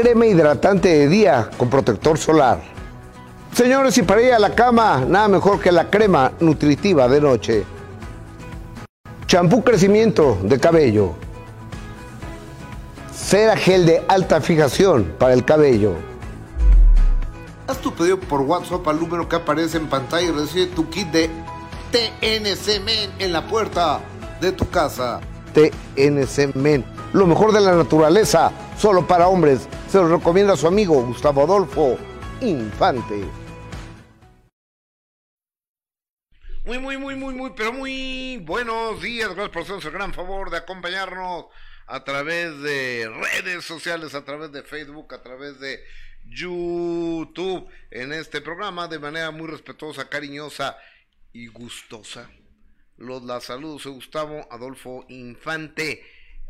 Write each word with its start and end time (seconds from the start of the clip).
crema 0.00 0.26
hidratante 0.26 0.88
de 0.88 1.08
día 1.08 1.50
con 1.56 1.68
protector 1.68 2.18
solar. 2.18 2.60
Señores, 3.52 3.98
y 3.98 4.02
para 4.02 4.22
ir 4.22 4.32
a 4.32 4.38
la 4.38 4.54
cama, 4.54 5.04
nada 5.04 5.26
mejor 5.26 5.60
que 5.60 5.72
la 5.72 5.90
crema 5.90 6.30
nutritiva 6.38 7.08
de 7.08 7.20
noche. 7.20 7.64
Champú 9.26 9.64
crecimiento 9.64 10.38
de 10.44 10.60
cabello. 10.60 11.14
Cera 13.12 13.56
gel 13.56 13.86
de 13.86 14.04
alta 14.06 14.40
fijación 14.40 15.14
para 15.18 15.32
el 15.32 15.44
cabello. 15.44 15.94
Haz 17.66 17.78
tu 17.78 17.92
pedido 17.92 18.20
por 18.20 18.42
WhatsApp 18.42 18.86
al 18.86 19.00
número 19.00 19.28
que 19.28 19.34
aparece 19.34 19.78
en 19.78 19.88
pantalla 19.88 20.28
y 20.28 20.30
recibe 20.30 20.66
tu 20.66 20.88
kit 20.88 21.08
de 21.08 21.28
TNC 21.90 22.84
Men 22.84 23.10
en 23.18 23.32
la 23.32 23.44
puerta 23.48 23.98
de 24.40 24.52
tu 24.52 24.70
casa. 24.70 25.18
TNC 25.54 26.54
Men, 26.54 26.84
lo 27.12 27.26
mejor 27.26 27.52
de 27.52 27.60
la 27.60 27.74
naturaleza, 27.74 28.52
solo 28.76 29.06
para 29.06 29.28
hombres. 29.28 29.68
Se 29.88 29.98
lo 29.98 30.08
recomienda 30.08 30.56
su 30.56 30.66
amigo 30.66 31.02
Gustavo 31.02 31.42
Adolfo 31.42 31.96
Infante. 32.40 33.24
Muy, 36.64 36.78
muy, 36.78 36.98
muy, 36.98 37.16
muy, 37.16 37.34
muy, 37.34 37.50
pero 37.56 37.72
muy 37.72 38.42
buenos 38.44 39.00
días. 39.00 39.28
Gracias 39.28 39.48
por 39.48 39.62
hacernos 39.62 39.84
el 39.86 39.92
gran 39.92 40.12
favor 40.12 40.50
de 40.50 40.58
acompañarnos 40.58 41.46
a 41.86 42.04
través 42.04 42.60
de 42.60 43.08
redes 43.08 43.64
sociales, 43.64 44.14
a 44.14 44.24
través 44.24 44.52
de 44.52 44.62
Facebook, 44.62 45.14
a 45.14 45.22
través 45.22 45.58
de 45.60 45.82
YouTube, 46.26 47.66
en 47.90 48.12
este 48.12 48.42
programa 48.42 48.86
de 48.86 48.98
manera 48.98 49.30
muy 49.30 49.48
respetuosa, 49.48 50.10
cariñosa 50.10 50.76
y 51.32 51.46
gustosa. 51.46 52.30
Los 52.98 53.22
la 53.22 53.40
saludos, 53.40 53.86
Gustavo 53.86 54.46
Adolfo 54.50 55.06
Infante. 55.08 56.02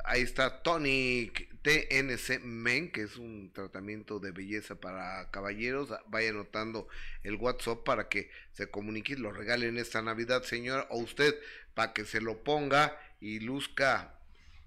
Ahí 0.05 0.23
está 0.23 0.63
Tonic 0.63 1.49
TNC 1.63 2.41
Men, 2.43 2.91
que 2.91 3.03
es 3.03 3.17
un 3.17 3.53
tratamiento 3.53 4.21
de 4.21 4.31
belleza 4.31 4.75
para 4.75 5.31
caballeros. 5.31 5.91
Vaya 6.07 6.31
anotando 6.31 6.89
el 7.23 7.37
WhatsApp 7.37 7.85
para 7.85 8.09
que 8.09 8.31
se 8.53 8.71
comunique 8.71 9.15
y 9.15 9.17
lo 9.17 9.33
regalen 9.33 9.77
esta 9.77 10.01
Navidad, 10.03 10.43
señora, 10.45 10.87
o 10.91 10.99
usted, 10.99 11.35
para 11.75 11.93
que 11.93 12.05
se 12.05 12.21
lo 12.21 12.43
ponga 12.43 12.99
y 13.21 13.41
luzca 13.41 14.15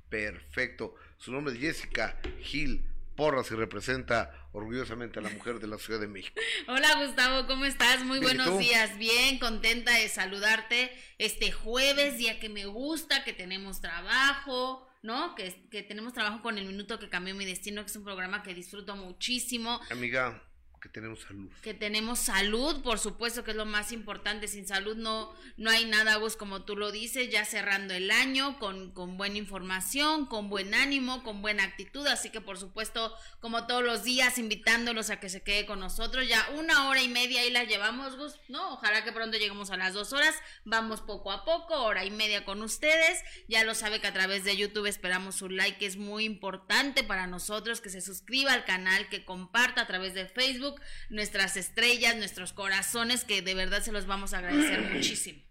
perfecto. 0.09 0.95
Su 1.17 1.31
nombre 1.31 1.53
es 1.53 1.59
Jessica 1.59 2.19
Gil 2.41 2.83
Porras 3.15 3.51
y 3.51 3.55
representa 3.55 4.47
orgullosamente 4.51 5.19
a 5.19 5.21
la 5.21 5.29
mujer 5.29 5.59
de 5.59 5.67
la 5.67 5.77
Ciudad 5.77 5.99
de 5.99 6.07
México. 6.07 6.39
Hola 6.67 7.05
Gustavo, 7.05 7.47
¿cómo 7.47 7.65
estás? 7.65 8.03
Muy 8.03 8.19
buenos 8.19 8.57
días, 8.57 8.97
bien, 8.97 9.39
contenta 9.39 9.93
de 9.93 10.09
saludarte 10.09 10.91
este 11.17 11.51
jueves, 11.51 12.17
día 12.17 12.39
que 12.39 12.49
me 12.49 12.65
gusta, 12.65 13.23
que 13.23 13.33
tenemos 13.33 13.81
trabajo, 13.81 14.87
¿no? 15.01 15.35
Que, 15.35 15.67
que 15.69 15.83
tenemos 15.83 16.13
trabajo 16.13 16.41
con 16.41 16.57
el 16.57 16.65
minuto 16.65 16.99
que 16.99 17.09
cambió 17.09 17.35
mi 17.35 17.45
destino, 17.45 17.81
que 17.81 17.89
es 17.89 17.95
un 17.95 18.03
programa 18.03 18.43
que 18.43 18.53
disfruto 18.53 18.95
muchísimo. 18.95 19.79
Amiga, 19.89 20.41
que 20.81 20.89
tenemos 20.89 21.21
salud. 21.21 21.49
Que 21.61 21.73
tenemos 21.75 22.19
salud, 22.19 22.81
por 22.81 22.97
supuesto 22.97 23.43
que 23.43 23.51
es 23.51 23.57
lo 23.57 23.65
más 23.65 23.91
importante. 23.91 24.47
Sin 24.47 24.67
salud 24.67 24.97
no, 24.97 25.31
no 25.55 25.69
hay 25.69 25.85
nada, 25.85 26.17
vos 26.17 26.35
como 26.35 26.63
tú 26.63 26.75
lo 26.75 26.91
dices, 26.91 27.29
ya 27.29 27.45
cerrando 27.45 27.93
el 27.93 28.09
año 28.09 28.57
con, 28.57 28.91
con 28.91 29.15
buena 29.15 29.37
información, 29.37 30.25
con 30.25 30.49
buen 30.49 30.73
ánimo, 30.73 31.23
con 31.23 31.41
buena 31.41 31.63
actitud. 31.63 32.05
Así 32.07 32.31
que 32.31 32.41
por 32.41 32.57
supuesto, 32.57 33.15
como 33.39 33.67
todos 33.67 33.83
los 33.83 34.03
días, 34.03 34.39
invitándolos 34.39 35.11
a 35.11 35.19
que 35.19 35.29
se 35.29 35.43
quede 35.43 35.67
con 35.67 35.79
nosotros. 35.79 36.27
Ya 36.27 36.49
una 36.57 36.89
hora 36.89 37.01
y 37.03 37.07
media 37.07 37.41
ahí 37.41 37.51
la 37.51 37.63
llevamos, 37.63 38.17
Gus, 38.17 38.33
¿no? 38.47 38.73
Ojalá 38.73 39.03
que 39.03 39.11
pronto 39.11 39.37
lleguemos 39.37 39.69
a 39.69 39.77
las 39.77 39.93
dos 39.93 40.13
horas. 40.13 40.35
Vamos 40.65 41.01
poco 41.01 41.31
a 41.31 41.45
poco, 41.45 41.75
hora 41.83 42.05
y 42.05 42.11
media 42.11 42.43
con 42.43 42.61
ustedes. 42.63 43.19
Ya 43.47 43.63
lo 43.63 43.75
sabe 43.75 44.01
que 44.01 44.07
a 44.07 44.13
través 44.13 44.43
de 44.43 44.57
YouTube 44.57 44.87
esperamos 44.87 45.35
su 45.35 45.47
like, 45.47 45.85
es 45.85 45.97
muy 45.97 46.25
importante 46.25 47.03
para 47.03 47.27
nosotros, 47.27 47.81
que 47.81 47.91
se 47.91 48.01
suscriba 48.01 48.53
al 48.53 48.65
canal, 48.65 49.09
que 49.09 49.23
comparta 49.23 49.81
a 49.81 49.87
través 49.87 50.15
de 50.15 50.25
Facebook 50.25 50.70
nuestras 51.09 51.57
estrellas, 51.57 52.15
nuestros 52.17 52.53
corazones, 52.53 53.23
que 53.23 53.41
de 53.41 53.53
verdad 53.53 53.81
se 53.81 53.91
los 53.91 54.05
vamos 54.05 54.33
a 54.33 54.39
agradecer 54.39 54.81
muchísimo. 54.93 55.41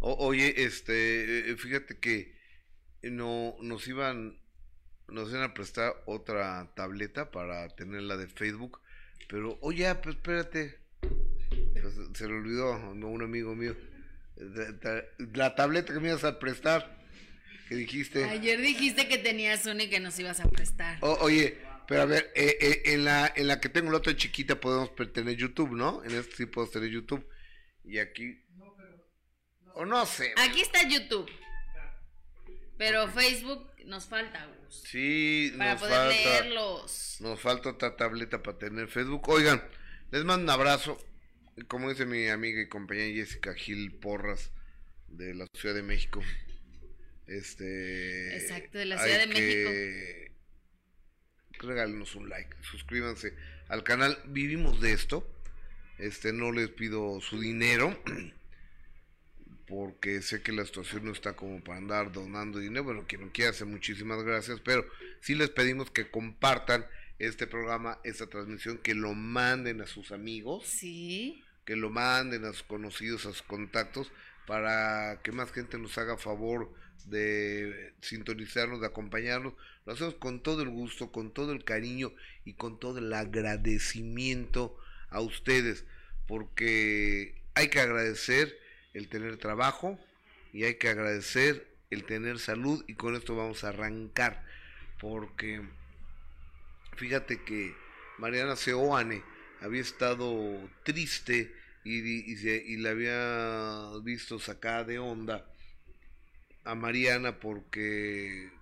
oye, 0.00 0.64
este, 0.64 1.56
fíjate 1.58 1.98
que 1.98 2.36
no 3.02 3.56
nos 3.60 3.86
iban, 3.88 4.40
nos 5.08 5.30
iban 5.30 5.42
a 5.42 5.54
prestar 5.54 5.94
otra 6.06 6.72
tableta 6.74 7.30
para 7.30 7.68
tenerla 7.68 8.16
de 8.16 8.28
Facebook, 8.28 8.80
pero 9.28 9.58
oye, 9.60 9.92
pues 9.96 10.16
espérate, 10.16 10.78
pues, 11.00 11.94
se 12.14 12.26
le 12.26 12.34
olvidó 12.34 12.72
a 12.72 12.90
un 12.90 13.22
amigo 13.22 13.54
mío 13.54 13.76
la 15.34 15.54
tableta 15.54 15.92
que 15.92 16.00
me 16.00 16.08
ibas 16.08 16.24
a 16.24 16.38
prestar, 16.38 16.96
que 17.68 17.74
dijiste. 17.74 18.24
Ayer 18.24 18.60
dijiste 18.60 19.08
que 19.08 19.18
tenías 19.18 19.66
una 19.66 19.84
y 19.84 19.90
que 19.90 20.00
nos 20.00 20.18
ibas 20.18 20.40
a 20.40 20.48
prestar. 20.48 20.98
oye, 21.02 21.58
pero 21.88 22.02
a 22.02 22.04
ver, 22.04 22.30
eh, 22.34 22.58
eh, 22.60 22.82
en, 22.92 23.06
la, 23.06 23.32
en 23.34 23.46
la 23.46 23.60
que 23.60 23.70
tengo 23.70 23.90
la 23.90 23.96
otra 23.96 24.14
chiquita 24.14 24.60
podemos 24.60 24.94
tener 25.10 25.36
YouTube, 25.36 25.72
¿no? 25.72 26.04
En 26.04 26.14
este 26.14 26.36
sí 26.36 26.46
puedo 26.46 26.68
tener 26.68 26.90
YouTube. 26.90 27.26
Y 27.82 27.98
aquí... 27.98 28.44
O 29.72 29.86
no 29.86 30.04
sé. 30.04 30.34
Aquí 30.36 30.60
está 30.60 30.86
YouTube. 30.86 31.30
Pero 32.76 33.08
Facebook 33.08 33.72
nos 33.86 34.04
falta, 34.04 34.46
Gus. 34.46 34.82
Sí, 34.84 35.54
para 35.56 35.72
nos 35.72 35.80
poder 35.80 35.96
falta, 35.96 36.14
leerlos. 36.14 37.16
Nos 37.20 37.40
falta 37.40 37.70
otra 37.70 37.96
tableta 37.96 38.42
para 38.42 38.58
tener 38.58 38.88
Facebook. 38.88 39.26
Oigan, 39.30 39.62
les 40.10 40.24
mando 40.24 40.44
un 40.44 40.50
abrazo. 40.50 40.98
Como 41.68 41.88
dice 41.88 42.04
mi 42.04 42.28
amiga 42.28 42.60
y 42.60 42.68
compañera 42.68 43.14
Jessica 43.14 43.54
Gil 43.54 43.94
Porras 43.94 44.52
de 45.06 45.34
la 45.34 45.46
Ciudad 45.54 45.74
de 45.74 45.82
México. 45.82 46.20
Este. 47.26 48.36
Exacto, 48.36 48.76
de 48.76 48.84
la 48.84 48.98
Ciudad 49.02 49.20
de 49.20 49.26
México 49.26 50.28
regálenos 51.66 52.14
un 52.14 52.28
like, 52.28 52.54
suscríbanse 52.62 53.34
al 53.68 53.82
canal. 53.84 54.18
Vivimos 54.26 54.80
de 54.80 54.92
esto. 54.92 55.26
Este 55.98 56.32
no 56.32 56.52
les 56.52 56.68
pido 56.68 57.20
su 57.20 57.40
dinero 57.40 58.00
porque 59.66 60.22
sé 60.22 60.42
que 60.42 60.52
la 60.52 60.64
situación 60.64 61.04
no 61.04 61.12
está 61.12 61.34
como 61.34 61.62
para 61.62 61.78
andar 61.78 62.12
donando 62.12 62.58
dinero. 62.58 62.84
Bueno, 62.84 63.04
quien 63.06 63.22
no 63.22 63.32
quiera 63.32 63.50
hacer 63.50 63.66
muchísimas 63.66 64.22
gracias, 64.22 64.60
pero 64.60 64.86
sí 65.20 65.34
les 65.34 65.50
pedimos 65.50 65.90
que 65.90 66.10
compartan 66.10 66.86
este 67.18 67.46
programa, 67.46 67.98
esta 68.04 68.28
transmisión, 68.28 68.78
que 68.78 68.94
lo 68.94 69.12
manden 69.14 69.80
a 69.80 69.86
sus 69.86 70.12
amigos. 70.12 70.66
Sí. 70.66 71.42
Que 71.64 71.76
lo 71.76 71.90
manden 71.90 72.44
a 72.44 72.52
sus 72.52 72.62
conocidos, 72.62 73.26
a 73.26 73.30
sus 73.30 73.42
contactos, 73.42 74.10
para 74.46 75.20
que 75.22 75.32
más 75.32 75.52
gente 75.52 75.78
nos 75.78 75.98
haga 75.98 76.16
favor 76.16 76.72
de 77.06 77.92
sintonizarnos, 78.00 78.80
de 78.80 78.86
acompañarnos. 78.86 79.54
Lo 79.88 79.94
hacemos 79.94 80.16
con 80.16 80.42
todo 80.42 80.60
el 80.60 80.68
gusto, 80.68 81.10
con 81.10 81.32
todo 81.32 81.50
el 81.52 81.64
cariño 81.64 82.12
y 82.44 82.52
con 82.52 82.78
todo 82.78 82.98
el 82.98 83.10
agradecimiento 83.10 84.76
a 85.08 85.22
ustedes, 85.22 85.86
porque 86.26 87.40
hay 87.54 87.70
que 87.70 87.80
agradecer 87.80 88.54
el 88.92 89.08
tener 89.08 89.38
trabajo 89.38 89.98
y 90.52 90.64
hay 90.64 90.74
que 90.74 90.90
agradecer 90.90 91.74
el 91.88 92.04
tener 92.04 92.38
salud 92.38 92.84
y 92.86 92.96
con 92.96 93.16
esto 93.16 93.34
vamos 93.34 93.64
a 93.64 93.70
arrancar, 93.70 94.44
porque 95.00 95.62
fíjate 96.98 97.42
que 97.44 97.74
Mariana 98.18 98.56
Seoane 98.56 99.22
había 99.62 99.80
estado 99.80 100.68
triste 100.82 101.50
y, 101.82 102.00
y, 102.00 102.76
la 102.76 102.90
había 102.90 103.98
visto 104.02 104.38
sacada 104.38 104.84
de 104.84 104.98
onda 104.98 105.50
a 106.64 106.74
Mariana 106.74 107.40
porque 107.40 108.57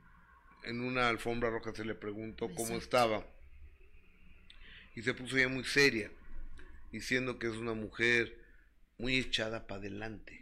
en 0.67 0.81
una 0.81 1.09
alfombra 1.09 1.51
roja 1.51 1.73
se 1.75 1.85
le 1.85 1.95
preguntó 1.95 2.49
cómo 2.55 2.77
estaba. 2.77 3.25
Y 4.95 5.03
se 5.03 5.15
puso 5.15 5.37
ya 5.37 5.49
muy 5.49 5.65
seria, 5.65 6.11
diciendo 6.91 7.39
que 7.39 7.47
es 7.47 7.55
una 7.55 7.75
mujer 7.75 8.46
muy 8.99 9.19
echada 9.19 9.67
para 9.67 9.81
adelante, 9.81 10.41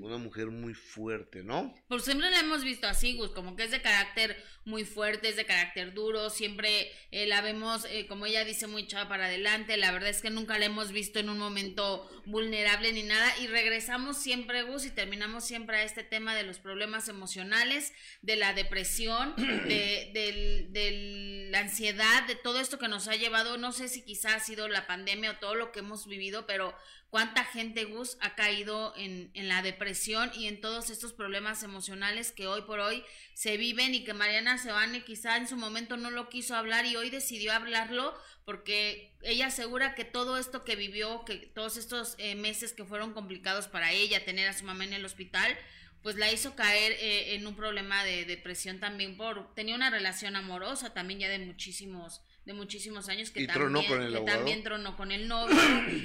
una 0.00 0.18
mujer 0.18 0.46
muy 0.46 0.72
fuerte, 0.72 1.42
¿no? 1.42 1.74
Por 1.88 2.00
siempre 2.00 2.30
la 2.30 2.40
hemos 2.40 2.62
visto 2.62 2.86
así, 2.86 3.16
Gus, 3.16 3.30
como 3.30 3.56
que 3.56 3.64
es 3.64 3.72
de 3.72 3.82
carácter 3.82 4.40
muy 4.64 4.84
fuerte, 4.84 5.30
es 5.30 5.36
de 5.36 5.46
carácter 5.46 5.94
duro, 5.94 6.30
siempre 6.30 6.92
eh, 7.10 7.26
la 7.26 7.40
vemos, 7.40 7.86
eh, 7.90 8.06
como 8.06 8.26
ella 8.26 8.44
dice, 8.44 8.68
muy 8.68 8.82
echada 8.82 9.08
para 9.08 9.24
adelante, 9.24 9.76
la 9.76 9.90
verdad 9.90 10.10
es 10.10 10.22
que 10.22 10.30
nunca 10.30 10.58
la 10.58 10.66
hemos 10.66 10.92
visto 10.92 11.18
en 11.18 11.28
un 11.28 11.38
momento 11.38 12.08
vulnerable 12.24 12.92
ni 12.92 13.02
nada, 13.02 13.36
y 13.40 13.48
regresamos 13.48 14.16
siempre, 14.18 14.62
Gus, 14.62 14.84
y 14.84 14.90
terminamos 14.90 15.44
siempre 15.44 15.78
a 15.78 15.82
este 15.82 16.04
tema 16.04 16.36
de 16.36 16.44
los 16.44 16.60
problemas 16.60 17.08
emocionales, 17.08 17.92
de 18.22 18.36
la 18.36 18.52
depresión, 18.52 19.34
de, 19.36 20.68
de 20.70 21.48
la 21.50 21.60
ansiedad, 21.60 22.26
de 22.28 22.36
todo 22.36 22.60
esto 22.60 22.78
que 22.78 22.86
nos 22.86 23.08
ha 23.08 23.16
llevado, 23.16 23.58
no 23.58 23.72
sé 23.72 23.88
si 23.88 24.04
quizás 24.04 24.34
ha 24.34 24.40
sido 24.40 24.68
la 24.68 24.86
pandemia 24.86 25.32
o 25.32 25.36
todo 25.38 25.56
lo 25.56 25.72
que 25.72 25.80
hemos 25.80 26.06
vivido, 26.06 26.46
pero 26.46 26.76
cuánta 27.10 27.44
gente, 27.44 27.84
Gus, 27.84 28.18
ha 28.20 28.34
caído 28.34 28.92
en, 28.96 29.30
en, 29.34 29.48
la 29.48 29.62
depresión 29.62 30.30
y 30.34 30.46
en 30.46 30.60
todos 30.60 30.90
estos 30.90 31.12
problemas 31.12 31.62
emocionales 31.62 32.32
que 32.32 32.46
hoy 32.46 32.62
por 32.62 32.80
hoy 32.80 33.02
se 33.34 33.56
viven 33.56 33.94
y 33.94 34.04
que 34.04 34.14
Mariana 34.14 34.58
Sebane 34.58 35.04
quizá 35.04 35.36
en 35.36 35.48
su 35.48 35.56
momento 35.56 35.96
no 35.96 36.10
lo 36.10 36.28
quiso 36.28 36.54
hablar 36.54 36.84
y 36.86 36.96
hoy 36.96 37.10
decidió 37.10 37.52
hablarlo 37.52 38.14
porque 38.44 39.14
ella 39.22 39.46
asegura 39.46 39.94
que 39.94 40.04
todo 40.04 40.38
esto 40.38 40.64
que 40.64 40.76
vivió, 40.76 41.24
que 41.24 41.36
todos 41.36 41.76
estos 41.76 42.14
eh, 42.18 42.34
meses 42.34 42.72
que 42.72 42.84
fueron 42.84 43.12
complicados 43.12 43.68
para 43.68 43.92
ella, 43.92 44.24
tener 44.24 44.48
a 44.48 44.52
su 44.52 44.64
mamá 44.64 44.84
en 44.84 44.92
el 44.92 45.04
hospital, 45.04 45.56
pues 46.02 46.16
la 46.16 46.30
hizo 46.30 46.54
caer 46.54 46.92
eh, 46.92 47.34
en 47.34 47.46
un 47.46 47.56
problema 47.56 48.04
de 48.04 48.24
depresión 48.24 48.80
también 48.80 49.16
por 49.16 49.54
tenía 49.54 49.74
una 49.74 49.90
relación 49.90 50.36
amorosa 50.36 50.94
también 50.94 51.20
ya 51.20 51.28
de 51.28 51.40
muchísimos 51.40 52.22
de 52.44 52.54
muchísimos 52.54 53.10
años 53.10 53.30
que, 53.30 53.46
también, 53.46 54.12
que 54.12 54.20
también 54.20 54.62
tronó 54.62 54.96
con 54.96 55.12
el 55.12 55.28
novio. 55.28 55.54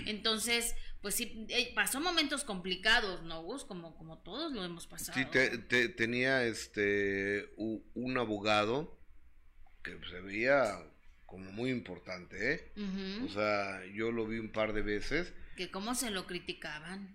Entonces 0.08 0.76
pues 1.04 1.16
sí, 1.16 1.46
eh, 1.50 1.74
pasó 1.76 2.00
momentos 2.00 2.46
complicados, 2.46 3.24
¿no, 3.24 3.44
Gus? 3.44 3.66
Como, 3.66 3.94
como 3.98 4.20
todos 4.20 4.54
lo 4.54 4.64
hemos 4.64 4.88
pasado. 4.88 5.20
Sí, 5.20 5.26
te, 5.26 5.90
tenía 5.90 6.46
este 6.46 7.54
un 7.58 8.18
abogado 8.18 8.98
que 9.84 10.00
se 10.10 10.22
veía 10.22 10.80
como 11.26 11.52
muy 11.52 11.72
importante, 11.72 12.54
¿eh? 12.54 12.72
O 13.26 13.28
sea, 13.28 13.86
yo 13.94 14.14
lo 14.14 14.26
vi 14.26 14.40
un 14.40 14.54
par 14.54 14.72
de 14.72 14.82
veces. 14.82 15.34
¿Que 15.58 15.70
cómo 15.70 15.94
se 15.94 16.10
lo 16.10 16.26
criticaban? 16.26 17.14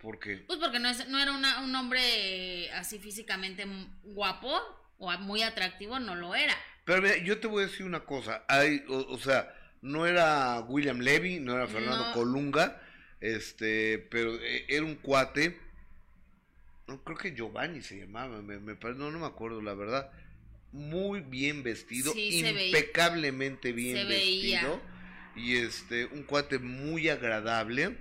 ¿Por 0.00 0.18
qué? 0.20 0.38
Pues 0.46 0.58
porque 0.58 0.78
no, 0.78 0.88
es, 0.88 1.06
no 1.08 1.20
era 1.20 1.32
una, 1.32 1.62
un 1.62 1.76
hombre 1.76 2.72
así 2.72 2.98
físicamente 2.98 3.66
guapo 4.04 4.58
o 4.96 5.12
muy 5.18 5.42
atractivo, 5.42 6.00
no 6.00 6.14
lo 6.14 6.34
era. 6.34 6.54
Pero 6.86 7.02
mira, 7.02 7.18
yo 7.18 7.40
te 7.40 7.46
voy 7.46 7.64
a 7.64 7.66
decir 7.66 7.84
una 7.84 8.06
cosa, 8.06 8.42
hay, 8.48 8.82
o, 8.88 9.18
sea, 9.18 9.54
no 9.82 10.06
era 10.06 10.60
William 10.60 11.00
Levy, 11.00 11.40
no 11.40 11.54
era 11.54 11.66
Fernando 11.66 12.12
Colunga, 12.14 12.80
este, 13.20 13.98
pero 14.10 14.34
eh, 14.36 14.64
era 14.68 14.84
un 14.84 14.96
cuate, 14.96 15.58
no 16.86 17.02
creo 17.04 17.18
que 17.18 17.34
Giovanni 17.34 17.82
se 17.82 17.98
llamaba, 17.98 18.40
me, 18.42 18.58
me 18.58 18.74
no, 18.74 19.10
no 19.10 19.18
me 19.18 19.26
acuerdo 19.26 19.60
la 19.62 19.74
verdad. 19.74 20.10
Muy 20.72 21.20
bien 21.20 21.62
vestido, 21.62 22.12
impecablemente 22.14 23.72
bien 23.72 24.06
vestido. 24.06 24.80
Y 25.34 25.56
este, 25.56 26.06
un 26.06 26.24
cuate 26.24 26.58
muy 26.58 27.08
agradable. 27.08 27.96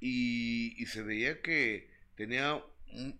Y, 0.00 0.74
y 0.80 0.86
se 0.86 1.02
veía 1.02 1.40
que 1.40 1.90
tenía 2.16 2.62
un, 2.92 3.18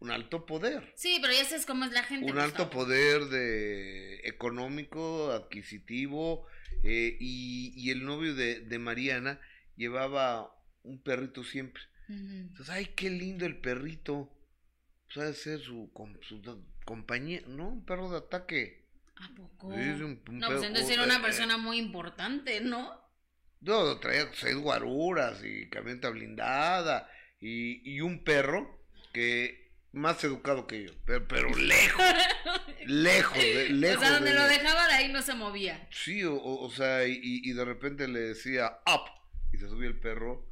un 0.00 0.10
alto 0.10 0.46
poder. 0.46 0.92
Sí, 0.96 1.18
pero 1.20 1.32
ya 1.32 1.44
sabes 1.44 1.66
cómo 1.66 1.84
es 1.84 1.92
la 1.92 2.02
gente. 2.02 2.30
Un 2.30 2.38
alto 2.38 2.68
poder 2.70 3.26
de 3.26 4.20
económico, 4.24 5.30
adquisitivo, 5.30 6.46
eh, 6.82 7.16
y, 7.20 7.72
y, 7.76 7.90
el 7.90 8.04
novio 8.04 8.34
de, 8.34 8.60
de 8.60 8.78
Mariana 8.78 9.40
llevaba 9.80 10.54
un 10.82 11.02
perrito 11.02 11.42
siempre. 11.42 11.82
Entonces, 12.08 12.68
ay, 12.70 12.86
qué 12.96 13.08
lindo 13.08 13.46
el 13.46 13.60
perrito. 13.60 14.30
Sabe 15.08 15.32
ser 15.32 15.60
su, 15.60 15.90
su 16.22 16.42
compañía, 16.84 17.42
¿no? 17.46 17.68
Un 17.68 17.84
perro 17.84 18.10
de 18.10 18.18
ataque. 18.18 18.88
¿A 19.16 19.34
poco? 19.34 19.68
no, 19.70 20.46
pues 20.48 20.62
entonces 20.62 20.90
era 20.90 21.04
una 21.04 21.16
eh, 21.16 21.22
persona 21.22 21.56
muy 21.56 21.78
importante, 21.78 22.60
¿no? 22.60 23.00
No, 23.60 23.98
traía 23.98 24.30
seis 24.34 24.56
guaruras 24.56 25.42
y 25.44 25.68
camioneta 25.68 26.08
blindada 26.08 27.08
y, 27.38 27.82
y 27.90 28.00
un 28.00 28.24
perro 28.24 28.86
que 29.12 29.72
más 29.92 30.22
educado 30.24 30.66
que 30.66 30.84
yo, 30.84 30.92
pero, 31.04 31.26
pero 31.28 31.48
lejos, 31.56 32.04
lejos, 32.86 33.38
lejos. 33.70 33.96
O 33.98 34.00
sea, 34.00 34.12
donde 34.12 34.32
lo 34.32 34.48
dejaba 34.48 34.86
de 34.88 34.94
ahí 34.94 35.12
no 35.12 35.20
se 35.20 35.34
movía. 35.34 35.86
Sí, 35.90 36.24
o, 36.24 36.40
o 36.42 36.70
sea, 36.70 37.06
y, 37.06 37.20
y, 37.22 37.52
de 37.52 37.64
repente 37.64 38.08
le 38.08 38.20
decía, 38.20 38.78
up, 38.86 39.19
y 39.52 39.58
se 39.58 39.68
subía 39.68 39.88
el 39.88 39.98
perro, 39.98 40.46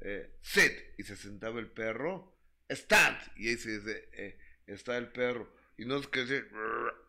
eh, 0.00 0.30
sit, 0.40 0.72
y 0.98 1.02
se 1.02 1.16
sentaba 1.16 1.60
el 1.60 1.68
perro, 1.68 2.32
stand, 2.68 3.18
y 3.36 3.48
ahí 3.48 3.56
se 3.56 3.78
dice, 3.78 4.08
eh, 4.12 4.38
está 4.66 4.96
el 4.96 5.08
perro. 5.08 5.52
Y 5.76 5.86
no 5.86 5.96
es 5.96 6.06
que 6.08 6.26
sea, 6.26 6.42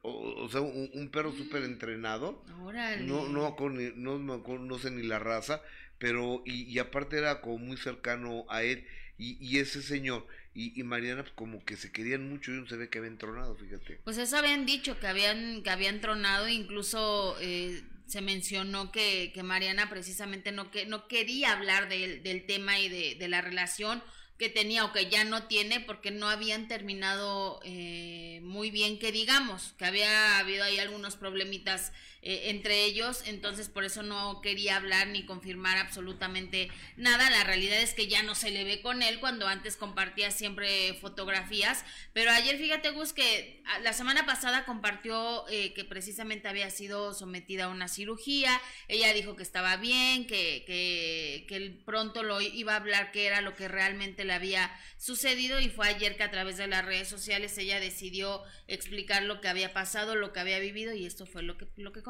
o, 0.02 0.48
sea, 0.50 0.62
un, 0.62 1.10
perro 1.12 1.34
súper 1.34 1.64
entrenado. 1.64 2.46
No, 2.48 3.28
no, 3.28 3.56
con, 3.58 4.02
no, 4.02 4.18
no, 4.18 4.80
sé 4.80 4.92
ni 4.92 5.04
la 5.04 5.20
raza, 5.20 5.62
pero, 5.98 6.42
y, 6.46 6.64
y 6.64 6.80
aparte 6.80 7.18
era 7.18 7.42
como 7.42 7.58
muy 7.58 7.76
cercano 7.76 8.46
a 8.50 8.64
él. 8.64 8.88
Y, 9.18 9.38
y 9.46 9.60
ese 9.60 9.82
señor 9.84 10.26
y, 10.54 10.78
y, 10.80 10.84
Mariana 10.84 11.24
pues, 11.24 11.34
como 11.34 11.64
que 11.64 11.78
se 11.78 11.92
querían 11.92 12.30
mucho 12.30 12.52
y 12.52 12.56
no 12.56 12.68
se 12.68 12.76
ve 12.76 12.90
que 12.90 13.00
habían 13.00 13.18
tronado, 13.18 13.56
fíjate. 13.56 14.02
Pues 14.04 14.18
eso 14.18 14.38
habían 14.38 14.66
dicho, 14.66 15.00
que 15.00 15.08
habían, 15.08 15.64
que 15.64 15.70
habían 15.70 16.02
tronado, 16.02 16.50
incluso 16.50 17.38
eh, 17.40 17.82
se 18.08 18.22
mencionó 18.22 18.92
que, 18.92 19.32
que 19.34 19.44
Mariana 19.44 19.90
precisamente 19.90 20.52
no, 20.52 20.72
que, 20.72 20.86
no 20.86 21.08
quería 21.08 21.54
hablar 21.54 21.90
del, 21.90 22.24
del 22.24 22.46
tema 22.46 22.80
y 22.80 22.90
de, 22.90 23.16
de, 23.16 23.28
la 23.28 23.42
relación 23.42 24.04
que 24.42 24.50
tenía 24.50 24.86
o 24.86 24.92
que 24.92 25.08
ya 25.08 25.24
no 25.24 25.44
tiene 25.44 25.82
porque 25.82 26.10
no 26.10 26.28
habían 26.28 26.68
terminado 26.68 27.60
eh, 27.64 28.40
muy 28.42 28.72
bien 28.72 28.98
que 28.98 29.12
digamos, 29.12 29.76
que 29.78 29.86
había 29.86 30.40
habido 30.40 30.64
ahí 30.64 30.80
algunos 30.80 31.16
problemitas 31.16 31.92
eh, 32.24 32.52
entre 32.52 32.86
ellos, 32.86 33.24
entonces 33.26 33.68
por 33.68 33.84
eso 33.84 34.04
no 34.04 34.42
quería 34.42 34.76
hablar 34.76 35.08
ni 35.08 35.26
confirmar 35.26 35.80
absolutamente 35.80 36.70
nada. 36.96 37.32
La 37.32 37.44
realidad 37.44 37.80
es 37.82 37.96
que 37.96 38.08
ya 38.08 38.22
no 38.22 38.36
se 38.36 38.52
le 38.52 38.64
ve 38.64 38.80
con 38.82 39.02
él 39.02 39.20
cuando 39.20 39.48
antes 39.48 39.76
compartía 39.76 40.30
siempre 40.30 40.94
fotografías, 41.02 41.84
pero 42.14 42.30
ayer 42.30 42.60
fíjate 42.60 42.92
Gus 42.92 43.14
que 43.14 43.64
la 43.82 43.94
semana 43.94 44.28
pasada 44.28 44.66
compartió 44.66 45.48
eh, 45.50 45.74
que 45.74 45.84
precisamente 45.84 46.48
había 46.48 46.70
sido 46.70 47.16
sometida 47.16 47.66
a 47.66 47.70
una 47.70 47.88
cirugía, 47.88 48.62
ella 48.88 49.14
dijo 49.14 49.36
que 49.36 49.44
estaba 49.44 49.78
bien, 49.78 50.28
que, 50.28 50.64
que, 50.68 51.46
que 51.48 51.72
pronto 51.86 52.22
lo 52.22 52.40
iba 52.40 52.74
a 52.74 52.78
hablar 52.78 53.12
qué 53.12 53.26
era 53.26 53.42
lo 53.42 53.56
que 53.56 53.68
realmente 53.68 54.26
le 54.26 54.31
había 54.32 54.72
sucedido 54.98 55.60
y 55.60 55.70
fue 55.70 55.88
ayer 55.88 56.18
que 56.18 56.24
a 56.24 56.32
través 56.32 56.58
de 56.58 56.68
las 56.68 56.86
redes 56.86 57.08
sociales 57.08 57.58
ella 57.58 57.80
decidió 57.80 58.44
explicar 58.68 59.24
lo 59.24 59.42
que 59.42 59.48
había 59.48 59.74
pasado, 59.74 60.16
lo 60.16 60.34
que 60.34 60.40
había 60.40 60.60
vivido 60.60 60.94
y 60.94 61.06
esto 61.06 61.26
fue 61.26 61.44
lo 61.44 61.58
que, 61.58 61.68
lo 61.78 61.92
que 61.92 62.02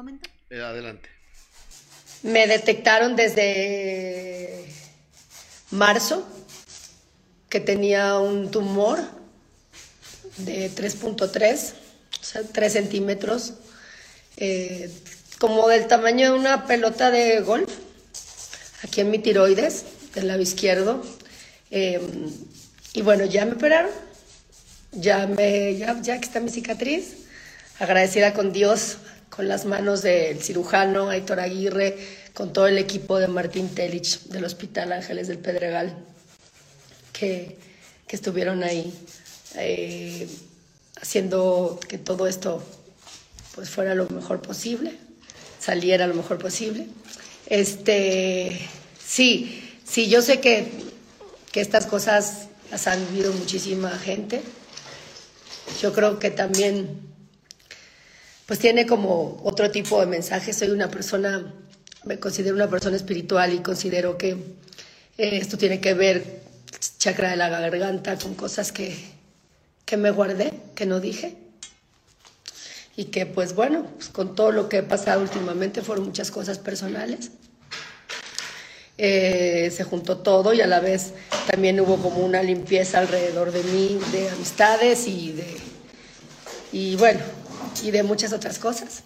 eh, 0.50 0.60
adelante. 0.60 1.08
Me 2.22 2.46
detectaron 2.46 3.16
desde 3.16 4.64
marzo 5.70 6.26
que 7.48 7.60
tenía 7.60 8.18
un 8.18 8.50
tumor 8.50 9.00
de 10.38 10.70
3.3, 10.70 11.72
o 12.20 12.24
sea, 12.24 12.42
3 12.42 12.72
centímetros, 12.72 13.54
eh, 14.36 14.90
como 15.38 15.68
del 15.68 15.86
tamaño 15.88 16.32
de 16.32 16.38
una 16.38 16.66
pelota 16.66 17.10
de 17.10 17.40
golf, 17.40 17.70
aquí 18.82 19.00
en 19.00 19.10
mi 19.10 19.18
tiroides, 19.18 19.84
del 20.14 20.28
lado 20.28 20.40
izquierdo. 20.40 21.02
Eh, 21.74 21.98
y 22.92 23.00
bueno, 23.00 23.24
ya 23.24 23.46
me 23.46 23.52
operaron, 23.52 23.90
ya, 24.92 25.26
me, 25.26 25.74
ya, 25.78 25.98
ya 26.02 26.16
está 26.16 26.38
mi 26.38 26.50
cicatriz, 26.50 27.14
agradecida 27.78 28.34
con 28.34 28.52
Dios, 28.52 28.98
con 29.30 29.48
las 29.48 29.64
manos 29.64 30.02
del 30.02 30.42
cirujano 30.42 31.08
Aitor 31.08 31.40
Aguirre, 31.40 31.96
con 32.34 32.52
todo 32.52 32.66
el 32.66 32.76
equipo 32.76 33.18
de 33.18 33.26
Martín 33.26 33.70
Telich 33.70 34.24
del 34.24 34.44
Hospital 34.44 34.92
Ángeles 34.92 35.28
del 35.28 35.38
Pedregal, 35.38 35.96
que, 37.14 37.56
que 38.06 38.16
estuvieron 38.16 38.62
ahí 38.62 38.92
eh, 39.54 40.28
haciendo 41.00 41.80
que 41.88 41.96
todo 41.96 42.26
esto 42.26 42.62
pues 43.54 43.70
fuera 43.70 43.94
lo 43.94 44.10
mejor 44.10 44.42
posible, 44.42 44.98
saliera 45.58 46.06
lo 46.06 46.14
mejor 46.14 46.36
posible. 46.36 46.86
Este, 47.46 48.60
sí, 49.02 49.78
sí, 49.84 50.10
yo 50.10 50.20
sé 50.20 50.40
que, 50.40 50.91
que 51.52 51.60
estas 51.60 51.86
cosas 51.86 52.48
las 52.70 52.86
han 52.86 53.06
vivido 53.10 53.32
muchísima 53.34 53.90
gente. 53.90 54.42
Yo 55.80 55.92
creo 55.92 56.18
que 56.18 56.30
también 56.30 57.12
pues 58.46 58.58
tiene 58.58 58.86
como 58.86 59.40
otro 59.44 59.70
tipo 59.70 60.00
de 60.00 60.06
mensaje. 60.06 60.52
Soy 60.52 60.70
una 60.70 60.90
persona, 60.90 61.54
me 62.04 62.18
considero 62.18 62.56
una 62.56 62.68
persona 62.68 62.96
espiritual 62.96 63.52
y 63.52 63.60
considero 63.60 64.16
que 64.16 64.30
eh, 64.30 64.38
esto 65.18 65.58
tiene 65.58 65.80
que 65.80 65.94
ver, 65.94 66.42
chakra 66.98 67.30
de 67.30 67.36
la 67.36 67.48
garganta, 67.48 68.16
con 68.18 68.34
cosas 68.34 68.72
que, 68.72 68.96
que 69.84 69.96
me 69.96 70.10
guardé, 70.10 70.52
que 70.74 70.86
no 70.86 71.00
dije. 71.00 71.36
Y 72.96 73.06
que 73.06 73.26
pues 73.26 73.54
bueno, 73.54 73.86
pues, 73.96 74.08
con 74.08 74.34
todo 74.34 74.52
lo 74.52 74.68
que 74.68 74.78
he 74.78 74.82
pasado 74.82 75.22
últimamente 75.22 75.82
fueron 75.82 76.06
muchas 76.06 76.30
cosas 76.30 76.58
personales. 76.58 77.30
Eh, 79.04 79.72
se 79.72 79.82
juntó 79.82 80.18
todo 80.18 80.54
y 80.54 80.60
a 80.60 80.68
la 80.68 80.78
vez 80.78 81.14
también 81.50 81.80
hubo 81.80 81.96
como 81.96 82.24
una 82.24 82.40
limpieza 82.40 83.00
alrededor 83.00 83.50
de 83.50 83.64
mí, 83.64 83.98
de 84.12 84.30
amistades 84.30 85.08
y 85.08 85.32
de, 85.32 85.56
y 86.70 86.94
bueno, 86.94 87.18
y 87.82 87.90
de 87.90 88.04
muchas 88.04 88.32
otras 88.32 88.60
cosas. 88.60 89.02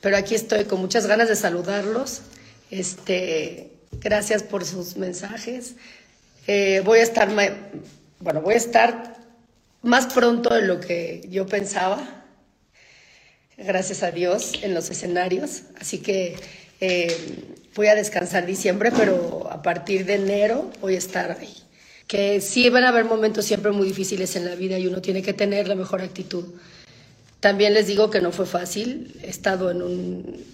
Pero 0.00 0.16
aquí 0.16 0.34
estoy 0.34 0.64
con 0.64 0.80
muchas 0.80 1.06
ganas 1.06 1.28
de 1.28 1.36
saludarlos. 1.36 2.22
Este, 2.70 3.70
gracias 4.00 4.42
por 4.42 4.64
sus 4.64 4.96
mensajes. 4.96 5.74
Eh, 6.46 6.80
voy 6.82 7.00
a 7.00 7.02
estar, 7.02 7.28
bueno, 8.20 8.40
voy 8.40 8.54
a 8.54 8.56
estar 8.56 9.14
más 9.82 10.06
pronto 10.06 10.54
de 10.54 10.62
lo 10.62 10.80
que 10.80 11.20
yo 11.28 11.46
pensaba. 11.46 12.24
Gracias 13.58 14.02
a 14.02 14.10
Dios 14.10 14.52
en 14.62 14.72
los 14.72 14.88
escenarios. 14.88 15.64
Así 15.78 15.98
que 15.98 16.36
eh, 16.80 17.16
voy 17.74 17.88
a 17.88 17.94
descansar 17.94 18.46
diciembre, 18.46 18.92
pero 18.96 19.48
a 19.50 19.62
partir 19.62 20.04
de 20.04 20.14
enero 20.14 20.70
voy 20.80 20.94
a 20.94 20.98
estar 20.98 21.36
ahí. 21.38 21.54
Que 22.06 22.40
sí 22.40 22.68
van 22.70 22.84
a 22.84 22.88
haber 22.88 23.04
momentos 23.04 23.44
siempre 23.44 23.70
muy 23.72 23.86
difíciles 23.86 24.34
en 24.36 24.44
la 24.44 24.54
vida 24.54 24.78
y 24.78 24.86
uno 24.86 25.02
tiene 25.02 25.22
que 25.22 25.32
tener 25.32 25.68
la 25.68 25.74
mejor 25.74 26.00
actitud. 26.00 26.44
También 27.40 27.74
les 27.74 27.86
digo 27.86 28.10
que 28.10 28.20
no 28.20 28.32
fue 28.32 28.46
fácil. 28.46 29.14
He 29.22 29.28
estado 29.28 29.70
en 29.70 29.82
un 29.82 30.44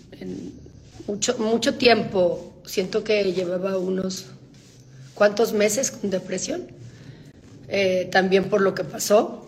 mucho, 1.06 1.38
mucho 1.38 1.74
tiempo. 1.74 2.52
Siento 2.64 3.04
que 3.04 3.32
llevaba 3.32 3.78
unos 3.78 4.26
cuantos 5.14 5.52
meses 5.52 5.90
con 5.90 6.10
depresión. 6.10 6.66
Eh, 7.68 8.08
también 8.10 8.50
por 8.50 8.60
lo 8.60 8.74
que 8.74 8.84
pasó, 8.84 9.46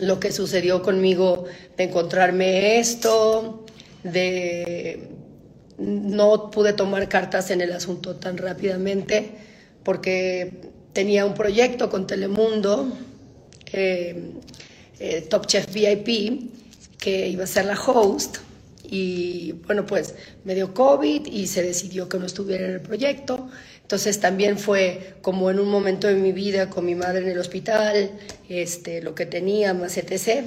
lo 0.00 0.20
que 0.20 0.32
sucedió 0.32 0.82
conmigo 0.82 1.44
de 1.76 1.84
encontrarme 1.84 2.78
esto, 2.78 3.64
de 4.04 5.08
no 5.78 6.50
pude 6.50 6.72
tomar 6.72 7.08
cartas 7.08 7.50
en 7.50 7.60
el 7.60 7.72
asunto 7.72 8.16
tan 8.16 8.38
rápidamente 8.38 9.32
porque 9.84 10.52
tenía 10.92 11.26
un 11.26 11.34
proyecto 11.34 11.90
con 11.90 12.06
Telemundo, 12.06 12.90
eh, 13.72 14.32
eh, 14.98 15.20
Top 15.28 15.46
Chef 15.46 15.72
VIP, 15.72 16.50
que 16.98 17.28
iba 17.28 17.44
a 17.44 17.46
ser 17.46 17.66
la 17.66 17.78
host. 17.78 18.38
Y 18.88 19.52
bueno, 19.66 19.84
pues 19.84 20.14
me 20.44 20.54
dio 20.54 20.72
COVID 20.72 21.26
y 21.26 21.46
se 21.48 21.62
decidió 21.62 22.08
que 22.08 22.18
no 22.18 22.26
estuviera 22.26 22.66
en 22.66 22.72
el 22.72 22.80
proyecto. 22.80 23.48
Entonces 23.82 24.18
también 24.20 24.58
fue 24.58 25.14
como 25.22 25.50
en 25.50 25.60
un 25.60 25.68
momento 25.68 26.06
de 26.08 26.14
mi 26.14 26.32
vida 26.32 26.70
con 26.70 26.84
mi 26.84 26.94
madre 26.94 27.20
en 27.20 27.28
el 27.28 27.38
hospital, 27.38 28.10
este, 28.48 29.02
lo 29.02 29.14
que 29.14 29.26
tenía, 29.26 29.74
más 29.74 29.96
etc. 29.98 30.46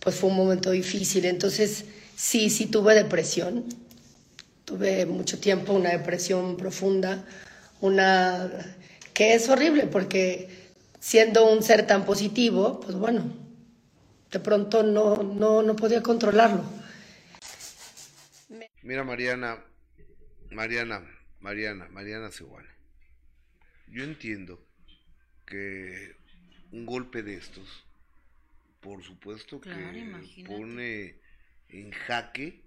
Pues 0.00 0.16
fue 0.16 0.30
un 0.30 0.36
momento 0.36 0.72
difícil. 0.72 1.24
Entonces 1.24 1.84
sí, 2.16 2.50
sí 2.50 2.66
tuve 2.66 2.94
depresión 2.94 3.64
tuve 4.64 5.06
mucho 5.06 5.38
tiempo 5.38 5.72
una 5.72 5.90
depresión 5.90 6.56
profunda, 6.56 7.24
una 7.80 8.50
que 9.14 9.34
es 9.34 9.48
horrible 9.48 9.86
porque 9.86 10.48
siendo 11.00 11.50
un 11.50 11.62
ser 11.62 11.86
tan 11.86 12.04
positivo, 12.04 12.80
pues 12.80 12.96
bueno, 12.96 13.24
de 14.30 14.40
pronto 14.40 14.82
no, 14.82 15.22
no, 15.22 15.62
no 15.62 15.76
podía 15.76 16.02
controlarlo. 16.02 16.64
Mira, 18.82 19.04
Mariana, 19.04 19.62
Mariana, 20.50 21.02
Mariana, 21.40 21.88
Mariana 21.90 22.30
Seguane. 22.30 22.68
Yo 23.88 24.04
entiendo 24.04 24.64
que 25.44 26.16
un 26.72 26.86
golpe 26.86 27.22
de 27.22 27.34
estos, 27.34 27.84
por 28.80 29.02
supuesto 29.02 29.60
que 29.60 30.44
pone 30.46 31.16
en 31.68 31.90
jaque 31.92 32.62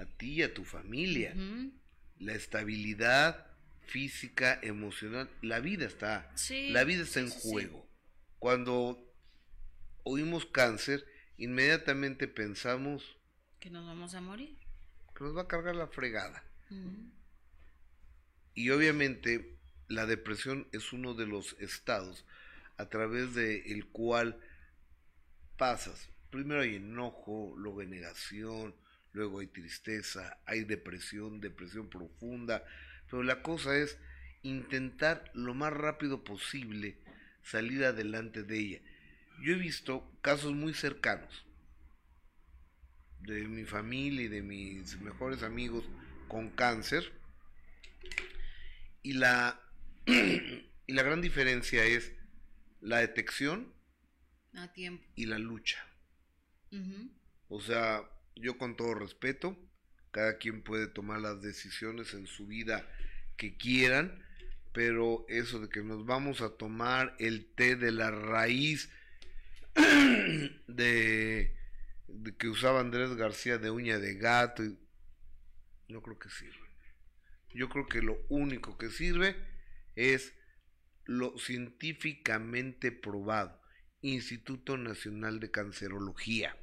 a 0.00 0.06
ti 0.06 0.34
y 0.34 0.42
a 0.42 0.54
tu 0.54 0.64
familia. 0.64 1.34
La 2.18 2.34
estabilidad 2.34 3.46
física, 3.82 4.58
emocional, 4.62 5.28
la 5.42 5.60
vida 5.60 5.86
está, 5.86 6.32
la 6.48 6.84
vida 6.84 7.02
está 7.02 7.20
en 7.20 7.30
juego. 7.30 7.86
Cuando 8.38 8.98
oímos 10.04 10.46
cáncer, 10.46 11.06
inmediatamente 11.36 12.28
pensamos 12.28 13.16
que 13.58 13.68
nos 13.68 13.84
vamos 13.84 14.14
a 14.14 14.20
morir, 14.20 14.56
que 15.14 15.24
nos 15.24 15.36
va 15.36 15.42
a 15.42 15.48
cargar 15.48 15.76
la 15.76 15.88
fregada. 15.88 16.42
Y 18.54 18.70
obviamente 18.70 19.58
la 19.88 20.06
depresión 20.06 20.68
es 20.72 20.92
uno 20.92 21.14
de 21.14 21.26
los 21.26 21.56
estados 21.58 22.24
a 22.76 22.88
través 22.88 23.34
del 23.34 23.62
el 23.66 23.86
cual 23.86 24.40
pasas. 25.58 26.08
Primero 26.30 26.62
hay 26.62 26.76
enojo, 26.76 27.54
luego 27.56 27.80
hay 27.80 27.88
negación, 27.88 28.74
luego 29.12 29.40
hay 29.40 29.46
tristeza, 29.46 30.38
hay 30.46 30.64
depresión, 30.64 31.40
depresión 31.40 31.88
profunda, 31.88 32.64
pero 33.10 33.22
la 33.22 33.42
cosa 33.42 33.76
es 33.76 33.98
intentar 34.42 35.30
lo 35.34 35.54
más 35.54 35.72
rápido 35.72 36.24
posible 36.24 36.98
salir 37.42 37.84
adelante 37.84 38.42
de 38.42 38.58
ella. 38.58 38.80
Yo 39.42 39.54
he 39.54 39.58
visto 39.58 40.10
casos 40.22 40.52
muy 40.52 40.74
cercanos 40.74 41.46
de 43.20 43.46
mi 43.48 43.64
familia 43.64 44.22
y 44.22 44.28
de 44.28 44.42
mis 44.42 45.00
mejores 45.00 45.42
amigos 45.42 45.84
con 46.28 46.50
cáncer 46.50 47.12
y 49.02 49.14
la 49.14 49.60
y 50.06 50.92
la 50.92 51.02
gran 51.02 51.20
diferencia 51.20 51.84
es 51.84 52.12
la 52.80 52.98
detección 52.98 53.72
y 55.14 55.26
la 55.26 55.38
lucha. 55.38 55.86
O 57.48 57.60
sea, 57.60 58.02
yo 58.40 58.58
con 58.58 58.76
todo 58.76 58.94
respeto, 58.94 59.56
cada 60.10 60.38
quien 60.38 60.62
puede 60.62 60.88
tomar 60.88 61.20
las 61.20 61.40
decisiones 61.40 62.14
en 62.14 62.26
su 62.26 62.46
vida 62.46 62.88
que 63.36 63.56
quieran, 63.56 64.24
pero 64.72 65.24
eso 65.28 65.60
de 65.60 65.68
que 65.68 65.82
nos 65.82 66.04
vamos 66.06 66.40
a 66.40 66.50
tomar 66.50 67.14
el 67.18 67.46
té 67.54 67.76
de 67.76 67.92
la 67.92 68.10
raíz 68.10 68.90
de, 70.66 71.56
que 72.38 72.48
usaba 72.48 72.80
Andrés 72.80 73.14
García 73.14 73.58
de 73.58 73.70
uña 73.70 73.98
de 73.98 74.14
gato, 74.14 74.62
no 75.88 76.02
creo 76.02 76.18
que 76.18 76.30
sirva. 76.30 76.66
Yo 77.52 77.68
creo 77.68 77.86
que 77.86 78.02
lo 78.02 78.18
único 78.28 78.78
que 78.78 78.90
sirve 78.90 79.36
es 79.96 80.34
lo 81.04 81.36
científicamente 81.38 82.92
probado, 82.92 83.60
Instituto 84.02 84.76
Nacional 84.76 85.40
de 85.40 85.50
Cancerología 85.50 86.56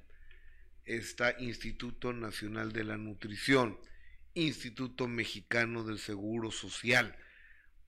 está 0.87 1.35
Instituto 1.39 2.13
Nacional 2.13 2.71
de 2.71 2.85
la 2.85 2.97
Nutrición, 2.97 3.77
Instituto 4.33 5.07
Mexicano 5.07 5.83
del 5.83 5.99
Seguro 5.99 6.49
Social, 6.51 7.15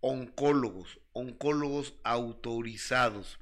oncólogos, 0.02 1.00
oncólogos 1.14 1.96
autorizados. 2.04 3.40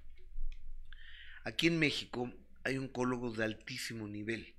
Aquí 1.43 1.67
en 1.67 1.79
México 1.79 2.31
hay 2.63 2.77
oncólogos 2.77 3.37
de 3.37 3.45
altísimo 3.45 4.07
nivel. 4.07 4.53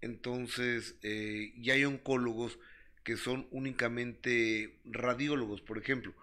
Entonces, 0.00 0.96
eh, 1.02 1.52
y 1.54 1.70
hay 1.70 1.84
oncólogos 1.84 2.58
que 3.04 3.16
son 3.16 3.46
únicamente 3.50 4.80
radiólogos, 4.84 5.60
por 5.60 5.78
ejemplo. 5.78 6.14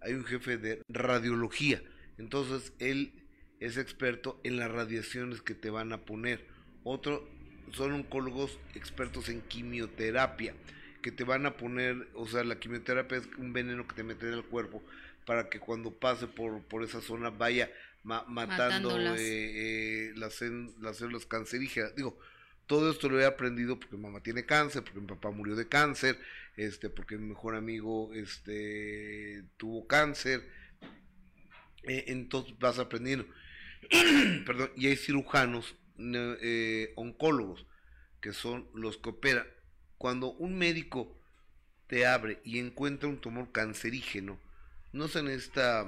Hay 0.00 0.12
un 0.12 0.24
jefe 0.24 0.58
de 0.58 0.82
radiología. 0.88 1.82
Entonces, 2.18 2.72
él 2.78 3.24
es 3.60 3.76
experto 3.76 4.40
en 4.44 4.56
las 4.56 4.70
radiaciones 4.70 5.40
que 5.42 5.54
te 5.54 5.70
van 5.70 5.92
a 5.92 6.04
poner 6.04 6.57
otro 6.84 7.28
son 7.72 7.92
oncólogos 7.92 8.58
expertos 8.74 9.28
en 9.28 9.42
quimioterapia, 9.42 10.54
que 11.02 11.12
te 11.12 11.24
van 11.24 11.46
a 11.46 11.56
poner, 11.56 12.08
o 12.14 12.26
sea, 12.26 12.44
la 12.44 12.58
quimioterapia 12.58 13.18
es 13.18 13.28
un 13.38 13.52
veneno 13.52 13.86
que 13.86 13.94
te 13.94 14.02
meten 14.02 14.32
al 14.32 14.44
cuerpo 14.44 14.82
para 15.26 15.48
que 15.48 15.60
cuando 15.60 15.92
pase 15.92 16.26
por, 16.26 16.62
por 16.62 16.82
esa 16.82 17.00
zona 17.00 17.30
vaya 17.30 17.70
matando 18.02 18.98
eh, 18.98 19.16
eh, 19.18 20.12
las, 20.16 20.40
las 20.80 20.96
células 20.96 21.26
cancerígenas. 21.26 21.94
Digo, 21.94 22.18
todo 22.66 22.90
esto 22.90 23.08
lo 23.08 23.20
he 23.20 23.26
aprendido 23.26 23.78
porque 23.78 23.96
mi 23.96 24.02
mamá 24.02 24.22
tiene 24.22 24.46
cáncer, 24.46 24.82
porque 24.82 25.00
mi 25.00 25.06
papá 25.06 25.30
murió 25.30 25.56
de 25.56 25.68
cáncer, 25.68 26.18
este, 26.56 26.88
porque 26.90 27.16
mi 27.16 27.28
mejor 27.28 27.54
amigo 27.54 28.12
este, 28.14 29.42
tuvo 29.56 29.86
cáncer. 29.86 30.48
Eh, 31.82 32.04
entonces 32.08 32.58
vas 32.58 32.78
aprendiendo. 32.78 33.26
Perdón, 34.46 34.70
y 34.76 34.86
hay 34.86 34.96
cirujanos 34.96 35.76
eh, 35.98 36.92
oncólogos, 36.96 37.66
que 38.20 38.32
son 38.32 38.68
los 38.74 38.98
que 38.98 39.10
operan. 39.10 39.46
Cuando 39.96 40.32
un 40.32 40.56
médico 40.56 41.20
te 41.86 42.06
abre 42.06 42.40
y 42.44 42.58
encuentra 42.58 43.08
un 43.08 43.20
tumor 43.20 43.50
cancerígeno, 43.52 44.40
no 44.92 45.08
se 45.08 45.22
necesita 45.22 45.86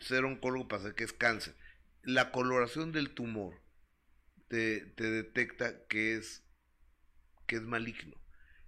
ser 0.00 0.24
oncólogo 0.24 0.68
para 0.68 0.82
saber 0.82 0.94
que 0.94 1.04
es 1.04 1.12
cáncer. 1.12 1.54
La 2.02 2.30
coloración 2.30 2.92
del 2.92 3.10
tumor 3.10 3.60
te, 4.48 4.80
te 4.80 5.10
detecta 5.10 5.86
que 5.86 6.16
es, 6.16 6.42
que 7.46 7.56
es 7.56 7.62
maligno. 7.62 8.16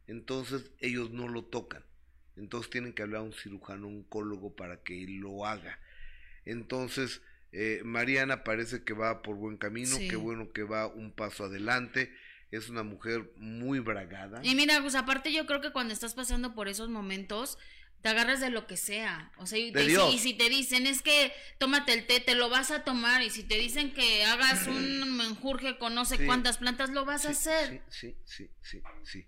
Entonces 0.06 0.70
ellos 0.80 1.10
no 1.10 1.28
lo 1.28 1.44
tocan. 1.44 1.84
Entonces 2.36 2.70
tienen 2.70 2.92
que 2.92 3.02
hablar 3.02 3.20
a 3.20 3.24
un 3.24 3.32
cirujano 3.32 3.88
oncólogo 3.88 4.54
para 4.54 4.82
que 4.82 5.06
lo 5.08 5.44
haga. 5.44 5.78
Entonces, 6.44 7.20
eh, 7.52 7.80
Mariana 7.84 8.44
parece 8.44 8.84
que 8.84 8.92
va 8.92 9.22
por 9.22 9.36
buen 9.36 9.56
camino, 9.56 9.96
qué 9.98 10.16
bueno 10.16 10.52
que 10.52 10.62
va 10.64 10.86
un 10.86 11.12
paso 11.12 11.44
adelante, 11.44 12.12
es 12.50 12.68
una 12.68 12.82
mujer 12.82 13.30
muy 13.36 13.78
bragada. 13.80 14.40
Y 14.42 14.54
mira, 14.54 14.80
pues 14.80 14.94
aparte 14.94 15.32
yo 15.32 15.46
creo 15.46 15.60
que 15.60 15.72
cuando 15.72 15.92
estás 15.94 16.14
pasando 16.14 16.54
por 16.54 16.68
esos 16.68 16.88
momentos, 16.88 17.58
te 18.00 18.08
agarras 18.10 18.40
de 18.40 18.50
lo 18.50 18.66
que 18.66 18.76
sea. 18.76 19.32
O 19.38 19.46
sea, 19.46 19.58
y, 19.58 19.72
te- 19.72 20.18
si 20.18 20.34
te 20.34 20.48
dicen 20.48 20.86
es 20.86 21.02
que 21.02 21.32
tómate 21.58 21.92
el 21.92 22.06
té, 22.06 22.20
te 22.20 22.34
lo 22.36 22.48
vas 22.48 22.70
a 22.70 22.84
tomar. 22.84 23.22
Y 23.22 23.30
si 23.30 23.42
te 23.42 23.56
dicen 23.56 23.92
que 23.92 24.24
hagas 24.24 24.66
un 24.68 25.16
menjurje 25.16 25.78
con 25.78 25.94
no 25.96 26.04
sé 26.04 26.16
Sí. 26.16 26.24
cuántas 26.26 26.58
plantas, 26.58 26.90
lo 26.90 27.04
vas 27.04 27.26
a 27.26 27.30
hacer. 27.30 27.82
Sí, 27.90 28.14
sí, 28.14 28.16
sí, 28.24 28.50
sí, 28.62 28.82
sí. 29.04 29.26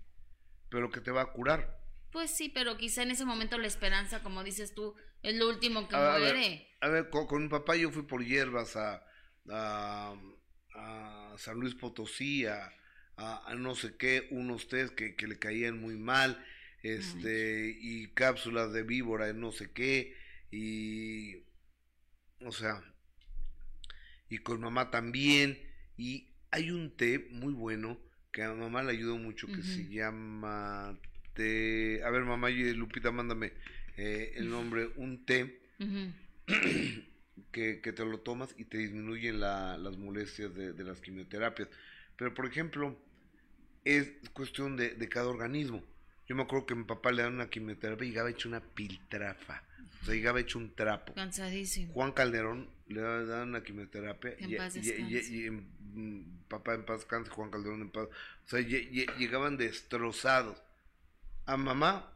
Pero 0.69 0.89
que 0.89 1.01
te 1.01 1.11
va 1.11 1.23
a 1.23 1.31
curar. 1.33 1.79
Pues 2.11 2.31
sí, 2.31 2.47
pero 2.49 2.77
quizá 2.77 3.03
en 3.03 3.11
ese 3.11 3.25
momento 3.25 3.57
la 3.57 3.67
esperanza, 3.67 4.21
como 4.23 4.43
dices 4.43 4.73
tú, 4.73 4.95
es 5.23 5.35
lo 5.35 5.49
último 5.49 5.87
que 5.87 5.95
A, 5.95 6.15
a 6.15 6.17
ver, 6.19 6.33
muere. 6.35 6.67
a 6.81 6.87
ver, 6.89 7.09
con, 7.09 7.27
con 7.27 7.43
mi 7.43 7.49
papá 7.49 7.75
yo 7.75 7.91
fui 7.91 8.03
por 8.03 8.23
hierbas 8.25 8.75
a, 8.75 9.05
a, 9.49 10.15
a 10.75 11.35
San 11.37 11.59
Luis 11.59 11.75
Potosí, 11.75 12.45
a, 12.45 12.73
no 13.57 13.75
sé 13.75 13.95
qué, 13.97 14.27
unos 14.31 14.67
test 14.67 14.95
que, 14.95 15.15
que 15.15 15.27
le 15.27 15.37
caían 15.37 15.79
muy 15.79 15.95
mal, 15.95 16.43
este, 16.81 17.77
y 17.79 18.07
cápsulas 18.13 18.73
de 18.73 18.83
víbora 18.83 19.29
en 19.29 19.39
no 19.39 19.51
sé 19.51 19.71
qué, 19.71 20.15
y, 20.49 21.35
o 22.43 22.51
sea, 22.51 22.81
y 24.29 24.39
con 24.39 24.61
mamá 24.61 24.89
también, 24.89 25.59
y 25.97 26.33
hay 26.49 26.71
un 26.71 26.95
té 26.97 27.27
muy 27.31 27.53
bueno 27.53 27.99
que 28.31 28.43
a 28.43 28.53
mamá 28.53 28.81
le 28.81 28.91
ayudó 28.91 29.17
mucho, 29.17 29.47
que 29.47 29.61
se 29.61 29.87
llama 29.87 30.99
té, 31.33 32.01
a 32.03 32.09
ver 32.09 32.23
mamá 32.23 32.49
y 32.49 32.73
Lupita, 32.73 33.11
mándame 33.11 33.53
eh, 33.97 34.33
el 34.35 34.49
nombre, 34.49 34.89
un 34.95 35.25
té 35.25 35.59
Ujú. 35.79 36.11
que, 37.51 37.81
que 37.81 37.91
te 37.93 38.05
lo 38.05 38.19
tomas 38.19 38.53
y 38.57 38.65
te 38.65 38.77
disminuyen 38.77 39.39
la- 39.39 39.77
las 39.77 39.97
molestias 39.97 40.53
de, 40.55 40.73
de 40.73 40.83
las 40.83 40.99
quimioterapias. 41.01 41.67
Pero, 42.15 42.33
por 42.33 42.45
ejemplo, 42.45 42.95
es 43.83 44.07
cuestión 44.33 44.77
de, 44.77 44.91
de 44.95 45.09
cada 45.09 45.27
organismo. 45.27 45.83
Yo 46.27 46.35
me 46.35 46.43
acuerdo 46.43 46.65
que 46.65 46.75
mi 46.75 46.83
papá 46.83 47.11
le 47.11 47.23
dan 47.23 47.33
una 47.33 47.49
quimioterapia 47.49 48.05
y 48.05 48.09
llegaba 48.11 48.29
hecho 48.29 48.47
una 48.47 48.61
piltrafa. 48.61 49.63
O 50.01 50.05
sea, 50.05 50.13
llegaba 50.15 50.39
hecho 50.39 50.57
un 50.59 50.73
trapo. 50.73 51.13
Cansadísimo. 51.13 51.93
Juan 51.93 52.11
Calderón 52.11 52.69
le 52.87 53.01
dan 53.01 53.49
una 53.49 53.63
quimioterapia 53.63 54.35
En 54.39 54.51
y, 54.51 54.55
paz 54.55 54.75
y- 54.75 54.79
y- 54.89 55.45
y- 55.45 55.49
mm, 55.51 56.43
papá 56.47 56.73
en 56.75 56.85
paz 56.85 56.99
descanse, 56.99 57.29
Juan 57.31 57.49
Calderón 57.51 57.81
en 57.81 57.89
paz. 57.89 58.07
O 58.45 58.49
sea, 58.49 58.59
lle- 58.61 58.89
lle- 58.91 59.13
llegaban 59.17 59.57
destrozados. 59.57 60.61
A 61.45 61.57
mamá 61.57 62.13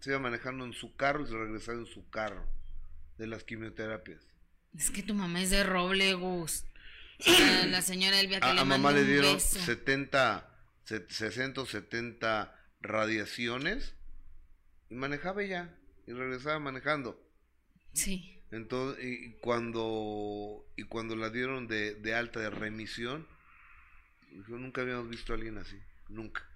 se 0.00 0.10
iba 0.10 0.18
manejando 0.18 0.64
en 0.64 0.72
su 0.72 0.94
carro 0.96 1.24
y 1.24 1.28
se 1.28 1.36
regresaba 1.36 1.78
en 1.78 1.86
su 1.86 2.08
carro 2.10 2.46
de 3.18 3.26
las 3.26 3.44
quimioterapias. 3.44 4.20
Es 4.76 4.90
que 4.90 5.02
tu 5.02 5.14
mamá 5.14 5.42
es 5.42 5.50
de 5.50 5.64
roble, 5.64 6.14
Gus. 6.14 6.64
Sea, 7.20 7.66
la 7.66 7.82
señora 7.82 8.20
Elvia 8.20 8.38
que 8.40 8.46
A, 8.46 8.54
le 8.54 8.60
a 8.60 8.64
mamá 8.64 8.92
le 8.92 9.04
dieron 9.04 9.34
beso. 9.34 9.58
70, 9.60 10.48
se- 10.84 11.08
60 11.10 11.60
o 11.62 11.66
70 11.66 12.54
radiaciones 12.80 13.94
y 14.90 14.94
manejaba 14.94 15.42
ella 15.42 15.74
y 16.06 16.12
regresaba 16.12 16.58
manejando. 16.58 17.20
Sí. 17.92 18.34
Entonces, 18.50 19.04
y 19.04 19.32
cuando, 19.40 20.64
y 20.76 20.84
cuando 20.84 21.16
la 21.16 21.28
dieron 21.30 21.66
de, 21.66 21.94
de 21.96 22.14
alta 22.14 22.40
de 22.40 22.50
remisión, 22.50 23.26
dijo, 24.30 24.56
nunca 24.56 24.80
habíamos 24.82 25.08
visto 25.10 25.32
a 25.32 25.36
alguien 25.36 25.58
así, 25.58 25.78
nunca, 26.08 26.48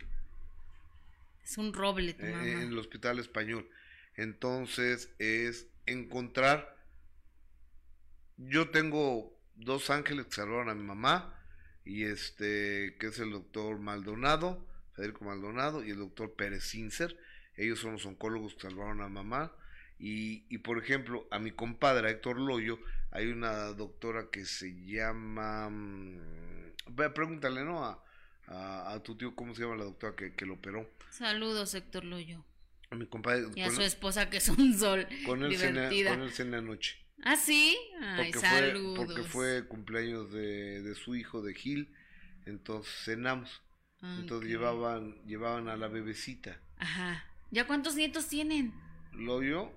Es 1.42 1.58
un 1.58 1.72
roble 1.72 2.14
tu 2.14 2.24
eh, 2.24 2.30
mamá. 2.30 2.46
en 2.46 2.68
el 2.68 2.78
hospital 2.78 3.18
español. 3.18 3.68
Entonces, 4.16 5.10
es 5.18 5.68
encontrar, 5.86 6.76
yo 8.36 8.70
tengo 8.70 9.38
dos 9.54 9.90
ángeles 9.90 10.26
que 10.26 10.32
salvaron 10.32 10.68
a 10.68 10.74
mi 10.74 10.84
mamá, 10.84 11.38
y 11.84 12.04
este, 12.04 12.96
que 12.98 13.08
es 13.08 13.18
el 13.18 13.30
doctor 13.30 13.78
Maldonado, 13.78 14.66
Federico 14.94 15.24
Maldonado, 15.24 15.82
y 15.82 15.90
el 15.90 15.98
doctor 15.98 16.34
Pérez 16.34 16.64
Sincer, 16.64 17.18
ellos 17.56 17.80
son 17.80 17.92
los 17.92 18.06
oncólogos 18.06 18.54
que 18.54 18.62
salvaron 18.62 19.00
a 19.00 19.08
mamá, 19.08 19.52
y, 19.98 20.44
y 20.48 20.58
por 20.58 20.78
ejemplo, 20.78 21.26
a 21.30 21.38
mi 21.38 21.52
compadre, 21.52 22.08
a 22.08 22.10
Héctor 22.10 22.38
Loyo, 22.38 22.78
hay 23.10 23.28
una 23.28 23.72
doctora 23.72 24.28
que 24.30 24.44
se 24.44 24.74
llama, 24.84 25.68
mm, 25.70 26.94
pregúntale, 27.14 27.64
¿no? 27.64 27.84
A, 27.84 28.02
a, 28.46 28.92
a 28.92 29.02
tu 29.02 29.16
tío, 29.16 29.34
¿cómo 29.34 29.54
se 29.54 29.62
llama 29.62 29.76
la 29.76 29.84
doctora 29.84 30.14
que, 30.16 30.34
que 30.34 30.46
lo 30.46 30.54
operó? 30.54 30.88
Saludos, 31.10 31.74
Héctor 31.74 32.04
Loyo. 32.04 32.44
A 32.90 32.94
mi 32.94 33.06
compadre, 33.06 33.46
Y 33.54 33.62
a 33.62 33.70
su 33.70 33.80
esposa 33.82 34.28
que 34.28 34.36
es 34.38 34.48
un 34.48 34.78
sol. 34.78 35.06
con 35.24 35.42
él 35.42 35.56
con 36.06 36.20
él 36.22 36.30
cené 36.32 36.56
anoche. 36.58 36.96
¿Ah, 37.22 37.36
sí? 37.36 37.76
Ay, 38.00 38.32
porque 38.32 38.46
saludos. 38.46 38.96
fue 38.96 39.06
porque 39.06 39.22
fue 39.22 39.68
cumpleaños 39.68 40.32
de, 40.32 40.82
de 40.82 40.94
su 40.94 41.14
hijo 41.14 41.40
de 41.42 41.54
Gil 41.54 41.94
entonces 42.46 42.92
cenamos 43.04 43.62
entonces 44.02 44.46
Ok. 44.46 44.50
llevaban 44.50 45.14
llevaban 45.24 45.68
a 45.68 45.76
la 45.76 45.86
bebecita 45.86 46.58
Ajá. 46.78 47.24
¿Ya 47.52 47.66
cuántos 47.68 47.94
nietos 47.94 48.26
tienen? 48.26 48.74
lo 49.12 49.40
yo 49.42 49.72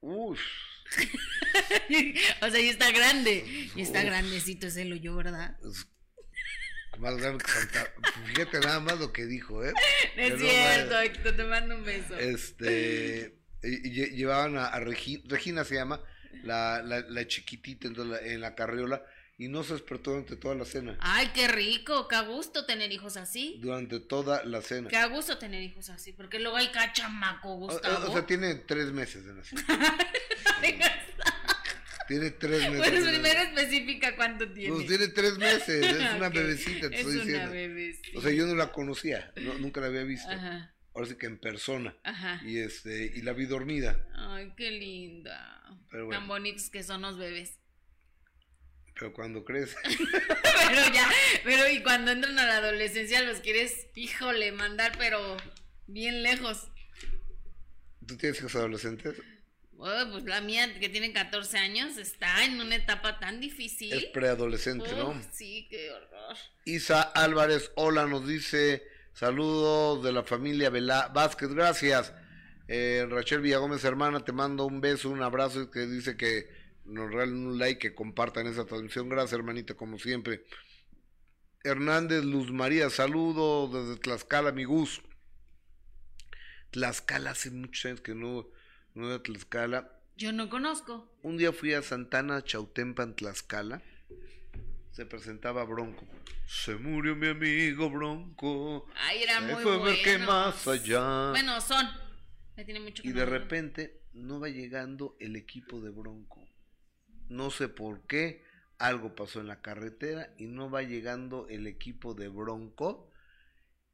uff 0.00 0.40
o 2.42 2.50
sea, 2.50 2.60
ya 2.60 2.70
está 2.70 2.90
grande. 2.92 3.44
Y 3.74 3.80
está 3.82 3.98
Uf. 4.00 4.04
grandecito 4.06 4.68
ese 4.68 4.84
Loyo, 4.84 5.16
¿verdad? 5.16 5.58
Más 6.98 7.16
grande 7.16 7.44
que 7.44 7.50
Santa 7.50 7.92
fíjate 8.26 8.60
nada 8.60 8.80
más 8.80 8.98
lo 8.98 9.12
que 9.12 9.26
dijo 9.26 9.64
eh 9.64 9.72
es 10.16 10.32
Pero, 10.32 10.38
cierto, 10.38 10.98
Héctor, 11.00 11.36
te 11.36 11.44
mando 11.44 11.76
un 11.76 11.84
beso. 11.84 12.16
este 12.18 13.36
llevaban 13.62 14.56
a, 14.58 14.66
a 14.66 14.80
Regi- 14.80 15.22
Regina 15.26 15.64
se 15.64 15.74
llama 15.74 16.00
la, 16.44 16.82
la, 16.82 17.00
la 17.00 17.26
chiquitita 17.26 17.88
entonces, 17.88 18.20
la- 18.22 18.28
en 18.32 18.40
la 18.40 18.54
carriola 18.54 19.02
y 19.38 19.48
no 19.48 19.62
se 19.64 19.74
despertó 19.74 20.12
durante 20.12 20.34
toda 20.36 20.54
la 20.54 20.64
cena. 20.64 20.96
Ay, 20.98 21.30
qué 21.34 21.46
rico, 21.46 22.08
qué 22.08 22.18
gusto 22.22 22.64
tener 22.64 22.90
hijos 22.90 23.18
así. 23.18 23.58
durante 23.60 24.00
toda 24.00 24.42
la 24.44 24.62
cena. 24.62 24.88
Qué 24.88 25.04
gusto 25.08 25.36
tener 25.36 25.62
hijos 25.62 25.90
así, 25.90 26.14
porque 26.14 26.38
luego 26.38 26.56
hay 26.56 26.68
cachamaco, 26.68 27.50
o, 27.52 27.56
Gustavo. 27.56 28.08
o 28.08 28.12
sea 28.14 28.24
tiene 28.24 28.54
tres 28.54 28.92
meses 28.92 29.26
de 29.26 29.34
nacido 29.34 29.62
tiene 32.06 32.30
tres 32.30 32.60
meses 32.70 32.76
Pues 32.78 32.90
de 32.92 33.00
nacido. 33.00 33.22
primero 33.22 33.40
especifica 33.40 34.16
cuánto 34.16 34.52
tiene. 34.52 34.74
Pues 34.74 34.86
tiene 34.86 35.08
tres 35.08 35.38
meses, 35.38 35.68
es 35.86 36.14
una 36.16 36.28
Ok, 36.28 36.34
bebecita, 36.34 36.88
te 36.90 36.94
Es 36.94 37.00
estoy 37.00 37.14
una 37.16 37.24
diciendo. 37.24 37.52
bebecita. 37.52 38.18
O 38.18 38.22
sea, 38.22 38.30
yo 38.32 38.46
no 38.46 38.54
la 38.54 38.72
conocía, 38.72 39.32
no- 39.36 39.54
nunca 39.58 39.80
la 39.80 39.86
había 39.88 40.04
visto. 40.04 40.30
Ajá, 40.30 40.72
Ahora 40.94 41.08
sí 41.08 41.16
que 41.16 41.26
en 41.26 41.38
persona. 41.38 41.94
ajá. 42.04 42.40
Y 42.44 42.58
este, 42.58 43.12
y 43.14 43.20
la 43.22 43.32
vi 43.34 43.44
dormida. 43.46 44.06
Ay, 44.14 44.52
qué 44.56 44.70
linda. 44.70 45.62
Pero 45.90 46.06
bueno. 46.06 46.20
Tan 46.20 46.28
bonitos 46.28 46.70
que 46.70 46.82
son 46.82 47.02
los 47.02 47.18
bebés. 47.18 47.58
Pero 48.98 49.12
cuando 49.12 49.44
crece, 49.44 49.76
pero 49.84 50.80
ya, 50.94 51.06
pero 51.44 51.68
y 51.70 51.82
cuando 51.82 52.12
entran 52.12 52.38
a 52.38 52.46
la 52.46 52.56
adolescencia 52.56 53.20
los 53.22 53.40
quieres, 53.40 53.88
híjole, 53.94 54.52
mandar, 54.52 54.92
pero 54.96 55.36
bien 55.86 56.22
lejos. 56.22 56.70
¿tú 58.06 58.16
tienes 58.16 58.38
hijos 58.38 58.54
adolescentes? 58.54 59.16
Oh, 59.78 60.10
pues 60.10 60.24
la 60.24 60.40
mía, 60.40 60.78
que 60.78 60.88
tiene 60.88 61.12
14 61.12 61.58
años, 61.58 61.98
está 61.98 62.44
en 62.44 62.60
una 62.60 62.76
etapa 62.76 63.18
tan 63.18 63.40
difícil. 63.40 63.92
Es 63.92 64.06
preadolescente, 64.06 64.90
¿no? 64.92 65.20
Sí, 65.32 65.66
qué 65.70 65.90
horror. 65.90 66.36
Isa 66.64 67.02
Álvarez, 67.02 67.70
hola, 67.74 68.06
nos 68.06 68.26
dice 68.26 68.82
saludos 69.12 70.02
de 70.02 70.12
la 70.12 70.22
familia 70.24 70.70
Vela 70.70 71.08
Vázquez, 71.08 71.50
gracias. 71.50 72.12
Eh, 72.68 73.06
Rachel 73.08 73.40
Villagómez, 73.40 73.84
hermana, 73.84 74.24
te 74.24 74.32
mando 74.32 74.64
un 74.64 74.80
beso, 74.80 75.10
un 75.10 75.22
abrazo, 75.22 75.62
y 75.62 75.70
que 75.70 75.86
dice 75.86 76.16
que 76.16 76.48
nos 76.84 77.10
regalen 77.10 77.46
un 77.46 77.58
like, 77.58 77.78
que 77.78 77.94
compartan 77.94 78.46
esa 78.46 78.64
transmisión. 78.64 79.08
Gracias, 79.08 79.34
hermanita, 79.34 79.74
como 79.74 79.98
siempre. 79.98 80.44
Hernández 81.64 82.24
Luz 82.24 82.50
María, 82.50 82.90
saludos 82.90 83.72
desde 83.72 84.00
Tlaxcala, 84.00 84.52
mi 84.52 84.64
Gus. 84.64 85.02
Tlaxcala, 86.70 87.30
hace 87.30 87.50
muchos 87.50 87.84
años 87.86 88.00
que 88.00 88.14
no, 88.14 88.48
Tlaxcala. 88.96 89.92
Yo 90.16 90.32
no 90.32 90.48
conozco. 90.48 91.06
Un 91.22 91.36
día 91.36 91.52
fui 91.52 91.74
a 91.74 91.82
Santana 91.82 92.42
Chautempan, 92.42 93.14
Tlaxcala. 93.14 93.82
Se 94.92 95.04
presentaba 95.04 95.62
Bronco. 95.64 96.06
Se 96.46 96.76
murió 96.76 97.14
mi 97.14 97.26
amigo 97.28 97.90
Bronco. 97.90 98.86
Ay, 98.96 99.24
era 99.24 99.40
muy 99.42 99.62
fue 99.62 100.00
qué 100.02 100.16
buenos. 100.16 100.28
más 100.28 100.66
allá. 100.66 101.30
Bueno, 101.32 101.60
son. 101.60 101.86
Ya 102.56 102.64
tiene 102.64 102.80
mucho 102.80 103.02
que 103.02 103.08
Y 103.10 103.12
de 103.12 103.26
repente 103.26 104.00
no 104.14 104.40
va 104.40 104.48
llegando 104.48 105.16
el 105.20 105.36
equipo 105.36 105.82
de 105.82 105.90
Bronco. 105.90 106.48
No 107.28 107.50
sé 107.50 107.68
por 107.68 108.06
qué. 108.06 108.42
Algo 108.78 109.14
pasó 109.14 109.40
en 109.40 109.48
la 109.48 109.60
carretera 109.60 110.34
y 110.38 110.46
no 110.46 110.70
va 110.70 110.82
llegando 110.82 111.46
el 111.48 111.66
equipo 111.66 112.14
de 112.14 112.28
Bronco. 112.28 113.10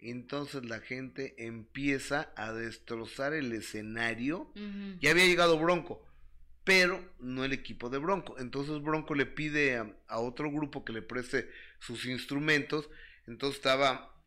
Entonces 0.04 0.64
la 0.64 0.80
gente 0.80 1.34
empieza 1.38 2.32
a 2.36 2.52
destrozar 2.52 3.32
el 3.34 3.52
escenario. 3.52 4.52
Ya 5.00 5.12
había 5.12 5.26
llegado 5.26 5.58
Bronco, 5.58 6.04
pero 6.64 7.02
no 7.20 7.44
el 7.44 7.52
equipo 7.52 7.88
de 7.88 7.98
Bronco. 7.98 8.36
Entonces 8.38 8.82
Bronco 8.82 9.14
le 9.14 9.26
pide 9.26 9.76
a, 9.76 9.86
a 10.08 10.18
otro 10.18 10.50
grupo 10.50 10.84
que 10.84 10.92
le 10.92 11.02
preste 11.02 11.48
sus 11.78 12.04
instrumentos. 12.06 12.90
Entonces 13.28 13.58
estaba 13.58 14.20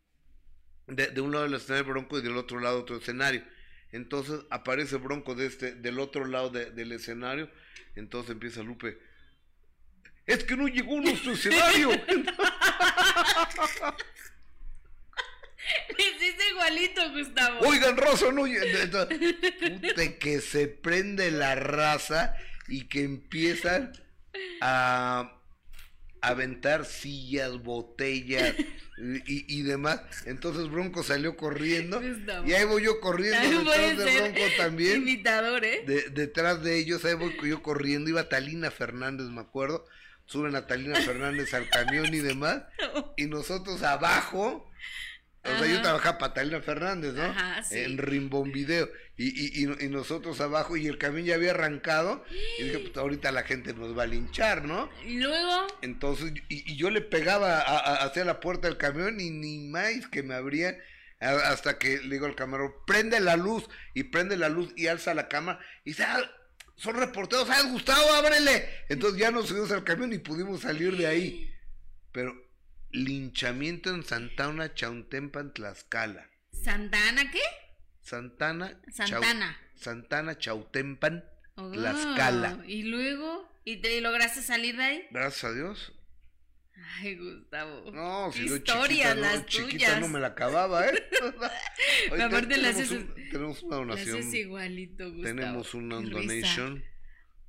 de, 0.86 1.08
de 1.08 1.20
un 1.20 1.32
lado 1.32 1.44
del 1.44 1.54
escenario 1.54 1.84
Bronco 1.92 2.18
y 2.18 2.22
del 2.22 2.36
otro 2.38 2.58
lado 2.58 2.80
otro 2.80 2.96
escenario. 2.96 3.44
Entonces 3.92 4.40
aparece 4.50 4.96
Bronco 4.96 5.34
de 5.34 5.46
este, 5.46 5.74
del 5.74 5.98
otro 5.98 6.24
lado 6.26 6.48
de- 6.50 6.70
del 6.70 6.92
escenario. 6.92 7.50
Entonces 7.96 8.30
empieza 8.32 8.62
Lupe. 8.62 8.98
Es 10.26 10.42
que 10.42 10.56
no 10.56 10.66
llegó 10.68 11.00
nuestro 11.00 11.32
escenario. 11.34 11.90
igualito, 16.50 17.12
Gustavo. 17.12 17.60
Oigan, 17.60 17.96
Rosso, 17.96 18.32
no. 18.32 18.42
Puta, 18.42 19.08
que 20.18 20.40
se 20.40 20.68
prende 20.68 21.30
la 21.30 21.54
raza 21.54 22.34
y 22.68 22.88
que 22.88 23.02
empiezan 23.02 23.92
a 24.60 25.32
aventar 26.20 26.84
sillas, 26.84 27.62
botellas 27.62 28.54
y, 28.98 29.58
y, 29.58 29.62
demás. 29.62 30.00
Entonces 30.24 30.68
Bronco 30.68 31.02
salió 31.02 31.36
corriendo 31.36 32.02
y 32.44 32.52
ahí 32.52 32.64
voy 32.64 32.84
yo 32.84 33.00
corriendo 33.00 33.70
detrás 33.70 33.96
de 33.96 34.20
Bronco 34.20 34.40
también. 34.56 35.02
Imitador, 35.02 35.64
¿eh? 35.64 35.84
detrás 36.12 36.62
de 36.62 36.78
ellos, 36.78 37.04
ahí 37.04 37.14
voy 37.14 37.34
yo 37.42 37.62
corriendo. 37.62 38.10
Iba 38.10 38.28
Talina 38.28 38.70
Fernández, 38.70 39.26
me 39.26 39.40
acuerdo. 39.40 39.84
Suben 40.24 40.56
a 40.56 40.66
Talina 40.66 41.00
Fernández 41.00 41.54
al 41.54 41.68
camión 41.68 42.12
y 42.12 42.18
demás. 42.18 42.62
Y 43.16 43.26
nosotros 43.26 43.82
abajo 43.82 44.70
o 45.54 45.58
sea, 45.58 45.66
yo 45.66 45.82
trabajaba 45.82 46.18
para 46.18 46.34
Talina 46.34 46.60
Fernández, 46.60 47.14
¿no? 47.14 47.24
Ajá, 47.24 47.62
sí. 47.62 47.78
En 47.78 47.98
Rimbón 47.98 48.52
Video. 48.52 48.88
Y, 49.16 49.62
y, 49.62 49.64
y, 49.64 49.88
nosotros 49.88 50.40
abajo, 50.40 50.76
y 50.76 50.86
el 50.86 50.98
camión 50.98 51.24
ya 51.24 51.36
había 51.36 51.52
arrancado. 51.52 52.24
Y 52.58 52.64
dije, 52.64 52.78
pues 52.80 52.96
ahorita 52.96 53.32
la 53.32 53.44
gente 53.44 53.72
nos 53.72 53.96
va 53.96 54.02
a 54.02 54.06
linchar, 54.06 54.64
¿no? 54.64 54.90
Y 55.04 55.18
luego. 55.18 55.66
Entonces, 55.82 56.32
y, 56.48 56.72
y 56.72 56.76
yo 56.76 56.90
le 56.90 57.00
pegaba 57.00 57.60
hacia 57.60 58.24
la 58.24 58.40
puerta 58.40 58.68
del 58.68 58.76
camión 58.76 59.20
y 59.20 59.30
ni 59.30 59.58
más 59.68 60.06
que 60.10 60.22
me 60.22 60.34
abría. 60.34 60.76
Hasta 61.18 61.78
que 61.78 61.98
le 61.98 62.16
digo 62.16 62.26
al 62.26 62.34
camarón, 62.34 62.72
prende 62.86 63.20
la 63.20 63.36
luz. 63.36 63.64
Y 63.94 64.04
prende 64.04 64.36
la 64.36 64.48
luz 64.48 64.72
y 64.76 64.88
alza 64.88 65.14
la 65.14 65.28
cama. 65.28 65.58
Y 65.84 65.90
dice, 65.90 66.04
ah, 66.04 66.20
son 66.76 66.96
reporteros, 66.96 67.48
¿sabes, 67.48 67.72
Gustavo? 67.72 68.12
Ábrele. 68.12 68.68
Entonces 68.88 69.18
ya 69.18 69.30
nos 69.30 69.48
subimos 69.48 69.72
al 69.72 69.84
camión 69.84 70.12
y 70.12 70.18
pudimos 70.18 70.60
salir 70.60 70.96
de 70.96 71.06
ahí. 71.06 71.54
Pero 72.12 72.45
linchamiento 73.04 73.94
en 73.94 74.04
Santana, 74.04 74.74
Chauntempan, 74.74 75.52
Tlaxcala. 75.52 76.28
¿Santana 76.50 77.30
qué? 77.30 77.40
Santana. 78.02 78.80
Santana. 78.92 79.58
Santana, 79.74 80.38
Chautempan, 80.38 81.24
oh, 81.56 81.70
Tlaxcala. 81.70 82.64
¿Y 82.66 82.84
luego? 82.84 83.48
¿Y 83.64 83.76
te 83.78 84.00
lograste 84.00 84.42
salir 84.42 84.76
de 84.76 84.82
ahí? 84.82 85.06
Gracias 85.10 85.44
a 85.44 85.52
Dios. 85.52 85.92
Ay, 86.98 87.16
Gustavo. 87.16 87.90
No, 87.90 88.30
si 88.32 88.44
Historias, 88.44 88.88
chiquita, 88.88 89.14
las 89.14 89.46
chiquita 89.46 90.00
no 90.00 90.08
me 90.08 90.20
la 90.20 90.28
acababa, 90.28 90.86
¿eh? 90.86 91.08
aparte 92.22 92.54
tenemos, 92.54 92.90
un, 92.90 93.14
tenemos 93.14 93.62
una 93.62 93.76
donación. 93.76 94.34
igualito, 94.34 95.10
Gustavo. 95.10 95.24
Tenemos 95.24 95.74
una 95.74 95.96
donation. 95.96 96.84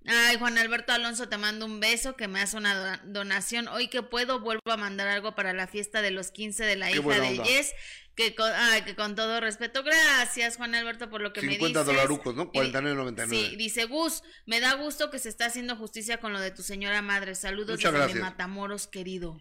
Ay, 0.08 0.38
Juan 0.38 0.58
Alberto 0.58 0.94
Alonso, 0.94 1.28
te 1.28 1.38
mando 1.38 1.66
un 1.66 1.82
beso, 1.82 2.16
que 2.16 2.30
me 2.30 2.40
hace 2.40 2.56
una 2.56 3.02
donación. 3.06 3.68
Hoy 3.68 3.90
que 3.90 4.04
puedo, 4.04 4.40
vuelvo 4.40 4.72
a 4.72 4.78
mandar 4.78 5.10
algo 5.10 5.36
para 5.36 5.52
la 5.52 5.68
fiesta 5.68 6.02
de 6.02 6.12
los 6.12 6.32
15 6.32 6.64
de 6.64 6.76
la 6.78 6.92
hija 6.92 7.02
de 7.02 7.38
Yes. 7.38 7.74
Que 8.16 8.34
con, 8.34 8.52
ay, 8.52 8.82
que 8.82 8.96
con 8.96 9.14
todo 9.14 9.40
respeto, 9.40 9.84
gracias 9.84 10.58
Juan 10.58 10.74
Alberto 10.74 11.08
por 11.08 11.22
lo 11.22 11.34
que 11.34 11.42
me 11.42 11.50
dices. 11.50 11.68
50 11.68 11.84
dolarucos, 11.84 12.36
¿no? 12.36 12.52
49.99. 12.52 13.30
Sí, 13.30 13.56
dice 13.58 13.86
Gus, 13.86 14.24
me 14.48 14.60
da 14.60 14.74
gusto 14.74 15.12
que 15.12 15.20
se 15.20 15.30
está 15.30 15.46
haciendo 15.46 15.76
justicia 15.76 16.20
con 16.20 16.34
lo 16.34 16.40
de 16.40 16.50
tu 16.50 16.64
señora 16.64 17.04
madre. 17.04 17.36
Saludos 17.36 17.78
desde 17.80 18.14
mi 18.14 18.20
Matamoros 18.20 18.88
querido. 18.88 19.40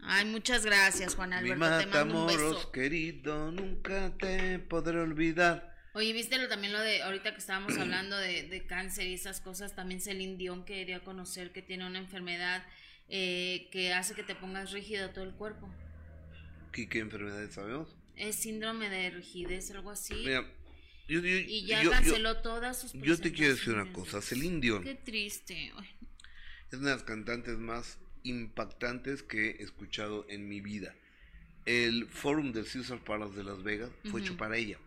Ay, 0.00 0.24
muchas 0.24 0.64
gracias 0.64 1.14
Juan 1.14 1.34
Alberto, 1.34 1.56
mi 1.56 1.60
Matamoros, 1.60 1.90
te 1.92 1.98
mando 1.98 2.20
un 2.20 2.54
beso. 2.54 2.72
querido, 2.72 3.50
nunca 3.52 4.16
te 4.16 4.60
podré 4.60 4.98
olvidar. 5.00 5.75
Oye, 5.96 6.12
viste 6.12 6.36
lo, 6.36 6.46
también 6.46 6.74
lo 6.74 6.80
de, 6.80 7.00
ahorita 7.00 7.32
que 7.32 7.38
estábamos 7.38 7.78
hablando 7.78 8.18
de, 8.18 8.64
cáncer 8.68 9.06
y 9.06 9.14
esas 9.14 9.40
cosas, 9.40 9.74
también 9.74 10.02
Celine 10.02 10.36
Dion 10.36 10.66
quería 10.66 11.02
conocer 11.02 11.52
que 11.52 11.62
tiene 11.62 11.86
una 11.86 11.98
enfermedad 11.98 12.66
eh, 13.08 13.68
que 13.72 13.94
hace 13.94 14.14
que 14.14 14.22
te 14.22 14.34
pongas 14.34 14.72
rígido 14.72 15.08
todo 15.10 15.24
el 15.24 15.32
cuerpo. 15.32 15.74
¿Qué, 16.70 16.86
qué 16.86 16.98
enfermedad 16.98 17.48
sabemos? 17.50 17.96
Es 18.14 18.36
síndrome 18.36 18.90
de 18.90 19.08
rigidez, 19.08 19.70
algo 19.70 19.90
así. 19.90 20.12
Mira, 20.16 20.46
yo, 21.08 21.20
y 21.24 21.64
ya 21.64 21.88
canceló 21.88 22.42
todas 22.42 22.78
sus 22.78 22.92
Yo 22.92 23.18
te 23.18 23.32
quiero 23.32 23.54
decir 23.54 23.72
una 23.72 23.90
cosa, 23.90 24.20
Celine 24.20 24.60
Dion. 24.60 24.84
Qué 24.84 24.96
triste. 24.96 25.72
Es 26.70 26.78
una 26.78 26.90
de 26.90 26.96
las 26.96 27.04
cantantes 27.04 27.56
más 27.56 27.98
impactantes 28.22 29.22
que 29.22 29.52
he 29.52 29.62
escuchado 29.62 30.26
en 30.28 30.46
mi 30.46 30.60
vida. 30.60 30.94
El 31.64 32.06
Forum 32.06 32.52
del 32.52 32.66
Caesar 32.70 33.02
Palace 33.02 33.34
de 33.34 33.44
Las 33.44 33.62
Vegas 33.62 33.90
fue 34.10 34.20
hecho 34.20 34.36
para 34.36 34.58
ella. 34.58 34.78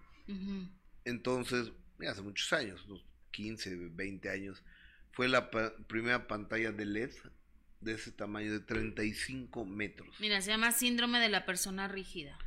Entonces, 1.09 1.71
hace 2.07 2.21
muchos 2.21 2.51
años, 2.53 2.85
unos 2.87 3.03
15, 3.31 3.75
20 3.91 4.29
años, 4.29 4.63
fue 5.11 5.27
la 5.27 5.49
primera 5.87 6.27
pantalla 6.27 6.71
de 6.71 6.85
LED 6.85 7.11
de 7.81 7.93
ese 7.93 8.11
tamaño 8.11 8.51
de 8.51 8.59
35 8.59 9.65
metros. 9.65 10.15
Mira, 10.19 10.41
se 10.41 10.51
llama 10.51 10.71
síndrome 10.71 11.19
de 11.19 11.29
la 11.29 11.45
persona 11.45 11.87
rígida. 11.87 12.37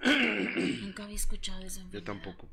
Nunca 0.04 1.04
había 1.04 1.16
escuchado 1.16 1.62
eso. 1.64 1.88
Yo 1.92 2.02
tampoco. 2.02 2.48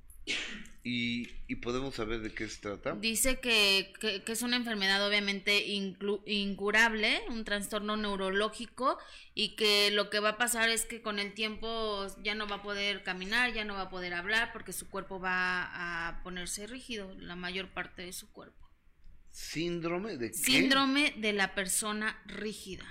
Y, 0.88 1.30
y, 1.48 1.56
podemos 1.56 1.96
saber 1.96 2.22
de 2.22 2.32
qué 2.32 2.48
se 2.48 2.62
trata. 2.62 2.94
Dice 2.94 3.40
que, 3.40 3.92
que, 4.00 4.32
es 4.32 4.44
una 4.44 4.56
enfermedad 4.56 5.04
obviamente 5.08 5.66
incurable, 5.66 7.24
un 7.28 7.44
trastorno 7.44 7.98
neurológico 7.98 9.00
y 9.34 9.56
que 9.56 9.90
lo 9.90 10.12
que 10.12 10.20
va 10.20 10.30
a 10.30 10.38
pasar 10.38 10.70
es 10.70 10.86
que 10.86 11.02
con 11.02 11.18
el 11.18 11.34
tiempo 11.34 12.06
ya 12.22 12.36
no 12.36 12.48
va 12.48 12.58
a 12.58 12.62
poder 12.62 13.02
caminar, 13.02 13.52
ya 13.52 13.66
no 13.66 13.74
va 13.74 13.82
a 13.82 13.90
poder 13.90 14.14
hablar 14.14 14.54
porque 14.54 14.74
su 14.74 14.88
cuerpo 14.88 15.20
va 15.20 15.64
a 16.10 16.22
ponerse 16.22 16.68
rígido, 16.68 17.16
la 17.18 17.36
mayor 17.36 17.74
parte 17.74 18.04
de 18.04 18.14
su 18.14 18.32
cuerpo. 18.32 18.70
¿Síndrome 19.32 20.18
de 20.18 20.30
qué? 20.30 20.38
Síndrome 20.38 21.16
de 21.18 21.34
la 21.34 21.56
persona 21.56 22.22
rígida. 22.28 22.86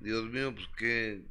Dios 0.00 0.24
mío, 0.24 0.52
pues 0.52 0.66
qué... 0.76 1.22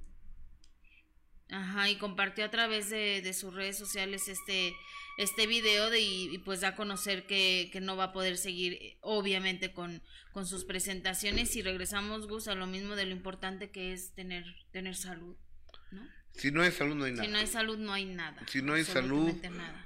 Ajá, 1.50 1.90
y 1.90 1.98
compartió 1.98 2.46
a 2.46 2.52
través 2.52 2.90
de, 2.90 3.22
de 3.22 3.34
sus 3.34 3.54
redes 3.54 3.78
sociales 3.78 4.30
este 4.30 4.74
este 5.20 5.48
video 5.48 5.90
de, 5.90 6.00
y, 6.00 6.38
pues 6.40 6.62
da 6.62 6.70
a 6.70 6.76
conocer 6.78 7.28
que, 7.28 7.78
no 7.82 7.98
va 7.98 8.06
a 8.06 8.14
poder 8.14 8.38
seguir 8.38 8.74
eh, 8.74 8.98
obviamente 9.02 9.74
con, 9.74 10.02
con 10.32 10.46
sus 10.46 10.64
presentaciones. 10.64 11.58
Y 11.58 11.62
regresamos 11.62 12.26
Gus 12.28 12.48
a 12.48 12.56
lo 12.56 12.68
mismo 12.68 12.96
de 12.96 13.06
lo 13.06 13.12
importante 13.12 13.70
que 13.70 13.92
es 13.92 14.14
tener 14.14 14.46
tener 14.72 14.96
salud 14.96 15.36
¿no? 15.92 16.08
si 16.36 16.52
no 16.52 16.62
hay 16.62 16.72
salud 16.72 16.96
no 16.96 17.04
hay 17.04 17.12
nada. 17.12 17.26
si 17.26 17.32
no 17.32 17.38
hay 17.38 17.48
salud 17.48 17.78
no 17.78 17.92
hay 17.92 18.06
nada. 18.06 18.46
Si 18.48 18.62
no 18.62 18.74
hay 18.74 18.86
salud 18.86 19.34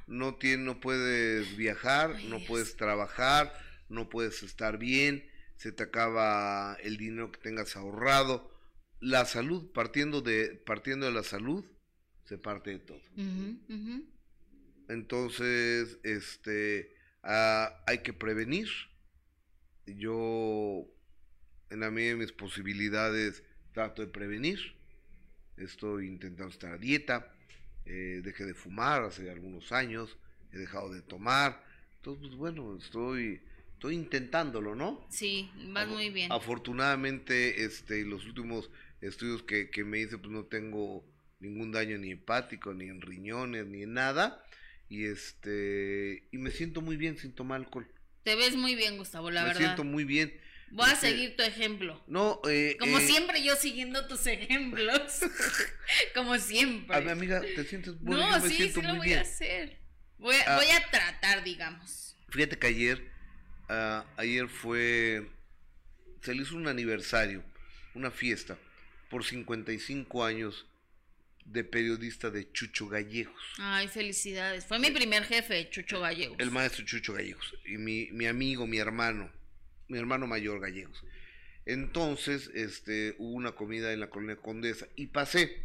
no 0.06 0.36
tiene, 0.36 0.64
no 0.64 0.80
puedes 0.80 1.58
viajar 1.58 2.24
no 2.26 2.40
puedes 2.46 2.78
trabajar 2.78 3.52
no 3.90 4.10
puedes 4.10 4.44
estar 4.44 4.78
bien 4.78 5.28
se 5.58 5.72
te 5.72 5.82
acaba 5.82 6.78
el 6.84 6.98
dinero 6.98 7.32
que 7.32 7.40
tengas 7.40 7.76
ahorrado. 7.76 8.52
La 9.00 9.26
salud 9.26 9.72
partiendo 9.72 10.22
de 10.22 10.62
partiendo 10.64 11.08
de 11.08 11.12
la 11.12 11.24
salud 11.24 11.66
se 12.26 12.38
parte 12.38 12.70
de 12.70 12.80
todo 12.80 13.02
entonces, 14.90 16.00
este, 16.04 16.96
ah, 17.24 17.84
hay 17.88 18.00
que 18.00 18.14
prevenir. 18.14 18.68
Yo, 19.86 20.86
en 21.70 21.80
la 21.80 21.92
medida 21.92 22.12
de 22.12 22.18
mis 22.18 22.32
posibilidades, 22.32 23.44
trato 23.74 24.02
de 24.02 24.08
prevenir. 24.08 24.60
Estoy 25.58 26.08
intentando 26.08 26.52
estar 26.52 26.74
a 26.74 26.78
dieta. 26.78 27.34
Eh, 27.86 28.22
dejé 28.24 28.46
de 28.46 28.54
fumar 28.54 29.04
hace 29.04 29.30
algunos 29.30 29.72
años. 29.72 30.18
He 30.52 30.58
dejado 30.58 30.94
de 30.94 31.02
tomar. 31.02 31.64
Entonces, 31.98 32.28
pues 32.28 32.36
bueno, 32.36 32.78
estoy, 32.78 33.42
estoy 33.74 33.96
intentándolo, 33.96 34.76
¿no? 34.76 35.06
Sí, 35.10 35.50
vas 35.70 35.88
muy 35.88 36.10
bien. 36.10 36.32
Afortunadamente, 36.32 37.64
este, 37.64 38.04
los 38.04 38.26
últimos 38.26 38.70
estudios 39.02 39.44
que, 39.44 39.70
que 39.70 39.84
me 39.84 40.00
hice, 40.00 40.18
pues 40.18 40.32
no 40.32 40.46
tengo 40.46 41.06
ningún 41.40 41.72
daño 41.72 41.98
ni 41.98 42.12
hepático, 42.12 42.74
ni 42.74 42.86
en 42.86 43.02
riñones, 43.02 43.66
ni 43.66 43.84
en 43.84 43.94
nada 43.94 44.44
y 44.94 45.06
este 45.06 46.28
y 46.32 46.38
me 46.38 46.52
siento 46.52 46.80
muy 46.82 46.98
bien 46.98 47.18
sin 47.18 47.34
tomar 47.34 47.60
alcohol. 47.60 47.92
Te 48.24 48.36
ves 48.36 48.56
muy 48.56 48.76
bien, 48.76 48.98
Gustavo, 48.98 49.32
la 49.32 49.44
verdad. 49.44 49.60
Me 49.60 49.66
siento 49.66 49.84
muy 49.84 50.04
bien. 50.04 50.40
Voy 50.70 50.88
a 50.88 50.94
este, 50.94 51.10
seguir 51.10 51.36
tu 51.36 51.42
ejemplo. 51.42 52.04
No, 52.06 52.40
eh, 52.48 52.78
como 52.80 53.00
eh, 53.00 53.08
siempre 53.08 53.44
yo 53.44 53.56
siguiendo 53.56 54.08
tus 54.08 54.28
ejemplos. 54.28 55.20
como 56.14 56.38
siempre. 56.38 56.96
A 56.96 57.02
mi 57.02 57.10
amiga, 57.10 57.42
te 57.42 57.64
sientes 57.64 58.00
muy 58.02 58.16
No, 58.16 58.40
sí, 58.48 58.70
sí 58.70 58.82
lo 58.84 58.96
voy 58.96 59.14
a 59.14 59.22
hacer. 59.22 59.80
Voy 60.20 60.36
a, 60.36 60.54
ah. 60.54 60.56
voy 60.58 60.68
a 60.68 60.88
tratar, 60.92 61.44
digamos. 61.44 62.16
Fíjate 62.30 62.60
que 62.60 62.68
ayer, 62.68 63.12
uh, 63.70 64.04
ayer 64.18 64.48
fue, 64.48 65.28
se 66.22 66.36
le 66.36 66.44
hizo 66.44 66.56
un 66.56 66.68
aniversario, 66.68 67.44
una 67.96 68.12
fiesta 68.12 68.60
por 69.10 69.26
55 69.26 70.24
años 70.24 70.68
de 71.46 71.64
periodista 71.64 72.30
de 72.30 72.52
Chucho 72.52 72.88
Gallegos. 72.88 73.42
Ay, 73.60 73.88
felicidades. 73.88 74.66
Fue 74.66 74.80
mi 74.80 74.92
primer 74.92 75.24
jefe, 75.24 75.70
Chucho 75.70 76.00
Gallegos. 76.00 76.38
El 76.40 76.52
maestro 76.52 76.86
Chucho 76.86 77.14
Gallegos. 77.14 77.54
Y 77.66 77.78
mi, 77.78 78.10
mi 78.12 78.26
amigo, 78.26 78.66
mi 78.66 78.78
hermano, 78.78 79.32
mi 79.88 79.98
hermano 79.98 80.28
mayor 80.28 80.60
Gallegos. 80.60 81.04
Entonces, 81.66 82.50
este, 82.54 83.16
hubo 83.20 83.34
una 83.34 83.54
comida 83.54 83.94
en 83.94 84.00
la 84.00 84.10
colonia 84.10 84.36
Condesa 84.36 84.88
y 84.96 85.08
pasé. 85.08 85.64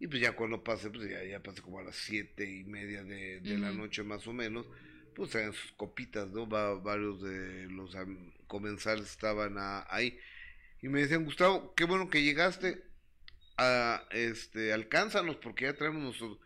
Y 0.00 0.06
pues 0.06 0.20
ya 0.20 0.32
cuando 0.32 0.62
pasé, 0.62 0.90
pues 0.90 1.10
ya, 1.10 1.24
ya 1.24 1.42
pasé 1.42 1.60
como 1.60 1.80
a 1.80 1.82
las 1.82 1.96
siete 1.96 2.48
y 2.48 2.64
media 2.64 3.02
de, 3.02 3.40
la 3.58 3.72
noche 3.72 4.02
más 4.02 4.26
o 4.26 4.32
menos, 4.32 4.66
pues 5.14 5.34
eran 5.34 5.52
sus 5.52 5.72
copitas, 5.72 6.28
¿no? 6.28 6.48
Va, 6.48 6.74
varios 6.74 7.20
de 7.22 7.66
los 7.68 7.96
comensales 8.46 9.10
estaban 9.10 9.56
ahí. 9.88 10.18
Y 10.80 10.88
me 10.88 11.00
decían, 11.00 11.24
Gustavo, 11.24 11.74
qué 11.74 11.84
bueno 11.84 12.08
que 12.08 12.22
llegaste 12.22 12.87
ah, 13.58 14.04
este, 14.10 14.72
alcánzanos 14.72 15.36
porque 15.36 15.64
ya 15.66 15.74
traemos 15.74 16.02
nosotros. 16.02 16.38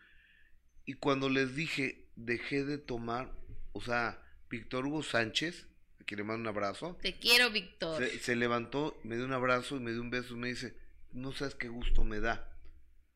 Y 0.84 0.94
cuando 0.94 1.28
les 1.28 1.54
dije, 1.54 2.08
dejé 2.16 2.64
de 2.64 2.78
tomar, 2.78 3.32
o 3.72 3.80
sea, 3.80 4.20
Víctor 4.50 4.86
Hugo 4.86 5.02
Sánchez, 5.02 5.66
a 6.00 6.04
quien 6.04 6.18
le 6.18 6.24
mando 6.24 6.40
un 6.42 6.48
abrazo, 6.56 6.98
Te 7.00 7.18
quiero, 7.18 7.50
Víctor. 7.50 8.02
se, 8.04 8.18
se 8.18 8.34
levantó, 8.36 8.98
me 9.04 9.16
dio 9.16 9.24
un 9.24 9.32
abrazo 9.32 9.76
y 9.76 9.80
me 9.80 9.92
dio 9.92 10.00
un 10.00 10.10
beso 10.10 10.34
y 10.34 10.38
me 10.38 10.48
dice, 10.48 10.76
no 11.12 11.32
sabes 11.32 11.54
qué 11.54 11.68
gusto 11.68 12.04
me 12.04 12.18
da. 12.20 12.48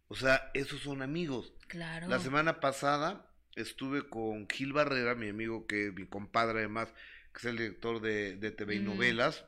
O 0.09 0.15
sea, 0.15 0.51
esos 0.55 0.81
son 0.83 1.03
amigos. 1.03 1.53
Claro. 1.67 2.07
La 2.09 2.21
semana 2.21 2.61
pasada 2.61 3.29
estuve 3.57 4.09
con 4.09 4.49
Gil 4.49 4.73
Barrera, 4.73 5.15
mi 5.17 5.29
amigo, 5.29 5.67
que 5.67 5.91
mi 5.91 6.07
compadre 6.07 6.61
además, 6.61 6.89
que 7.33 7.39
es 7.41 7.45
el 7.47 7.57
director 7.59 8.01
de, 8.01 8.37
de 8.37 8.51
TV 8.53 8.77
y 8.77 8.81
Mm. 8.81 8.85
novelas, 8.85 9.45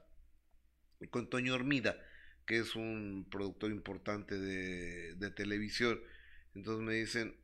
y 1.00 1.06
con 1.06 1.30
Toño 1.30 1.54
Hormida, 1.54 1.96
que 2.48 2.56
es 2.58 2.74
un 2.74 3.28
productor 3.30 3.70
importante 3.70 4.36
de, 4.38 5.14
de 5.14 5.30
televisión. 5.30 6.00
Entonces 6.54 6.82
me 6.82 6.94
dicen, 6.94 7.36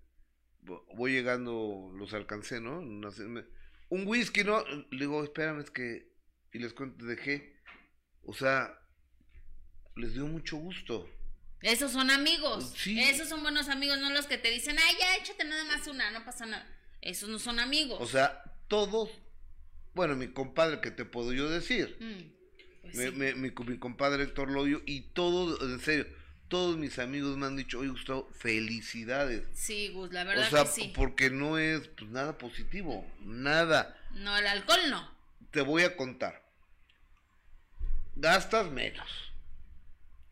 vo- 0.64 0.84
voy 0.96 1.12
llegando, 1.12 1.92
los 1.94 2.14
alcancé, 2.14 2.60
¿no? 2.60 2.80
Un 2.80 4.06
whisky, 4.06 4.42
¿no? 4.44 4.64
Le 4.90 4.98
digo, 4.98 5.22
espérame, 5.22 5.60
es 5.60 5.70
que, 5.70 6.10
y 6.52 6.58
les 6.58 6.72
cuento, 6.72 7.04
dejé, 7.04 7.60
o 8.22 8.32
sea, 8.32 8.76
les 9.96 10.14
dio 10.14 10.26
mucho 10.26 10.56
gusto. 10.56 11.08
Esos 11.60 11.92
son 11.92 12.10
amigos. 12.10 12.72
Sí. 12.76 12.98
Esos 12.98 13.28
son 13.28 13.42
buenos 13.42 13.68
amigos, 13.68 13.98
no 14.00 14.10
los 14.10 14.26
que 14.26 14.38
te 14.38 14.50
dicen, 14.50 14.76
ay, 14.78 14.96
ya 14.98 15.16
échate 15.16 15.44
nada 15.44 15.64
más 15.64 15.86
una, 15.86 16.10
no 16.12 16.24
pasa 16.24 16.46
nada. 16.46 16.66
Esos 17.02 17.28
no 17.28 17.38
son 17.38 17.58
amigos. 17.60 17.98
O 18.00 18.06
sea, 18.06 18.42
todos, 18.68 19.10
bueno, 19.94 20.16
mi 20.16 20.28
compadre, 20.28 20.80
¿qué 20.80 20.90
te 20.90 21.04
puedo 21.04 21.34
yo 21.34 21.50
decir? 21.50 21.96
Mm, 22.00 22.33
pues 22.84 22.94
Me- 22.96 23.10
sí. 23.10 23.16
me- 23.16 23.34
mi, 23.34 23.50
mi 23.66 23.78
compadre 23.78 24.24
Héctor 24.24 24.50
Loyo 24.50 24.82
y 24.86 25.02
todos, 25.12 25.60
en 25.62 25.80
serio, 25.80 26.06
todos 26.48 26.76
mis 26.76 26.98
amigos 26.98 27.36
me 27.36 27.46
han 27.46 27.56
dicho, 27.56 27.78
oye 27.80 27.88
Gustavo, 27.90 28.28
felicidades. 28.38 29.46
Sí, 29.54 29.88
Gus, 29.88 30.12
la 30.12 30.22
O 30.22 30.26
verdad 30.26 30.50
sea, 30.50 30.64
que 30.64 30.70
sí. 30.70 30.92
porque 30.94 31.30
no 31.30 31.58
es 31.58 31.88
pues, 31.88 32.10
nada 32.10 32.38
positivo, 32.38 33.04
nada. 33.20 33.96
No, 34.12 34.36
el 34.36 34.46
alcohol 34.46 34.80
no. 34.90 35.10
Te 35.50 35.60
voy 35.62 35.82
a 35.82 35.96
contar. 35.96 36.42
Gastas 38.16 38.70
menos, 38.70 39.08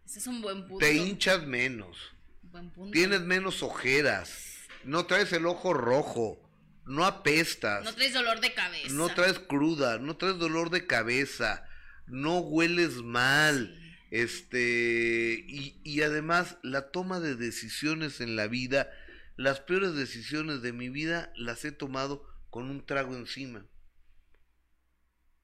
Ese 0.07 0.21
es 0.21 0.27
un 0.29 0.41
buen 0.41 0.69
punto. 0.69 0.79
te 0.87 0.95
hinchas 0.95 1.45
menos, 1.47 1.97
Buen 2.43 2.71
punto. 2.71 2.93
tienes 2.93 3.23
menos 3.23 3.63
ojeras, 3.65 4.59
no 4.85 5.07
traes 5.07 5.33
el 5.33 5.47
ojo 5.47 5.75
rojo, 5.75 6.39
no 6.87 7.05
apestas. 7.05 7.83
No 7.85 7.93
traes 7.95 8.13
dolor 8.13 8.41
de 8.41 8.55
cabeza. 8.55 8.95
No 8.95 9.09
traes 9.09 9.39
cruda, 9.41 9.99
no 9.99 10.17
traes 10.17 10.39
dolor 10.39 10.71
de 10.71 10.87
cabeza, 10.87 11.67
no 12.07 12.39
hueles 12.41 12.97
mal, 13.03 13.79
este, 14.11 15.45
y, 15.49 15.81
y 15.85 16.03
además 16.03 16.59
la 16.63 16.91
toma 16.91 17.21
de 17.21 17.35
decisiones 17.37 18.21
en 18.21 18.37
la 18.37 18.47
vida, 18.47 18.91
las 19.37 19.61
peores 19.61 19.95
decisiones 19.95 20.63
de 20.63 20.73
mi 20.73 20.89
vida 20.91 21.33
las 21.37 21.65
he 21.65 21.73
tomado 21.73 22.27
con 22.51 22.69
un 22.71 22.85
trago 22.85 23.15
encima. 23.17 23.67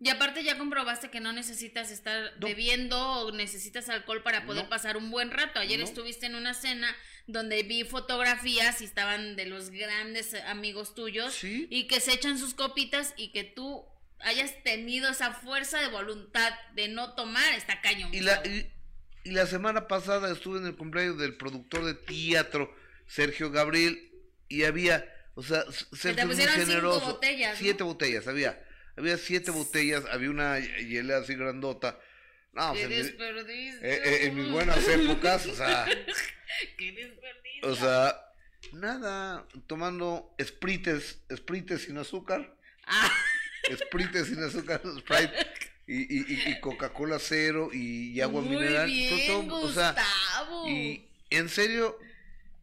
Y 0.00 0.10
aparte 0.10 0.44
ya 0.44 0.56
comprobaste 0.58 1.10
que 1.10 1.18
no 1.18 1.32
necesitas 1.32 1.90
estar 1.90 2.32
No. 2.38 2.46
bebiendo 2.46 2.96
o 3.00 3.32
necesitas 3.32 3.88
alcohol 3.88 4.22
para 4.22 4.46
poder 4.46 4.64
No. 4.64 4.68
pasar 4.70 4.96
un 4.96 5.10
buen 5.10 5.32
rato. 5.32 5.58
Ayer 5.58 5.80
No. 5.80 5.84
estuviste 5.86 6.26
en 6.26 6.36
una 6.36 6.54
cena 6.54 6.94
donde 7.26 7.64
vi 7.64 7.82
fotografías 7.82 8.80
y 8.80 8.84
estaban 8.84 9.34
de 9.34 9.46
los 9.46 9.70
grandes 9.70 10.34
amigos 10.46 10.94
tuyos 10.94 11.34
Sí. 11.34 11.66
y 11.68 11.88
que 11.88 11.98
se 12.00 12.12
echan 12.12 12.38
sus 12.38 12.54
copitas 12.54 13.12
y 13.16 13.32
que 13.32 13.42
tú 13.42 13.84
hayas 14.20 14.62
tenido 14.62 15.10
esa 15.10 15.32
fuerza 15.32 15.80
de 15.80 15.88
voluntad 15.88 16.52
de 16.74 16.88
no 16.88 17.14
tomar, 17.14 17.54
está 17.54 17.80
cañón. 17.80 18.12
Y 18.12 18.20
la, 18.20 18.42
y, 18.46 18.70
y 19.24 19.30
la 19.32 19.46
semana 19.46 19.86
pasada 19.88 20.30
estuve 20.32 20.58
en 20.58 20.66
el 20.66 20.76
cumpleaños 20.76 21.18
del 21.18 21.36
productor 21.36 21.84
de 21.84 21.94
teatro, 21.94 22.74
Sergio 23.06 23.50
Gabriel, 23.50 24.10
y 24.48 24.64
había, 24.64 25.06
o 25.34 25.42
sea, 25.42 25.64
Sergio 25.92 26.24
muy 26.26 26.34
pusieron 26.34 26.54
cinco 26.56 26.66
generoso. 26.68 27.06
botellas, 27.12 27.52
¿no? 27.52 27.58
Siete 27.58 27.82
botellas, 27.84 28.26
había. 28.28 28.64
Había 28.96 29.16
siete 29.16 29.50
botellas, 29.52 30.04
había 30.10 30.30
una 30.30 30.58
hielera 30.58 31.18
así 31.20 31.34
grandota. 31.34 32.00
No, 32.52 32.70
o 32.70 32.74
¡Qué 32.74 32.78
sea, 32.80 32.86
en, 32.88 32.90
mi- 32.90 32.96
desperdicio! 32.96 33.80
eh, 33.82 34.00
eh, 34.04 34.18
en 34.26 34.34
mis 34.36 34.50
buenas 34.50 34.88
épocas, 34.88 35.46
o 35.46 35.54
sea, 35.54 35.84
¡Qué 36.78 36.92
desperdicio! 36.92 37.70
o 37.70 37.76
sea, 37.76 38.16
nada, 38.72 39.46
tomando 39.68 40.34
sprites, 40.42 41.20
sprites 41.32 41.82
sin 41.82 41.98
azúcar, 41.98 42.54
Ah, 42.90 43.12
sprites 43.76 44.26
sin 44.28 44.42
azúcar, 44.42 44.80
Sprite 45.00 45.34
y, 45.86 46.50
y, 46.50 46.60
Coca-Cola 46.60 47.18
cero 47.18 47.70
y, 47.72 48.20
agua 48.20 48.42
muy 48.42 48.56
mineral. 48.56 48.86
bien, 48.86 49.26
todo, 49.26 49.56
o 49.62 49.72
sea, 49.72 49.92
Gustavo. 49.92 50.68
y 50.68 51.08
en 51.30 51.48
serio, 51.48 51.98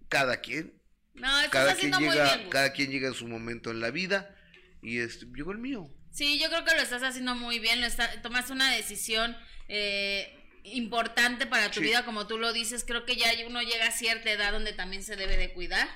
cada 0.09 0.41
quien, 0.41 0.73
No, 1.13 1.29
cada 1.49 1.75
quien 1.75 1.91
llega, 1.93 2.35
bien, 2.35 2.49
cada 2.49 2.71
quien 2.73 2.91
llega 2.91 3.07
en 3.07 3.13
su 3.13 3.27
momento 3.27 3.71
en 3.71 3.79
la 3.81 3.89
vida 3.91 4.35
y 4.81 4.99
este, 4.99 5.25
llegó 5.35 5.51
el 5.51 5.57
mío. 5.57 5.89
Sí, 6.11 6.39
yo 6.39 6.47
creo 6.49 6.63
que 6.63 6.75
lo 6.75 6.81
estás 6.81 7.03
haciendo 7.03 7.35
muy 7.35 7.59
bien. 7.59 7.81
Lo 7.81 7.87
está, 7.87 8.21
tomaste 8.21 8.53
una 8.53 8.71
decisión 8.73 9.35
eh, 9.67 10.33
importante 10.63 11.45
para 11.45 11.69
tu 11.71 11.79
Sí. 11.79 11.87
vida, 11.87 12.05
como 12.05 12.27
tú 12.27 12.37
lo 12.37 12.53
dices. 12.53 12.85
Creo 12.85 13.05
que 13.05 13.15
ya 13.15 13.27
uno 13.47 13.61
llega 13.61 13.87
a 13.87 13.91
cierta 13.91 14.31
edad 14.31 14.51
donde 14.51 14.71
también 14.73 15.03
se 15.03 15.15
debe 15.15 15.35
de 15.35 15.51
cuidar. 15.53 15.87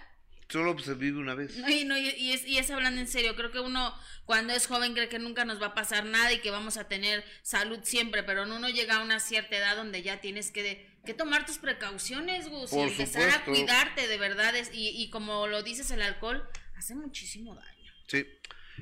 Solo 0.49 0.77
se 0.79 0.95
vive 0.95 1.19
una 1.19 1.35
vez. 1.35 1.55
No, 1.57 1.69
y, 1.69 1.85
no, 1.85 1.95
y, 1.97 2.31
es, 2.33 2.45
y 2.47 2.57
es 2.57 2.71
hablando 2.71 2.99
en 2.99 3.07
serio. 3.07 3.35
Creo 3.35 3.51
que 3.51 3.59
uno 3.59 3.93
cuando 4.25 4.51
es 4.53 4.65
joven 4.67 4.93
cree 4.93 5.07
que 5.07 5.19
nunca 5.19 5.45
nos 5.45 5.61
va 5.61 5.67
a 5.67 5.73
pasar 5.75 6.05
nada 6.05 6.33
y 6.33 6.39
que 6.39 6.49
vamos 6.49 6.77
a 6.77 6.87
tener 6.87 7.23
salud 7.43 7.79
siempre, 7.83 8.23
pero 8.23 8.43
uno 8.43 8.67
llega 8.69 8.95
a 8.97 9.03
una 9.03 9.19
cierta 9.19 9.55
edad 9.57 9.75
donde 9.75 10.01
ya 10.01 10.21
tienes 10.21 10.49
que, 10.51 10.89
que 11.05 11.13
tomar 11.13 11.45
tus 11.45 11.59
precauciones, 11.59 12.47
Gus, 12.49 12.73
y 12.73 12.79
empezar 12.79 13.29
a 13.29 13.33
supuesto. 13.39 13.51
cuidarte 13.51 14.07
de 14.07 14.17
verdad. 14.17 14.55
es- 14.55 14.71
y, 14.73 14.89
y 14.89 15.09
como 15.11 15.45
lo 15.47 15.61
dices, 15.61 15.91
el 15.91 16.01
alcohol 16.01 16.47
hace 16.75 16.95
muchísimo 16.95 17.53
daño. 17.55 17.93
Sí. 18.07 18.25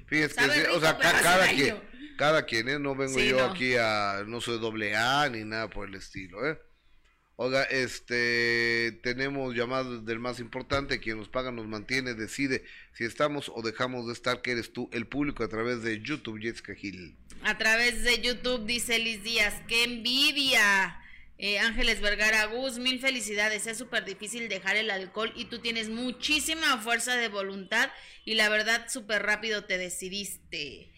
Fíjese 0.08 0.36
que, 0.36 0.47
rico, 0.47 0.77
o 0.77 0.80
sea, 0.80 0.97
cada 0.97 1.38
daño. 1.39 1.56
quien, 1.91 2.15
cada 2.17 2.45
quien, 2.45 2.69
¿eh? 2.69 2.80
No 2.80 2.95
vengo 2.95 3.17
Sí, 3.19 3.27
yo 3.30 3.38
no. 3.39 3.45
aquí 3.51 3.75
a, 3.75 4.23
no 4.27 4.39
soy 4.39 4.60
doble 4.60 4.95
A 4.95 5.27
ni 5.27 5.43
nada 5.43 5.69
por 5.69 5.89
el 5.89 5.95
estilo, 5.95 6.47
¿eh? 6.47 6.60
Oiga, 7.39 7.62
este, 7.65 9.00
tenemos 9.04 9.54
llamadas 9.54 10.04
del 10.06 10.17
más 10.17 10.39
importante, 10.39 11.00
quien 11.00 11.17
nos 11.17 11.30
paga 11.30 11.52
nos 11.52 11.67
mantiene, 11.67 12.15
decide 12.15 12.63
si 12.93 13.04
estamos 13.04 13.52
o 13.54 13.62
dejamos 13.62 14.08
de 14.08 14.13
estar, 14.13 14.41
que 14.41 14.54
eres 14.54 14.73
tú, 14.73 14.89
el 14.91 15.06
público 15.06 15.43
a 15.43 15.47
través 15.47 15.84
de 15.84 16.02
YouTube, 16.02 16.41
Jessica 16.41 16.73
Gil. 16.73 17.15
A 17.43 17.56
través 17.60 18.04
de 18.04 18.19
YouTube 18.21 18.65
dice 18.65 18.97
Liz 18.97 19.23
Díaz, 19.23 19.54
¡qué 19.67 19.84
envidia! 19.84 21.00
Eh, 21.38 21.60
Ángeles 21.60 22.02
Vergara 22.02 22.45
Gus, 22.45 22.80
mil 22.80 23.00
felicidades. 23.00 23.67
Es 23.67 23.78
súper 23.78 24.04
difícil 24.04 24.50
dejar 24.50 24.76
el 24.76 24.89
alcohol 24.89 25.32
y 25.36 25.45
tú 25.45 25.60
tienes 25.60 25.89
muchísima 25.89 26.80
fuerza 26.80 27.15
de 27.15 27.28
voluntad 27.28 27.91
y 28.26 28.34
la 28.34 28.50
verdad 28.50 28.88
súper 28.89 29.21
rápido 29.21 29.63
te 29.65 29.78
decidiste. 29.78 30.89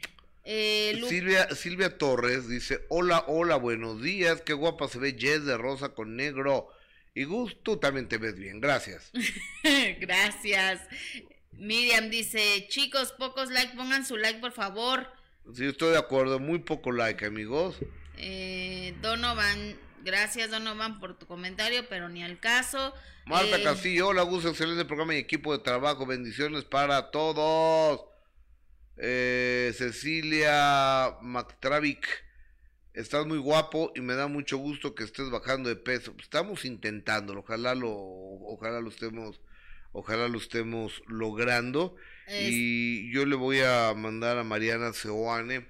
Eh, 0.52 0.96
Lu- 1.00 1.08
Silvia, 1.08 1.48
Silvia 1.54 1.98
Torres 2.00 2.50
dice, 2.50 2.84
hola, 2.90 3.24
hola, 3.28 3.56
buenos 3.58 4.02
días, 4.02 4.42
qué 4.42 4.54
guapa 4.54 4.88
se 4.88 4.98
ve 4.98 5.16
Jess 5.16 5.46
de 5.46 5.56
rosa 5.58 5.90
con 5.90 6.16
negro. 6.16 6.70
Y 7.14 7.26
Gus, 7.26 7.56
tú 7.62 7.78
también 7.78 8.08
te 8.08 8.18
ves 8.18 8.36
bien, 8.36 8.60
gracias. 8.60 9.12
Gracias. 10.00 10.82
Miriam 11.52 12.10
dice, 12.10 12.66
chicos, 12.70 13.12
pocos 13.20 13.52
likes, 13.52 13.76
pongan 13.76 14.06
su 14.06 14.18
like 14.18 14.40
por 14.40 14.52
favor. 14.52 15.06
Sí, 15.54 15.66
estoy 15.66 15.92
de 15.92 15.98
acuerdo, 16.00 16.40
muy 16.40 16.60
poco 16.60 16.92
like, 16.92 17.26
amigos. 17.26 17.76
Eh, 18.18 18.96
Donovan, 19.02 19.78
gracias 20.04 20.50
Donovan 20.50 21.00
por 21.00 21.18
tu 21.20 21.28
comentario, 21.28 21.88
pero 21.90 22.10
ni 22.10 22.24
al 22.24 22.40
caso. 22.40 22.94
Marta 23.26 23.58
Eh, 23.60 23.64
Castillo, 23.64 24.08
hola 24.08 24.24
Gus, 24.24 24.46
excelente 24.46 24.86
programa 24.86 25.14
y 25.14 25.18
equipo 25.20 25.56
de 25.56 25.64
trabajo, 25.64 26.06
bendiciones 26.08 26.64
para 26.64 27.12
todos. 27.12 28.02
Eh, 29.02 29.72
Cecilia 29.78 31.16
McTravick, 31.22 32.06
estás 32.94 33.26
muy 33.26 33.38
guapo 33.38 33.92
y 33.96 34.02
me 34.02 34.14
da 34.16 34.28
mucho 34.28 34.58
gusto 34.58 34.94
que 34.94 35.04
estés 35.06 35.30
bajando 35.30 35.70
de 35.70 35.78
peso. 35.78 36.14
Estamos 36.22 36.66
intentándolo, 36.66 37.40
ojalá 37.42 37.76
lo, 37.76 37.90
ojalá 37.92 38.82
lo 38.82 38.90
estemos, 38.90 39.40
ojalá 39.94 40.28
lo 40.28 40.38
estemos 40.38 41.02
logrando. 41.08 41.96
es- 42.28 42.50
Y 42.52 43.12
yo 43.14 43.26
le 43.26 43.36
voy 43.36 43.60
a 43.62 43.94
mandar 43.96 44.38
a 44.38 44.44
Mariana 44.44 44.92
Seoane. 44.94 45.66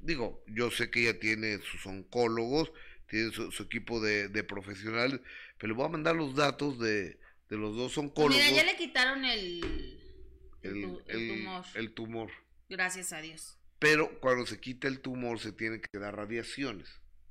Digo, 0.00 0.44
yo 0.48 0.70
sé 0.70 0.90
que 0.90 1.02
ella 1.08 1.18
tiene 1.18 1.58
sus 1.58 1.86
oncólogos, 1.86 2.70
tiene 3.08 3.30
su, 3.32 3.50
su 3.50 3.62
equipo 3.62 4.00
de, 4.00 4.28
de 4.28 4.44
profesionales, 4.44 5.20
pero 5.58 5.72
le 5.72 5.76
voy 5.76 5.86
a 5.86 5.90
mandar 5.90 6.16
los 6.16 6.34
datos 6.34 6.78
de, 6.78 7.18
de 7.48 7.56
los 7.56 7.74
dos 7.76 7.96
oncólogos. 7.98 8.36
Mira, 8.44 8.50
ya 8.56 8.64
le 8.64 8.76
quitaron 8.76 9.24
el 9.24 9.98
el- 10.62 10.82
tumor. 10.82 11.64
el 11.74 11.92
tumor. 11.94 12.30
Gracias 12.72 13.12
a 13.12 13.20
Dios. 13.20 13.58
Pero 13.78 14.18
cuando 14.20 14.46
se 14.46 14.58
quita 14.58 14.88
el 14.88 15.00
tumor 15.00 15.38
se 15.38 15.52
tiene 15.52 15.80
que 15.80 15.98
dar 15.98 16.16
radiaciones. 16.16 16.88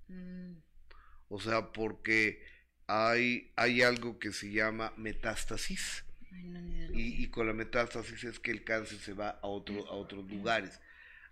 Mm, 0.07 0.53
O 1.29 1.39
sea, 1.41 1.71
porque 1.71 2.45
hay, 2.87 3.51
hay 3.55 3.81
algo 3.81 4.19
que 4.19 4.31
se 4.33 4.51
llama 4.51 4.93
metástasis. 4.97 6.03
ay, 6.31 6.43
no, 6.43 6.61
ni 6.61 6.77
de 6.77 6.89
lo- 6.89 6.93
Y, 6.93 7.23
y 7.23 7.27
con 7.29 7.47
la 7.47 7.53
metástasis 7.53 8.23
es 8.23 8.39
que 8.39 8.51
el 8.51 8.63
cáncer 8.63 8.99
se 8.99 9.13
va 9.13 9.29
a, 9.41 9.47
otro, 9.47 9.87
a 9.87 9.93
otros 9.93 10.29
lugares. 10.29 10.79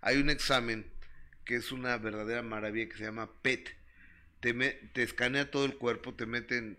Hay 0.00 0.16
un 0.18 0.28
examen 0.30 0.90
que 1.44 1.54
es 1.56 1.70
una 1.70 1.96
verdadera 1.98 2.42
maravilla 2.42 2.88
que 2.88 2.96
se 2.98 3.04
llama 3.04 3.30
PET. 3.42 3.68
Te, 4.40 4.54
me- 4.54 4.70
te 4.94 5.02
escanea 5.04 5.50
todo 5.50 5.66
el 5.66 5.76
cuerpo, 5.76 6.14
te 6.14 6.26
meten 6.26 6.78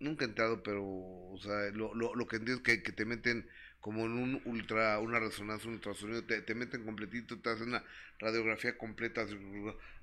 Nunca 0.00 0.24
he 0.24 0.28
entrado, 0.28 0.62
pero, 0.62 0.84
o 0.86 1.38
sea, 1.42 1.70
lo, 1.72 1.92
lo, 1.94 2.14
lo 2.14 2.26
que 2.28 2.36
entiendo 2.36 2.62
es 2.62 2.76
que, 2.78 2.82
que 2.84 2.92
te 2.92 3.04
meten 3.04 3.48
como 3.80 4.04
en 4.06 4.12
un 4.12 4.42
ultra, 4.44 4.98
una 4.98 5.20
resonancia, 5.20 5.68
un 5.68 5.74
ultrasonido, 5.76 6.24
te, 6.24 6.42
te 6.42 6.54
meten 6.54 6.84
completito, 6.84 7.38
te 7.38 7.50
hacen 7.50 7.68
una 7.68 7.84
radiografía 8.18 8.76
completa 8.76 9.26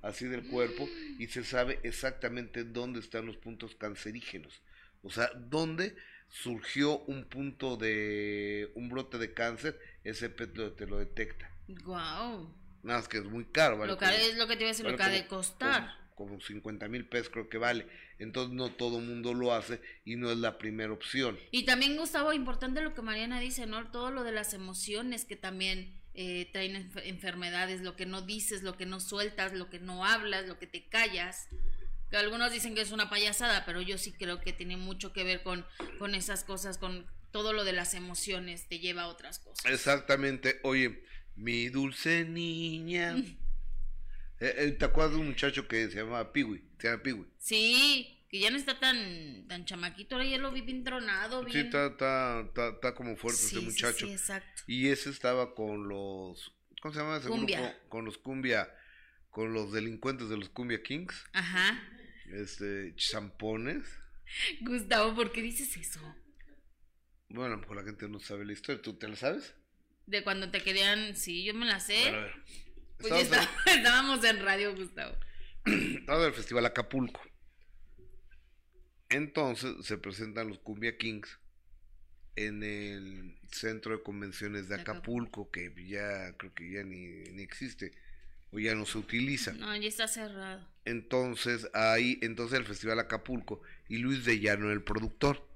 así- 0.02 0.26
del 0.28 0.48
cuerpo 0.48 0.88
y 1.20 1.28
se 1.28 1.44
sabe 1.44 1.80
exactamente 1.84 2.64
dónde 2.64 3.00
están 3.00 3.26
los 3.26 3.38
puntos 3.38 3.76
cancerígenos. 3.76 4.62
O 5.04 5.10
sea, 5.10 5.30
dónde 5.36 5.96
surgió 6.30 7.00
un 7.00 7.26
punto 7.26 7.78
de, 7.78 8.72
un 8.76 8.90
brote 8.90 9.18
de 9.18 9.34
cáncer, 9.34 9.80
ese 10.04 10.30
PET 10.30 10.56
lo- 10.58 10.74
te 10.74 10.88
lo 10.88 10.98
detecta. 10.98 11.50
Wow. 11.84 12.54
Nada 12.84 13.00
más 13.00 13.08
que 13.08 13.18
es 13.18 13.26
muy 13.26 13.46
caro, 13.46 13.78
¿vale? 13.78 13.92
Lo 13.92 13.98
que 13.98 14.06
Como- 14.06 14.18
es 14.18 14.38
lo 14.38 14.48
que 14.48 14.56
te 14.56 14.62
iba 14.64 14.70
a 14.70 14.72
decir, 14.74 14.86
lo 14.86 14.96
que 14.96 15.04
ha 15.04 15.10
de 15.10 15.28
costar. 15.28 15.90
Como, 16.16 16.30
como 16.32 16.42
50 16.42 16.88
mil 16.88 17.06
pesos 17.08 17.30
creo 17.30 17.50
que 17.50 17.58
vale. 17.58 17.88
Entonces 18.20 18.54
no 18.56 18.72
todo 18.72 19.00
mundo 19.00 19.34
lo 19.34 19.54
hace 19.54 19.82
y 20.06 20.16
no 20.16 20.32
es 20.32 20.38
la 20.38 20.58
primera 20.58 20.94
opción. 20.94 21.38
Y 21.52 21.64
también, 21.66 21.98
Gustavo, 21.98 22.32
importante 22.34 22.82
lo 22.82 22.94
que 22.94 23.02
Mariana 23.02 23.40
dice, 23.40 23.66
¿no? 23.68 23.92
Todo 23.92 24.12
lo 24.12 24.24
de 24.24 24.32
las 24.32 24.54
emociones 24.54 25.26
que 25.26 25.36
también 25.36 26.00
eh, 26.14 26.50
traen 26.54 26.76
enf- 26.76 27.02
enfermedades, 27.04 27.82
lo 27.82 27.96
que 27.98 28.06
no 28.06 28.22
dices, 28.22 28.64
lo 28.64 28.78
que 28.78 28.86
no 28.86 29.00
sueltas, 29.02 29.54
lo 29.54 29.70
que 29.70 29.80
no 29.80 30.06
hablas, 30.06 30.48
lo 30.48 30.58
que 30.60 30.68
te 30.68 30.88
callas. 30.88 31.48
Que 32.10 32.18
algunos 32.18 32.54
dicen 32.54 32.74
que 32.76 32.82
es 32.82 32.92
una 32.92 33.10
payasada, 33.10 33.66
pero 33.66 33.82
yo 33.82 33.98
sí 33.98 34.14
creo 34.14 34.40
que 34.40 34.54
tiene 34.54 34.78
mucho 34.78 35.12
que 35.12 35.24
ver 35.24 35.44
con, 35.44 35.66
con 36.00 36.16
esas 36.16 36.44
cosas, 36.44 36.78
con 36.78 37.06
todo 37.32 37.52
lo 37.52 37.66
de 37.66 37.74
las 37.74 37.96
emociones, 37.96 38.68
te 38.70 38.80
lleva 38.80 39.02
a 39.02 39.08
otras 39.08 39.40
cosas. 39.40 39.66
Exactamente. 39.66 40.60
Oye, 40.64 41.04
mi 41.36 41.68
dulce 41.68 42.24
niña. 42.24 43.16
Eh, 44.40 44.54
eh, 44.58 44.72
¿Te 44.72 44.86
acuerdas 44.86 45.14
de 45.14 45.20
un 45.20 45.28
muchacho 45.28 45.68
que 45.68 45.90
se 45.90 45.98
llamaba 45.98 46.32
Piwi? 46.34 46.62
Se 46.80 46.88
llama 46.90 47.04
Piwi. 47.04 47.26
Sí, 47.38 48.26
que 48.30 48.40
ya 48.40 48.50
no 48.52 48.58
está 48.58 48.80
tan, 48.80 49.48
tan 49.48 49.66
chamaquito, 49.66 50.16
ahora 50.16 50.28
ya 50.28 50.38
lo 50.38 50.52
vi 50.52 50.62
bien 50.62 50.84
tronado, 50.84 51.48
Sí, 51.50 51.60
está, 51.60 51.88
está, 51.88 52.42
está, 52.42 52.70
está 52.70 52.96
como 52.96 53.16
fuerte 53.16 53.40
Sí, 53.42 53.46
ese 53.48 53.60
sí, 53.60 53.66
muchacho. 53.66 54.08
sí, 54.08 54.12
exacto. 54.12 54.64
Y 54.68 54.88
ese 54.90 55.10
estaba 55.10 55.56
con 55.56 55.88
los. 55.88 56.54
¿Cómo 56.82 56.94
se 56.94 57.00
llama 57.00 57.18
ese 57.18 57.28
Cumbia. 57.30 57.62
grupo? 57.62 57.90
Con 57.90 58.06
los 58.06 58.18
Cumbia. 58.18 58.70
Con 59.30 59.54
los 59.54 59.72
delincuentes 59.72 60.30
de 60.30 60.38
los 60.38 60.50
Cumbia 60.50 60.82
Kings. 60.84 61.16
Ajá. 61.34 61.82
Este. 62.34 62.94
Champones. 62.96 63.84
Gustavo, 64.62 65.16
¿por 65.16 65.32
qué 65.32 65.42
dices 65.42 65.76
eso? 65.78 66.00
Bueno, 67.30 67.46
a 67.46 67.50
lo 67.56 67.58
mejor 67.62 67.78
la 67.78 67.84
gente 67.84 68.08
no 68.08 68.20
sabe 68.20 68.46
la 68.46 68.54
historia. 68.54 68.82
¿Tú 68.82 68.98
te 68.98 69.08
la 69.08 69.16
sabes? 69.16 69.56
De 70.08 70.24
cuando 70.24 70.52
te 70.52 70.62
querían, 70.62 71.16
sí, 71.16 71.44
yo 71.44 71.54
me 71.54 71.66
la 71.66 71.80
sé. 71.80 72.00
Bueno, 72.02 72.18
a 72.18 72.22
ver. 72.22 72.34
Pues 72.98 73.30
ya 73.30 73.50
estábamos 73.66 74.24
en 74.24 74.40
radio, 74.44 74.76
Gustavo. 74.76 75.16
Estaba 75.66 76.24
del 76.24 76.34
Festival 76.34 76.66
Acapulco. 76.66 77.22
Entonces 79.10 79.86
se 79.86 79.98
presentan 79.98 80.50
los 80.50 80.60
Cumbia 80.60 80.98
Kings 80.98 81.40
en 82.36 82.64
el 82.64 83.38
centro 83.52 83.96
de 83.96 84.04
convenciones 84.04 84.68
de 84.68 84.76
Acapulco, 84.76 85.50
que 85.52 85.74
ya 85.88 86.36
creo 86.38 86.54
que 86.54 86.72
ya 86.72 86.84
ni, 86.84 87.08
ni 87.32 87.44
existe 87.44 87.94
o 88.52 88.60
ya 88.60 88.76
no 88.76 88.86
se 88.86 88.98
utiliza. 88.98 89.54
No, 89.54 89.76
ya 89.76 89.88
está 89.88 90.08
cerrado. 90.08 90.68
Entonces 90.86 91.68
ahí, 91.74 92.20
entonces 92.22 92.60
el 92.60 92.66
Festival 92.66 93.00
Acapulco 93.00 93.62
y 93.88 93.98
Luis 93.98 94.26
de 94.26 94.40
Llano 94.40 94.72
el 94.72 94.84
productor. 94.84 95.48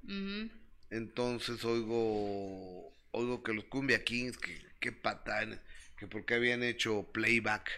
Entonces 0.89 1.63
oigo, 1.65 2.91
oigo 3.11 3.43
que 3.43 3.53
los 3.53 3.65
Cumbia 3.65 4.03
Kings, 4.03 4.37
que, 4.37 4.59
que 4.79 4.91
patanes, 4.91 5.59
que 5.99 6.07
porque 6.07 6.33
habían 6.35 6.63
hecho 6.63 7.03
playback, 7.11 7.69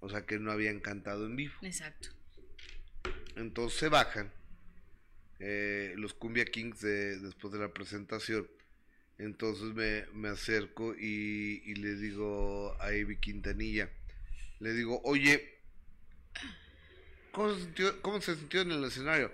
o 0.00 0.08
sea 0.08 0.24
que 0.26 0.38
no 0.38 0.50
habían 0.50 0.80
cantado 0.80 1.26
en 1.26 1.36
vivo. 1.36 1.54
Exacto. 1.62 2.08
Entonces 3.36 3.78
se 3.78 3.88
bajan 3.88 4.32
eh, 5.40 5.92
los 5.96 6.14
Cumbia 6.14 6.44
Kings 6.46 6.80
de- 6.80 7.18
después 7.18 7.52
de 7.52 7.58
la 7.58 7.68
presentación. 7.68 8.48
Entonces 9.18 9.74
me, 9.74 10.06
me 10.12 10.28
acerco 10.30 10.94
y, 10.98 11.62
y 11.66 11.74
le 11.76 11.94
digo 11.96 12.76
a 12.80 12.92
Ivy 12.92 13.18
Quintanilla, 13.18 13.90
le 14.60 14.72
digo, 14.72 15.00
oye, 15.04 15.60
¿cómo 17.30 17.54
se 17.54 17.60
sintió, 17.62 18.02
cómo 18.02 18.20
se 18.20 18.34
sintió 18.36 18.62
en 18.62 18.72
el 18.72 18.84
escenario? 18.84 19.30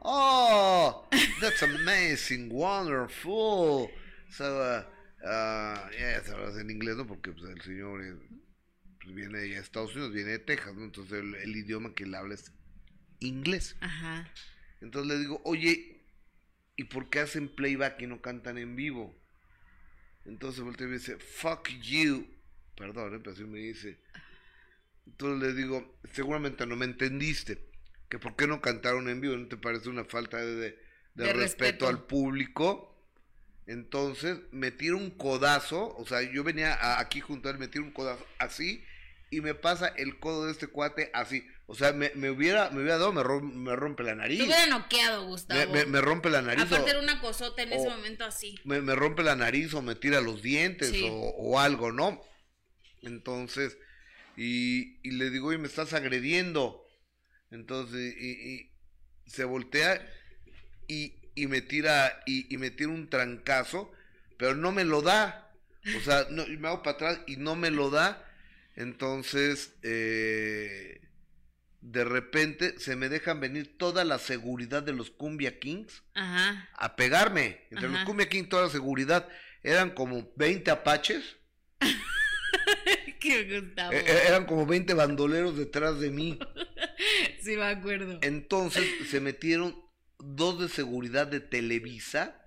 Oh, 0.00 1.08
that's 1.40 1.62
amazing, 1.62 2.50
wonderful. 2.50 3.88
So, 4.30 4.44
uh, 4.44 4.82
yeah, 5.24 6.22
se 6.24 6.32
habla 6.32 6.60
en 6.60 6.70
inglés, 6.70 6.96
¿no? 6.96 7.06
Porque 7.06 7.32
pues, 7.32 7.44
el 7.50 7.60
señor 7.62 8.00
pues, 9.02 9.14
viene 9.14 9.38
de 9.38 9.56
Estados 9.58 9.94
Unidos, 9.94 10.12
viene 10.14 10.32
de 10.32 10.38
Texas, 10.38 10.74
¿no? 10.74 10.84
Entonces 10.84 11.12
el, 11.20 11.34
el 11.36 11.56
idioma 11.56 11.94
que 11.94 12.04
él 12.04 12.14
habla 12.14 12.34
es 12.34 12.52
inglés. 13.20 13.76
Ajá. 13.80 14.28
Entonces 14.80 15.12
le 15.12 15.18
digo, 15.20 15.40
oye, 15.44 16.02
¿y 16.76 16.84
por 16.84 17.10
qué 17.10 17.20
hacen 17.20 17.48
playback 17.48 18.00
y 18.02 18.06
no 18.06 18.20
cantan 18.20 18.58
en 18.58 18.76
vivo? 18.76 19.14
Entonces 20.24 20.62
voltea 20.62 20.86
y 20.86 20.90
me 20.90 20.96
dice, 20.96 21.18
fuck 21.18 21.68
you. 21.82 22.26
Perdón, 22.76 23.14
¿eh? 23.14 23.18
pero 23.20 23.32
así 23.32 23.44
me 23.44 23.58
dice. 23.60 23.98
Entonces 25.06 25.48
le 25.48 25.54
digo, 25.60 25.98
seguramente 26.12 26.66
no 26.66 26.76
me 26.76 26.84
entendiste. 26.86 27.70
Que 28.08 28.18
por 28.18 28.36
qué 28.36 28.46
no 28.46 28.60
cantaron 28.60 29.08
en 29.08 29.20
vivo, 29.20 29.36
¿no 29.36 29.48
te 29.48 29.56
parece 29.56 29.88
una 29.88 30.04
falta 30.04 30.38
de, 30.38 30.54
de- 30.54 30.78
de 31.14 31.24
De 31.24 31.32
respeto, 31.32 31.86
respeto. 31.86 31.88
al 31.88 32.06
público? 32.06 32.93
Entonces 33.66 34.38
me 34.52 34.70
tira 34.70 34.96
un 34.96 35.10
codazo, 35.10 35.94
o 35.96 36.06
sea, 36.06 36.20
yo 36.22 36.44
venía 36.44 36.74
a- 36.74 37.00
aquí 37.00 37.20
junto 37.20 37.48
a 37.48 37.52
él, 37.52 37.58
me 37.58 37.68
tira 37.68 37.84
un 37.84 37.92
codazo 37.92 38.26
así 38.38 38.84
y 39.30 39.40
me 39.40 39.54
pasa 39.54 39.88
el 39.88 40.18
codo 40.20 40.46
de 40.46 40.52
este 40.52 40.66
cuate 40.66 41.10
así. 41.14 41.46
O 41.66 41.74
sea, 41.74 41.92
me, 41.94 42.10
me 42.14 42.30
hubiera, 42.30 42.68
me 42.70 42.78
hubiera 42.82 42.98
dado, 42.98 43.12
me, 43.14 43.22
rom- 43.22 43.54
me 43.54 43.74
rompe 43.74 44.02
la 44.02 44.14
nariz. 44.14 44.38
Te 44.38 44.44
hubiera 44.44 44.66
noqueado, 44.66 45.26
Gustavo. 45.26 45.72
me- 45.72 45.86
me 45.86 46.00
rompe 46.02 46.28
la 46.28 46.42
nariz. 46.42 46.64
Aparte 46.64 46.84
o- 46.84 46.88
era 46.90 46.98
una 47.00 47.20
cosota 47.22 47.62
en 47.62 47.72
ese 47.72 47.88
momento 47.88 48.24
así. 48.24 48.54
me, 48.64 48.82
me 48.82 48.94
rompe 48.94 49.22
la 49.22 49.34
nariz 49.34 49.72
o 49.72 49.80
me 49.80 49.94
tira 49.94 50.20
los 50.20 50.42
dientes 50.42 50.90
Sí. 50.90 51.08
o, 51.10 51.14
o 51.14 51.58
algo, 51.58 51.90
¿no? 51.90 52.20
Entonces, 53.02 53.78
y, 54.36 54.98
y 55.08 55.12
le 55.12 55.30
digo, 55.30 55.48
oye, 55.48 55.58
me 55.58 55.68
estás 55.68 55.92
agrediendo. 55.94 56.82
Entonces, 57.50 58.14
y, 58.18 58.30
y 58.54 58.70
se 59.26 59.44
voltea 59.44 60.06
y, 60.86 61.14
y 61.34 61.46
me 61.46 61.60
tira, 61.60 62.22
y, 62.26 62.52
y 62.52 62.58
me 62.58 62.70
tira 62.70 62.90
un 62.90 63.08
trancazo, 63.08 63.92
pero 64.36 64.54
no 64.54 64.72
me 64.72 64.84
lo 64.84 65.02
da. 65.02 65.52
O 65.96 66.00
sea, 66.00 66.26
no, 66.30 66.46
me 66.46 66.68
hago 66.68 66.82
para 66.82 66.94
atrás 66.96 67.20
y 67.26 67.36
no 67.36 67.56
me 67.56 67.70
lo 67.70 67.90
da. 67.90 68.24
Entonces, 68.76 69.74
eh, 69.82 71.00
de 71.80 72.04
repente 72.04 72.78
se 72.78 72.96
me 72.96 73.08
dejan 73.10 73.40
venir 73.40 73.76
toda 73.76 74.04
la 74.04 74.18
seguridad 74.18 74.82
de 74.82 74.94
los 74.94 75.10
Cumbia 75.10 75.58
Kings 75.58 76.02
Ajá. 76.14 76.68
a 76.74 76.96
pegarme. 76.96 77.60
Entre 77.70 77.88
los. 77.88 78.04
Cumbia 78.04 78.28
King, 78.28 78.44
toda 78.44 78.64
la 78.64 78.70
seguridad. 78.70 79.28
Eran 79.62 79.90
como 79.90 80.32
20 80.36 80.70
apaches. 80.70 81.36
Qué 83.20 83.60
Gustavo. 83.60 83.92
eh, 83.92 84.04
eh, 84.06 84.22
eran 84.28 84.46
como 84.46 84.66
20 84.66 84.94
bandoleros 84.94 85.56
detrás 85.56 86.00
de 86.00 86.10
mí. 86.10 86.38
sí, 87.42 87.56
me 87.56 87.64
acuerdo. 87.64 88.18
Entonces 88.22 88.84
se 89.10 89.20
metieron 89.20 89.83
dos 90.26 90.58
de 90.58 90.68
seguridad 90.68 91.26
de 91.26 91.40
Televisa. 91.40 92.42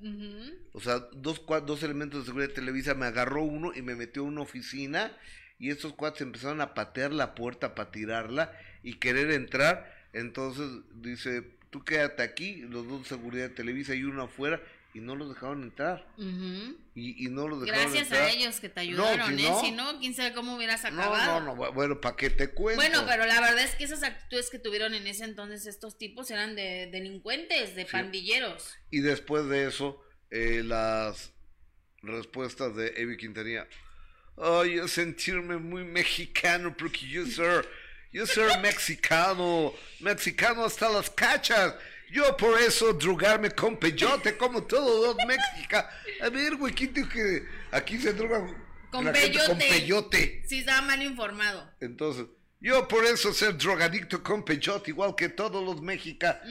O 0.74 0.80
sea, 0.80 1.00
dos, 1.14 1.42
dos 1.66 1.84
elementos 1.84 2.22
de 2.22 2.26
seguridad 2.26 2.50
de 2.50 2.56
Televisa. 2.56 2.94
Me 2.94 3.06
agarró 3.06 3.44
uno 3.44 3.72
y 3.76 3.82
me 3.82 3.96
metió 3.96 4.24
en 4.24 4.30
una 4.30 4.42
oficina. 4.42 5.12
Y 5.60 5.70
estos 5.70 5.94
cuates 5.94 6.22
empezaron 6.22 6.62
a 6.62 6.74
patear 6.74 7.12
la 7.12 7.34
puerta 7.34 7.76
para 7.76 7.92
tirarla 7.92 8.52
y 8.84 8.96
querer 8.96 9.32
entrar. 9.32 9.92
Entonces 10.14 10.70
dice, 10.96 11.44
tú 11.70 11.84
quédate 11.84 12.24
aquí, 12.24 12.62
los 12.62 12.88
dos 12.88 13.04
de 13.04 13.10
seguridad 13.10 13.50
de 13.50 13.56
Televisa 13.56 13.96
y 13.96 14.04
uno 14.04 14.24
afuera. 14.24 14.62
Y 14.98 15.00
no 15.00 15.16
los 15.16 15.30
dejaron 15.30 15.62
entrar. 15.62 16.08
Y, 16.18 17.24
y 17.26 17.30
no 17.30 17.48
los 17.48 17.62
dejaron 17.62 17.84
Gracias 17.84 18.08
entrar. 18.08 18.24
a 18.24 18.32
ellos 18.32 18.60
que 18.60 18.68
te 18.68 18.80
ayudaron, 18.80 19.38
si 19.38 19.46
¿eh? 19.46 19.50
no- 19.50 19.62
Si 19.62 19.72
no, 19.72 20.00
quién 20.00 20.16
sabe 20.16 20.34
cómo 20.34 20.56
hubieras 20.56 20.82
No, 20.92 21.00
acabado. 21.02 21.40
no, 21.40 21.46
no, 21.56 21.56
bu- 21.62 21.72
bueno, 21.76 22.02
¿para 22.02 22.16
qué 22.16 22.32
te 22.32 22.48
cuento? 22.50 22.82
Bueno, 22.82 23.04
pero 23.08 23.28
la 23.28 23.40
verdad 23.40 23.60
es 23.64 23.76
que 23.76 23.84
esas 23.84 24.02
actitudes 24.02 24.50
que 24.50 24.58
tuvieron 24.58 24.96
en 24.96 25.06
ese 25.06 25.24
entonces 25.26 25.68
estos 25.68 26.00
tipos 26.00 26.32
eran 26.32 26.56
de 26.56 26.90
delincuentes, 26.92 27.76
de 27.76 27.86
Sí. 27.86 27.92
pandilleros. 27.92 28.74
Y 28.90 29.02
después 29.02 29.46
de 29.50 29.68
eso, 29.68 30.02
eh, 30.32 30.64
las 30.66 31.32
respuestas 32.02 32.76
de 32.76 32.94
Evi 32.98 33.18
Quintanilla. 33.18 33.68
Ay, 34.36 34.78
yo 34.78 34.88
sentirme 34.88 35.58
muy 35.58 35.84
mexicano 35.84 36.76
porque 36.76 37.08
yo 37.08 37.24
soy, 37.28 37.64
yo 38.12 38.26
soy 38.26 38.52
mexicano, 38.62 39.74
mexicano 40.00 40.66
hasta 40.66 40.90
las 40.90 41.12
cachas. 41.12 41.76
Yo 42.12 42.38
por 42.38 42.60
eso 42.62 42.94
drogarme 42.94 43.52
con 43.52 43.78
peyote 43.78 44.38
como 44.38 44.64
todos 44.64 45.08
los 45.16 45.26
mexicanos. 45.28 45.92
A 46.22 46.30
ver, 46.30 46.56
güey, 46.56 46.74
¿quién 46.74 46.94
dijo 46.94 47.10
que 47.10 47.44
aquí 47.72 47.98
se 47.98 48.14
droga 48.14 48.48
Con 48.92 49.06
la 49.06 49.14
gente 49.14 49.38
con 49.46 49.58
peyote. 49.58 49.80
peyote? 49.80 50.44
Sí, 50.48 50.60
estaba 50.60 50.82
mal 50.84 51.02
informado. 51.04 51.70
Entonces, 51.82 52.26
yo 52.60 52.88
por 52.88 53.06
eso 53.06 53.34
ser 53.34 53.58
drogadicto 53.58 54.24
con 54.24 54.44
peyote, 54.46 54.92
igual 54.92 55.16
que 55.16 55.30
todos 55.30 55.64
los 55.64 55.82
mexicanos. 55.82 56.42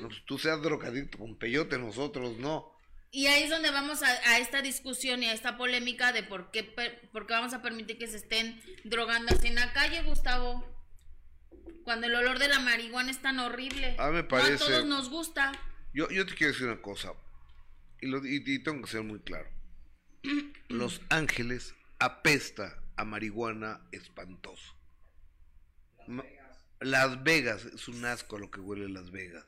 Pues 0.00 0.24
tú 0.26 0.38
seas 0.38 0.60
drogadicto 0.62 1.18
con 1.18 1.36
peyote, 1.38 1.78
nosotros 1.78 2.38
no. 2.38 2.72
Y 3.10 3.26
ahí 3.28 3.44
es 3.44 3.50
donde 3.50 3.70
vamos 3.70 4.02
a, 4.02 4.08
a 4.08 4.38
esta 4.38 4.60
discusión 4.60 5.22
y 5.22 5.26
a 5.26 5.32
esta 5.32 5.56
polémica 5.56 6.12
de 6.12 6.24
por 6.24 6.50
qué, 6.50 6.64
per- 6.64 7.08
por 7.12 7.28
qué 7.28 7.34
vamos 7.34 7.54
a 7.54 7.62
permitir 7.62 7.96
que 7.96 8.08
se 8.08 8.16
estén 8.16 8.60
drogando 8.82 9.32
así 9.32 9.46
en 9.46 9.54
la 9.54 9.72
calle, 9.72 10.02
Gustavo. 10.02 10.73
Cuando 11.84 12.06
el 12.06 12.14
olor 12.14 12.38
de 12.38 12.48
la 12.48 12.60
marihuana 12.60 13.10
es 13.10 13.20
tan 13.20 13.38
horrible. 13.38 13.96
Ah, 13.98 14.10
me 14.10 14.22
No 14.22 14.28
parece- 14.28 14.54
a 14.54 14.58
todos 14.66 14.86
nos 14.86 15.10
gusta. 15.10 15.52
Yo, 15.92 16.08
yo 16.10 16.24
te 16.26 16.34
quiero 16.34 16.52
decir 16.52 16.66
una 16.66 16.80
cosa, 16.82 17.12
y, 18.00 18.06
lo, 18.08 18.24
y, 18.26 18.42
y 18.44 18.58
tengo 18.60 18.82
que 18.82 18.90
ser 18.90 19.02
muy 19.02 19.20
claro. 19.20 19.48
Los 20.68 21.00
Ángeles 21.10 21.74
apesta 21.98 22.78
a 22.96 23.04
marihuana 23.04 23.80
espantoso. 23.92 24.74
Ma- 26.06 26.24
Las 26.80 27.22
Vegas, 27.22 27.64
es 27.66 27.88
un 27.88 28.04
asco 28.04 28.38
lo 28.38 28.50
que 28.50 28.60
huele 28.60 28.88
Las 28.88 29.10
Vegas. 29.10 29.44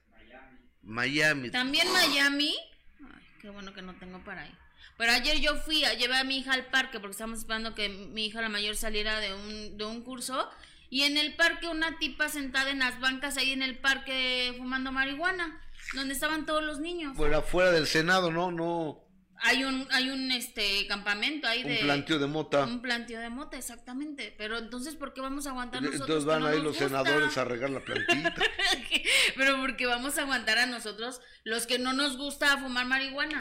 Miami. 0.83 1.51
También 1.51 1.91
Miami. 1.93 2.55
Ay, 3.01 3.23
qué 3.41 3.51
bueno 3.51 3.75
que 3.75 3.83
no 3.83 3.95
tengo 3.99 4.23
para 4.23 4.43
ahí. 4.43 4.55
Pero 4.97 5.13
ayer 5.13 5.39
yo 5.41 5.57
fui, 5.57 5.85
a, 5.85 5.95
llevé 5.95 6.17
a 6.17 6.23
mi 6.25 6.39
hija 6.39 6.53
al 6.53 6.67
parque 6.67 7.01
porque 7.01 7.13
estábamos 7.13 7.41
esperando 7.41 7.75
que 7.75 7.89
mi 7.89 8.27
hija 8.27 8.41
la 8.41 8.49
mayor 8.49 8.77
saliera 8.77 9.19
de 9.21 9.35
un, 9.35 9.77
de 9.77 9.85
un 9.85 10.03
curso. 10.03 10.49
Y 10.91 11.03
en 11.03 11.17
el 11.17 11.35
parque 11.37 11.67
una 11.69 11.99
tipa 11.99 12.29
sentada 12.29 12.71
en 12.71 12.79
las 12.81 13.01
bancas 13.01 13.37
ahí 13.37 13.53
en 13.53 13.63
el 13.63 13.79
parque 13.79 14.55
fumando 14.57 14.93
marihuana, 14.93 15.61
donde 15.95 16.15
estaban 16.15 16.47
todos 16.47 16.63
los 16.65 16.81
niños. 16.81 17.17
Fuera, 17.17 17.43
fuera 17.43 17.71
del 17.73 17.87
Senado, 17.87 18.31
¿no? 18.31 18.51
No. 18.53 19.03
Hay 19.43 19.65
un, 19.65 19.87
hay 19.91 20.09
un 20.09 20.31
este 20.33 20.87
campamento 20.87 21.47
ahí 21.47 21.61
Un 21.63 21.69
de 21.69 21.77
planteo 21.81 22.19
de 22.19 22.27
mota. 22.27 22.65
un 22.65 22.81
planteo 22.81 23.21
de 23.21 23.29
mota, 23.29 23.59
exactamente. 23.59 24.35
Pero 24.39 24.57
entonces, 24.57 24.95
¿por 24.97 25.13
qué 25.13 25.21
vamos 25.21 25.47
a 25.47 25.51
aguantar 25.51 25.83
nosotros? 25.83 26.09
Entonces 26.09 26.25
que 26.25 26.31
van 26.31 26.41
no 26.41 26.47
ahí 26.47 26.55
nos 26.55 26.65
los 26.65 26.73
gusta? 26.73 26.89
senadores 26.89 27.37
a 27.37 27.45
regar 27.45 27.69
la 27.71 27.81
plantita. 27.81 28.35
Pero 29.37 29.61
porque 29.61 29.85
vamos 29.87 30.17
a 30.19 30.23
aguantar 30.23 30.59
a 30.59 30.67
nosotros 30.67 31.21
los 31.45 31.67
que 31.67 31.79
no 31.79 31.93
nos 31.93 32.17
gusta 32.17 32.57
fumar 32.59 32.87
marihuana. 32.87 33.41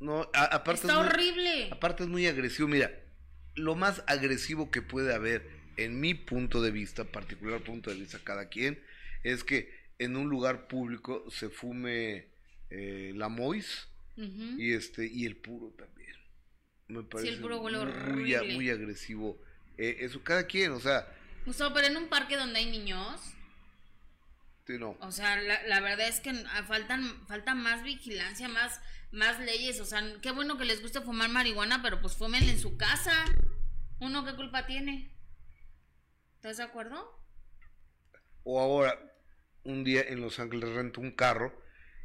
No, 0.00 0.30
a- 0.34 0.44
aparte 0.44 0.82
Está 0.86 0.92
es 0.94 0.98
muy- 0.98 1.06
horrible. 1.08 1.68
Aparte 1.70 2.02
es 2.04 2.08
muy 2.08 2.26
agresivo. 2.26 2.68
Mira, 2.68 2.90
lo 3.54 3.74
más 3.74 4.02
agresivo 4.06 4.70
que 4.70 4.80
puede 4.82 5.14
haber, 5.14 5.46
en 5.76 6.00
mi 6.00 6.14
punto 6.14 6.62
de 6.62 6.70
vista, 6.70 7.04
particular 7.04 7.60
punto 7.60 7.90
de 7.90 7.96
vista 7.96 8.18
cada 8.22 8.48
quien, 8.48 8.82
es 9.22 9.42
que 9.44 9.72
en 9.98 10.16
un 10.16 10.28
lugar 10.28 10.66
público 10.68 11.24
se 11.30 11.48
fume 11.48 12.26
eh, 12.70 13.12
la 13.14 13.28
mois 13.28 13.88
y 14.16 14.72
este 14.72 15.06
y 15.06 15.26
el 15.26 15.36
puro 15.36 15.72
también. 15.76 16.14
Me 16.88 17.02
parece 17.02 17.30
el 17.30 17.40
puro 17.40 17.60
huele 17.60 17.78
muy, 17.78 17.86
a- 18.34 18.40
horrible. 18.40 18.54
muy 18.54 18.70
agresivo. 18.70 19.38
Eh, 19.78 19.96
eso 20.00 20.22
cada 20.22 20.46
quien, 20.46 20.72
o 20.72 20.80
sea, 20.80 21.06
Gustavo, 21.46 21.74
pero 21.74 21.88
en 21.88 21.96
un 21.96 22.08
parque 22.08 22.36
donde 22.36 22.58
hay 22.60 22.70
niños, 22.70 23.20
sí, 24.66 24.78
no. 24.78 24.96
o 25.00 25.12
sea, 25.12 25.40
la, 25.42 25.62
la 25.66 25.80
verdad 25.80 26.08
es 26.08 26.20
que 26.20 26.32
faltan, 26.66 27.26
falta 27.26 27.54
más 27.54 27.82
vigilancia, 27.82 28.48
más, 28.48 28.80
más 29.12 29.38
leyes. 29.40 29.80
O 29.80 29.84
sea, 29.84 30.02
qué 30.22 30.30
bueno 30.30 30.56
que 30.58 30.64
les 30.64 30.80
guste 30.80 31.00
fumar 31.00 31.28
marihuana, 31.30 31.82
pero 31.82 32.00
pues 32.00 32.14
fumen 32.14 32.44
en 32.48 32.58
su 32.58 32.76
casa. 32.76 33.12
¿Uno 34.00 34.24
qué 34.24 34.34
culpa 34.34 34.66
tiene? 34.66 35.10
¿Estás 36.44 36.58
de 36.58 36.64
acuerdo? 36.64 37.02
O 38.42 38.60
ahora, 38.60 38.98
un 39.62 39.82
día 39.82 40.02
en 40.02 40.20
Los 40.20 40.38
Ángeles 40.38 40.68
rento 40.74 41.00
un 41.00 41.10
carro 41.12 41.58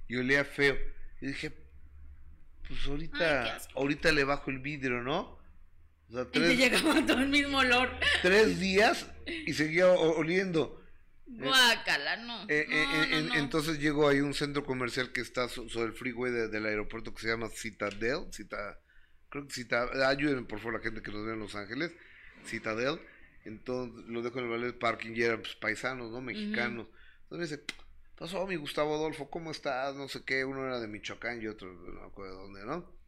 y 0.08 0.16
olía 0.16 0.46
feo. 0.46 0.78
Y 1.20 1.28
dije, 1.28 1.52
pues 2.66 2.88
ahorita, 2.88 3.58
ahorita 3.76 4.14
le 4.14 4.24
bajo 4.24 4.50
el 4.50 4.60
vidrio, 4.60 5.02
¿no? 5.02 5.38
O 6.08 6.12
sea, 6.14 6.22
Y 6.22 6.26
te 6.28 6.40
tres, 6.40 6.58
llegaba 6.58 6.94
todo 7.06 7.20
el 7.20 7.28
mismo 7.28 7.58
olor. 7.58 7.90
tres 8.22 8.62
días 8.62 9.08
y 9.28 9.54
seguía 9.56 9.90
oliendo. 9.90 10.82
No. 11.28 11.54
Eh, 12.48 12.66
eh, 12.66 12.66
No, 12.70 13.04
eh, 13.04 13.22
no, 13.24 13.28
no. 13.28 13.36
Entonces 13.36 13.78
llego 13.80 14.08
ahí 14.08 14.20
a 14.20 14.24
un 14.24 14.34
centro 14.34 14.64
comercial 14.64 15.12
que 15.12 15.20
está 15.20 15.50
so- 15.50 15.68
sobre 15.68 15.88
el 15.88 15.94
freeway 15.96 16.32
de- 16.32 16.48
del 16.48 16.66
aeropuerto 16.66 17.14
que 17.14 17.24
se 17.24 17.28
llama 17.28 17.50
Citadel. 17.50 18.28
Cita, 18.32 18.80
creo 19.28 19.46
que 19.46 19.54
Citadel. 19.54 20.02
Ayuden 20.02 20.46
por 20.48 20.60
favor 20.60 20.76
la 20.76 20.80
gente 20.80 21.02
que 21.02 21.12
nos 21.12 21.26
ve 21.26 21.34
en 21.34 21.40
Los 21.40 21.56
Ángeles. 21.56 21.92
Citadel. 22.46 23.02
Entonces 23.46 24.06
lo 24.08 24.22
dejo 24.22 24.40
en 24.40 24.46
el 24.46 24.52
ballet 24.52 24.78
parking 24.78 25.14
y 25.16 25.22
eran 25.24 25.42
pues, 25.42 25.56
paisanos, 25.56 26.12
¿no? 26.12 26.22
Mexicanos. 26.22 26.88
Entonces 27.24 27.52
me 27.52 27.58
dice, 27.58 27.76
pasó 28.16 28.46
mi 28.46 28.56
Gustavo 28.58 28.96
Adolfo, 28.96 29.30
¿cómo 29.30 29.52
estás? 29.52 29.96
No 29.96 30.08
sé 30.08 30.24
qué. 30.24 30.44
Uno 30.46 30.66
era 30.66 30.80
de 30.80 30.88
Michoacán 30.88 31.42
y 31.42 31.48
otro 31.48 31.72
no 31.74 32.02
me 32.02 32.08
acuerdo 32.08 32.36
de 32.36 32.42
dónde, 32.44 32.66
¿no? 32.66 33.00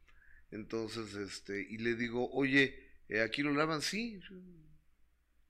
Entonces, 0.51 1.13
este, 1.15 1.61
y 1.69 1.77
le 1.77 1.95
digo, 1.95 2.29
oye, 2.31 2.91
eh, 3.09 3.21
¿aquí 3.21 3.41
lo 3.41 3.51
lavan? 3.53 3.81
Sí. 3.81 4.19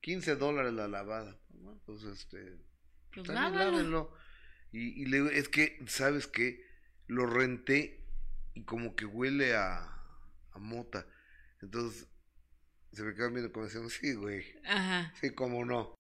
15 0.02 0.36
dólares 0.36 0.74
la 0.74 0.88
lavada. 0.88 1.40
¿no? 1.54 1.80
Pues 1.86 2.04
este, 2.04 2.58
Pues 3.14 3.28
lávalo. 3.28 3.72
lávenlo. 3.72 4.14
Y, 4.72 5.02
y 5.02 5.06
le 5.06 5.18
digo, 5.18 5.30
es 5.30 5.50
que, 5.50 5.80
¿sabes 5.88 6.28
qué? 6.28 6.66
Lo 7.08 7.26
renté 7.26 8.06
y 8.54 8.64
como 8.64 8.96
que 8.96 9.06
huele 9.06 9.56
a, 9.56 9.80
a 10.52 10.60
mota. 10.60 11.06
Entonces, 11.62 12.08
se 12.94 13.04
me 13.04 13.14
quedan 13.14 13.34
viendo 13.34 13.52
como 13.52 13.66
diciendo, 13.66 13.90
sí, 13.90 14.14
güey. 14.14 14.44
Ajá. 14.66 15.14
Sí, 15.22 15.32
cómo 15.32 15.64
no. 15.64 15.98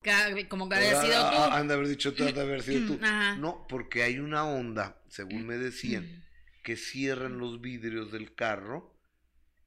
Como 0.49 0.67
que 0.69 0.75
había 0.75 1.01
sido 1.01 1.13
ah, 1.17 1.31
tú. 1.31 1.37
ah, 1.37 1.57
Han 1.57 1.67
de 1.67 1.73
haber 1.75 1.87
dicho 1.87 2.13
tú, 2.13 2.25
han 2.25 2.33
de 2.33 2.41
haber 2.41 2.61
sido 2.63 2.95
tú. 2.95 2.99
Ajá. 3.03 3.37
No, 3.37 3.65
porque 3.69 4.03
hay 4.03 4.19
una 4.19 4.45
onda, 4.45 5.01
según 5.07 5.47
me 5.47 5.57
decían, 5.57 6.25
que 6.63 6.75
cierran 6.75 7.37
los 7.37 7.61
vidrios 7.61 8.11
del 8.11 8.35
carro 8.35 8.97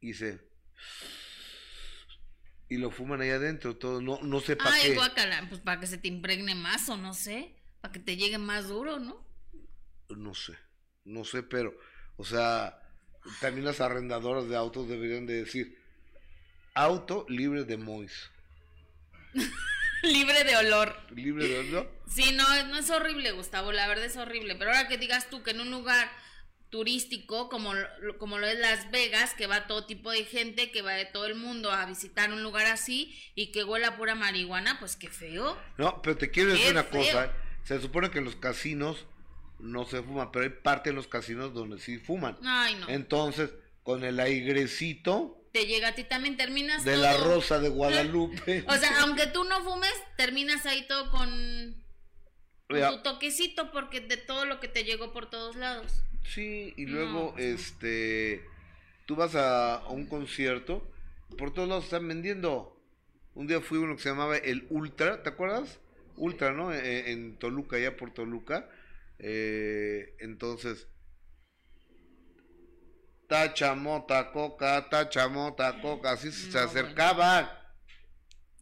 y 0.00 0.14
se... 0.14 0.40
Y 2.68 2.76
lo 2.78 2.90
fuman 2.90 3.20
ahí 3.20 3.30
adentro, 3.30 3.76
todo. 3.76 4.00
No, 4.02 4.18
no 4.22 4.40
sé 4.40 4.56
para 4.56 4.74
Ay, 4.74 4.90
qué. 4.90 4.94
guácala, 4.94 5.46
pues 5.48 5.60
para 5.60 5.80
que 5.80 5.86
se 5.86 5.98
te 5.98 6.08
impregne 6.08 6.54
más 6.54 6.88
o 6.88 6.96
no 6.96 7.14
sé, 7.14 7.54
para 7.80 7.92
que 7.92 8.00
te 8.00 8.16
llegue 8.16 8.38
más 8.38 8.68
duro, 8.68 8.98
¿no? 8.98 9.24
No 10.08 10.34
sé, 10.34 10.54
no 11.04 11.24
sé, 11.24 11.42
pero, 11.42 11.74
o 12.16 12.24
sea, 12.24 12.80
también 13.40 13.64
las 13.64 13.80
arrendadoras 13.80 14.48
de 14.48 14.56
autos 14.56 14.88
deberían 14.88 15.26
de 15.26 15.44
decir, 15.44 15.78
auto 16.74 17.24
libre 17.28 17.64
de 17.64 17.76
mois. 17.76 18.30
Libre 20.02 20.44
de 20.44 20.56
olor. 20.56 20.94
Libre 21.14 21.48
de, 21.48 21.64
¿no? 21.70 21.86
Sí, 22.06 22.32
no, 22.32 22.64
no 22.66 22.76
es 22.76 22.90
horrible, 22.90 23.32
Gustavo, 23.32 23.72
la 23.72 23.88
verdad 23.88 24.04
es 24.04 24.16
horrible. 24.18 24.54
Pero 24.54 24.70
ahora 24.70 24.86
que 24.86 24.98
digas 24.98 25.30
tú 25.30 25.42
que 25.42 25.52
en 25.52 25.60
un 25.62 25.70
lugar 25.70 26.10
turístico 26.68 27.48
como, 27.48 27.72
lo- 27.72 28.18
como 28.18 28.38
lo 28.38 28.46
es 28.46 28.58
Las 28.58 28.90
Vegas, 28.90 29.32
que 29.34 29.46
va 29.46 29.66
todo 29.66 29.86
tipo 29.86 30.10
de 30.10 30.24
gente, 30.24 30.70
que 30.70 30.82
va 30.82 30.92
de 30.92 31.06
todo 31.06 31.24
el 31.26 31.36
mundo 31.36 31.70
a 31.70 31.86
visitar 31.86 32.32
un 32.32 32.42
lugar 32.42 32.66
así 32.66 33.18
y 33.34 33.50
que 33.50 33.64
huele 33.64 33.86
a 33.86 33.96
pura 33.96 34.14
marihuana, 34.14 34.78
pues 34.78 34.96
qué 34.96 35.08
feo. 35.08 35.56
No, 35.78 36.02
pero 36.02 36.18
te 36.18 36.30
quiero 36.30 36.50
decir 36.50 36.66
Qué 36.66 36.72
una 36.72 36.84
feo. 36.84 37.00
cosa, 37.00 37.24
¿eh? 37.26 37.30
se 37.64 37.80
supone 37.80 38.10
que 38.10 38.18
en 38.18 38.24
los 38.26 38.36
casinos 38.36 39.06
no 39.58 39.86
se 39.86 40.02
fuma, 40.02 40.30
pero 40.32 40.44
hay 40.44 40.50
parte 40.50 40.90
de 40.90 40.96
los 40.96 41.06
casinos 41.06 41.54
donde 41.54 41.78
sí 41.78 41.96
fuman. 41.98 42.36
Ay, 42.44 42.74
no. 42.74 42.88
Entonces, 42.90 43.50
con 43.84 44.04
el 44.04 44.20
airecito 44.20 45.40
Te 45.54 45.66
llega 45.66 45.88
a 45.90 45.94
ti 45.94 46.02
también, 46.02 46.36
terminas 46.36 46.84
de 46.84 46.94
todo. 46.94 47.02
la 47.02 47.16
rosa 47.16 47.60
de 47.60 47.68
Guadalupe. 47.78 48.64
O 48.68 48.74
sea, 48.76 49.02
aunque 49.02 49.28
tú 49.28 49.44
no 49.44 49.62
fumes, 49.62 49.94
terminas 50.16 50.66
ahí 50.66 50.84
todo 50.88 51.12
con, 51.12 51.80
con 52.68 52.76
Ya. 52.78 52.90
tu 52.90 53.02
toquecito 53.04 53.70
porque 53.70 54.00
de 54.00 54.16
todo 54.16 54.46
lo 54.46 54.58
que 54.58 54.66
te 54.66 54.82
llegó 54.82 55.12
por 55.12 55.30
todos 55.30 55.54
lados. 55.54 56.02
Sí, 56.24 56.74
y 56.76 56.86
luego, 56.86 57.34
no. 57.36 57.38
este, 57.38 58.44
tú 59.06 59.14
vas 59.14 59.36
a, 59.36 59.76
a 59.76 59.88
un 59.90 60.06
concierto, 60.06 60.90
por 61.38 61.54
todos 61.54 61.68
lados 61.68 61.84
están 61.84 62.08
vendiendo. 62.08 62.76
Un 63.34 63.46
día 63.46 63.60
fui 63.60 63.78
a 63.78 63.82
uno 63.82 63.94
que 63.94 64.02
se 64.02 64.08
llamaba 64.08 64.36
el 64.36 64.66
Ultra, 64.70 65.22
¿te 65.22 65.28
acuerdas? 65.28 65.78
Ultra, 66.16 66.52
¿no? 66.52 66.72
Eh, 66.72 67.12
en 67.12 67.36
Toluca, 67.38 67.76
allá 67.76 67.96
por 67.96 68.12
Toluca. 68.12 68.68
Eh, 69.20 70.16
entonces, 70.18 70.88
tacha, 73.28 73.74
mota, 73.74 74.30
coca, 74.32 74.88
tacha, 74.88 75.28
mota, 75.28 75.80
coca, 75.80 76.12
así 76.12 76.30
se 76.32 76.50
No, 76.58 76.64
acercaban. 76.64 77.48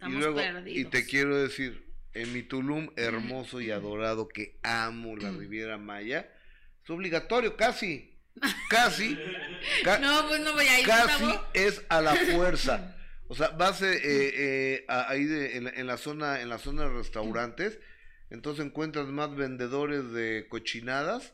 Y 0.06 0.10
luego, 0.10 0.36
perdidos. 0.36 0.78
y 0.78 0.84
te 0.86 1.06
quiero 1.06 1.36
decir, 1.36 1.86
en 2.14 2.32
mi 2.32 2.42
Tulum 2.42 2.90
hermoso 2.96 3.60
y 3.60 3.70
adorado, 3.70 4.28
que 4.28 4.58
amo 4.62 5.16
la 5.16 5.30
Riviera 5.30 5.78
Maya, 5.78 6.28
es 6.82 6.90
obligatorio, 6.90 7.56
casi, 7.56 8.18
casi, 8.68 9.16
ca- 9.84 9.98
No, 9.98 10.26
pues 10.28 10.40
no 10.40 10.52
voy 10.54 10.66
a 10.66 10.80
ir, 10.80 10.86
casi 10.86 11.24
es 11.54 11.82
a 11.88 12.00
la 12.00 12.14
fuerza. 12.16 12.96
O 13.28 13.34
sea, 13.34 13.48
vas 13.48 13.80
eh, 13.80 13.98
eh, 14.04 14.84
a- 14.88 15.08
ahí 15.08 15.24
de- 15.24 15.56
en, 15.56 15.64
la, 15.64 15.70
en 15.70 15.86
la 15.86 15.96
zona, 15.96 16.42
en 16.42 16.50
la 16.50 16.58
zona 16.58 16.82
de 16.82 16.90
restaurantes, 16.90 17.78
entonces 18.28 18.66
encuentras 18.66 19.06
más 19.06 19.34
vendedores 19.34 20.12
de 20.12 20.46
cochinadas 20.50 21.32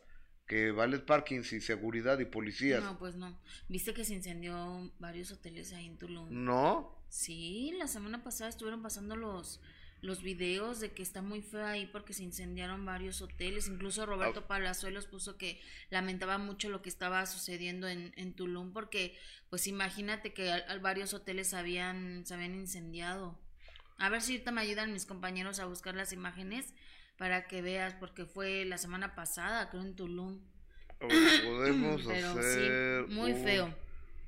que 0.48 0.72
valet 0.72 1.04
parkings 1.04 1.52
y 1.52 1.60
seguridad 1.60 2.18
y 2.18 2.24
policías. 2.24 2.82
No, 2.82 2.98
pues 2.98 3.14
no. 3.16 3.38
¿Viste 3.68 3.94
que 3.94 4.04
se 4.04 4.14
incendió 4.14 4.90
varios 4.98 5.30
hoteles 5.30 5.72
ahí 5.74 5.86
en 5.86 5.98
Tulum? 5.98 6.28
¿No? 6.44 6.96
Sí, 7.10 7.72
la 7.78 7.86
semana 7.86 8.24
pasada 8.24 8.50
estuvieron 8.50 8.82
pasando 8.82 9.14
los 9.16 9.60
los 10.00 10.22
videos 10.22 10.78
de 10.78 10.92
que 10.92 11.02
está 11.02 11.22
muy 11.22 11.42
feo 11.42 11.66
ahí 11.66 11.86
porque 11.86 12.12
se 12.12 12.22
incendiaron 12.22 12.86
varios 12.86 13.20
hoteles. 13.20 13.66
Incluso 13.66 14.06
Roberto 14.06 14.46
Palazuelos 14.46 15.06
puso 15.06 15.36
que 15.36 15.60
lamentaba 15.90 16.38
mucho 16.38 16.68
lo 16.68 16.82
que 16.82 16.88
estaba 16.88 17.26
sucediendo 17.26 17.88
en, 17.88 18.12
en 18.16 18.32
Tulum 18.32 18.72
porque, 18.72 19.18
pues 19.50 19.66
imagínate 19.66 20.32
que 20.32 20.52
al- 20.52 20.64
al 20.68 20.78
varios 20.78 21.14
hoteles 21.14 21.52
habían, 21.52 22.24
se 22.26 22.34
habían 22.34 22.54
incendiado. 22.54 23.36
A 23.98 24.08
ver 24.08 24.22
si 24.22 24.34
ahorita 24.34 24.52
me 24.52 24.60
ayudan 24.60 24.92
mis 24.92 25.04
compañeros 25.04 25.58
a 25.58 25.66
buscar 25.66 25.96
las 25.96 26.12
imágenes 26.12 26.72
para 27.18 27.46
que 27.48 27.62
veas 27.62 27.94
porque 27.94 28.24
fue 28.26 28.64
la 28.64 28.78
semana 28.78 29.14
pasada, 29.14 29.70
creo 29.70 29.82
en 29.82 29.96
Tulum. 29.96 30.40
Podemos 31.42 32.06
Pero 32.06 32.30
hacer 32.32 33.06
sí, 33.08 33.08
muy 33.08 33.32
un 33.32 33.44
feo. 33.44 33.76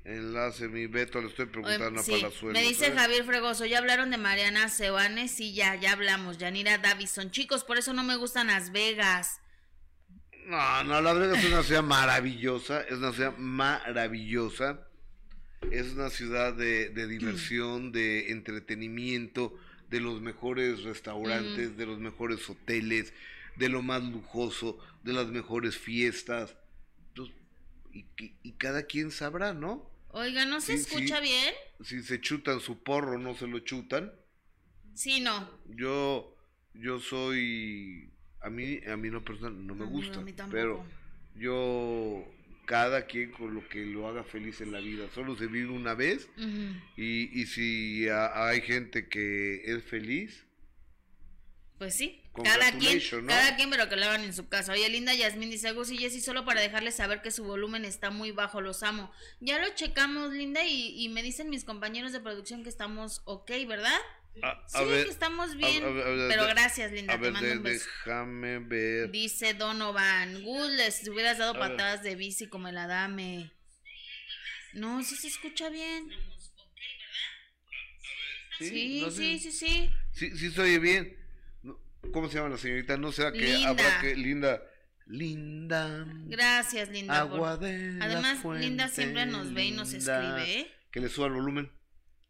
enlace, 0.03 0.67
mi 0.69 0.87
Beto, 0.87 1.21
le 1.21 1.27
estoy 1.29 1.47
Oye, 1.63 1.87
preguntando 1.87 2.03
sí, 2.03 2.13
a 2.15 2.19
Palazuelos. 2.21 2.53
me 2.53 2.61
dice 2.63 2.87
¿eh? 2.87 2.93
Javier 2.95 3.23
Fregoso, 3.25 3.65
ya 3.65 3.79
hablaron 3.79 4.11
de 4.11 4.17
Mariana 4.17 4.69
Sebanes, 4.69 5.31
sí, 5.31 5.53
ya, 5.53 5.75
ya 5.75 5.93
hablamos, 5.93 6.37
Yanira 6.37 6.77
Davison. 6.79 7.31
Chicos, 7.31 7.63
por 7.63 7.77
eso 7.77 7.93
no 7.93 8.03
me 8.03 8.15
gustan 8.17 8.47
Las 8.47 8.71
Vegas. 8.71 9.41
No, 10.45 10.83
no, 10.83 11.01
Las 11.01 11.17
Vegas 11.19 11.39
es 11.43 11.51
una 11.51 11.63
ciudad 11.63 11.83
maravillosa, 11.83 12.81
es 12.81 12.93
una 12.97 13.13
ciudad 13.13 13.37
maravillosa, 13.37 14.87
es 15.71 15.93
una 15.93 16.09
ciudad 16.09 16.53
de, 16.53 16.89
de 16.89 17.07
diversión, 17.07 17.91
de 17.91 18.31
entretenimiento, 18.31 19.55
de 19.91 19.99
los 19.99 20.21
mejores 20.21 20.83
restaurantes, 20.83 21.77
de 21.77 21.85
los 21.85 21.99
mejores 21.99 22.49
hoteles, 22.49 23.13
de 23.57 23.69
lo 23.69 23.81
más 23.83 24.01
lujoso, 24.03 24.79
de 25.03 25.13
las 25.13 25.27
mejores 25.27 25.77
fiestas. 25.77 26.55
Entonces, 27.09 27.35
y, 27.93 27.99
y- 28.17 28.33
y 28.41 28.51
cada 28.53 28.83
quien 28.83 29.11
sabrá, 29.11 29.53
¿no? 29.53 29.89
Oiga, 30.09 30.45
¿no 30.45 30.59
se 30.61 30.73
escucha 30.73 31.19
bien? 31.19 31.53
Si 31.83 32.01
se 32.03 32.19
chutan 32.19 32.59
su 32.59 32.81
porro, 32.83 33.17
no 33.19 33.35
se 33.35 33.47
lo 33.47 33.59
chutan. 33.59 34.11
Sí, 34.93 35.19
no. 35.21 35.49
Yo, 35.67 36.35
yo 36.73 36.99
soy, 36.99 38.09
a 38.41 38.49
mí, 38.49 38.79
a 38.91 38.97
mí 38.97 39.09
no 39.09 39.23
personal 39.23 39.65
no 39.65 39.75
me 39.75 39.85
gusta, 39.85 40.19
a 40.19 40.23
mí 40.23 40.33
tampoco. 40.33 40.57
pero 40.57 40.83
yo, 41.35 42.25
cada 42.71 43.05
quien 43.05 43.31
con 43.31 43.53
lo 43.53 43.67
que 43.67 43.85
lo 43.85 44.07
haga 44.07 44.23
feliz 44.23 44.61
en 44.61 44.71
la 44.71 44.79
vida, 44.79 45.05
solo 45.13 45.35
se 45.35 45.47
vive 45.47 45.69
una 45.71 45.93
vez 45.93 46.29
y, 46.95 47.41
y 47.41 47.45
si 47.45 48.07
a- 48.07 48.47
hay 48.47 48.61
gente 48.61 49.09
que 49.09 49.61
es 49.65 49.83
feliz, 49.83 50.45
Pues 51.77 51.95
sí, 51.95 52.21
cada 52.45 52.71
quien, 52.79 52.93
cada 53.27 53.55
quien, 53.57 53.69
pero 53.71 53.89
que 53.89 53.95
lo 53.97 54.05
hagan 54.05 54.23
en 54.23 54.33
su 54.33 54.47
casa. 54.47 54.71
Oye, 54.71 54.87
Linda 54.87 55.13
Yasmín 55.15 55.49
dice, 55.49 55.71
Gus 55.73 55.91
y 55.91 55.97
Jessy, 55.97 56.21
solo 56.21 56.45
para 56.45 56.61
dejarles 56.61 56.95
saber 56.95 57.21
que 57.21 57.31
su 57.31 57.43
volumen 57.43 57.83
está 57.85 58.09
muy 58.11 58.31
bajo, 58.31 58.61
los 58.61 58.83
amo. 58.83 59.11
Ya 59.41 59.59
lo 59.59 59.67
checamos, 59.75 60.31
Linda, 60.31 60.63
y, 60.65 60.93
y 61.03 61.09
me 61.09 61.23
dicen 61.23 61.49
mis 61.49 61.65
compañeros 61.65 62.11
de 62.13 62.19
producción 62.21 62.63
que 62.63 62.69
estamos 62.69 63.21
ok, 63.25 63.49
¿verdad? 63.67 63.99
A, 64.43 64.63
Sí, 64.67 64.77
a 64.77 64.81
ver, 64.83 65.05
que 65.05 65.11
estamos 65.11 65.55
bien. 65.57 65.83
a 65.83 66.27
pero 66.29 66.45
gracias, 66.47 66.91
Linda, 66.91 67.13
a 67.15 67.19
te 67.21 67.31
mando 67.31 67.47
de- 67.49 67.57
un 67.57 67.63
beso. 67.63 67.85
déjame 68.05 68.59
ver. 68.59 69.11
Dice 69.11 69.53
Donovan, 69.53 70.41
Gus, 70.43 70.69
les 70.71 71.07
hubieras 71.07 71.37
dado 71.37 71.53
patadas 71.53 72.01
de 72.03 72.15
bici 72.15 72.47
como 72.47 72.67
el 72.69 72.77
Adame. 72.77 73.51
No, 74.73 75.03
sí 75.03 75.15
se 75.15 75.27
escucha 75.27 75.69
bien. 75.69 76.09
Sí, 78.59 79.01
no 79.01 79.11
sí, 79.11 79.39
sé. 79.39 79.51
sí, 79.51 79.67
sí. 79.67 79.89
Sí, 80.13 80.37
sí 80.37 80.51
se 80.51 80.61
oye 80.61 80.79
bien. 80.79 81.17
No, 81.63 81.77
¿Cómo 82.13 82.29
se 82.29 82.35
llama 82.35 82.49
la 82.49 82.57
señorita? 82.57 82.95
¿No 82.97 83.11
será 83.11 83.31
que 83.31 83.39
Linda. 83.39 83.69
habrá 83.69 84.01
que 84.01 84.15
Linda? 84.15 84.61
Linda. 85.07 86.05
Gracias, 86.27 86.89
Linda. 86.89 87.23
por- 87.27 87.33
Agua 87.37 87.57
de 87.57 87.97
Además, 87.99 88.39
Linda 88.59 88.87
siempre 88.87 89.25
nos 89.25 89.53
ve 89.53 89.65
y 89.65 89.71
nos 89.71 89.91
Linda. 89.91 90.41
escribe, 90.43 90.59
¿eh? 90.61 90.71
Que 90.91 90.99
le 90.99 91.09
suba 91.09 91.27
el 91.27 91.33
volumen. 91.33 91.71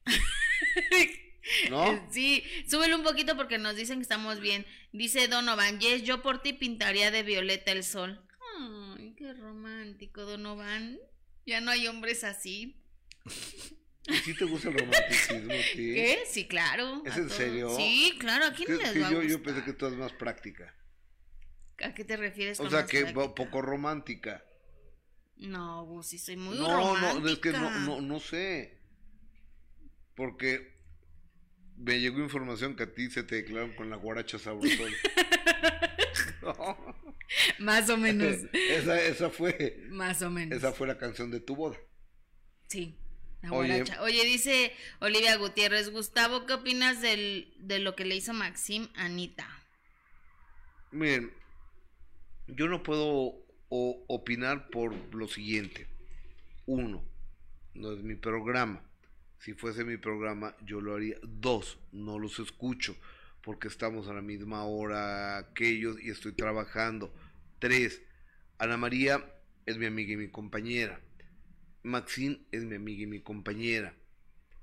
¿No? 1.69 2.07
Sí, 2.11 2.43
súbelo 2.67 2.97
un 2.97 3.03
poquito 3.03 3.35
porque 3.35 3.57
nos 3.57 3.75
dicen 3.75 3.97
que 3.97 4.03
estamos 4.03 4.39
bien. 4.39 4.65
Dice 4.91 5.27
Donovan, 5.27 5.79
yes, 5.79 6.03
yo 6.03 6.21
por 6.21 6.41
ti 6.41 6.53
pintaría 6.53 7.11
de 7.11 7.23
violeta 7.23 7.71
el 7.71 7.83
sol. 7.83 8.21
Ay, 8.97 9.13
qué 9.17 9.33
romántico, 9.33 10.21
Donovan. 10.25 10.99
Ya 11.45 11.61
no 11.61 11.71
hay 11.71 11.87
hombres 11.87 12.23
así. 12.23 12.75
¿Y 14.07 14.13
si 14.15 14.33
te 14.35 14.45
gusta 14.45 14.69
el 14.69 14.77
romanticismo, 14.79 15.51
sí? 15.73 15.93
¿Qué? 15.93 16.19
Sí, 16.27 16.47
claro. 16.47 17.01
¿Es 17.05 17.15
en 17.17 17.25
todos. 17.27 17.37
serio? 17.37 17.75
Sí, 17.75 18.15
claro, 18.19 18.45
¿a 18.45 18.53
quién 18.53 18.67
Que- 18.67 18.75
les 18.77 18.91
que 18.91 18.99
va 18.99 19.07
a 19.07 19.23
yo, 19.23 19.43
pensé 19.43 19.63
que 19.63 19.73
tú 19.73 19.85
eres 19.87 19.97
más 19.97 20.11
práctica. 20.13 20.73
¿A 21.83 21.93
qué 21.93 22.03
te 22.03 22.15
refieres 22.17 22.59
O 22.59 22.69
sea, 22.69 22.85
que 22.85 23.01
práctica? 23.01 23.33
poco 23.35 23.61
romántica. 23.61 24.43
No, 25.37 25.83
Gus, 25.85 26.07
sí 26.07 26.19
soy 26.19 26.35
muy 26.37 26.57
no, 26.59 26.67
romántica. 26.71 27.19
no, 27.19 27.27
es 27.29 27.39
que 27.39 27.51
no, 27.51 27.71
no, 27.79 28.01
no 28.01 28.19
sé. 28.19 28.77
Porque 30.15 30.70
me 31.83 31.99
llegó 31.99 32.19
información 32.19 32.75
que 32.75 32.83
a 32.83 32.93
ti 32.93 33.09
se 33.09 33.23
te 33.23 33.35
declararon 33.35 33.75
con 33.75 33.89
la 33.89 33.95
guaracha 33.97 34.37
sabrosón. 34.39 34.91
No. 36.41 36.95
Más 37.59 37.89
o 37.89 37.97
menos. 37.97 38.35
esa, 38.53 38.99
esa 39.01 39.29
fue, 39.29 39.77
Más 39.89 40.21
o 40.21 40.29
menos. 40.31 40.57
esa 40.57 40.73
fue 40.73 40.87
la 40.87 40.97
canción 40.97 41.29
de 41.31 41.39
tu 41.39 41.55
boda. 41.55 41.77
Sí. 42.67 42.97
la 43.43 43.51
Oye. 43.53 43.69
guaracha. 43.69 44.01
Oye, 44.01 44.25
dice 44.25 44.73
Olivia 44.99 45.35
Gutiérrez, 45.37 45.91
Gustavo, 45.91 46.45
¿qué 46.47 46.53
opinas 46.53 47.01
del, 47.01 47.53
de 47.59 47.79
lo 47.79 47.95
que 47.95 48.05
le 48.05 48.15
hizo 48.15 48.33
Maxim 48.33 48.87
a 48.95 49.05
Anita? 49.05 49.47
Miren, 50.91 51.31
yo 52.47 52.67
no 52.67 52.81
puedo 52.83 53.05
o- 53.69 54.05
opinar 54.07 54.69
por 54.69 54.93
lo 55.15 55.27
siguiente. 55.27 55.87
Uno, 56.65 57.03
no 57.75 57.93
es 57.93 58.01
mi 58.03 58.15
programa. 58.15 58.83
Si 59.41 59.55
fuese 59.55 59.83
mi 59.83 59.97
programa, 59.97 60.55
yo 60.63 60.81
lo 60.81 60.93
haría. 60.93 61.17
Dos, 61.23 61.79
no 61.91 62.19
los 62.19 62.37
escucho 62.37 62.95
porque 63.41 63.69
estamos 63.69 64.07
a 64.07 64.13
la 64.13 64.21
misma 64.21 64.65
hora 64.65 65.49
que 65.55 65.67
ellos 65.67 65.97
y 65.99 66.11
estoy 66.11 66.33
trabajando. 66.33 67.11
Tres, 67.57 68.03
Ana 68.59 68.77
María 68.77 69.33
es 69.65 69.79
mi 69.79 69.87
amiga 69.87 70.13
y 70.13 70.17
mi 70.17 70.27
compañera. 70.27 71.01
Maxine 71.81 72.41
es 72.51 72.65
mi 72.65 72.75
amiga 72.75 73.01
y 73.01 73.07
mi 73.07 73.19
compañera. 73.21 73.95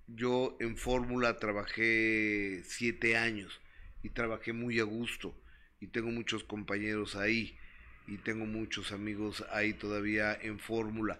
Yo 0.07 0.57
en 0.61 0.77
Fórmula 0.77 1.39
trabajé 1.39 2.63
siete 2.65 3.17
años 3.17 3.61
y 4.05 4.11
trabajé 4.11 4.53
muy 4.53 4.79
a 4.79 4.85
gusto 4.85 5.35
y 5.81 5.89
tengo 5.89 6.13
muchos 6.13 6.45
compañeros 6.45 7.17
ahí 7.17 7.59
y 8.07 8.19
tengo 8.19 8.47
muchos 8.47 8.93
amigos 8.93 9.45
ahí 9.51 9.73
todavía 9.73 10.39
en 10.41 10.61
Fórmula. 10.61 11.19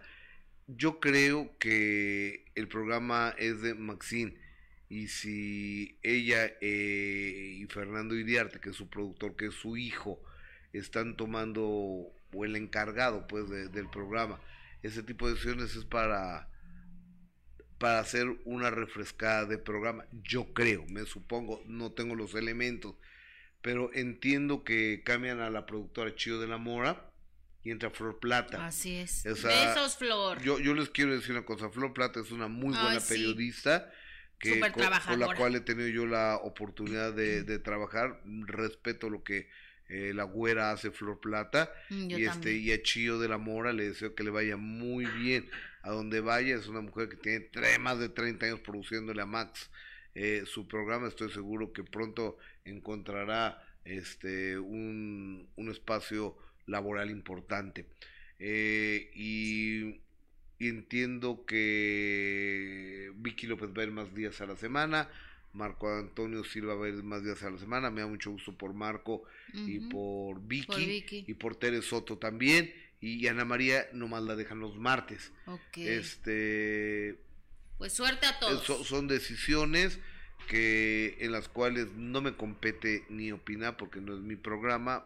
Yo 0.69 1.01
creo 1.01 1.57
que 1.59 2.45
el 2.55 2.69
programa 2.69 3.35
es 3.39 3.63
de 3.63 3.75
Maxine 3.75 4.35
y 4.91 5.09
si 5.09 5.99
ella 6.03 6.47
eh, 6.61 7.57
y 7.61 7.67
Fernando 7.67 8.15
Iriarte, 8.15 8.61
que 8.61 8.71
es 8.71 8.77
su 8.77 8.89
productor, 8.89 9.35
que 9.37 9.47
es 9.47 9.55
su 9.55 9.77
hijo, 9.79 10.21
están 10.73 11.17
tomando, 11.17 11.65
o 11.65 12.45
el 12.45 12.55
encargado 12.57 13.27
pues 13.27 13.49
de- 13.49 13.69
del 13.69 13.89
programa, 13.89 14.41
ese 14.83 15.03
tipo 15.03 15.27
de 15.27 15.33
decisiones 15.35 15.75
es 15.77 15.85
para 15.85 16.49
para 17.79 18.01
hacer 18.01 18.27
una 18.45 18.71
refrescada 18.71 19.45
de 19.47 19.59
programa. 19.59 20.05
Yo 20.23 20.53
creo, 20.53 20.85
me 20.87 21.05
supongo, 21.05 21.63
no 21.67 21.93
tengo 21.93 22.15
los 22.15 22.35
elementos, 22.35 22.97
pero 23.63 23.93
entiendo 23.95 24.65
que 24.65 25.03
cambian 25.05 25.41
a 25.41 25.51
la 25.51 25.67
productora 25.67 26.15
Chío 26.15 26.41
de 26.41 26.49
la 26.49 26.59
Mora 26.59 27.08
y 27.69 27.71
entra 27.71 27.91
Flor 27.91 28.19
Plata. 28.19 28.67
Así 28.67 28.97
es. 28.97 29.25
O 29.27 29.37
sea, 29.37 29.75
Besos, 29.75 29.97
Flor. 29.97 30.41
Yo, 30.43 30.59
yo 30.59 30.75
les 30.75 30.89
quiero 30.91 31.13
decir 31.15 31.33
una 31.33 31.45
cosa, 31.45 31.69
Flor 31.71 31.93
Plata 31.93 32.21
es 32.21 32.31
una 32.31 32.49
muy 32.49 32.75
Ay, 32.75 32.83
buena 32.83 33.01
sí. 33.01 33.15
periodista 33.15 33.93
que 34.39 34.55
Súper 34.55 34.73
con, 34.73 34.85
con 35.07 35.21
la 35.21 35.35
cual 35.35 35.55
he 35.57 35.61
tenido 35.61 35.89
yo 35.89 36.07
la 36.07 36.37
oportunidad 36.37 37.13
de, 37.13 37.43
de 37.45 37.59
trabajar. 37.59 38.21
Respeto 38.47 39.11
lo 39.11 39.23
que 39.23 39.49
eh, 39.89 40.13
la 40.15 40.25
güera 40.25 40.71
hace 40.71 40.91
Flor 40.91 41.19
Plata 41.21 41.71
Mm, 41.91 42.09
Yo 42.09 42.19
y 42.19 42.25
este 42.27 42.53
y 42.53 42.73
a 42.73 42.83
Chío 42.83 43.19
de 43.19 43.29
la 43.29 43.39
Mora 43.39 43.73
le 43.73 43.85
deseo 43.89 44.15
que 44.15 44.23
le 44.23 44.31
vaya 44.31 44.57
muy 44.59 45.07
bien 45.07 45.49
a 45.83 45.91
donde 45.91 46.21
vaya 46.21 46.57
es 46.57 46.67
una 46.69 46.81
mujer 46.83 47.09
que 47.09 47.17
tiene 47.17 47.51
tre- 47.51 47.79
más 47.79 47.99
de 47.99 48.09
30 48.11 48.45
años 48.47 48.61
produciéndole 48.61 49.23
a 49.23 49.27
Max 49.27 49.71
eh, 50.15 50.43
su 50.47 50.69
programa 50.69 51.09
estoy 51.09 51.31
seguro 51.31 51.73
que 51.73 51.85
pronto 51.85 52.37
encontrará 52.67 53.63
este 53.85 54.59
un, 54.59 55.49
un 55.57 55.71
espacio 55.71 56.37
laboral 56.69 57.11
importante 57.11 57.87
Eh, 58.41 59.11
y, 59.15 60.01
y 60.61 60.69
entiendo 60.69 61.45
que 61.45 63.11
Vicky 63.17 63.47
López 63.47 63.71
va 63.77 63.83
a 63.83 63.87
ir 63.87 63.91
más 63.93 64.15
días 64.15 64.41
a 64.41 64.47
la 64.47 64.57
semana 64.57 65.09
Marco 65.55 65.93
Antonio 65.93 66.45
Silva 66.45 66.75
va 66.77 66.87
a 66.87 66.89
ir 66.91 67.03
más 67.03 67.25
días 67.25 67.43
a 67.43 67.51
la 67.51 67.59
semana 67.59 67.91
me 67.91 68.01
da 68.03 68.07
mucho 68.07 68.31
gusto 68.31 68.57
por 68.57 68.75
Marco 68.75 69.25
y 69.55 69.81
por 69.81 70.41
Vicky, 70.47 70.67
Por 70.67 70.77
Vicky. 70.79 71.25
y 71.27 71.35
por 71.35 71.57
Tere 71.57 71.83
Soto 71.83 72.19
también 72.19 72.73
y 73.01 73.27
Ana 73.29 73.45
María 73.45 73.87
nomás 73.93 74.23
la 74.23 74.37
dejan 74.37 74.61
los 74.61 74.77
martes 74.77 75.33
Ok. 75.47 75.79
este 75.79 77.19
Pues 77.79 77.93
suerte 77.93 78.27
a 78.27 78.39
todos. 78.39 78.65
so- 78.65 78.85
son 78.85 79.09
decisiones 79.09 79.99
que 80.49 81.17
en 81.21 81.33
las 81.33 81.49
cuales 81.49 81.93
no 81.97 82.21
me 82.21 82.35
compete 82.37 83.05
ni 83.09 83.33
opinar 83.33 83.77
porque 83.77 84.01
no 84.01 84.15
es 84.15 84.21
mi 84.21 84.37
programa 84.37 85.05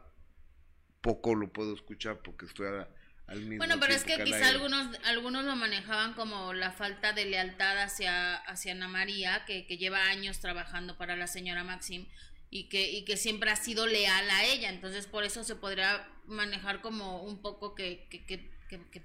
poco 1.02 1.34
lo 1.34 1.52
puedo 1.52 1.74
escuchar 1.74 2.20
porque 2.22 2.46
estoy 2.46 2.68
a- 2.68 2.88
al 3.26 3.40
mismo 3.40 3.58
Bueno, 3.58 3.78
pero 3.80 3.92
es 3.94 4.04
que 4.04 4.22
quizá 4.24 4.36
aire. 4.36 4.48
algunos, 4.48 4.98
algunos 5.04 5.44
lo 5.44 5.54
manejaban 5.56 6.14
como 6.14 6.52
la 6.54 6.72
falta 6.72 7.12
de 7.12 7.24
lealtad 7.26 7.78
hacia, 7.82 8.36
hacia 8.36 8.72
Ana 8.72 8.88
María, 8.88 9.44
que, 9.46 9.66
que 9.66 9.78
lleva 9.78 10.06
años 10.08 10.40
trabajando 10.40 10.96
para 10.98 11.16
la 11.16 11.26
señora 11.26 11.64
Maxim 11.64 12.06
y 12.50 12.68
que, 12.68 12.90
y 12.90 13.04
que 13.04 13.16
siempre 13.16 13.50
ha 13.50 13.56
sido 13.56 13.86
leal 13.86 14.28
a 14.30 14.44
ella. 14.44 14.68
Entonces, 14.68 15.06
por 15.06 15.24
eso 15.24 15.44
se 15.44 15.56
podría 15.56 16.08
manejar 16.26 16.80
como 16.82 17.22
un 17.22 17.40
poco 17.42 17.74
que, 17.74 18.06
que, 18.10 18.24
que, 18.26 18.50
que, 18.68 18.80
que, 18.90 19.04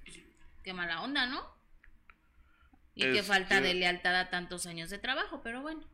que 0.63 0.73
mala 0.73 1.01
onda, 1.01 1.25
¿no? 1.27 1.41
Y 2.95 3.03
que 3.13 3.21
falta 3.23 3.61
de 3.61 3.75
lealtad 3.75 4.15
a 4.19 4.29
tantos 4.31 4.65
años 4.65 4.89
de 4.89 4.97
trabajo, 4.97 5.41
pero 5.43 5.61
bueno. 5.61 5.87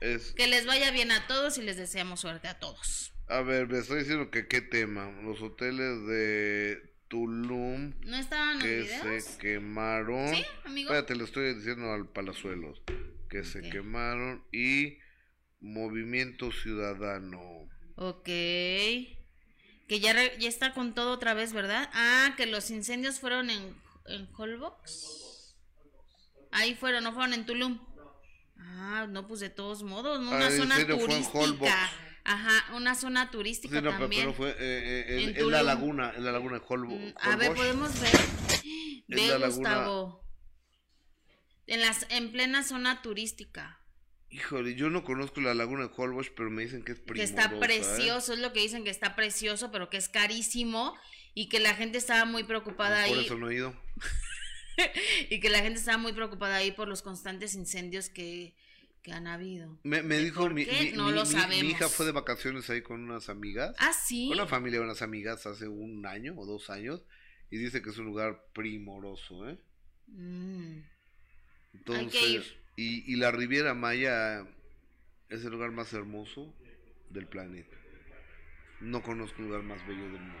Es- 0.00 0.32
Que 0.32 0.48
les 0.48 0.66
vaya 0.66 0.90
bien 0.90 1.12
a 1.12 1.26
todos 1.28 1.56
y 1.58 1.62
les 1.62 1.76
deseamos 1.76 2.20
suerte 2.20 2.48
a 2.48 2.58
todos. 2.58 3.12
A 3.28 3.40
ver 3.42 3.68
me 3.68 3.78
estoy 3.78 4.00
diciendo 4.00 4.30
que 4.30 4.46
qué 4.48 4.60
tema 4.60 5.10
los 5.22 5.40
hoteles 5.42 6.06
de 6.06 6.94
Tulum 7.08 7.92
¿No 8.04 8.16
estaban 8.16 8.54
los 8.58 8.62
que 8.64 8.80
videos? 8.82 9.24
se 9.24 9.38
quemaron 9.38 10.34
¿Sí, 10.34 10.44
amigo? 10.64 10.90
Espérate, 10.90 11.14
le 11.16 11.24
estoy 11.24 11.54
diciendo 11.54 11.92
al 11.92 12.08
Palazuelos 12.08 12.82
que 13.28 13.44
se 13.44 13.60
Ok. 13.60 13.70
quemaron 13.72 14.44
y 14.52 14.98
Movimiento 15.60 16.52
Ciudadano. 16.52 17.40
Ok. 17.96 18.24
Que 18.24 20.00
ya, 20.00 20.12
re- 20.12 20.36
ya 20.38 20.48
está 20.48 20.74
con 20.74 20.94
todo 20.94 21.12
otra 21.12 21.32
vez, 21.34 21.52
¿verdad? 21.54 21.88
Ah, 21.94 22.34
que 22.36 22.44
los 22.46 22.70
incendios 22.70 23.18
fueron 23.18 23.48
en, 23.50 23.74
en 24.06 24.28
Holbox. 24.36 25.56
Ahí 26.52 26.74
fueron, 26.74 27.02
no 27.04 27.12
fueron 27.14 27.32
en 27.32 27.46
Tulum. 27.46 27.80
Ah, 28.58 29.06
no, 29.08 29.26
pues 29.26 29.40
de 29.40 29.50
todos 29.50 29.82
modos, 29.82 30.20
¿no? 30.20 30.32
Ah, 30.32 30.36
una 30.36 30.46
el 30.48 30.56
zona 30.58 30.86
turística. 30.86 31.90
Ajá, 32.24 32.74
una 32.74 32.94
zona 32.94 33.30
turística 33.30 33.78
Sí, 33.78 33.84
no, 33.84 33.90
también. 33.90 34.22
pero 34.22 34.34
fue 34.34 34.50
eh, 34.50 34.54
eh, 34.58 35.24
En 35.24 35.36
en, 35.36 35.50
la 35.50 35.62
laguna, 35.62 36.12
en 36.16 36.24
la 36.24 36.32
laguna 36.32 36.58
de 36.58 36.64
Holbo. 36.66 36.96
Mm, 36.96 37.12
A 37.16 37.36
ver, 37.36 37.50
Holbox. 37.50 37.60
podemos 37.60 38.00
ver. 38.00 38.12
Ve, 39.08 39.26
la 39.28 39.38
laguna- 39.38 39.46
Gustavo. 39.48 40.24
En, 41.66 41.80
las, 41.80 42.06
en 42.10 42.32
plena 42.32 42.62
zona 42.62 43.02
turística. 43.02 43.80
Híjole, 44.30 44.74
yo 44.74 44.90
no 44.90 45.04
conozco 45.04 45.40
la 45.40 45.54
laguna 45.54 45.86
de 45.86 45.90
Holbox, 45.96 46.30
pero 46.36 46.50
me 46.50 46.62
dicen 46.62 46.82
que 46.82 46.92
es 46.92 46.98
Que 46.98 47.04
primorosa. 47.04 47.42
está 47.42 47.54
¿eh? 47.54 47.58
precioso, 47.60 48.32
es 48.32 48.38
lo 48.38 48.52
que 48.52 48.60
dicen 48.60 48.84
que 48.84 48.90
está 48.90 49.14
precioso, 49.14 49.70
pero 49.70 49.90
que 49.90 49.96
es 49.98 50.08
carísimo. 50.08 50.94
Y 51.34 51.48
que 51.48 51.58
la 51.60 51.74
gente 51.74 51.98
estaba 51.98 52.24
muy 52.24 52.44
preocupada 52.44 53.06
Por 53.06 53.18
ahí. 53.18 53.24
eso 53.26 53.36
no 53.36 53.50
he 53.50 53.56
ido. 53.56 53.74
Y 55.30 55.38
que 55.40 55.50
la 55.50 55.60
gente 55.60 55.78
estaba 55.78 55.98
muy 55.98 56.12
preocupada 56.12 56.56
ahí 56.56 56.72
por 56.72 56.88
los 56.88 57.00
constantes 57.02 57.54
incendios 57.54 58.08
que, 58.08 58.56
que 59.04 59.12
han 59.12 59.26
habido. 59.28 59.78
Me, 59.84 60.02
me 60.02 60.18
¿Y 60.18 60.24
dijo 60.24 60.48
mi, 60.48 60.64
mi- 60.64 60.92
No 60.96 61.06
mi- 61.08 61.12
lo 61.12 61.20
mi- 61.24 61.30
sabemos. 61.30 61.62
mi 61.62 61.70
hija 61.70 61.88
fue 61.88 62.06
de 62.06 62.12
vacaciones 62.12 62.68
ahí 62.70 62.80
con 62.82 63.02
unas 63.02 63.28
amigas. 63.28 63.76
Ah, 63.78 63.92
sí. 63.92 64.28
Con 64.28 64.38
una 64.40 64.48
familia 64.48 64.80
de 64.80 64.86
unas 64.86 65.02
amigas 65.02 65.44
hace 65.46 65.68
un 65.68 66.06
año 66.06 66.34
o 66.36 66.46
dos 66.46 66.70
años. 66.70 67.04
Y 67.50 67.58
dice 67.58 67.82
que 67.82 67.90
es 67.90 67.98
un 67.98 68.06
lugar 68.06 68.46
primoroso, 68.54 69.48
¿eh? 69.48 69.58
Mm. 70.08 70.78
Entonces, 71.74 72.22
ir. 72.22 72.44
Y, 72.76 73.12
y 73.12 73.16
la 73.16 73.30
Riviera 73.30 73.74
Maya 73.74 74.40
es 75.28 75.44
el 75.44 75.50
lugar 75.52 75.70
más 75.70 75.92
hermoso 75.92 76.52
del 77.10 77.26
planeta. 77.28 77.76
No 78.80 79.02
conozco 79.02 79.40
un 79.42 79.48
lugar 79.48 79.62
más 79.62 79.86
bello 79.86 80.02
del 80.04 80.20
mundo. 80.20 80.38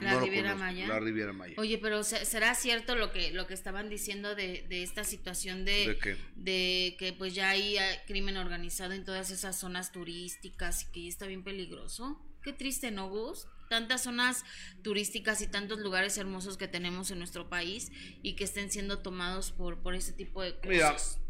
¿La 0.00 0.14
No 0.14 0.20
Riviera 0.20 0.52
conozco, 0.52 0.64
Maya? 0.64 0.88
La 0.88 1.00
Riviera 1.00 1.32
Maya. 1.32 1.54
Oye, 1.58 1.78
pero 1.78 2.02
¿se- 2.04 2.24
¿será 2.24 2.54
cierto 2.54 2.94
lo 2.94 3.12
que, 3.12 3.32
lo 3.32 3.46
que 3.46 3.54
estaban 3.54 3.88
diciendo 3.88 4.34
de, 4.34 4.64
de 4.68 4.82
esta 4.82 5.04
situación 5.04 5.64
de, 5.64 5.88
¿De 5.88 5.98
qué? 5.98 6.16
de 6.36 6.96
que 6.98 7.12
pues 7.12 7.34
ya 7.34 7.50
hay 7.50 7.76
eh, 7.76 8.00
crimen 8.06 8.36
organizado 8.36 8.92
en 8.92 9.04
todas 9.04 9.30
esas 9.30 9.58
zonas 9.58 9.92
turísticas 9.92 10.82
y 10.84 10.92
que 10.92 11.02
ya 11.02 11.08
está 11.08 11.26
bien 11.26 11.44
peligroso? 11.44 12.20
Qué 12.42 12.52
triste, 12.52 12.90
¿no, 12.90 13.08
Gus? 13.08 13.46
Tantas 13.68 14.02
zonas 14.02 14.44
turísticas 14.82 15.42
y 15.42 15.46
tantos 15.46 15.78
lugares 15.78 16.16
hermosos 16.18 16.56
que 16.56 16.66
tenemos 16.66 17.10
en 17.10 17.18
nuestro 17.18 17.48
país 17.48 17.92
y 18.22 18.34
que 18.34 18.44
estén 18.44 18.70
siendo 18.70 18.98
tomados 19.00 19.52
por, 19.52 19.82
por 19.82 19.94
ese 19.94 20.12
tipo 20.12 20.42
de 20.42 20.54
Mira, 20.66 20.92
cosas. 20.92 21.20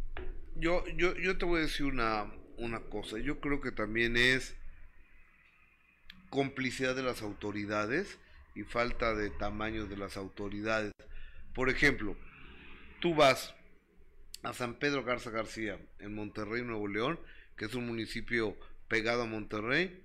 Yo, 0.57 0.85
yo, 0.97 1.14
yo 1.16 1.37
te 1.37 1.45
voy 1.45 1.59
a 1.59 1.62
decir 1.64 1.87
una, 1.87 2.33
una 2.57 2.81
cosa. 2.81 3.18
Yo 3.18 3.41
creo 3.41 3.61
que 3.61 3.73
también 3.73 4.16
es 4.16 4.57
complicidad 6.31 6.95
de 6.95 7.03
las 7.03 7.23
autoridades 7.23 8.18
y 8.55 8.62
falta 8.62 9.14
de 9.14 9.30
tamaño 9.30 9.86
de 9.86 9.96
las 9.96 10.16
autoridades. 10.16 10.92
Por 11.55 11.70
ejemplo, 11.70 12.16
tú 13.01 13.14
vas 13.14 13.55
a 14.42 14.53
San 14.53 14.74
Pedro 14.74 15.05
Garza 15.05 15.30
García, 15.30 15.78
en 15.98 16.14
Monterrey, 16.14 16.62
Nuevo 16.62 16.88
León, 16.88 17.20
que 17.57 17.66
es 17.66 17.74
un 17.74 17.86
municipio 17.86 18.57
pegado 18.88 19.22
a 19.22 19.26
Monterrey, 19.26 20.05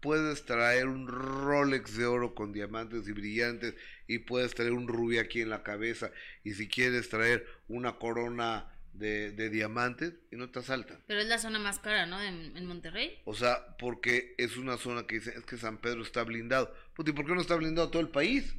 puedes 0.00 0.44
traer 0.44 0.86
un 0.86 1.08
Rolex 1.08 1.96
de 1.96 2.06
oro 2.06 2.34
con 2.34 2.52
diamantes 2.52 3.08
y 3.08 3.12
brillantes 3.12 3.74
y 4.06 4.20
puedes 4.20 4.54
traer 4.54 4.72
un 4.72 4.88
rubí 4.88 5.18
aquí 5.18 5.40
en 5.40 5.50
la 5.50 5.62
cabeza 5.62 6.10
y 6.44 6.54
si 6.54 6.68
quieres 6.68 7.08
traer 7.08 7.46
una 7.68 7.98
corona 7.98 8.72
de, 8.98 9.32
de 9.32 9.50
diamantes 9.50 10.14
y 10.30 10.36
no 10.36 10.50
te 10.50 10.58
asaltan. 10.58 11.02
Pero 11.06 11.20
es 11.20 11.28
la 11.28 11.38
zona 11.38 11.58
más 11.58 11.78
cara, 11.78 12.06
¿no? 12.06 12.20
En, 12.20 12.56
en 12.56 12.66
Monterrey. 12.66 13.18
O 13.24 13.34
sea, 13.34 13.76
porque 13.78 14.34
es 14.38 14.56
una 14.56 14.76
zona 14.76 15.06
que 15.06 15.16
dice, 15.16 15.34
es 15.36 15.44
que 15.44 15.56
San 15.56 15.78
Pedro 15.78 16.02
está 16.02 16.24
blindado. 16.24 16.74
Puta, 16.94 17.10
¿y 17.10 17.14
por 17.14 17.26
qué 17.26 17.34
no 17.34 17.40
está 17.40 17.56
blindado 17.56 17.90
todo 17.90 18.02
el 18.02 18.10
país? 18.10 18.56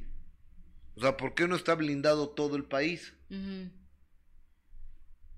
O 0.94 1.00
sea, 1.00 1.16
¿por 1.16 1.34
qué 1.34 1.46
no 1.46 1.56
está 1.56 1.74
blindado 1.74 2.30
todo 2.30 2.56
el 2.56 2.64
país? 2.64 3.14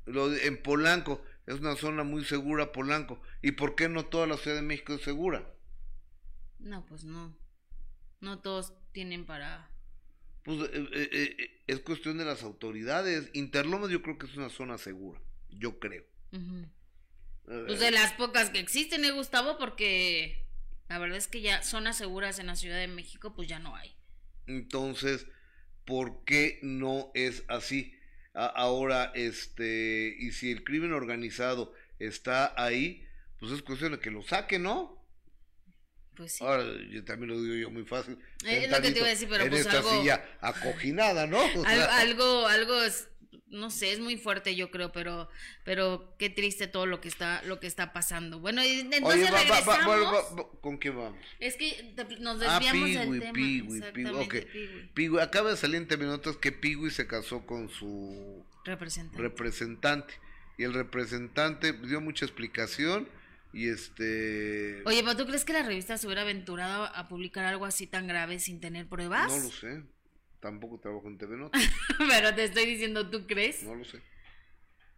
Lo 0.06 0.34
en 0.34 0.62
Polanco 0.62 1.22
es 1.46 1.56
una 1.56 1.76
zona 1.76 2.04
muy 2.04 2.24
segura, 2.24 2.72
Polanco. 2.72 3.20
¿Y 3.42 3.52
por 3.52 3.74
qué 3.74 3.88
no 3.88 4.06
toda 4.06 4.26
la 4.26 4.36
Ciudad 4.36 4.56
de 4.56 4.62
México 4.62 4.94
es 4.94 5.02
segura? 5.02 5.52
No, 6.58 6.86
pues 6.86 7.04
no. 7.04 7.36
No 8.20 8.40
todos 8.40 8.72
tienen 8.92 9.26
para... 9.26 9.68
Pues 10.44 10.58
eh, 10.72 10.88
eh, 10.92 11.36
eh, 11.38 11.62
es 11.66 11.80
cuestión 11.80 12.18
de 12.18 12.24
las 12.24 12.42
autoridades. 12.42 13.30
Interlomas 13.32 13.90
yo 13.90 14.02
creo 14.02 14.18
que 14.18 14.26
es 14.26 14.36
una 14.36 14.48
zona 14.48 14.78
segura. 14.78 15.20
Yo 15.50 15.78
creo. 15.78 16.04
Eh, 16.32 17.64
Pues 17.66 17.80
de 17.80 17.90
las 17.90 18.12
pocas 18.14 18.50
que 18.50 18.58
existen, 18.58 19.04
¿eh, 19.04 19.10
Gustavo? 19.12 19.58
Porque 19.58 20.44
la 20.88 20.98
verdad 20.98 21.18
es 21.18 21.28
que 21.28 21.40
ya 21.42 21.62
zonas 21.62 21.96
seguras 21.98 22.38
en 22.38 22.46
la 22.46 22.56
Ciudad 22.56 22.78
de 22.78 22.88
México, 22.88 23.34
pues 23.34 23.48
ya 23.48 23.58
no 23.58 23.76
hay. 23.76 23.94
Entonces, 24.46 25.26
¿por 25.84 26.24
qué 26.24 26.58
no 26.62 27.10
es 27.14 27.44
así? 27.48 27.94
A- 28.34 28.46
ahora, 28.46 29.12
este, 29.14 30.16
y 30.18 30.32
si 30.32 30.50
el 30.50 30.64
crimen 30.64 30.92
organizado 30.92 31.72
está 31.98 32.52
ahí, 32.62 33.06
pues 33.38 33.52
es 33.52 33.62
cuestión 33.62 33.92
de 33.92 33.98
que 34.00 34.10
lo 34.10 34.22
saquen, 34.22 34.62
¿no? 34.62 35.01
Pues 36.16 36.32
sí. 36.32 36.44
Ahora, 36.44 36.64
yo 36.90 37.04
también 37.04 37.30
lo 37.30 37.40
digo 37.42 37.54
yo 37.54 37.70
muy 37.70 37.84
fácil. 37.84 38.18
Eh, 38.44 38.64
es 38.64 38.70
lo 38.70 38.80
que 38.82 38.90
te 38.90 38.98
iba 38.98 39.06
a 39.06 39.10
decir, 39.10 39.28
pero 39.30 39.44
en 39.44 39.50
pues 39.50 39.62
esta 39.62 39.78
algo- 39.78 39.98
silla 40.00 40.24
acojinada, 40.40 41.26
¿no? 41.26 41.38
O 41.56 41.64
Al- 41.64 41.76
sea, 41.76 41.98
algo, 42.00 42.46
algo 42.46 42.82
es, 42.82 43.08
no 43.48 43.70
sé, 43.70 43.92
es 43.92 44.00
muy 44.00 44.16
fuerte 44.16 44.54
yo 44.56 44.70
creo, 44.70 44.92
pero, 44.92 45.28
pero 45.64 46.14
qué 46.18 46.28
triste 46.30 46.66
todo 46.66 46.86
lo 46.86 47.00
que 47.00 47.08
está, 47.08 47.42
lo 47.44 47.60
que 47.60 47.66
está 47.66 47.92
pasando. 47.92 48.40
Bueno, 48.40 48.62
entonces 48.62 49.02
Oye, 49.02 49.24
va- 49.30 49.38
regresamos. 49.40 49.84
bueno, 49.86 50.04
va- 50.12 50.34
va- 50.42 50.48
¿con 50.60 50.76
quién 50.78 50.96
vamos? 50.96 51.18
Es 51.38 51.56
que 51.56 51.94
nos 52.20 52.42
Ah, 52.42 52.58
desviamos 52.60 52.88
Piwi, 52.88 52.94
del 52.94 53.20
tema. 53.20 53.76
Exactamente, 53.76 54.38
ok. 54.38 54.50
Piwi. 54.52 54.90
Piwi, 54.94 55.20
acaba 55.20 55.50
de 55.50 55.56
salir 55.56 55.76
en 55.76 55.88
Terminatos 55.88 56.36
que 56.36 56.52
Piwi 56.52 56.90
se 56.90 57.06
casó 57.06 57.44
con 57.46 57.68
su 57.70 58.44
Representante. 58.64 59.22
representante. 59.22 60.14
Y 60.58 60.64
el 60.64 60.74
representante 60.74 61.72
dio 61.72 62.00
mucha 62.02 62.24
explicación 62.26 63.08
y 63.52 63.68
este... 63.68 64.82
Oye, 64.86 65.02
pero 65.02 65.16
¿tú 65.16 65.26
crees 65.26 65.44
que 65.44 65.52
la 65.52 65.62
revista 65.62 65.98
se 65.98 66.06
hubiera 66.06 66.22
aventurado 66.22 66.84
a 66.84 67.08
publicar 67.08 67.44
algo 67.44 67.64
así 67.66 67.86
tan 67.86 68.06
grave 68.06 68.38
sin 68.38 68.60
tener 68.60 68.88
pruebas? 68.88 69.28
No 69.30 69.38
lo 69.38 69.50
sé. 69.50 69.82
Tampoco 70.40 70.80
trabajo 70.80 71.06
en 71.08 71.18
TV 71.18 71.36
Notas. 71.36 71.62
pero 72.08 72.34
te 72.34 72.44
estoy 72.44 72.66
diciendo, 72.66 73.08
¿tú 73.10 73.26
crees? 73.26 73.62
No 73.62 73.74
lo 73.74 73.84
sé. 73.84 74.00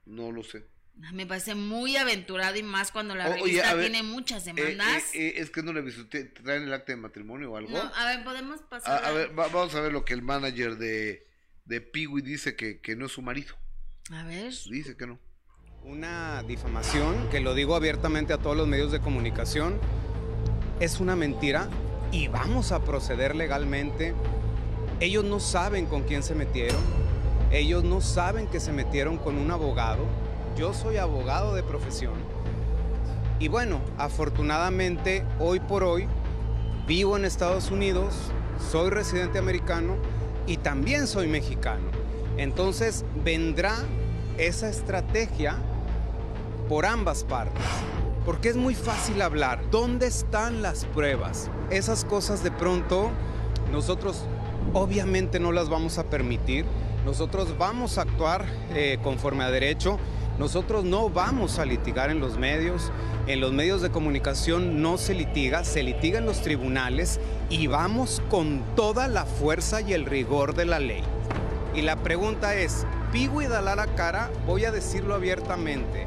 No 0.06 0.32
lo 0.32 0.42
sé. 0.42 0.66
Me 1.12 1.26
parece 1.26 1.56
muy 1.56 1.96
aventurado 1.96 2.56
y 2.56 2.62
más 2.62 2.92
cuando 2.92 3.16
la 3.16 3.28
revista 3.34 3.74
ver, 3.74 3.90
tiene 3.90 4.04
muchas 4.04 4.46
Eh, 4.46 4.52
demandas. 4.54 5.12
eh, 5.14 5.26
eh, 5.28 5.34
es 5.38 5.50
que 5.50 5.62
no 5.62 5.72
le 5.72 5.80
he 5.80 5.82
visto. 5.82 6.06
¿Te- 6.06 6.24
¿Traen 6.24 6.62
el 6.62 6.72
acta 6.72 6.92
de 6.92 6.96
matrimonio 6.98 7.50
o 7.52 7.56
algo? 7.56 7.72
No, 7.72 7.80
a 7.94 8.06
ver, 8.06 8.22
podemos 8.22 8.60
pasar. 8.62 9.04
a 9.04 9.10
ver, 9.10 9.36
va- 9.36 9.48
vamos 9.48 9.74
a 9.74 9.80
ver 9.80 9.92
lo 9.92 10.04
que 10.04 10.14
el 10.14 10.22
manager 10.22 10.76
de, 10.76 11.26
de 11.64 11.80
Piwi 11.80 12.22
dice 12.22 12.54
que, 12.54 12.80
que 12.80 12.94
no 12.94 13.06
es 13.06 13.12
su 13.12 13.22
marido. 13.22 13.56
A 14.10 14.22
ver. 14.24 14.52
Dice 14.70 14.96
que 14.96 15.06
no. 15.08 15.18
Una 15.86 16.42
difamación, 16.42 17.28
que 17.30 17.40
lo 17.40 17.52
digo 17.52 17.76
abiertamente 17.76 18.32
a 18.32 18.38
todos 18.38 18.56
los 18.56 18.66
medios 18.66 18.90
de 18.90 19.00
comunicación, 19.00 19.78
es 20.80 20.98
una 20.98 21.14
mentira 21.14 21.68
y 22.10 22.28
vamos 22.28 22.72
a 22.72 22.80
proceder 22.80 23.36
legalmente. 23.36 24.14
Ellos 25.00 25.24
no 25.24 25.40
saben 25.40 25.84
con 25.84 26.04
quién 26.04 26.22
se 26.22 26.34
metieron, 26.34 26.80
ellos 27.52 27.84
no 27.84 28.00
saben 28.00 28.46
que 28.46 28.60
se 28.60 28.72
metieron 28.72 29.18
con 29.18 29.36
un 29.36 29.50
abogado. 29.50 30.06
Yo 30.56 30.72
soy 30.72 30.96
abogado 30.96 31.54
de 31.54 31.62
profesión. 31.62 32.14
Y 33.38 33.48
bueno, 33.48 33.82
afortunadamente 33.98 35.22
hoy 35.38 35.60
por 35.60 35.84
hoy 35.84 36.08
vivo 36.86 37.14
en 37.18 37.26
Estados 37.26 37.70
Unidos, 37.70 38.14
soy 38.70 38.88
residente 38.88 39.38
americano 39.38 39.96
y 40.46 40.56
también 40.56 41.06
soy 41.06 41.28
mexicano. 41.28 41.90
Entonces 42.38 43.04
vendrá 43.22 43.76
esa 44.38 44.70
estrategia 44.70 45.58
por 46.68 46.86
ambas 46.86 47.24
partes. 47.24 47.64
Porque 48.24 48.48
es 48.48 48.56
muy 48.56 48.74
fácil 48.74 49.20
hablar. 49.22 49.60
¿Dónde 49.70 50.06
están 50.06 50.62
las 50.62 50.84
pruebas? 50.86 51.50
Esas 51.70 52.04
cosas 52.04 52.42
de 52.42 52.50
pronto 52.50 53.10
nosotros 53.70 54.24
obviamente 54.72 55.38
no 55.40 55.52
las 55.52 55.68
vamos 55.68 55.98
a 55.98 56.04
permitir. 56.04 56.64
Nosotros 57.04 57.58
vamos 57.58 57.98
a 57.98 58.02
actuar 58.02 58.46
eh, 58.70 58.98
conforme 59.02 59.44
a 59.44 59.50
derecho. 59.50 59.98
Nosotros 60.38 60.84
no 60.84 61.10
vamos 61.10 61.58
a 61.58 61.64
litigar 61.64 62.10
en 62.10 62.20
los 62.20 62.38
medios. 62.38 62.90
En 63.26 63.40
los 63.40 63.52
medios 63.52 63.82
de 63.82 63.90
comunicación 63.90 64.82
no 64.82 64.98
se 64.98 65.14
litiga, 65.14 65.64
se 65.64 65.82
litiga 65.82 66.18
en 66.18 66.26
los 66.26 66.42
tribunales 66.42 67.20
y 67.50 67.66
vamos 67.66 68.22
con 68.30 68.62
toda 68.74 69.08
la 69.08 69.24
fuerza 69.24 69.80
y 69.80 69.92
el 69.92 70.06
rigor 70.06 70.54
de 70.54 70.66
la 70.66 70.78
ley. 70.78 71.02
Y 71.74 71.82
la 71.82 71.96
pregunta 71.96 72.54
es, 72.54 72.86
Piwi 73.12 73.46
da 73.46 73.60
la 73.62 73.86
cara, 73.94 74.30
voy 74.46 74.64
a 74.64 74.72
decirlo 74.72 75.14
abiertamente. 75.14 76.06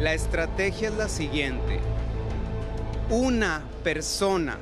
La 0.00 0.14
estrategia 0.14 0.88
es 0.88 0.94
la 0.94 1.08
siguiente. 1.08 1.78
Una 3.10 3.62
persona 3.84 4.58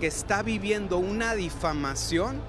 que 0.00 0.06
está 0.06 0.42
viviendo 0.42 0.98
una 0.98 1.34
difamación, 1.34 2.40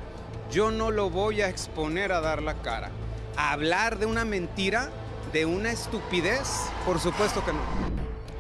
yo 0.51 0.69
no 0.71 0.91
lo 0.91 1.09
voy 1.09 1.41
a 1.41 1.49
exponer 1.49 2.11
a 2.11 2.21
dar 2.21 2.43
la 2.43 2.55
cara. 2.61 2.91
Hablar 3.37 3.97
de 3.97 4.05
una 4.05 4.25
mentira, 4.25 4.89
de 5.33 5.45
una 5.45 5.71
estupidez, 5.71 6.47
por 6.85 6.99
supuesto 6.99 7.43
que 7.43 7.53
no. 7.53 7.59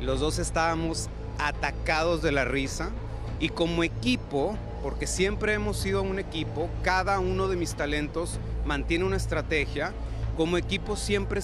Los 0.01 0.19
dos 0.19 0.37
estábamos 0.37 1.09
atacados 1.39 2.21
de 2.21 2.31
la 2.31 2.45
risa 2.45 2.91
y 3.39 3.49
como 3.49 3.83
equipo 3.83 4.57
porque 4.83 5.07
siempre 5.07 5.53
hemos 5.53 5.77
sido 5.77 6.01
un 6.03 6.19
equipo, 6.19 6.69
cada 6.83 7.19
uno 7.19 7.47
de 7.47 7.55
mis 7.55 7.73
talentos 7.75 8.39
mantiene 8.65 9.05
una 9.05 9.17
estrategia, 9.17 9.91
como 10.35 10.57
equipo 10.57 10.95
siempre 10.95 11.41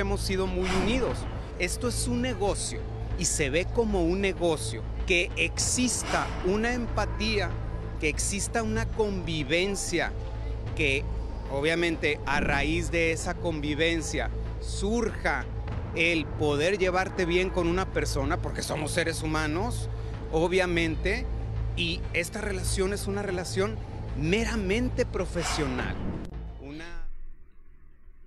hemos 0.00 0.20
sido 0.20 0.46
muy 0.46 0.68
unidos. 0.82 1.18
Esto 1.58 1.88
es 1.88 2.06
un 2.06 2.22
negocio 2.22 2.78
y 3.18 3.24
se 3.24 3.50
ve 3.50 3.66
como 3.66 4.04
un 4.04 4.20
negocio, 4.20 4.80
que 5.08 5.28
exista 5.36 6.28
una 6.46 6.72
empatía, 6.72 7.50
que 8.00 8.08
exista 8.08 8.62
una 8.62 8.86
convivencia, 8.86 10.12
que 10.76 11.02
obviamente 11.50 12.20
a 12.26 12.38
raíz 12.38 12.92
de 12.92 13.10
esa 13.10 13.34
convivencia 13.34 14.30
surja 14.60 15.46
el 15.96 16.26
poder 16.26 16.78
llevarte 16.78 17.24
bien 17.24 17.50
con 17.50 17.66
una 17.66 17.86
persona, 17.86 18.36
porque 18.36 18.62
somos 18.62 18.92
seres 18.92 19.24
humanos, 19.24 19.88
obviamente, 20.30 21.26
y 21.76 22.00
esta 22.12 22.40
relación 22.40 22.92
es 22.92 23.08
una 23.08 23.22
relación 23.22 23.76
meramente 24.16 25.04
profesional. 25.04 25.96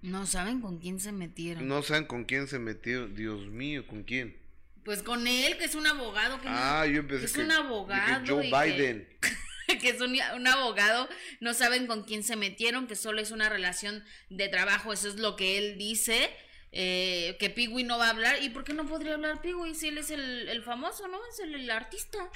No 0.02 0.26
saben 0.26 0.62
con 0.62 0.80
quién 0.80 0.99
se 0.99 1.12
metieron. 1.12 1.68
No 1.68 1.84
saben 1.84 2.06
con 2.06 2.26
quién 2.26 2.47
se 2.47 2.60
metieron. 2.60 3.16
Dios 3.16 3.47
mío, 3.47 3.86
¿con 3.88 4.04
quién? 4.04 4.38
Pues 4.84 5.04
con 5.04 5.28
él, 5.28 5.58
que 5.58 5.66
es 5.66 5.76
un 5.76 5.86
abogado. 5.86 6.41
Que 6.41 6.47
ah, 6.49 6.86
yo 6.88 7.02
empecé 7.02 7.26
es 7.26 7.38
un 7.38 7.52
abogado. 7.52 8.24
Joe 8.28 8.49
Biden. 8.49 9.08
Que, 9.82 9.91
es 9.91 10.02
un, 10.02 10.18
un, 10.36 10.47
abogado, 10.47 11.08
no 11.39 11.54
saben 11.54 11.88
con 11.88 12.04
quién 12.04 12.24
se 12.24 12.36
metieron, 12.36 12.88
que 12.88 12.97
solo 12.97 13.22
es 13.22 13.32
una 13.32 13.47
relación 13.47 14.04
de 14.30 14.49
trabajo, 14.49 14.91
eso 14.91 15.08
es 15.08 15.16
lo 15.16 15.38
que 15.38 15.58
él 15.58 15.78
dice 15.78 16.30
eh, 16.74 17.36
que 17.39 17.49
Pigui 17.49 17.84
no 17.84 17.97
va 17.97 18.08
a 18.08 18.10
hablar. 18.12 18.41
¿Y 18.41 18.49
por 18.49 18.64
qué 18.64 18.74
no 18.74 18.88
podría 18.88 19.16
hablar 19.16 19.41
Pigui 19.41 19.76
si 19.76 19.89
él 19.89 19.97
es 19.97 20.10
el, 20.10 20.62
famoso, 20.64 21.08
no? 21.08 21.20
Es 21.30 21.39
el, 21.39 21.70
artista. 21.70 22.30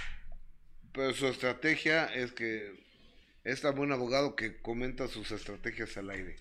Pero 0.92 1.14
su 1.14 1.28
estrategia 1.28 2.06
es 2.06 2.32
que 2.32 2.84
es 3.44 3.62
tan 3.62 3.76
buen 3.76 3.92
abogado 3.92 4.36
que 4.36 4.62
comenta 4.62 5.08
sus 5.08 5.32
estrategias 5.32 5.98
al 5.98 6.10
aire. 6.10 6.36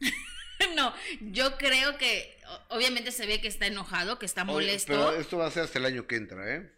no, 0.76 0.92
yo 1.20 1.56
creo 1.56 1.96
que 1.98 2.38
obviamente 2.68 3.12
se 3.12 3.26
ve 3.26 3.40
que 3.40 3.48
está 3.48 3.66
enojado, 3.66 4.18
que 4.18 4.26
está 4.26 4.44
molesto. 4.44 4.92
pero 4.92 5.12
esto 5.12 5.38
va 5.38 5.46
a 5.46 5.50
ser 5.50 5.64
hasta 5.64 5.78
el 5.78 5.86
año 5.86 6.06
que 6.06 6.16
entra, 6.16 6.54
¿eh? 6.54 6.72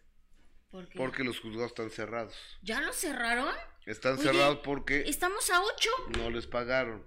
Porque 0.95 1.23
los 1.23 1.39
juzgados 1.39 1.71
están 1.71 1.91
cerrados. 1.91 2.35
¿Ya 2.63 2.81
los 2.81 2.95
cerraron? 2.95 3.53
Están 3.85 4.17
cerrados 4.17 4.59
porque... 4.63 5.03
Estamos 5.07 5.49
a 5.51 5.61
ocho. 5.61 5.89
No 6.17 6.31
les 6.31 6.47
pagaron. 6.47 7.05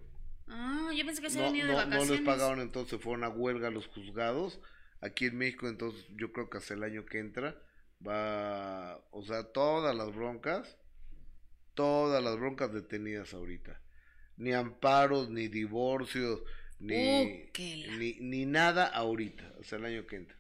Ah, 0.49 0.91
yo 0.95 1.05
pensé 1.05 1.21
que 1.21 1.31
se 1.31 1.39
no, 1.41 1.51
de 1.51 1.65
vacaciones. 1.65 2.09
No 2.09 2.15
les 2.15 2.21
pagaron, 2.21 2.61
entonces 2.61 3.01
fueron 3.01 3.25
a 3.25 3.29
huelga 3.29 3.71
los 3.71 3.89
juzgados. 3.89 4.61
Aquí 5.01 5.27
en 5.27 5.39
México, 5.39 5.69
entonces 5.69 6.07
yo 6.11 6.33
creo 6.33 6.49
que 6.49 6.59
hasta 6.59 6.75
el 6.75 6.85
año 6.85 7.05
que 7.07 7.19
entra 7.19 7.61
va, 8.07 9.01
o 9.11 9.23
sea, 9.25 9.45
todas 9.45 9.97
las 9.97 10.15
broncas, 10.15 10.77
todas 11.75 12.23
las 12.23 12.37
broncas 12.37 12.73
detenidas 12.73 13.35
ahorita. 13.35 13.81
Ni 14.37 14.53
amparos, 14.53 15.29
ni 15.29 15.49
divorcios, 15.49 16.43
ni, 16.79 16.95
uh, 16.95 17.99
ni, 17.99 18.15
ni, 18.21 18.47
nada 18.47 18.87
ahorita, 18.87 19.45
hasta 19.61 19.77
el 19.77 19.85
año 19.85 20.07
que 20.07 20.17
entra. 20.17 20.37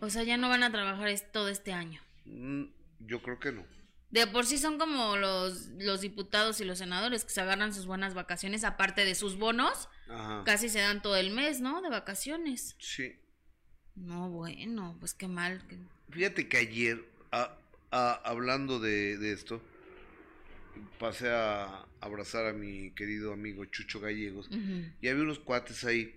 O 0.00 0.10
sea, 0.10 0.22
ya 0.22 0.36
no 0.36 0.48
van 0.48 0.62
a 0.62 0.72
trabajar 0.72 1.08
todo 1.32 1.48
este 1.48 1.72
año. 1.72 2.00
Mm, 2.24 2.64
yo 3.00 3.22
creo 3.22 3.38
que 3.38 3.52
no. 3.52 3.64
De 4.10 4.26
por 4.26 4.44
sí 4.44 4.58
son 4.58 4.78
como 4.78 5.16
los, 5.16 5.68
los 5.78 6.00
diputados 6.00 6.60
y 6.60 6.64
los 6.64 6.78
senadores 6.78 7.24
que 7.24 7.30
se 7.30 7.40
agarran 7.40 7.72
sus 7.72 7.86
buenas 7.86 8.12
vacaciones, 8.14 8.64
aparte 8.64 9.04
de 9.04 9.14
sus 9.14 9.38
bonos, 9.38 9.88
casi 10.44 10.68
se 10.68 10.80
dan 10.80 11.00
todo 11.00 11.16
el 11.16 11.30
mes, 11.30 11.60
¿no? 11.60 11.80
De 11.80 11.90
vacaciones. 11.90 12.74
Sí. 12.80 13.16
No, 13.94 14.28
bueno, 14.28 14.96
pues 14.98 15.14
qué 15.14 15.28
mal. 15.28 15.62
Fíjate 16.10 16.48
que 16.48 16.56
ayer, 16.56 17.04
hablando 17.90 18.80
de, 18.80 19.32
esto, 19.32 19.62
pasé 20.98 21.28
a 21.30 21.86
abrazar 22.00 22.46
a 22.46 22.52
mi 22.52 22.90
querido 22.92 23.32
amigo 23.32 23.64
Chucho 23.66 24.00
Gallegos 24.00 24.48
y 25.00 25.08
había 25.08 25.22
unos 25.22 25.38
cuates 25.38 25.84
ahí 25.84 26.14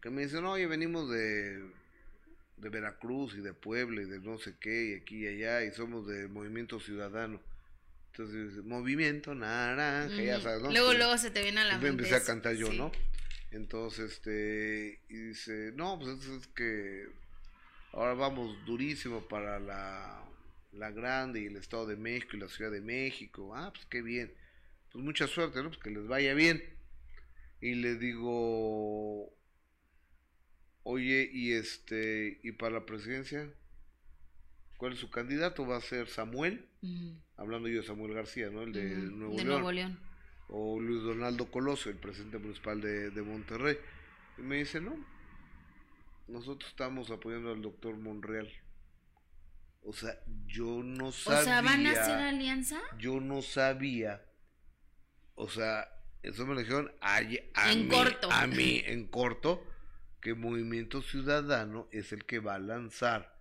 que 0.00 0.10
me 0.10 0.22
dicen, 0.22 0.44
oye, 0.44 0.66
venimos 0.66 1.10
de 1.10 1.62
de 2.56 2.68
Veracruz 2.68 3.34
y 3.34 3.40
de 3.40 3.52
Puebla 3.52 4.02
y 4.02 4.06
de 4.06 4.20
no 4.20 4.38
sé 4.38 4.54
qué, 4.58 4.90
y 4.90 4.94
aquí 4.94 5.24
y 5.24 5.28
allá, 5.28 5.64
y 5.64 5.72
somos 5.72 6.06
de 6.06 6.28
Movimiento 6.28 6.80
Ciudadano. 6.80 7.40
Entonces, 8.12 8.64
Movimiento 8.64 9.34
Naranja, 9.34 10.22
ya 10.22 10.40
sabes, 10.40 10.62
¿no? 10.62 10.70
Luego, 10.70 10.94
luego 10.94 11.18
se 11.18 11.30
te 11.30 11.42
viene 11.42 11.60
a 11.60 11.64
la 11.64 11.74
mente. 11.74 11.88
Empecé 11.88 12.14
a 12.14 12.22
cantar 12.22 12.54
yo, 12.54 12.72
¿no? 12.72 12.92
Entonces, 13.50 14.12
este, 14.12 15.00
y 15.08 15.14
dice, 15.14 15.72
no, 15.74 15.98
pues 15.98 16.24
es 16.26 16.46
que 16.48 17.06
ahora 17.92 18.14
vamos 18.14 18.56
durísimo 18.64 19.20
para 19.28 19.58
la, 19.58 20.22
la 20.74 20.90
Grande 20.90 21.40
y 21.40 21.46
el 21.46 21.56
Estado 21.56 21.86
de 21.86 21.96
México 21.96 22.36
y 22.36 22.40
la 22.40 22.48
Ciudad 22.48 22.70
de 22.70 22.80
México. 22.80 23.54
Ah, 23.54 23.72
pues 23.72 23.86
qué 23.86 24.02
bien. 24.02 24.32
Pues 24.92 25.04
mucha 25.04 25.26
suerte, 25.26 25.62
¿no? 25.62 25.70
Pues 25.70 25.80
que 25.80 25.90
les 25.90 26.06
vaya 26.06 26.34
bien. 26.34 26.62
Y 27.60 27.74
le 27.76 27.96
digo, 27.96 29.34
Oye, 30.84 31.30
y 31.32 31.52
este, 31.52 32.40
y 32.42 32.52
para 32.52 32.74
la 32.74 32.86
presidencia, 32.86 33.50
¿cuál 34.76 34.92
es 34.92 34.98
su 34.98 35.10
candidato? 35.10 35.66
¿Va 35.66 35.78
a 35.78 35.80
ser 35.80 36.08
Samuel? 36.08 36.68
Hablando 37.38 37.68
yo 37.68 37.80
de 37.80 37.86
Samuel 37.86 38.12
García, 38.12 38.50
¿no? 38.50 38.62
El 38.62 38.72
de, 38.74 38.94
Nuevo, 38.94 39.72
León. 39.72 39.98
O 40.48 40.78
Luis 40.78 41.02
Donaldo 41.02 41.50
Colosio, 41.50 41.90
el 41.90 41.96
presidente 41.96 42.36
municipal 42.36 42.82
de, 42.82 43.22
Monterrey. 43.22 43.78
Y 44.36 44.42
me 44.42 44.56
dice, 44.56 44.78
no, 44.82 44.94
nosotros 46.28 46.70
estamos 46.70 47.10
apoyando 47.10 47.50
al 47.50 47.62
doctor 47.62 47.96
Monreal. 47.96 48.52
O 49.84 49.92
sea, 49.92 50.18
yo 50.46 50.82
no 50.82 51.12
sabía. 51.12 51.40
O 51.40 51.44
sea, 51.44 51.62
¿van 51.62 51.86
a 51.86 51.90
hacer 51.92 52.18
alianza? 52.18 52.80
Yo 52.98 53.20
no 53.20 53.42
sabía. 53.42 54.24
O 55.34 55.48
sea, 55.48 55.88
eso 56.22 56.46
me 56.46 56.54
lo 56.54 56.60
dijeron 56.60 56.92
a, 57.00 57.20
en 57.20 57.88
corto. 57.88 58.30
A 58.30 58.46
mí, 58.46 58.82
en 58.86 59.06
corto 59.06 59.66
que 60.22 60.34
Movimiento 60.34 61.02
Ciudadano 61.02 61.86
es 61.92 62.12
el 62.12 62.24
que 62.24 62.38
va 62.38 62.54
a 62.54 62.58
lanzar 62.58 63.34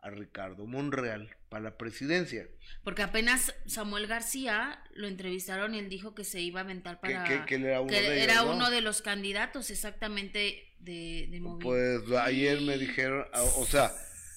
a 0.00 0.08
Ricardo 0.08 0.66
Monreal 0.66 1.36
para 1.50 1.64
la 1.64 1.76
presidencia. 1.76 2.48
Porque 2.82 3.02
apenas 3.02 3.54
Samuel 3.66 4.06
García 4.06 4.82
lo 4.94 5.08
entrevistaron 5.08 5.74
y 5.74 5.78
él 5.78 5.90
dijo 5.90 6.14
que 6.14 6.24
se 6.24 6.40
iba 6.40 6.60
a 6.60 6.64
aventar 6.64 7.00
para... 7.00 7.24
Que, 7.44 7.54
era, 7.56 7.80
uno, 7.82 7.92
de, 7.92 8.22
era 8.22 8.44
uno 8.44 8.70
de 8.70 8.80
los 8.80 9.02
candidatos 9.02 9.70
exactamente 9.70 10.72
de, 10.78 11.28
de 11.30 11.40
Movimiento. 11.40 12.04
Pues 12.08 12.18
ayer 12.20 12.62
me 12.62 12.78
dijeron, 12.78 13.26
o 13.34 13.66
sea, 13.66 13.92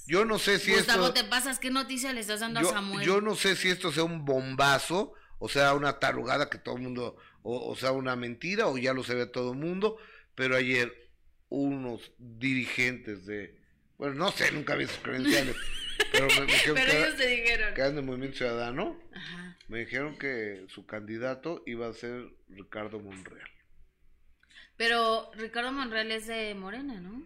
yo 0.10 0.26
no 0.26 0.40
sé 0.40 0.58
si 0.58 0.74
Gustavo, 0.74 1.14
te 1.14 1.24
pasas? 1.24 1.60
¿Qué 1.60 1.70
noticia 1.70 2.12
le 2.14 2.22
estás 2.22 2.40
dando 2.40 2.62
a 2.62 2.64
Samuel? 2.64 3.06
Yo 3.06 3.22
no 3.22 3.36
sé 3.36 3.56
si 3.56 3.70
esto 3.70 3.92
sea 3.92 4.04
un 4.04 4.26
bombazo, 4.26 5.14
o 5.38 5.48
sea, 5.48 5.76
una 5.76 6.00
tarugada 6.00 6.50
que 6.50 6.58
todo 6.58 6.78
el 6.78 6.82
mundo, 6.82 7.16
o, 7.44 7.70
o 7.70 7.76
sea, 7.76 7.92
una 7.92 8.16
mentira, 8.16 8.66
o 8.66 8.80
ya 8.80 8.94
lo 8.94 9.04
sabe 9.04 9.28
todo 9.28 9.52
el 9.54 9.60
mundo, 9.60 9.98
pero 10.34 10.56
ayer 10.56 11.12
unos 11.50 12.12
dirigentes 12.18 13.28
de, 13.28 13.56
bueno, 14.00 14.16
no 14.16 14.32
sé, 14.32 14.52
nunca 14.52 14.74
vi 14.74 14.88
sus 14.88 14.98
credenciales, 14.98 15.56
pero 16.12 16.26
me, 16.26 16.48
dijeron 16.48 16.76
pero 16.76 16.92
ellos 16.92 17.16
te 17.16 17.28
dijeron. 17.28 17.74
que 17.76 17.82
eran 17.82 18.06
Movimiento 18.06 18.38
Ciudadano, 18.38 19.00
me 19.68 19.80
dijeron 19.82 20.18
que 20.18 20.66
su 20.70 20.88
candidato 20.88 21.62
iba 21.68 21.88
a 21.88 21.94
ser 21.94 22.34
Ricardo 22.48 23.00
Monreal. 23.00 23.48
Pero 24.76 25.30
Ricardo 25.36 25.72
Monreal 25.72 26.12
es 26.12 26.26
de 26.26 26.56
Morena, 26.56 27.00
¿no? 27.00 27.22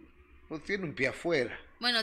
Pues 0.48 0.62
tiene 0.64 0.84
un 0.84 0.94
pie 0.94 1.08
afuera. 1.08 1.58
Bueno, 1.80 2.00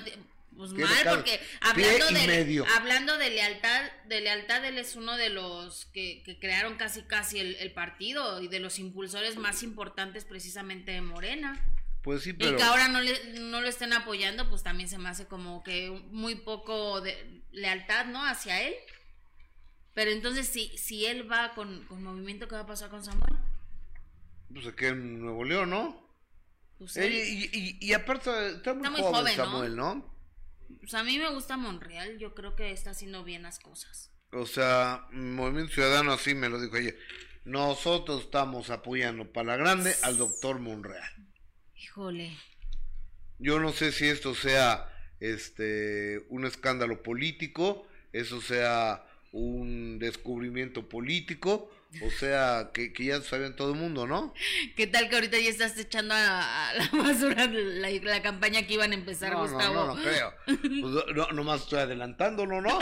pues 0.56 0.74
mal, 0.74 0.89
porque 1.10 1.39
hablando 1.62 2.08
de, 2.08 2.66
hablando 2.76 3.18
de 3.18 3.30
lealtad, 3.30 3.91
de 4.08 4.22
lealtad, 4.22 4.66
él 4.66 4.78
es 4.78 4.95
uno 4.95 5.18
de 5.18 5.30
los 5.30 5.86
que, 5.86 6.22
que 6.24 6.39
crearon 6.39 6.76
casi 6.76 7.04
casi 7.04 7.39
el, 7.39 7.56
el, 7.56 7.72
partido 7.72 8.41
y 8.41 8.47
de 8.47 8.60
los 8.60 8.78
impulsores 8.78 9.38
más 9.38 9.64
importantes 9.64 10.26
precisamente 10.26 10.91
de 10.91 11.02
Morena. 11.02 11.66
Pues 12.02 12.24
sí, 12.24 12.34
pero... 12.34 12.52
Y 12.52 12.56
que 12.58 12.64
ahora 12.64 12.88
no, 12.88 12.99
le, 12.99 13.39
no 13.39 13.62
lo 13.62 13.68
estén 13.68 13.93
apoyando, 13.93 14.49
pues 14.49 14.64
también 14.64 14.89
se 14.89 14.97
me 14.97 15.10
hace 15.10 15.28
como 15.28 15.64
que 15.64 15.89
muy 16.10 16.36
poco 16.36 16.99
de 17.02 17.43
lealtad, 17.52 18.06
¿no? 18.08 18.26
Hacia 18.26 18.62
él. 18.62 18.76
Pero 19.93 20.12
entonces, 20.12 20.47
si, 20.47 20.76
si 20.78 21.06
él 21.06 21.32
va 21.32 21.54
con, 21.54 21.86
con 21.86 22.04
movimiento, 22.04 22.47
¿qué 22.47 22.56
va 22.56 22.62
a 22.62 22.66
pasar 22.68 22.89
con 22.89 23.04
Samuel? 23.04 23.38
Pues 24.54 24.66
aquí 24.68 24.86
en 24.86 25.22
Nuevo 25.22 25.43
León, 25.43 25.70
¿no? 25.70 26.02
Pues 26.78 26.97
y, 26.97 27.78
y, 27.80 27.93
aparte, 27.93 28.56
está 28.56 28.74
muy, 28.74 29.02
joven, 29.02 29.36
Samuel, 29.36 29.76
¿no? 29.76 30.12
A 30.93 31.03
mí 31.03 31.17
me 31.17 31.30
gusta 31.30 31.57
Monreal, 31.57 32.17
yo 32.17 32.34
creo 32.34 32.55
que 32.55 32.72
está 32.72 32.91
haciendo 32.91 33.24
bien 33.24 33.43
las 33.43 33.59
cosas. 33.59 34.11
O 34.32 34.45
sea, 34.45 35.07
Movimiento 35.11 35.74
Ciudadano 35.74 36.13
así 36.13 36.36
me 36.36 36.49
lo 36.49 36.61
dijo 36.61 36.78
ayer. 36.78 36.97
Nosotros 37.43 38.24
estamos 38.24 38.69
apoyando 38.69 39.32
para 39.32 39.47
la 39.47 39.57
grande 39.57 39.93
al 40.03 40.17
doctor 40.17 40.59
Monreal. 40.59 41.11
Híjole. 41.76 42.38
Yo 43.39 43.59
no 43.59 43.74
sé 43.74 43.91
si 43.91 44.05
esto 44.05 44.36
sea 44.36 44.88
este 45.19 46.26
un 46.30 46.45
escándalo 46.45 47.01
político, 47.01 47.88
eso 48.13 48.41
sea 48.41 49.05
un 49.32 49.97
descubrimiento 49.99 50.88
político, 50.88 51.72
o 52.00 52.10
sea, 52.10 52.72
que, 52.74 52.94
que 52.94 53.06
ya 53.06 53.22
sabían 53.22 53.56
todo 53.56 53.74
el 53.74 53.80
mundo, 53.80 54.08
¿no? 54.08 54.34
¿Qué 54.78 54.88
tal 54.88 55.10
que 55.10 55.16
ahorita 55.16 55.38
ya 55.38 55.50
estás 55.50 55.78
echando 55.78 56.14
a, 56.16 56.72
la 56.74 56.88
basura 57.04 57.48
la, 57.48 57.89
la, 57.89 58.22
campaña 58.22 58.66
que 58.66 58.76
iban 58.76 58.92
a 58.92 58.96
empezar, 58.96 59.34
no, 59.34 59.42
Gustavo? 59.42 59.74
No, 59.74 59.88
no, 59.88 59.96
no 59.96 60.02
creo. 60.02 60.34
Pues 60.46 61.16
no, 61.16 61.28
nomás 61.34 61.64
estoy 61.64 61.80
adelantándolo, 61.80 62.62
¿no? 62.62 62.80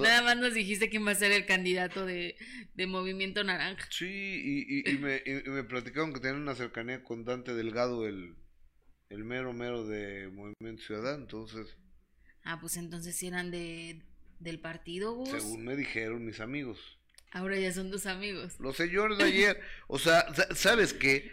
Nada 0.00 0.22
más 0.22 0.36
nos 0.38 0.54
dijiste 0.54 0.88
quién 0.88 1.06
va 1.06 1.10
a 1.10 1.14
ser 1.16 1.32
el 1.32 1.44
candidato 1.44 2.06
de, 2.06 2.36
de 2.74 2.86
Movimiento 2.86 3.44
Naranja. 3.44 3.86
Sí, 3.90 4.06
y, 4.06 4.78
y, 4.78 4.94
y 4.94 4.98
me, 4.98 5.22
y, 5.24 5.48
me 5.50 5.64
platicaron 5.64 6.14
que 6.14 6.20
tenían 6.20 6.40
una 6.40 6.54
cercanía 6.54 7.04
con 7.04 7.24
Dante 7.24 7.54
Delgado, 7.54 8.06
el, 8.06 8.34
el 9.10 9.24
mero 9.24 9.52
mero 9.52 9.86
de 9.86 10.28
Movimiento 10.28 10.82
Ciudadano, 10.82 11.22
entonces... 11.22 11.76
Ah, 12.44 12.58
pues 12.58 12.78
entonces 12.78 13.22
eran 13.22 13.50
de, 13.50 14.02
del 14.38 14.58
partido, 14.58 15.12
Gus. 15.12 15.28
Según 15.28 15.64
me 15.64 15.76
dijeron 15.76 16.24
mis 16.24 16.40
amigos. 16.40 16.99
Ahora 17.30 17.58
ya 17.58 17.72
son 17.72 17.90
tus 17.90 18.06
amigos. 18.06 18.58
Los 18.58 18.76
señores 18.76 19.18
de 19.18 19.24
ayer, 19.24 19.60
o 19.86 19.98
sea, 19.98 20.26
¿sabes 20.54 20.92
qué? 20.92 21.30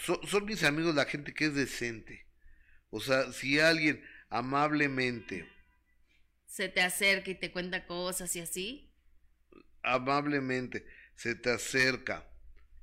Son, 0.00 0.18
son 0.26 0.44
mis 0.46 0.62
amigos 0.62 0.94
la 0.94 1.04
gente 1.04 1.34
que 1.34 1.46
es 1.46 1.54
decente. 1.54 2.26
O 2.90 3.00
sea, 3.00 3.32
si 3.32 3.58
alguien 3.58 4.02
amablemente 4.30 5.46
se 6.46 6.68
te 6.70 6.80
acerca 6.80 7.30
y 7.30 7.34
te 7.34 7.52
cuenta 7.52 7.86
cosas 7.86 8.34
y 8.34 8.40
así. 8.40 8.90
Amablemente 9.82 10.86
se 11.14 11.34
te 11.34 11.50
acerca 11.50 12.26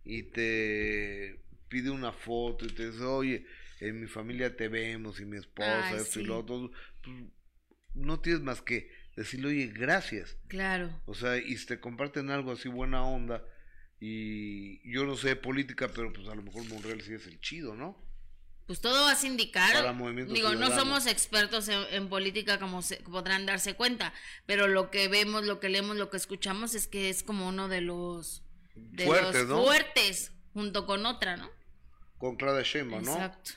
y 0.03 0.23
te 0.23 1.39
pide 1.69 1.89
una 1.89 2.11
foto 2.11 2.65
y 2.65 2.69
te 2.69 2.91
dice, 2.91 3.03
oye, 3.03 3.47
en 3.79 3.99
mi 3.99 4.07
familia 4.07 4.55
te 4.55 4.67
vemos 4.67 5.19
y 5.19 5.25
mi 5.25 5.37
esposa, 5.37 5.87
Ay, 5.89 5.97
esto 5.97 6.19
y 6.19 6.25
lo 6.25 6.39
otro. 6.39 6.71
Pues, 7.03 7.15
no 7.95 8.19
tienes 8.19 8.41
más 8.41 8.61
que 8.61 8.91
decirle, 9.15 9.47
oye, 9.47 9.67
gracias. 9.67 10.37
Claro. 10.47 10.89
O 11.05 11.13
sea, 11.13 11.37
y 11.37 11.57
si 11.57 11.65
te 11.65 11.79
comparten 11.79 12.29
algo 12.29 12.51
así 12.51 12.69
buena 12.69 13.03
onda. 13.03 13.43
Y 13.99 14.91
yo 14.91 15.05
no 15.05 15.15
sé 15.15 15.29
de 15.29 15.35
política, 15.37 15.89
pero 15.93 16.11
pues 16.11 16.27
a 16.27 16.35
lo 16.35 16.41
mejor 16.41 16.65
Monreal 16.65 17.01
sí 17.01 17.13
es 17.13 17.25
el 17.25 17.39
chido, 17.39 17.73
¿no? 17.73 17.97
Pues 18.65 18.81
todo 18.81 19.03
va 19.03 19.11
a 19.11 19.25
indicar. 19.25 19.73
Para 19.73 19.93
Movimiento 19.93 20.33
Digo, 20.33 20.55
no 20.55 20.69
somos 20.71 21.05
expertos 21.05 21.67
en, 21.67 21.79
en 21.91 22.09
política 22.09 22.59
como 22.59 22.81
se, 22.81 22.97
podrán 22.97 23.45
darse 23.45 23.75
cuenta, 23.75 24.13
pero 24.45 24.67
lo 24.67 24.89
que 24.89 25.07
vemos, 25.07 25.45
lo 25.45 25.59
que 25.59 25.69
leemos, 25.69 25.97
lo 25.97 26.09
que 26.09 26.17
escuchamos 26.17 26.75
es 26.75 26.87
que 26.87 27.09
es 27.09 27.23
como 27.23 27.47
uno 27.47 27.67
de 27.67 27.81
los, 27.81 28.43
de 28.75 29.05
Fuertes, 29.05 29.41
los 29.41 29.49
¿no? 29.49 29.63
fuertes 29.63 30.31
junto 30.53 30.85
con 30.85 31.05
otra, 31.05 31.37
¿no? 31.37 31.49
Con 32.17 32.37
Claudia 32.37 32.63
Sheinbaum, 32.63 33.03
¿no? 33.03 33.13
Exacto. 33.13 33.51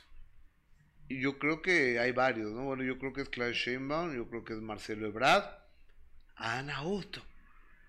Y 1.08 1.20
yo 1.20 1.38
creo 1.38 1.62
que 1.62 1.98
hay 2.00 2.12
varios, 2.12 2.50
¿no? 2.52 2.64
Bueno, 2.64 2.82
yo 2.82 2.98
creo 2.98 3.12
que 3.12 3.22
es 3.22 3.28
Claudia 3.28 3.54
Sheinbaum, 3.54 4.14
yo 4.16 4.28
creo 4.28 4.44
que 4.44 4.54
es 4.54 4.60
Marcelo 4.60 5.06
Ebrard, 5.06 5.44
Ana 6.36 6.78
Augusto, 6.78 7.22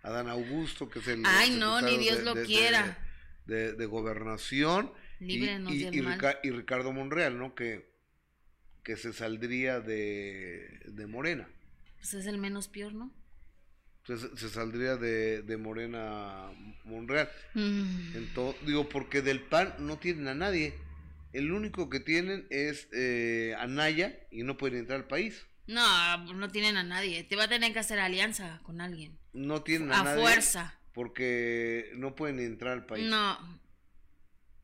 Adán 0.04 0.28
Augusto, 0.30 0.90
que 0.90 1.00
es 1.00 1.08
el 1.08 1.24
Ay, 1.26 1.58
no, 1.60 1.82
ni 1.82 1.98
Dios 1.98 2.20
de- 2.20 2.24
lo 2.24 2.34
de- 2.36 2.46
quiera. 2.46 3.04
De, 3.46 3.74
de 3.74 3.86
gobernación. 3.86 4.92
y- 5.20 5.26
Líbrenos 5.26 5.74
y, 5.74 5.84
del 5.86 5.96
y 5.96 6.02
mal. 6.02 6.14
Rica- 6.14 6.40
y 6.44 6.52
Ricardo 6.52 6.92
Monreal, 6.94 7.38
¿no? 7.40 7.56
Que, 7.56 7.90
que 8.84 8.96
se 8.98 9.14
saldría 9.14 9.80
de, 9.80 10.80
de 10.86 11.08
Morena. 11.08 11.50
Pues 11.96 12.14
es 12.14 12.26
el 12.28 12.38
menos 12.38 12.68
peor, 12.68 12.94
¿no? 12.94 13.12
Entonces 14.06 14.40
se 14.40 14.50
saldría 14.50 14.96
de, 14.96 15.42
de 15.42 15.58
Morena 15.58 16.50
Monreal. 16.86 17.30
Mm. 17.56 18.16
Entonces, 18.16 18.66
digo, 18.66 18.88
porque 18.88 19.22
del 19.22 19.42
PAN 19.42 19.74
no 19.80 19.98
tienen 19.98 20.28
a 20.30 20.36
nadie. 20.36 20.74
El 21.34 21.52
único 21.52 21.90
que 21.90 22.00
tienen 22.00 22.48
es 22.50 22.88
eh, 22.94 23.54
a 23.60 23.68
Naya 23.68 24.18
y 24.32 24.44
no 24.44 24.58
pueden 24.58 24.80
entrar 24.80 25.00
al 25.02 25.08
país. 25.08 25.46
No, 25.68 26.34
no 26.34 26.50
tienen 26.50 26.78
a 26.78 26.84
nadie. 26.84 27.24
Te 27.24 27.36
va 27.36 27.44
a 27.44 27.48
tener 27.50 27.74
que 27.74 27.80
hacer 27.80 28.00
alianza 28.00 28.60
con 28.64 28.80
alguien. 28.82 29.20
No 29.34 29.64
tienen 29.64 29.92
a, 29.92 30.00
A 30.00 30.04
nadie 30.04 30.22
fuerza. 30.22 30.80
porque 30.94 31.92
no 31.96 32.16
pueden 32.16 32.40
entrar 32.40 32.74
al 32.74 32.86
país. 32.86 33.06
No. 33.06 33.38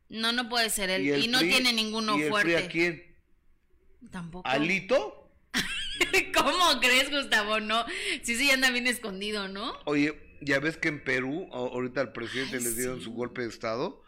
No, 0.09 0.32
no 0.32 0.47
puede 0.49 0.70
ser 0.70 0.89
él. 0.89 1.05
Y, 1.07 1.28
no 1.28 1.39
PRI- 1.39 1.49
tiene 1.49 1.74
ninguno 1.74 2.18
¿y 2.18 2.24
el 2.24 2.30
fuerte. 2.30 2.53
PRI 2.55 2.64
a 2.64 2.68
quién? 2.70 3.16
Tampoco. 4.11 4.47
¿Alito? 4.47 5.32
¿Cómo 6.36 6.80
crees, 6.82 7.09
Gustavo? 7.09 7.59
No. 7.59 7.86
Sí, 8.22 8.36
sí, 8.36 8.49
anda 8.51 8.70
bien 8.72 8.88
escondido, 8.88 9.47
¿no? 9.47 9.74
Oye, 9.86 10.38
ya 10.41 10.59
ves 10.59 10.78
que 10.78 10.89
en 10.89 11.03
Perú, 11.03 11.47
ahorita 11.51 12.01
al 12.01 12.14
presidente 12.14 12.57
Ay, 12.57 12.64
les 12.64 12.76
dieron 12.78 12.99
sí. 12.99 13.05
su 13.05 13.14
golpe 13.14 13.41
de 13.41 13.49
estado, 13.49 14.03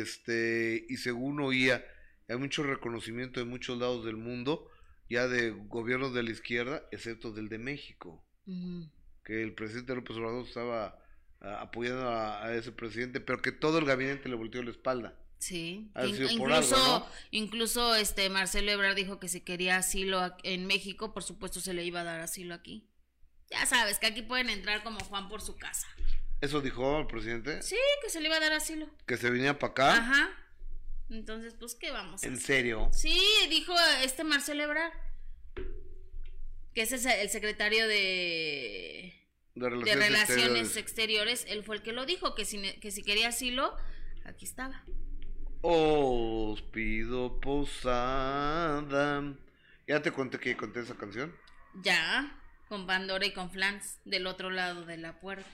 este, 0.00 0.86
y 0.88 0.96
según 0.96 1.40
oía, 1.40 1.84
hay 2.28 2.36
mucho 2.36 2.62
reconocimiento 2.62 3.40
de 3.40 3.46
muchos 3.46 3.78
lados 3.78 4.04
del 4.04 4.16
mundo, 4.16 4.68
ya 5.10 5.28
de 5.28 5.50
gobiernos 5.50 6.14
de 6.14 6.22
la 6.22 6.30
izquierda, 6.30 6.82
excepto 6.92 7.32
del 7.32 7.48
de 7.48 7.58
México, 7.58 8.24
que 9.24 9.42
el 9.42 9.54
presidente 9.54 9.94
López 9.94 10.16
Obrador 10.16 10.46
estaba 10.46 10.98
apoyando 11.40 12.08
a, 12.08 12.44
a 12.44 12.54
ese 12.54 12.72
presidente, 12.72 13.20
pero 13.20 13.42
que 13.42 13.52
todo 13.52 13.78
el 13.78 13.84
gabinete 13.84 14.28
le 14.28 14.36
volteó 14.36 14.62
la 14.62 14.70
espalda. 14.70 15.18
Sí. 15.38 15.90
Ha 15.94 16.06
In- 16.06 16.14
sido 16.14 16.28
por 16.38 16.50
incluso, 16.50 16.76
algo, 16.76 16.98
¿no? 17.00 17.06
incluso 17.32 17.94
este 17.96 18.30
Marcelo 18.30 18.70
Ebrard 18.70 18.94
dijo 18.94 19.18
que 19.18 19.26
si 19.26 19.40
quería 19.40 19.76
asilo 19.76 20.36
en 20.44 20.66
México, 20.66 21.12
por 21.12 21.24
supuesto 21.24 21.60
se 21.60 21.74
le 21.74 21.84
iba 21.84 22.02
a 22.02 22.04
dar 22.04 22.20
asilo 22.20 22.54
aquí. 22.54 22.86
Ya 23.50 23.66
sabes 23.66 23.98
que 23.98 24.06
aquí 24.06 24.22
pueden 24.22 24.48
entrar 24.50 24.84
como 24.84 25.00
Juan 25.00 25.28
por 25.28 25.42
su 25.42 25.56
casa. 25.56 25.88
Eso 26.42 26.60
dijo 26.60 26.98
el 26.98 27.06
presidente, 27.06 27.62
Sí, 27.62 27.76
que 28.02 28.10
se 28.10 28.20
le 28.20 28.26
iba 28.26 28.36
a 28.36 28.40
dar 28.40 28.52
asilo. 28.52 28.86
que 29.06 29.16
se 29.16 29.30
venía 29.30 29.58
para 29.58 29.70
acá. 29.70 29.94
Ajá. 29.96 30.30
Entonces, 31.08 31.54
pues, 31.58 31.74
¿qué 31.74 31.90
vamos 31.90 32.22
a 32.22 32.26
¿En 32.26 32.34
hacer? 32.34 32.44
serio? 32.46 32.88
Sí, 32.92 33.18
dijo 33.48 33.74
este 34.02 34.24
Marcelo 34.24 34.64
Ebrard. 34.64 34.92
Que 36.74 36.82
es 36.82 36.92
el 36.92 37.28
secretario 37.30 37.86
de, 37.86 39.14
De 39.54 39.68
de 39.70 39.94
relaciones, 39.94 40.76
exteriores. 40.76 40.76
Exteriores. 40.76 41.44
Él 41.48 41.62
fue 41.64 41.76
el 41.76 41.82
que 41.82 41.92
lo 41.92 42.06
dijo, 42.06 42.34
que 42.34 42.44
si, 42.44 42.60
que 42.80 42.90
si 42.90 43.02
quería 43.02 43.28
asilo, 43.28 43.76
aquí 44.24 44.44
estaba. 44.46 44.82
Os 45.60 46.60
pido 46.62 47.38
posada. 47.40 49.22
¿Ya 49.86 50.02
te 50.02 50.10
conté 50.12 50.38
que 50.40 50.56
conté 50.56 50.80
esa 50.80 50.96
canción? 50.96 51.36
Ya, 51.82 52.36
con 52.68 52.86
Pandora 52.86 53.26
y 53.26 53.32
con 53.32 53.50
Flans, 53.50 53.98
del 54.04 54.26
otro 54.26 54.50
lado 54.50 54.84
de 54.86 54.96
la 54.96 55.20
puerta. 55.20 55.48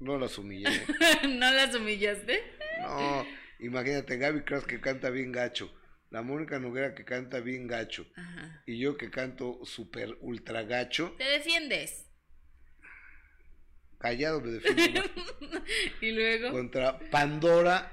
No 0.00 0.18
las 0.18 0.38
humillé. 0.38 0.68
¿No 1.28 1.50
las 1.52 1.74
humillaste? 1.74 2.42
No, 2.82 3.26
imagínate, 3.58 4.16
Gaby 4.16 4.42
Kras 4.42 4.64
que 4.64 4.80
canta 4.80 5.10
bien 5.10 5.32
gacho. 5.32 5.72
La 6.10 6.22
Mónica 6.22 6.58
Noguera 6.58 6.94
que 6.94 7.04
canta 7.04 7.40
bien 7.40 7.66
gacho. 7.66 8.06
Ajá. 8.16 8.62
Y 8.66 8.78
yo 8.78 8.96
que 8.96 9.10
canto 9.10 9.60
super 9.64 10.16
ultra 10.20 10.62
gacho. 10.62 11.14
Te 11.18 11.24
defiendes. 11.24 12.06
Callado 13.98 14.40
me 14.40 14.52
defiendo. 14.52 15.02
Y 16.00 16.12
luego. 16.12 16.52
Contra 16.52 16.98
Pandora 17.10 17.92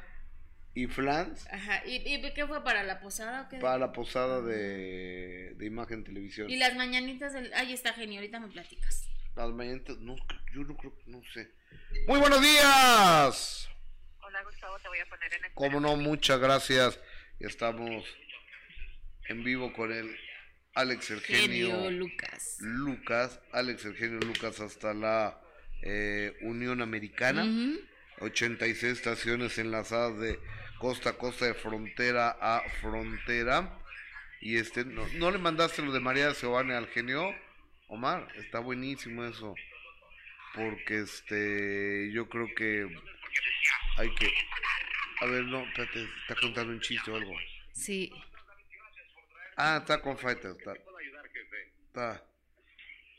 y 0.73 0.87
Flans 0.87 1.47
Ajá. 1.51 1.85
¿Y, 1.85 1.95
¿Y 1.95 2.33
qué 2.33 2.45
fue 2.45 2.63
para 2.63 2.83
la 2.83 2.99
posada 2.99 3.43
o 3.43 3.49
qué? 3.49 3.57
para 3.57 3.77
la 3.77 3.91
posada 3.91 4.41
de, 4.41 5.55
de 5.55 5.65
Imagen 5.65 6.03
Televisión. 6.03 6.49
Y 6.49 6.57
las 6.57 6.75
mañanitas 6.75 7.33
del. 7.33 7.51
Ahí 7.53 7.73
está, 7.73 7.93
genio, 7.93 8.19
ahorita 8.19 8.39
me 8.39 8.47
platicas. 8.49 9.09
Las 9.35 9.49
mañanitas, 9.49 9.97
no, 9.97 10.15
yo 10.53 10.63
no 10.63 10.77
creo, 10.77 10.93
no 11.07 11.21
sé. 11.33 11.51
Muy 12.07 12.19
buenos 12.19 12.41
días. 12.41 13.69
Hola 14.21 14.41
Gustavo, 14.43 14.79
te 14.79 14.87
voy 14.87 14.99
a 14.99 15.05
poner 15.07 15.33
en 15.33 15.45
espera. 15.45 15.53
Como 15.55 15.81
no, 15.81 15.97
muchas 15.97 16.39
gracias. 16.39 16.97
Estamos 17.39 18.05
en 19.27 19.43
vivo 19.43 19.73
con 19.73 19.91
el 19.91 20.17
Alex 20.73 21.11
el 21.11 21.19
Genio 21.19 21.69
genio 21.69 21.91
Lucas. 21.91 22.57
Lucas, 22.61 23.41
Alex 23.51 23.83
el 23.83 23.97
genio 23.97 24.19
Lucas 24.21 24.61
hasta 24.61 24.93
la 24.93 25.41
eh, 25.81 26.37
Unión 26.41 26.81
Americana. 26.81 27.43
Ujú. 27.43 27.81
86 28.21 28.83
estaciones 28.93 29.57
enlazadas 29.57 30.17
de 30.17 30.39
costa 30.79 31.09
a 31.09 31.17
costa, 31.17 31.45
de 31.45 31.55
frontera 31.55 32.37
a 32.39 32.63
frontera. 32.79 33.79
Y 34.39 34.55
este, 34.55 34.85
¿no, 34.85 35.05
no 35.15 35.29
le 35.29 35.39
mandaste 35.39 35.81
lo 35.81 35.91
de 35.91 35.99
María 35.99 36.31
Giovanni 36.31 36.71
al 36.71 36.87
genio? 36.87 37.35
Omar, 37.87 38.27
está 38.35 38.59
buenísimo 38.59 39.23
eso. 39.25 39.55
Porque 40.53 41.01
este, 41.01 42.11
yo 42.13 42.27
creo 42.29 42.47
que 42.55 42.87
hay 43.97 44.13
que. 44.15 44.31
A 45.21 45.25
ver, 45.25 45.43
no, 45.43 45.61
espérate, 45.63 46.07
está 46.21 46.35
contando 46.39 46.71
un 46.73 46.79
chiste 46.81 47.11
o 47.11 47.15
algo. 47.15 47.33
Sí. 47.73 48.11
Ah, 49.57 49.77
está 49.81 50.01
con 50.01 50.17
Fighter, 50.17 50.51
está. 50.51 50.73
Está. 50.73 52.25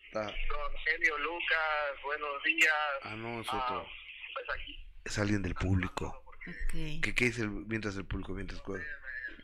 Está. 0.06 0.24
Con 0.26 0.76
Genio 0.84 1.18
Lucas, 1.18 2.02
buenos 2.02 2.42
días. 2.44 2.74
Ah, 3.02 3.14
no, 3.16 3.40
es 3.40 3.46
Ah, 3.50 3.64
otro. 3.64 3.88
pues 4.34 4.46
aquí. 4.58 4.86
Es 5.04 5.18
alguien 5.18 5.42
del 5.42 5.54
público. 5.54 6.22
Ok. 6.46 6.72
¿Qué, 7.02 7.14
qué 7.14 7.24
dice 7.26 7.42
el- 7.42 7.50
mientras 7.50 7.96
el 7.96 8.04
público, 8.06 8.32
mientras 8.32 8.60
cuál? 8.62 8.82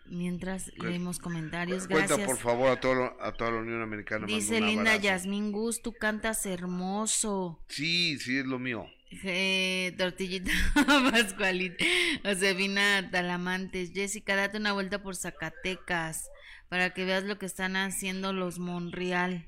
Mientras 0.07 0.71
leemos 0.77 1.19
comentarios, 1.19 1.87
Cuenta 1.87 2.17
gracias. 2.17 2.29
por 2.29 2.39
favor 2.39 2.71
a, 2.71 2.81
todo, 2.81 3.17
a 3.21 3.33
toda 3.33 3.53
la 3.53 3.59
Unión 3.59 3.83
Americana. 3.83 4.27
Dice 4.27 4.61
Linda. 4.61 4.97
Yasmín 4.97 5.53
Gus, 5.53 5.81
tú 5.81 5.93
cantas 5.93 6.45
hermoso. 6.45 7.65
Sí, 7.69 8.19
sí, 8.19 8.39
es 8.39 8.47
lo 8.47 8.59
mío. 8.59 8.87
Eh, 9.25 9.95
tortillita 9.99 10.51
Pascualita, 11.11 11.85
Josefina 12.25 13.11
Talamantes, 13.11 13.93
Jessica, 13.93 14.35
date 14.35 14.57
una 14.57 14.73
vuelta 14.73 15.03
por 15.03 15.17
Zacatecas 15.17 16.31
para 16.71 16.95
que 16.95 17.05
veas 17.05 17.25
lo 17.25 17.39
que 17.39 17.45
están 17.45 17.77
haciendo 17.77 18.33
los 18.33 18.59
Monreal. 18.59 19.47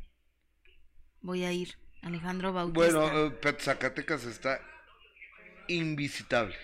Voy 1.22 1.44
a 1.44 1.52
ir. 1.52 1.78
Alejandro 2.02 2.52
Bautista. 2.52 2.98
Bueno, 2.98 3.26
eh, 3.42 3.56
Zacatecas 3.58 4.24
está 4.24 4.60
invisitable. 5.68 6.54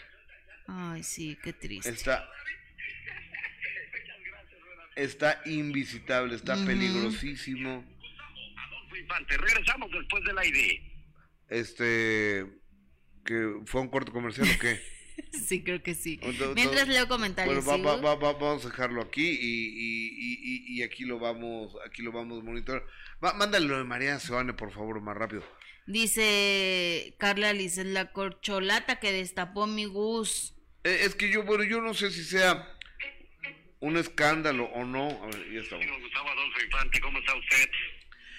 Ay, 0.67 1.03
sí, 1.03 1.39
qué 1.43 1.55
triste. 1.55 1.89
Está. 1.89 2.29
Está 4.97 5.41
invisitable, 5.47 6.35
está 6.35 6.57
peligrosísimo. 6.67 7.85
Adolfo 8.57 8.97
Infante, 8.97 9.37
regresamos 9.37 9.91
después 9.93 10.25
del 10.25 10.39
aire. 10.39 10.83
Este, 11.49 12.47
que 13.25 13.61
fue 13.67 13.81
un 13.81 13.89
corto 13.89 14.13
comercial 14.13 14.49
o 14.55 14.59
qué? 14.59 14.81
Sí, 15.33 15.63
creo 15.63 15.83
que 15.83 15.95
sí. 15.95 16.19
Entonces- 16.23 16.55
Mientras 16.55 16.89
leo 16.89 17.07
comentarios. 17.07 17.63
Bueno, 17.65 17.85
va- 17.85 17.95
¿sigo? 17.97 18.03
va- 18.09 18.15
va- 18.15 18.33
va- 18.33 18.39
vamos 18.39 18.65
a 18.65 18.69
dejarlo 18.71 19.03
aquí 19.03 19.21
y, 19.29 19.35
y- 19.37 20.09
y- 20.19 20.41
y- 20.43 20.79
y 20.79 20.83
aquí 20.83 21.05
lo 21.05 21.19
vamos, 21.19 21.75
aquí 21.87 22.01
lo 22.03 22.11
vamos 22.11 22.41
a 22.41 22.43
monitorear. 22.43 22.87
Va, 23.23 23.35
mándale 23.35 23.67
lo 23.67 23.77
de 23.77 23.85
María 23.85 24.19
Sebane, 24.19 24.55
por 24.55 24.73
favor, 24.73 24.99
más 25.03 25.15
rápido. 25.17 25.45
Dice 25.87 27.15
Carla 27.19 27.53
Liz, 27.53 27.77
la 27.77 28.13
corcholata 28.13 28.99
que 28.99 29.13
destapó 29.13 29.67
mi 29.67 29.85
Gus. 29.85 30.55
Eh, 30.85 31.01
es 31.03 31.15
que 31.15 31.31
yo, 31.31 31.43
bueno, 31.45 31.65
yo 31.65 31.83
no 31.83 31.93
sé 31.93 32.11
si 32.11 32.25
sea 32.25 32.67
un 33.81 33.97
escándalo 33.97 34.65
o 34.67 34.85
no. 34.85 35.09
A 35.23 35.27
ver, 35.27 35.53
ya 35.53 35.61
estamos. 35.61 35.87
Gustavo 36.01 36.29
Adolfo 36.29 36.63
Infante, 36.65 37.01
¿cómo 37.01 37.19
está 37.19 37.35
usted? 37.35 37.71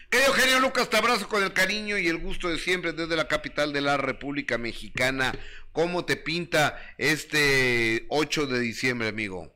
Querido 0.10 0.30
Eugenio 0.34 0.60
Lucas, 0.60 0.90
te 0.90 0.98
abrazo 0.98 1.28
con 1.30 1.42
el 1.42 1.54
cariño 1.54 1.98
y 1.98 2.08
el 2.08 2.18
gusto 2.18 2.50
de 2.50 2.60
siempre 2.60 2.92
desde 2.92 3.16
la 3.16 3.28
capital 3.28 3.72
de 3.72 3.82
la 3.82 3.98
República 3.98 4.58
Mexicana. 4.58 5.34
¿Cómo 5.72 6.04
te 6.06 6.18
pinta 6.18 6.94
este 6.98 8.06
8 8.10 8.48
de 8.48 8.60
diciembre, 8.60 9.08
amigo? 9.08 9.54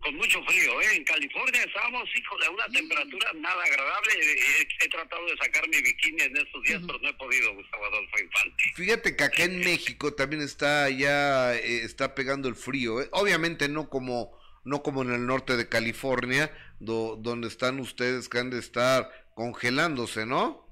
Con 0.00 0.14
mucho 0.16 0.42
frío, 0.44 0.80
¿eh? 0.80 0.96
En 0.96 1.04
California 1.04 1.62
estamos, 1.62 2.08
hijo, 2.16 2.38
de 2.38 2.48
una 2.48 2.66
temperatura 2.68 3.32
nada 3.34 3.62
agradable. 3.64 4.12
He, 4.14 4.84
he 4.84 4.88
tratado 4.88 5.26
de 5.26 5.36
sacar 5.36 5.68
mi 5.68 5.82
bikini 5.82 6.22
en 6.22 6.36
estos 6.36 6.62
días, 6.62 6.80
pero 6.86 6.98
no 7.00 7.08
he 7.08 7.14
podido, 7.14 7.54
Gustavo 7.54 7.84
Adolfo 7.84 8.18
Infante. 8.18 8.64
Fíjate 8.76 9.16
que 9.16 9.24
acá 9.24 9.42
en 9.42 9.60
México 9.60 10.14
también 10.14 10.42
está 10.42 10.88
ya 10.88 11.54
eh, 11.54 11.84
está 11.84 12.14
pegando 12.14 12.48
el 12.48 12.54
frío. 12.54 13.02
¿eh? 13.02 13.08
Obviamente 13.12 13.68
no 13.68 13.90
como 13.90 14.32
no 14.66 14.82
como 14.82 15.00
en 15.02 15.12
el 15.12 15.24
norte 15.26 15.56
de 15.56 15.68
California, 15.70 16.52
do- 16.80 17.16
donde 17.16 17.48
están 17.48 17.80
ustedes 17.80 18.28
que 18.28 18.38
han 18.38 18.50
de 18.50 18.58
estar 18.58 19.10
congelándose, 19.34 20.26
¿no? 20.26 20.66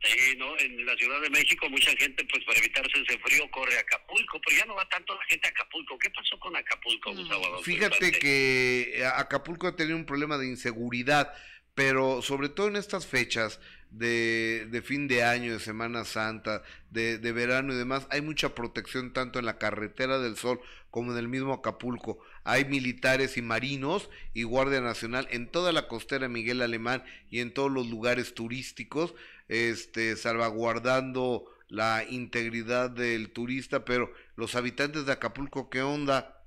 Sí, 0.00 0.36
¿no? 0.38 0.56
En 0.58 0.86
la 0.86 0.94
Ciudad 0.96 1.20
de 1.20 1.30
México 1.30 1.68
mucha 1.68 1.90
gente, 1.96 2.24
pues 2.30 2.44
para 2.44 2.58
evitarse 2.60 2.92
ese 3.04 3.18
frío, 3.18 3.50
corre 3.50 3.76
a 3.76 3.80
Acapulco, 3.80 4.40
pero 4.46 4.56
ya 4.56 4.64
no 4.66 4.76
va 4.76 4.88
tanto 4.88 5.12
la 5.14 5.24
gente 5.24 5.48
a 5.48 5.50
Acapulco. 5.50 5.98
¿Qué 5.98 6.08
pasó 6.10 6.38
con 6.38 6.54
Acapulco, 6.54 7.12
Gustavo 7.16 7.44
Adolfo 7.46 7.64
Fíjate 7.64 8.12
que 8.12 9.04
Acapulco 9.16 9.66
ha 9.66 9.74
tenido 9.74 9.96
un 9.96 10.06
problema 10.06 10.38
de 10.38 10.46
inseguridad, 10.46 11.34
pero 11.74 12.22
sobre 12.22 12.48
todo 12.48 12.68
en 12.68 12.76
estas 12.76 13.08
fechas 13.08 13.58
de, 13.90 14.66
de 14.70 14.82
fin 14.82 15.08
de 15.08 15.24
año, 15.24 15.52
de 15.54 15.58
Semana 15.60 16.04
Santa, 16.04 16.62
de, 16.90 17.18
de 17.18 17.32
verano 17.32 17.72
y 17.72 17.76
demás, 17.76 18.06
hay 18.10 18.20
mucha 18.20 18.54
protección 18.54 19.12
tanto 19.12 19.38
en 19.40 19.46
la 19.46 19.58
carretera 19.58 20.18
del 20.20 20.36
Sol 20.36 20.60
como 20.90 21.10
en 21.12 21.18
el 21.18 21.26
mismo 21.28 21.54
Acapulco. 21.54 22.18
Hay 22.50 22.64
militares 22.64 23.36
y 23.36 23.42
marinos 23.42 24.08
y 24.32 24.44
Guardia 24.44 24.80
Nacional 24.80 25.28
en 25.30 25.50
toda 25.50 25.70
la 25.70 25.86
costera 25.86 26.28
Miguel 26.28 26.62
Alemán 26.62 27.04
y 27.30 27.40
en 27.40 27.52
todos 27.52 27.70
los 27.70 27.88
lugares 27.88 28.32
turísticos, 28.34 29.14
este, 29.48 30.16
salvaguardando 30.16 31.44
la 31.68 32.06
integridad 32.08 32.88
del 32.88 33.32
turista, 33.32 33.84
pero 33.84 34.10
los 34.36 34.54
habitantes 34.54 35.04
de 35.04 35.12
Acapulco, 35.12 35.68
¿qué 35.68 35.82
onda? 35.82 36.42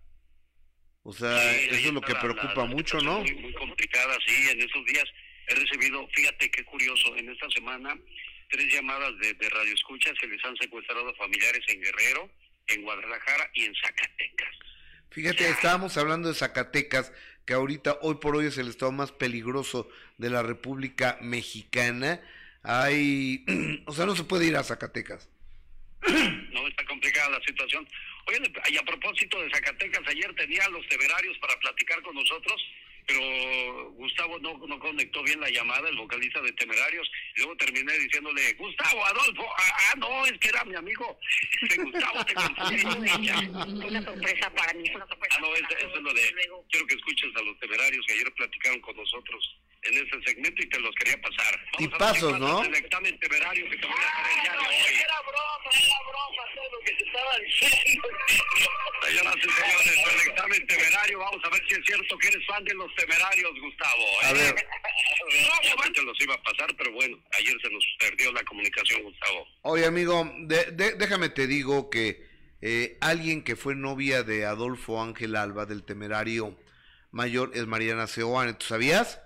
O 1.03 1.13
sea, 1.13 1.37
Sí, 1.39 1.67
eso 1.69 1.87
es 1.89 1.93
lo 1.93 2.01
que 2.01 2.13
la- 2.13 2.19
preocupa 2.19 2.55
la- 2.63 2.65
mucho, 2.65 2.97
¿no? 3.01 3.19
Muy, 3.19 3.35
muy 3.35 3.53
complicada, 3.53 4.17
sí. 4.25 4.33
En 4.49 4.59
estos 4.59 4.83
días 4.87 5.05
he 5.49 5.53
recibido, 5.55 6.07
fíjate 6.15 6.49
qué 6.49 6.65
curioso, 6.65 7.15
en 7.15 7.29
esta 7.29 7.47
semana, 7.51 7.95
tres 8.49 8.73
llamadas 8.73 9.11
de, 9.19 9.35
de 9.35 9.49
radioescuchas 9.49 10.13
que 10.19 10.25
les 10.25 10.43
han 10.45 10.57
secuestrado 10.57 11.07
a 11.09 11.13
familiares 11.13 11.61
en 11.67 11.79
Guerrero, 11.79 12.27
en 12.67 12.81
Guadalajara 12.81 13.51
y 13.53 13.65
en 13.65 13.75
Zacatecas. 13.75 14.55
Fíjate, 15.11 15.49
estábamos 15.49 15.97
hablando 15.97 16.29
de 16.29 16.35
Zacatecas, 16.35 17.11
que 17.45 17.53
ahorita, 17.53 17.97
hoy 18.01 18.15
por 18.15 18.37
hoy, 18.37 18.45
es 18.45 18.57
el 18.57 18.69
estado 18.69 18.93
más 18.93 19.11
peligroso 19.11 19.89
de 20.17 20.29
la 20.29 20.41
República 20.41 21.17
Mexicana. 21.21 22.21
Hay, 22.63 23.43
o 23.85 23.91
sea, 23.91 24.05
no 24.05 24.15
se 24.15 24.23
puede 24.23 24.45
ir 24.45 24.55
a 24.55 24.63
Zacatecas. 24.63 25.29
No, 26.07 26.65
está 26.65 26.85
complicada 26.85 27.29
la 27.29 27.43
situación. 27.45 27.85
Oye, 28.27 28.79
a 28.79 28.85
propósito 28.85 29.41
de 29.41 29.49
Zacatecas, 29.51 30.07
ayer 30.07 30.33
tenía 30.33 30.67
los 30.69 30.87
temerarios 30.87 31.37
para 31.39 31.59
platicar 31.59 32.01
con 32.03 32.15
nosotros, 32.15 32.61
pero 33.07 33.91
Gustavo 33.91 34.39
no, 34.39 34.57
no 34.67 34.79
conectó 34.79 35.23
bien 35.23 35.39
la 35.39 35.49
llamada, 35.49 35.89
el 35.89 35.97
vocalista 35.97 36.41
de 36.41 36.51
Temerarios, 36.53 37.09
luego 37.35 37.55
terminé 37.57 37.97
diciéndole, 37.99 38.53
Gustavo, 38.53 39.05
Adolfo, 39.05 39.45
ah, 39.57 39.77
ah, 39.77 39.93
no, 39.97 40.25
es 40.25 40.37
que 40.39 40.49
era 40.49 40.63
mi 40.65 40.75
amigo, 40.75 41.17
Este, 41.61 41.83
Gustavo, 41.83 42.25
te 42.25 42.33
confundí. 42.33 42.81
Una 43.87 44.01
sorpresa 44.03 44.49
para 44.53 44.73
mí, 44.73 44.89
una 44.93 45.07
sorpresa. 45.07 45.35
Ah, 45.37 45.41
no, 45.41 45.55
eso 45.55 45.95
es 45.95 46.01
lo 46.01 46.13
de, 46.13 46.21
quiero 46.69 46.87
que 46.87 46.95
escuches 46.95 47.35
a 47.35 47.41
los 47.41 47.57
Temerarios 47.59 48.05
que 48.05 48.13
ayer 48.13 48.33
platicaron 48.33 48.79
con 48.81 48.95
nosotros 48.95 49.60
en 49.83 49.93
este 49.97 50.21
segmento 50.25 50.61
y 50.61 50.69
te 50.69 50.79
los 50.79 50.93
quería 50.95 51.19
pasar. 51.21 51.59
Vamos 51.73 51.77
Tipazos, 51.93 52.33
si 52.33 52.39
¿no? 52.39 52.63
El 52.63 52.75
examen 52.75 53.19
temerario 53.19 53.69
que 53.69 53.77
te 53.77 53.87
voy 53.87 53.95
a 53.95 54.09
hacer 54.09 54.37
el 54.37 54.41
día 54.43 54.51
de 54.51 54.57
hoy. 54.59 54.95
Era 55.01 55.21
broma, 55.21 55.71
era 55.73 55.99
broma 56.07 56.43
todo 56.55 56.71
lo 56.71 56.79
que 56.85 56.91
te 56.93 57.03
estaba 57.03 57.37
diciendo. 57.39 58.07
Señoras 59.03 59.35
y 59.37 59.41
señores, 59.49 59.97
el 60.13 60.29
examen 60.31 60.67
temerario, 60.67 61.19
vamos 61.19 61.41
a 61.43 61.49
ver 61.49 61.61
si 61.67 61.73
es 61.75 61.85
cierto 61.85 62.17
que 62.19 62.27
eres 62.27 62.45
fan 62.45 62.63
de 62.63 62.73
los 62.75 62.95
temerarios, 62.95 63.51
Gustavo. 63.59 64.03
¿eh? 64.03 64.25
A 64.25 64.33
ver. 64.33 64.55
Te 65.93 66.03
los 66.03 66.21
iba 66.21 66.35
a 66.35 66.41
pasar, 66.43 66.73
pero 66.77 66.91
bueno, 66.93 67.17
ayer 67.33 67.55
se 67.61 67.69
nos 67.69 67.83
perdió 67.99 68.31
la 68.31 68.43
comunicación, 68.43 69.03
Gustavo. 69.03 69.47
Oye, 69.63 69.85
amigo, 69.85 70.31
de- 70.41 70.71
de- 70.71 70.93
déjame 70.95 71.29
te 71.29 71.47
digo 71.47 71.89
que 71.89 72.29
eh, 72.61 72.97
alguien 73.01 73.43
que 73.43 73.55
fue 73.55 73.75
novia 73.75 74.23
de 74.23 74.45
Adolfo 74.45 75.01
Ángel 75.01 75.35
Alba, 75.35 75.65
del 75.65 75.83
temerario 75.83 76.57
mayor, 77.11 77.51
es 77.55 77.65
Mariana 77.67 78.07
Seoane. 78.07 78.53
¿Tú 78.53 78.67
sabías? 78.67 79.19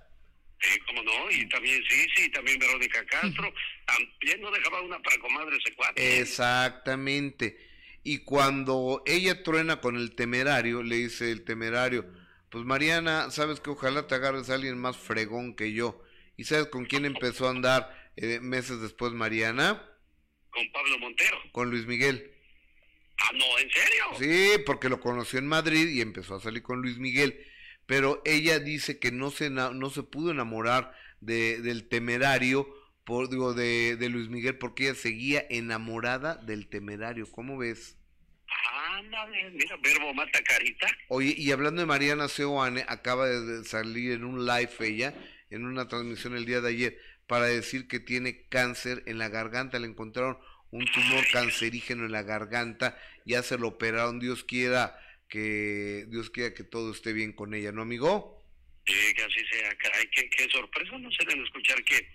Sí, 0.65 0.79
cómo 0.87 1.03
no, 1.03 1.31
y 1.31 1.47
también 1.49 1.83
sí, 1.87 2.07
sí, 2.15 2.29
también 2.31 2.57
Verónica 2.57 3.05
Castro, 3.05 3.53
también 3.85 4.41
no 4.41 4.51
dejaba 4.51 4.81
una 4.81 4.99
para 4.99 5.17
comadre 5.19 5.57
ese 5.57 5.75
cuate. 5.75 6.19
Exactamente. 6.19 7.57
Y 8.03 8.19
cuando 8.19 9.03
ella 9.05 9.43
truena 9.43 9.81
con 9.81 9.95
el 9.95 10.15
temerario, 10.15 10.81
le 10.83 10.97
dice 10.97 11.31
el 11.31 11.43
temerario, 11.43 12.05
pues 12.49 12.63
Mariana, 12.63 13.31
sabes 13.31 13.59
que 13.59 13.71
ojalá 13.71 14.07
te 14.07 14.15
agarres 14.15 14.49
a 14.49 14.55
alguien 14.55 14.77
más 14.77 14.97
fregón 14.97 15.55
que 15.55 15.73
yo. 15.73 16.01
¿Y 16.37 16.45
sabes 16.45 16.67
con 16.67 16.85
quién 16.85 17.05
empezó 17.05 17.47
a 17.47 17.51
andar 17.51 18.11
eh, 18.15 18.39
meses 18.39 18.81
después 18.81 19.11
Mariana? 19.13 19.83
Con 20.49 20.71
Pablo 20.71 20.99
Montero. 20.99 21.37
Con 21.51 21.69
Luis 21.69 21.85
Miguel. 21.85 22.31
Ah, 23.17 23.31
no, 23.33 23.59
¿en 23.59 23.69
serio? 23.71 24.03
Sí, 24.19 24.63
porque 24.65 24.89
lo 24.89 24.99
conoció 24.99 25.39
en 25.39 25.47
Madrid 25.47 25.87
y 25.89 26.01
empezó 26.01 26.35
a 26.35 26.41
salir 26.41 26.61
con 26.63 26.81
Luis 26.81 26.97
Miguel. 26.97 27.45
Pero 27.85 28.21
ella 28.25 28.59
dice 28.59 28.99
que 28.99 29.11
no 29.11 29.31
se, 29.31 29.49
no 29.49 29.89
se 29.89 30.03
pudo 30.03 30.31
enamorar 30.31 30.93
de, 31.21 31.61
del 31.61 31.87
temerario, 31.87 32.67
por, 33.03 33.29
digo, 33.29 33.53
de, 33.53 33.95
de 33.97 34.09
Luis 34.09 34.29
Miguel, 34.29 34.57
porque 34.57 34.85
ella 34.85 34.95
seguía 34.95 35.45
enamorada 35.49 36.35
del 36.35 36.67
temerario. 36.67 37.29
¿Cómo 37.31 37.57
ves? 37.57 37.97
Ándale, 38.97 39.51
mira, 39.51 39.75
verbo 39.83 40.13
mata 40.13 40.41
carita. 40.43 40.87
Oye, 41.09 41.35
y 41.37 41.51
hablando 41.51 41.81
de 41.81 41.85
Mariana 41.85 42.27
Seoane, 42.27 42.85
acaba 42.87 43.27
de 43.27 43.63
salir 43.65 44.13
en 44.13 44.23
un 44.23 44.45
live 44.45 44.71
ella, 44.79 45.13
en 45.49 45.65
una 45.65 45.87
transmisión 45.87 46.35
el 46.35 46.45
día 46.45 46.61
de 46.61 46.69
ayer, 46.69 46.97
para 47.27 47.45
decir 47.45 47.87
que 47.87 47.99
tiene 47.99 48.47
cáncer 48.47 49.03
en 49.05 49.17
la 49.17 49.29
garganta. 49.29 49.79
Le 49.79 49.87
encontraron 49.87 50.37
un 50.71 50.85
tumor 50.85 51.23
cancerígeno 51.31 52.05
en 52.05 52.11
la 52.11 52.23
garganta, 52.23 52.97
ya 53.25 53.43
se 53.43 53.57
lo 53.57 53.69
operaron. 53.69 54.19
Dios 54.19 54.43
quiera 54.43 54.97
que 55.29 56.05
Dios 56.07 56.29
quiera 56.29 56.53
que 56.53 56.63
todo 56.63 56.91
esté 56.91 57.13
bien 57.13 57.33
con 57.33 57.53
ella, 57.53 57.71
¿no, 57.71 57.81
amigo? 57.81 58.43
Sí, 58.85 59.13
que 59.15 59.23
así 59.23 59.39
sea, 59.51 59.75
caray, 59.77 60.07
qué, 60.11 60.47
sorpresa 60.51 60.97
no 60.97 61.11
se 61.11 61.25
deben 61.25 61.43
escuchar 61.43 61.83
que, 61.83 62.07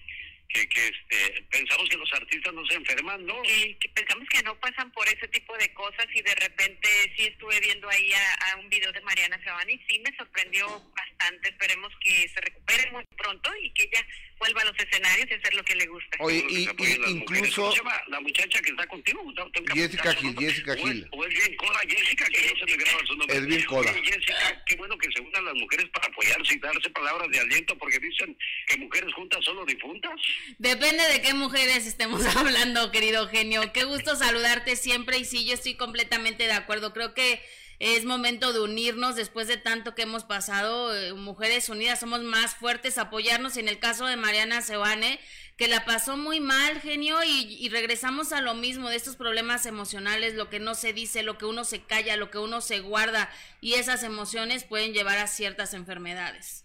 que, 0.52 0.68
que 0.68 0.86
este, 0.88 1.42
pensamos 1.50 1.88
que 1.88 1.96
los 1.96 2.12
artistas 2.12 2.52
no 2.54 2.64
se 2.66 2.74
enferman, 2.74 3.24
¿no? 3.26 3.40
Que, 3.42 3.76
que 3.78 3.88
pensamos 3.90 4.28
que 4.28 4.42
no 4.42 4.58
pasan 4.60 4.90
por 4.92 5.06
ese 5.08 5.28
tipo 5.28 5.56
de 5.56 5.72
cosas 5.74 6.06
y 6.14 6.22
de 6.22 6.34
repente 6.34 6.88
sí 7.16 7.24
estuve 7.26 7.60
viendo 7.60 7.88
ahí 7.88 8.12
a, 8.12 8.34
a 8.52 8.56
un 8.56 8.68
video 8.68 8.92
de 8.92 9.00
Mariana 9.02 9.40
Sabani 9.44 9.74
y 9.74 9.84
sí 9.88 9.98
me 10.00 10.14
sorprendió 10.16 10.66
bastante. 10.96 11.48
Esperemos 11.50 11.92
que 12.00 12.28
se 12.28 12.40
recupere 12.40 12.90
muy 12.92 13.04
pronto 13.16 13.50
y 13.62 13.70
que 13.72 13.84
ella 13.84 14.06
vuelva 14.38 14.62
a 14.62 14.64
los 14.64 14.78
escenarios 14.78 15.30
y 15.30 15.34
hacer 15.34 15.54
lo 15.54 15.62
que 15.64 15.74
le 15.76 15.86
gusta. 15.86 16.16
Oye, 16.20 16.44
y, 16.48 16.68
incluso 17.08 17.62
¿Cómo 17.62 17.72
se 17.72 17.78
llama 17.78 18.02
la 18.08 18.20
muchacha 18.20 18.60
que 18.62 18.70
está 18.70 18.86
contigo? 18.86 19.22
Gustavo? 19.22 19.50
Tengo 19.52 19.66
que 19.74 19.80
Jessica 19.80 20.14
Gil. 20.14 20.36
Jessica 20.38 20.72
O 20.72 20.74
es- 20.76 20.82
Gil. 20.82 21.08
O 21.12 21.24
es 21.26 21.34
bien 21.34 21.56
coda, 21.56 21.80
Jessica, 21.88 22.24
que 22.26 22.42
no 22.42 22.58
se 22.58 22.64
me 22.76 22.84
graba 22.84 23.06
su 23.06 23.16
nombre. 23.16 23.36
Es 23.36 23.46
bien 23.46 23.64
coda. 23.66 23.92
Jessica, 23.92 24.64
qué 24.66 24.76
bueno 24.76 24.96
que 24.98 25.12
se 25.12 25.20
unan 25.20 25.44
las 25.44 25.54
mujeres 25.54 25.88
para 25.90 26.06
apoyarse 26.06 26.54
y 26.54 26.58
darse 26.58 26.90
palabras 26.90 27.28
de 27.30 27.38
aliento, 27.40 27.76
porque 27.78 27.98
dicen 27.98 28.36
que 28.66 28.76
mujeres 28.78 29.12
juntas 29.14 29.44
solo 29.44 29.64
difuntas. 29.66 30.18
Depende 30.58 31.02
de 31.08 31.22
qué 31.22 31.34
mujeres 31.34 31.86
estemos 31.86 32.24
hablando, 32.36 32.90
querido 32.90 33.28
genio. 33.28 33.72
Qué 33.72 33.84
gusto 33.84 34.16
saludarte 34.16 34.76
siempre 34.76 35.18
y 35.18 35.24
sí, 35.24 35.44
yo 35.44 35.54
estoy 35.54 35.74
completamente 35.74 36.44
de 36.44 36.52
acuerdo. 36.52 36.92
Creo 36.92 37.14
que 37.14 37.42
es 37.80 38.04
momento 38.04 38.52
de 38.52 38.60
unirnos 38.60 39.16
después 39.16 39.48
de 39.48 39.56
tanto 39.56 39.94
que 39.94 40.02
hemos 40.02 40.24
pasado. 40.24 40.94
eh, 40.94 41.14
mujeres 41.14 41.68
unidas 41.70 42.00
somos 42.00 42.22
más 42.22 42.54
fuertes, 42.54 42.98
apoyarnos. 42.98 43.56
En 43.56 43.68
el 43.68 43.78
caso 43.78 44.06
de 44.06 44.16
Mariana 44.16 44.60
Sebane, 44.60 45.18
que 45.56 45.66
la 45.66 45.86
pasó 45.86 46.16
muy 46.16 46.40
mal, 46.40 46.80
genio, 46.80 47.22
y, 47.24 47.56
y 47.58 47.68
regresamos 47.70 48.32
a 48.32 48.42
lo 48.42 48.54
mismo 48.54 48.90
de 48.90 48.96
estos 48.96 49.16
problemas 49.16 49.64
emocionales, 49.64 50.34
lo 50.34 50.50
que 50.50 50.60
no 50.60 50.74
se 50.74 50.92
dice, 50.92 51.22
lo 51.22 51.38
que 51.38 51.46
uno 51.46 51.64
se 51.64 51.82
calla, 51.82 52.16
lo 52.16 52.30
que 52.30 52.38
uno 52.38 52.60
se 52.60 52.80
guarda, 52.80 53.30
y 53.62 53.74
esas 53.74 54.02
emociones 54.02 54.64
pueden 54.64 54.92
llevar 54.92 55.18
a 55.18 55.26
ciertas 55.26 55.72
enfermedades. 55.72 56.64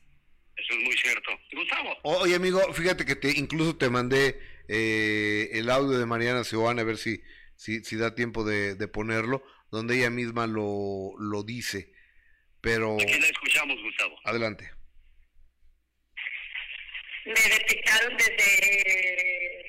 Eso 0.57 0.73
es 0.73 0.79
muy 0.83 0.95
cierto. 0.97 1.31
Gustavo. 1.51 1.97
Oye, 2.03 2.35
amigo, 2.35 2.73
fíjate 2.73 3.05
que 3.05 3.15
te 3.15 3.31
incluso 3.31 3.77
te 3.77 3.89
mandé 3.89 4.39
eh, 4.67 5.49
el 5.53 5.69
audio 5.69 5.97
de 5.97 6.05
Mariana 6.05 6.43
Seoane, 6.43 6.81
a 6.81 6.85
ver 6.85 6.97
si, 6.97 7.21
si, 7.55 7.83
si 7.83 7.97
da 7.97 8.15
tiempo 8.15 8.43
de, 8.43 8.75
de, 8.75 8.87
ponerlo, 8.87 9.43
donde 9.71 9.97
ella 9.97 10.09
misma 10.09 10.47
lo, 10.47 11.13
lo 11.19 11.43
dice. 11.43 11.91
Pero... 12.61 12.95
Aquí 12.95 13.19
la 13.19 13.27
escuchamos, 13.27 13.81
Gustavo. 13.81 14.19
Adelante. 14.23 14.71
Me 17.25 17.33
detectaron 17.33 18.17
desde 18.17 19.65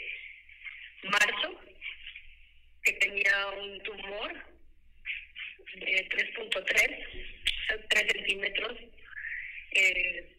marzo 1.04 1.60
que 2.82 2.92
tenía 2.92 3.48
un 3.58 3.82
tumor 3.82 4.32
de 5.74 6.08
3.3, 6.08 7.88
3 7.88 8.12
centímetros, 8.12 8.78
eh, 9.72 10.35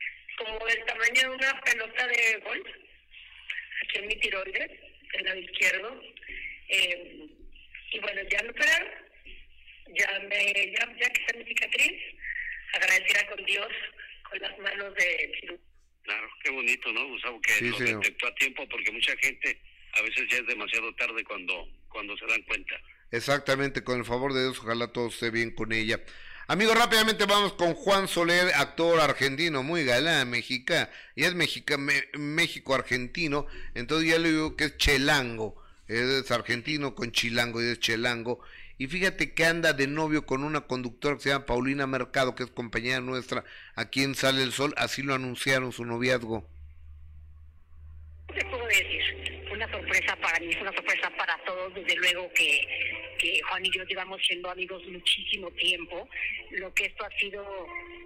como 0.47 0.67
el 0.67 0.85
tamaño 0.85 1.21
de 1.21 1.29
una 1.35 1.61
pelota 1.61 2.07
de 2.07 2.41
golf, 2.43 2.67
aquí 3.83 3.99
en 3.99 4.07
mi 4.07 4.15
tiroides, 4.19 4.71
el 5.13 5.23
lado 5.25 5.39
izquierdo. 5.39 6.01
Eh, 6.69 7.27
y 7.91 7.99
bueno, 7.99 8.21
ya 8.29 8.43
me 8.43 8.49
operaron, 8.49 8.89
ya, 9.95 10.19
me, 10.27 10.45
ya, 10.71 10.95
ya 10.99 11.09
que 11.09 11.21
está 11.21 11.37
mi 11.37 11.45
cicatriz, 11.45 11.93
agradecida 12.73 13.27
con 13.29 13.45
Dios, 13.45 13.67
con 14.29 14.39
las 14.39 14.57
manos 14.59 14.93
de. 14.95 15.59
Claro, 16.03 16.29
qué 16.43 16.51
bonito, 16.51 16.91
¿no, 16.93 17.07
Gustavo? 17.07 17.41
Que 17.41 17.51
Sí, 17.53 17.69
lo 17.69 17.77
señor. 17.77 18.01
detectó 18.01 18.27
a 18.27 18.35
tiempo 18.35 18.67
porque 18.69 18.91
mucha 18.91 19.15
gente 19.17 19.61
a 19.93 20.01
veces 20.01 20.25
ya 20.29 20.37
es 20.37 20.47
demasiado 20.47 20.93
tarde 20.95 21.23
cuando, 21.23 21.67
cuando 21.89 22.17
se 22.17 22.25
dan 22.27 22.41
cuenta. 22.43 22.75
Exactamente, 23.11 23.83
con 23.83 23.99
el 23.99 24.05
favor 24.05 24.33
de 24.33 24.43
Dios, 24.43 24.59
ojalá 24.59 24.91
todo 24.91 25.07
esté 25.07 25.31
bien 25.31 25.53
con 25.55 25.71
ella. 25.73 25.99
Amigos, 26.49 26.77
rápidamente 26.77 27.25
vamos 27.25 27.53
con 27.53 27.73
Juan 27.73 28.07
Soler, 28.07 28.53
actor 28.55 29.01
argentino, 29.01 29.63
muy 29.63 29.83
galán, 29.83 30.29
mexica, 30.29 30.89
y 31.13 31.25
es 31.25 31.35
mexica, 31.35 31.77
me- 31.77 32.05
México-argentino, 32.17 33.47
entonces 33.75 34.09
ya 34.09 34.17
le 34.17 34.29
digo 34.31 34.55
que 34.55 34.65
es 34.65 34.77
chelango, 34.77 35.61
es 35.89 36.31
argentino 36.31 36.95
con 36.95 37.11
chilango 37.11 37.61
y 37.61 37.65
es 37.65 37.81
chelango, 37.81 38.39
y 38.77 38.87
fíjate 38.87 39.33
que 39.33 39.45
anda 39.45 39.73
de 39.73 39.87
novio 39.87 40.25
con 40.25 40.45
una 40.45 40.61
conductora 40.61 41.17
que 41.17 41.23
se 41.23 41.29
llama 41.31 41.45
Paulina 41.45 41.85
Mercado, 41.85 42.33
que 42.33 42.43
es 42.43 42.49
compañera 42.49 43.01
nuestra 43.01 43.43
aquí 43.75 44.03
en 44.03 44.15
Sale 44.15 44.41
el 44.41 44.53
Sol, 44.53 44.73
así 44.77 45.01
lo 45.01 45.15
anunciaron 45.15 45.73
su 45.73 45.83
noviazgo. 45.83 46.47
¿Qué 48.33 48.45
puedo 48.45 48.65
decir? 48.67 49.26
Una 49.57 49.71
sorpresa 49.71 50.15
para 50.17 50.39
mí, 50.39 50.55
una 50.61 50.71
sorpresa 50.71 51.09
para 51.17 51.35
todos. 51.43 51.73
Desde 51.73 51.95
luego 51.95 52.31
que, 52.35 52.61
que 53.17 53.41
Juan 53.49 53.65
y 53.65 53.71
yo 53.71 53.83
llevamos 53.85 54.21
siendo 54.23 54.51
amigos 54.51 54.85
muchísimo 54.85 55.49
tiempo. 55.53 56.07
Lo 56.51 56.71
que 56.75 56.85
esto 56.85 57.03
ha 57.03 57.09
sido 57.17 57.43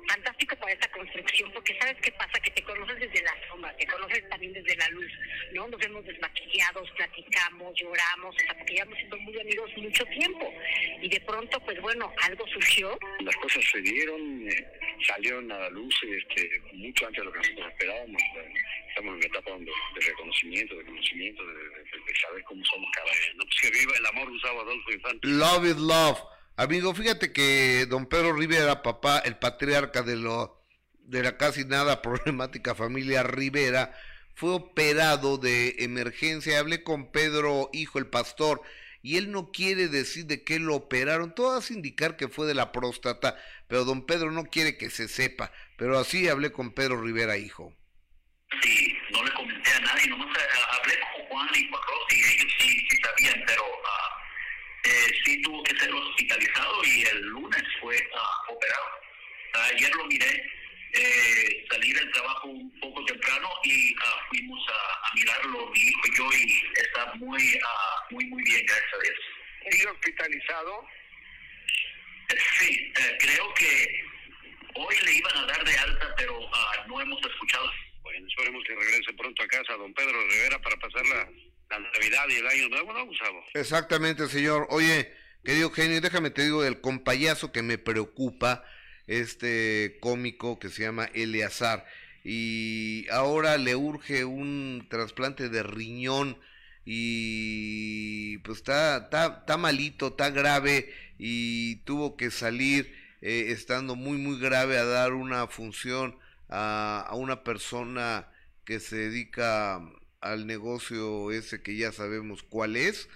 fantástico 0.07 0.55
para 0.55 0.71
esta 0.71 0.89
construcción, 0.91 1.51
porque 1.53 1.77
¿sabes 1.79 1.95
qué 2.01 2.11
pasa? 2.13 2.39
Que 2.39 2.51
te 2.51 2.63
conoces 2.63 2.99
desde 2.99 3.21
la 3.21 3.35
sombra, 3.49 3.75
te 3.77 3.85
conoces 3.85 4.27
también 4.29 4.51
desde 4.53 4.75
la 4.77 4.89
luz, 4.89 5.11
¿no? 5.53 5.67
Nos 5.67 5.85
hemos 5.85 6.03
desmaquillados, 6.05 6.89
platicamos, 6.91 7.73
lloramos, 7.79 8.35
sea, 8.37 8.57
porque 8.57 8.73
llevamos 8.73 8.97
siendo 8.97 9.17
muy 9.19 9.39
amigos 9.39 9.69
mucho 9.77 10.05
tiempo. 10.05 10.53
Y 11.01 11.09
de 11.09 11.19
pronto, 11.21 11.59
pues 11.65 11.79
bueno, 11.81 12.11
algo 12.23 12.47
surgió 12.47 12.97
Las 13.19 13.35
cosas 13.37 13.63
se 13.71 13.81
dieron, 13.81 14.49
eh, 14.49 14.67
salieron 15.05 15.51
a 15.51 15.59
la 15.59 15.69
luz 15.69 15.93
este, 16.03 16.61
mucho 16.73 17.05
antes 17.07 17.19
de 17.21 17.25
lo 17.25 17.31
que 17.33 17.39
nosotros 17.39 17.67
esperábamos. 17.73 18.21
Estamos 18.89 19.09
en 19.11 19.15
una 19.17 19.25
etapa 19.27 19.51
donde- 19.51 19.71
de 19.95 20.01
reconocimiento, 20.05 20.75
de 20.77 20.83
conocimiento, 20.85 21.40
de, 21.45 21.53
de- 21.53 21.81
de 22.07 22.15
saber 22.21 22.43
cómo 22.45 22.63
somos 22.65 22.89
cada 22.93 23.11
uno. 23.35 23.43
Pues 23.45 23.55
que 23.61 23.79
viva 23.79 23.93
el 23.97 24.05
amor, 24.05 24.29
Gustavo 24.29 24.61
Adolfo 24.61 24.91
Infante. 24.91 25.27
Love 25.27 25.65
is 25.65 25.77
love. 25.77 26.19
Amigo, 26.57 26.93
fíjate 26.93 27.31
que 27.33 27.85
don 27.89 28.05
Pedro 28.07 28.33
Rivera, 28.33 28.81
papá, 28.83 29.19
el 29.19 29.37
patriarca 29.37 30.01
de 30.03 30.15
lo 30.17 30.61
de 30.99 31.23
la 31.23 31.37
casi 31.37 31.65
nada 31.65 32.01
problemática 32.01 32.75
familia 32.75 33.23
Rivera, 33.23 33.93
fue 34.35 34.51
operado 34.51 35.37
de 35.37 35.75
emergencia. 35.79 36.59
Hablé 36.59 36.83
con 36.83 37.11
Pedro, 37.11 37.69
hijo, 37.73 37.99
el 37.99 38.07
pastor, 38.07 38.61
y 39.01 39.17
él 39.17 39.31
no 39.31 39.51
quiere 39.51 39.87
decir 39.87 40.25
de 40.25 40.43
qué 40.43 40.59
lo 40.59 40.75
operaron. 40.75 41.33
Todo 41.35 41.57
hace 41.57 41.73
indicar 41.73 42.15
que 42.15 42.27
fue 42.29 42.47
de 42.47 42.53
la 42.53 42.71
próstata, 42.71 43.35
pero 43.67 43.83
don 43.83 44.05
Pedro 44.05 44.31
no 44.31 44.43
quiere 44.45 44.77
que 44.77 44.89
se 44.89 45.07
sepa. 45.07 45.51
Pero 45.77 45.97
así 45.99 46.29
hablé 46.29 46.51
con 46.51 46.71
Pedro 46.73 47.01
Rivera, 47.01 47.37
hijo. 47.37 47.73
Sí, 48.61 48.93
no 49.11 49.23
le 49.23 49.33
comenté 49.33 49.69
a 49.71 49.79
nadie, 49.79 50.07
nomás 50.07 50.27
eh, 50.37 50.41
hablé 50.79 50.93
con 50.99 51.10
Juan 51.31 51.47
y 51.55 51.69
Juan 51.69 51.81
Rossi, 51.87 52.19
ellos 52.19 52.53
sí, 52.59 52.87
sí 52.89 52.97
sabían, 53.01 53.41
pero 53.47 53.63
ah, 53.85 54.17
eh, 54.83 55.11
sí 55.23 55.41
tuvo 55.41 55.63
que 55.63 55.79
ser 55.79 55.93
hospitalizado 55.93 56.83
y 56.83 57.03
el 57.03 57.21
lunes 57.27 57.63
fue 57.79 57.95
ah, 58.17 58.51
operado. 58.51 58.89
Ayer 59.73 59.95
lo 59.95 60.05
miré 60.07 60.43
eh, 60.91 61.65
salir 61.71 61.97
del 61.97 62.11
trabajo 62.11 62.49
un 62.49 62.79
poco 62.81 63.05
temprano 63.05 63.49
y 63.63 63.95
ah, 64.03 64.25
fuimos 64.27 64.59
a, 64.69 65.07
a 65.07 65.13
mirarlo, 65.13 65.69
mi 65.71 65.79
hijo 65.79 66.01
y 66.03 66.17
yo, 66.17 66.29
y 66.33 66.63
está 66.75 67.13
muy, 67.15 67.59
ah, 67.65 68.07
muy, 68.09 68.25
muy 68.25 68.43
bien, 68.43 68.65
gracias 68.65 68.93
a 68.93 68.97
Dios. 68.97 69.15
¿Y 69.71 69.85
hospitalizado? 69.85 70.85
Sí, 72.59 72.93
eh, 72.97 73.17
creo 73.19 73.53
que 73.53 74.03
hoy 74.75 74.95
le 75.05 75.13
iban 75.13 75.37
a 75.37 75.45
dar 75.45 75.63
de 75.63 75.77
alta, 75.77 76.13
pero 76.17 76.49
ah, 76.53 76.85
no 76.87 76.99
hemos 76.99 77.25
escuchado. 77.25 77.71
Esperemos 78.15 78.63
que 78.65 78.75
regrese 78.75 79.13
pronto 79.17 79.43
a 79.43 79.47
casa 79.47 79.73
don 79.73 79.93
Pedro 79.93 80.27
Rivera 80.29 80.61
para 80.61 80.77
pasar 80.77 81.05
la, 81.05 81.29
la 81.69 81.79
Navidad 81.79 82.23
y 82.29 82.35
el 82.35 82.47
Año 82.47 82.69
Nuevo, 82.69 82.93
¿no, 82.93 83.05
Gustavo? 83.05 83.43
Exactamente, 83.53 84.27
señor. 84.27 84.67
Oye, 84.69 85.13
querido 85.43 85.71
genio, 85.71 86.01
déjame 86.01 86.29
te 86.29 86.43
digo 86.43 86.61
del 86.61 86.81
compayazo 86.81 87.51
que 87.51 87.61
me 87.61 87.77
preocupa, 87.77 88.63
este 89.07 89.97
cómico 89.99 90.59
que 90.59 90.69
se 90.69 90.83
llama 90.83 91.09
Eleazar. 91.13 91.85
Y 92.23 93.07
ahora 93.09 93.57
le 93.57 93.75
urge 93.75 94.25
un 94.25 94.87
trasplante 94.89 95.49
de 95.49 95.63
riñón 95.63 96.37
y 96.85 98.37
pues 98.39 98.59
está, 98.59 98.97
está, 98.97 99.39
está 99.39 99.57
malito, 99.57 100.07
está 100.09 100.29
grave 100.29 100.93
y 101.17 101.77
tuvo 101.77 102.17
que 102.17 102.31
salir 102.31 102.95
eh, 103.21 103.47
estando 103.49 103.95
muy, 103.95 104.17
muy 104.17 104.39
grave 104.39 104.77
a 104.77 104.85
dar 104.85 105.13
una 105.13 105.47
función 105.47 106.17
a, 106.51 107.09
una 107.13 107.43
persona 107.43 108.27
que 108.65 108.79
se 108.79 108.97
dedica 108.97 109.81
al 110.19 110.45
negocio 110.45 111.31
ese 111.31 111.63
que 111.63 111.75
ya 111.75 111.91
sabemos 111.91 112.43
cuál 112.43 112.75
es, 112.75 113.09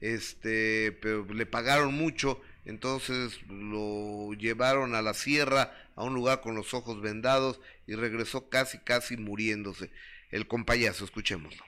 este, 0.00 0.92
pero 1.00 1.24
le 1.32 1.46
pagaron 1.46 1.94
mucho, 1.94 2.40
entonces 2.64 3.40
lo 3.48 4.32
llevaron 4.34 4.94
a 4.94 5.02
la 5.02 5.14
sierra, 5.14 5.72
a 5.94 6.04
un 6.04 6.14
lugar 6.14 6.40
con 6.40 6.54
los 6.54 6.74
ojos 6.74 7.00
vendados 7.00 7.60
y 7.86 7.94
regresó 7.94 8.48
casi, 8.48 8.78
casi 8.78 9.16
muriéndose. 9.16 9.90
El 10.30 10.46
compayazo, 10.46 11.04
escuchémoslo. 11.04 11.64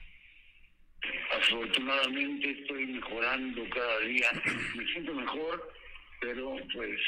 Afortunadamente 1.35 2.51
estoy 2.51 2.85
mejorando 2.85 3.63
cada 3.73 3.99
día, 4.01 4.29
me 4.75 4.85
siento 4.85 5.13
mejor, 5.13 5.73
pero 6.19 6.55
pues 6.75 6.99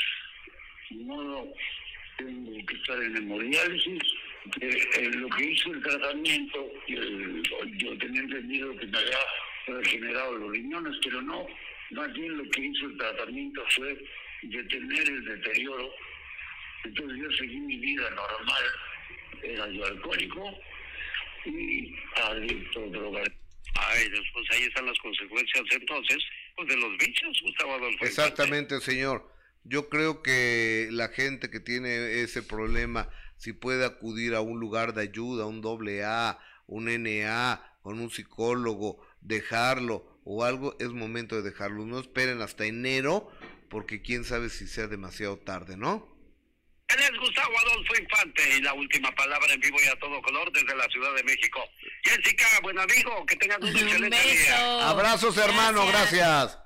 modo 0.92 1.54
tengo 2.26 2.66
que 2.66 2.76
estar 2.76 3.02
en 3.02 3.18
hemodiálisis. 3.18 4.02
Eh, 4.62 4.78
eh, 4.98 5.10
lo 5.14 5.30
que 5.30 5.52
hizo 5.52 5.72
el 5.74 5.82
tratamiento, 5.82 6.72
el- 6.88 7.44
yo 7.78 7.98
tenía 7.98 8.22
entendido 8.22 8.76
que 8.78 8.88
me 8.88 8.98
había 8.98 9.18
regenerado 9.68 10.38
los 10.38 10.52
riñones, 10.52 10.96
pero 11.04 11.22
no, 11.22 11.48
más 11.92 12.12
bien 12.14 12.38
lo 12.38 12.44
que 12.50 12.62
hizo 12.66 12.86
el 12.88 12.98
tratamiento 12.98 13.64
fue 13.70 13.98
detener 14.44 15.08
el 15.08 15.26
deterioro. 15.26 15.94
Entonces 16.84 17.18
yo 17.22 17.32
seguí 17.38 17.56
mi 17.58 17.78
vida 17.78 18.10
normal, 18.10 18.64
era 19.42 19.70
yo 19.70 19.86
alcohólico 19.86 20.60
y 21.46 21.96
adicto 22.22 22.84
a 22.84 22.88
drogas. 22.88 23.30
Ay, 23.76 24.08
pues 24.34 24.46
ahí 24.52 24.64
están 24.64 24.86
las 24.86 25.00
consecuencias 25.00 25.64
entonces, 25.72 26.18
pues 26.56 26.68
de 26.68 26.78
los 26.78 26.98
bichos, 26.98 27.42
Gustavo 27.44 27.74
Adolfo. 27.76 28.06
Exactamente, 28.06 28.80
señor. 28.82 29.33
Yo 29.64 29.90
creo 29.90 30.22
que 30.22 30.90
la 30.92 31.08
gente 31.10 31.50
que 31.50 31.60
tiene 31.60 32.22
ese 32.22 32.44
problema, 32.44 33.10
si 33.38 33.54
puede 33.54 33.86
acudir 33.86 34.36
a 34.36 34.42
un 34.42 34.60
lugar 34.60 34.94
de 34.94 35.04
ayuda, 35.04 35.46
un 35.46 35.62
doble 35.62 36.04
A, 36.04 36.40
un 36.68 36.86
NA, 36.86 37.78
con 37.82 38.00
un 38.00 38.10
psicólogo, 38.10 39.06
dejarlo 39.22 40.20
o 40.26 40.44
algo, 40.44 40.76
es 40.80 40.90
momento 40.90 41.36
de 41.36 41.50
dejarlo. 41.50 41.86
No 41.86 42.00
esperen 42.00 42.42
hasta 42.42 42.66
enero, 42.66 43.32
porque 43.70 44.02
quién 44.02 44.24
sabe 44.26 44.50
si 44.50 44.68
sea 44.68 44.88
demasiado 44.88 45.38
tarde, 45.38 45.78
¿no? 45.78 46.12
Él 46.90 47.00
es 47.00 47.20
Gustavo 47.20 47.54
Adolfo 47.60 47.94
Infante 48.00 48.58
y 48.58 48.62
la 48.62 48.74
última 48.74 49.10
palabra 49.16 49.52
en 49.54 49.60
vivo 49.62 49.78
y 49.84 49.88
a 49.88 49.98
todo 50.00 50.22
color 50.22 50.52
desde 50.52 50.76
la 50.76 50.88
Ciudad 50.90 51.14
de 51.16 51.24
México. 51.24 51.60
Jessica, 52.04 52.46
buen 52.62 52.78
amigo, 52.78 53.26
que 53.26 53.36
tengas 53.38 53.58
un 53.60 53.70
Un 53.70 53.78
excelente 53.78 54.18
beso. 54.18 54.44
día. 54.44 54.90
Abrazos, 54.90 55.38
hermano, 55.38 55.88
gracias. 55.88 56.60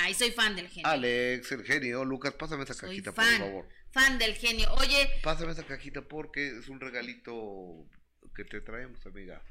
Ay, 0.00 0.14
soy 0.14 0.30
fan 0.30 0.54
del 0.56 0.68
genio. 0.68 0.86
Alex, 0.88 1.52
el 1.52 1.64
genio. 1.64 2.04
Lucas, 2.04 2.32
pásame 2.34 2.64
esa 2.64 2.74
soy 2.74 2.88
cajita, 2.90 3.12
por 3.12 3.24
favor. 3.24 3.68
fan 3.90 4.18
del 4.18 4.34
genio. 4.34 4.72
Oye, 4.74 5.10
Pásame 5.22 5.52
esa 5.52 5.64
cajita 5.66 6.02
porque 6.02 6.58
es 6.58 6.68
un 6.68 6.80
regalito 6.80 7.86
que 8.34 8.44
te 8.44 8.60
traemos, 8.60 9.04
amiga. 9.06 9.42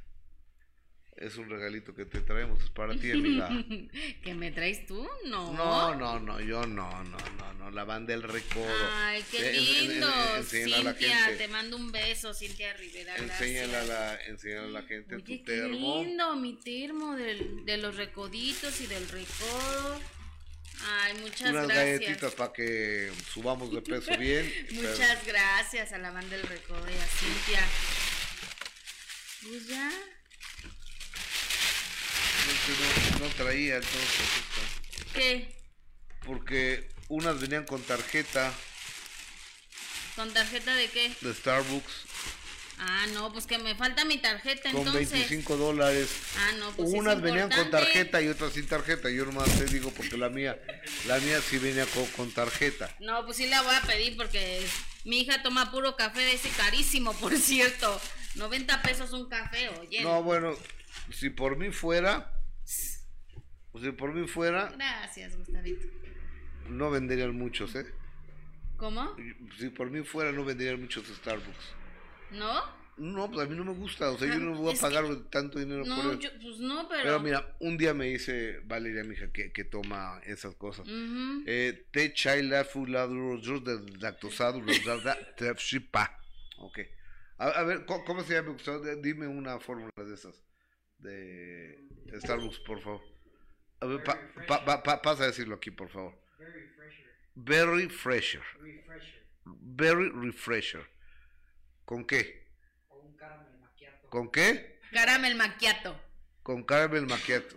Es 1.18 1.36
un 1.38 1.50
regalito 1.50 1.96
que 1.96 2.06
te 2.06 2.22
traemos, 2.22 2.64
es 2.64 2.70
para 2.70 2.94
ti, 2.96 3.12
amiga. 3.12 3.50
¿Que 4.24 4.36
me 4.36 4.52
traes 4.52 4.86
tú? 4.86 5.08
No. 5.26 5.52
No, 5.52 5.96
no, 5.96 6.20
no, 6.20 6.40
yo 6.40 6.62
no, 6.68 7.04
no, 7.06 7.18
no, 7.40 7.54
no, 7.56 7.72
la 7.72 7.84
banda 7.86 8.14
del 8.14 8.22
recodo. 8.22 8.68
Ay, 8.94 9.26
qué 9.32 9.40
Eh, 9.40 9.50
en- 9.50 9.56
en- 9.58 9.76
en- 9.82 9.88
lindo. 9.90 10.08
la 10.08 10.44
Cintia, 10.44 11.38
te 11.38 11.48
mando 11.48 11.76
un 11.76 11.92
beso, 11.92 12.36
Cintia 12.36 12.72
Rivera. 12.74 13.16
Enséñale 13.16 13.76
a 13.78 13.84
gracias. 13.84 13.88
la, 13.88 14.16
enséñale 14.28 14.68
a 14.68 14.70
la 14.70 14.82
gente 14.84 15.16
Oye, 15.16 15.24
tu 15.24 15.28
qué 15.32 15.38
termo. 15.40 16.04
lindo, 16.04 16.36
mi 16.36 16.54
termo 16.60 17.16
del- 17.16 17.66
de 17.66 17.78
los 17.78 17.96
recoditos 17.98 18.80
y 18.80 18.86
del 18.86 19.10
recodo. 19.10 20.00
Ay, 20.86 21.14
muchas 21.16 21.50
Unas 21.52 21.68
gracias. 21.68 22.00
galletitas 22.00 22.34
para 22.36 22.54
que 22.54 23.12
subamos 23.34 23.72
de 23.74 23.82
peso 23.82 24.18
bien. 24.18 24.52
pero- 24.70 24.82
Muchas 24.92 25.26
gracias 25.26 25.92
a 25.92 25.98
la 25.98 26.12
banda 26.12 26.36
del 26.38 26.48
recodo 26.48 26.86
y 26.90 26.94
a 26.98 27.08
Cintia. 27.08 27.66
Pues 29.44 29.68
ya. 29.68 29.92
no, 33.20 33.20
no 33.28 33.34
traía 33.36 33.76
entonces. 33.78 34.28
¿Qué? 35.14 35.56
Porque 36.26 36.88
unas 37.10 37.40
venían 37.40 37.66
con 37.66 37.82
tarjeta 37.84 38.54
¿Con 40.16 40.34
tarjeta 40.34 40.76
de 40.76 40.90
qué? 40.90 41.14
de 41.22 41.34
Starbucks 41.34 41.94
Ah, 42.80 43.06
no, 43.14 43.32
pues 43.34 43.48
que 43.48 43.58
me 43.58 43.74
falta 43.76 44.06
mi 44.06 44.20
tarjeta 44.20 44.72
con 44.72 44.82
entonces. 44.88 45.12
25 45.12 45.58
dólares. 45.58 46.10
Ah, 46.38 46.52
no, 46.60 46.72
pues 46.72 46.90
es 46.90 46.96
Unas 46.96 47.22
venían 47.22 47.50
con 47.50 47.72
tarjeta 47.72 48.22
y 48.22 48.28
otras 48.28 48.54
sin 48.54 48.68
tarjeta. 48.68 49.10
Yo 49.10 49.26
nomás 49.26 49.50
te 49.58 49.66
digo 49.66 49.92
porque 49.92 50.16
la 50.18 50.30
mía, 50.30 50.60
la 51.08 51.20
mía 51.20 51.42
sí 51.42 51.58
venía 51.58 51.86
con, 51.88 52.06
con 52.08 52.32
tarjeta. 52.32 52.96
No, 53.00 53.26
pues 53.26 53.38
sí 53.38 53.48
la 53.48 53.62
voy 53.64 53.74
a 53.76 53.82
pedir 53.82 54.16
porque 54.16 54.64
mi 55.06 55.22
hija 55.22 55.42
toma 55.42 55.72
puro 55.72 55.96
café 55.96 56.20
de 56.20 56.34
ese 56.34 56.50
carísimo, 56.50 57.14
por 57.14 57.36
cierto. 57.38 58.00
90 58.36 58.82
pesos 58.84 59.12
un 59.14 59.28
café, 59.28 59.70
oye. 59.80 60.04
No, 60.04 60.22
bueno, 60.22 60.54
si 61.12 61.32
por 61.32 61.58
mí 61.58 61.72
fuera, 61.72 62.32
si 62.64 63.92
por 63.98 64.14
mí 64.14 64.28
fuera, 64.28 64.72
Gracias, 64.76 65.36
Gustavito. 65.36 65.88
no 66.70 66.92
venderían 66.92 67.36
muchos, 67.36 67.74
¿eh? 67.76 67.88
¿Cómo? 68.78 69.16
Si 69.58 69.70
por 69.70 69.90
mí 69.90 70.04
fuera, 70.04 70.32
no 70.32 70.46
venderían 70.46 70.80
muchos 70.80 71.08
Starbucks. 71.08 71.74
¿No? 72.32 72.78
No, 72.98 73.30
pues 73.30 73.46
a 73.46 73.50
mí 73.50 73.56
no 73.56 73.64
me 73.64 73.74
gusta, 73.74 74.10
o 74.10 74.18
sea, 74.18 74.28
yo 74.28 74.40
no 74.40 74.56
voy 74.58 74.72
a 74.72 74.74
Es 74.74 74.80
pagar 74.80 75.06
tanto 75.30 75.60
dinero 75.60 75.84
por 75.84 76.14
eso. 76.14 76.20
yo, 76.20 76.30
pues 76.42 76.58
no, 76.60 76.88
pero... 76.90 77.04
Pero 77.04 77.20
mira, 77.20 77.56
un 77.60 77.78
día 77.78 77.94
me 77.94 78.06
dice 78.06 78.60
Valeria, 78.66 79.04
mi 79.04 79.14
hija, 79.14 79.32
que, 79.32 79.52
que 79.52 79.64
toma 79.64 80.20
esas 80.26 80.56
cosas. 80.56 80.88
Ujú. 80.88 81.44
Eh, 81.46 81.86
té 81.92 82.12
chai 82.14 82.42
la 82.42 82.64
fuladuro 82.66 83.60
de 83.60 83.98
lactosado 84.00 84.62
shipa. 85.58 86.20
Ok. 86.58 86.80
A, 87.38 87.46
a 87.50 87.64
ver, 87.64 87.86
¿cómo, 87.86 88.04
cómo 88.04 88.24
se 88.24 88.34
llama? 88.34 88.50
Gustavo? 88.54 88.80
Dime 88.96 89.28
una 89.28 89.60
fórmula 89.60 89.92
de 89.96 90.16
esas. 90.16 90.44
De, 90.98 91.78
de 92.06 92.20
Starbucks, 92.22 92.60
por 92.62 92.82
favor. 92.82 93.02
A 93.80 93.86
ver, 93.86 94.04
pa- 94.04 94.20
pa- 94.48 94.66
pa- 94.66 94.82
pa- 94.82 95.02
pasa 95.04 95.26
a 95.26 95.28
decirlo 95.28 95.54
aquí, 95.54 95.70
por 95.70 95.90
favor. 95.90 96.18
Very 97.36 97.88
fresher. 97.90 98.42
Very 99.46 100.10
refresher. 100.10 100.82
¿Con 101.88 102.04
qué? 102.06 102.46
¿Con 104.10 104.30
qué? 104.30 104.82
Caramel 104.92 105.36
macchiato. 105.36 105.98
Con 106.44 106.64
caramel 106.66 107.08
macchiato. 107.08 107.56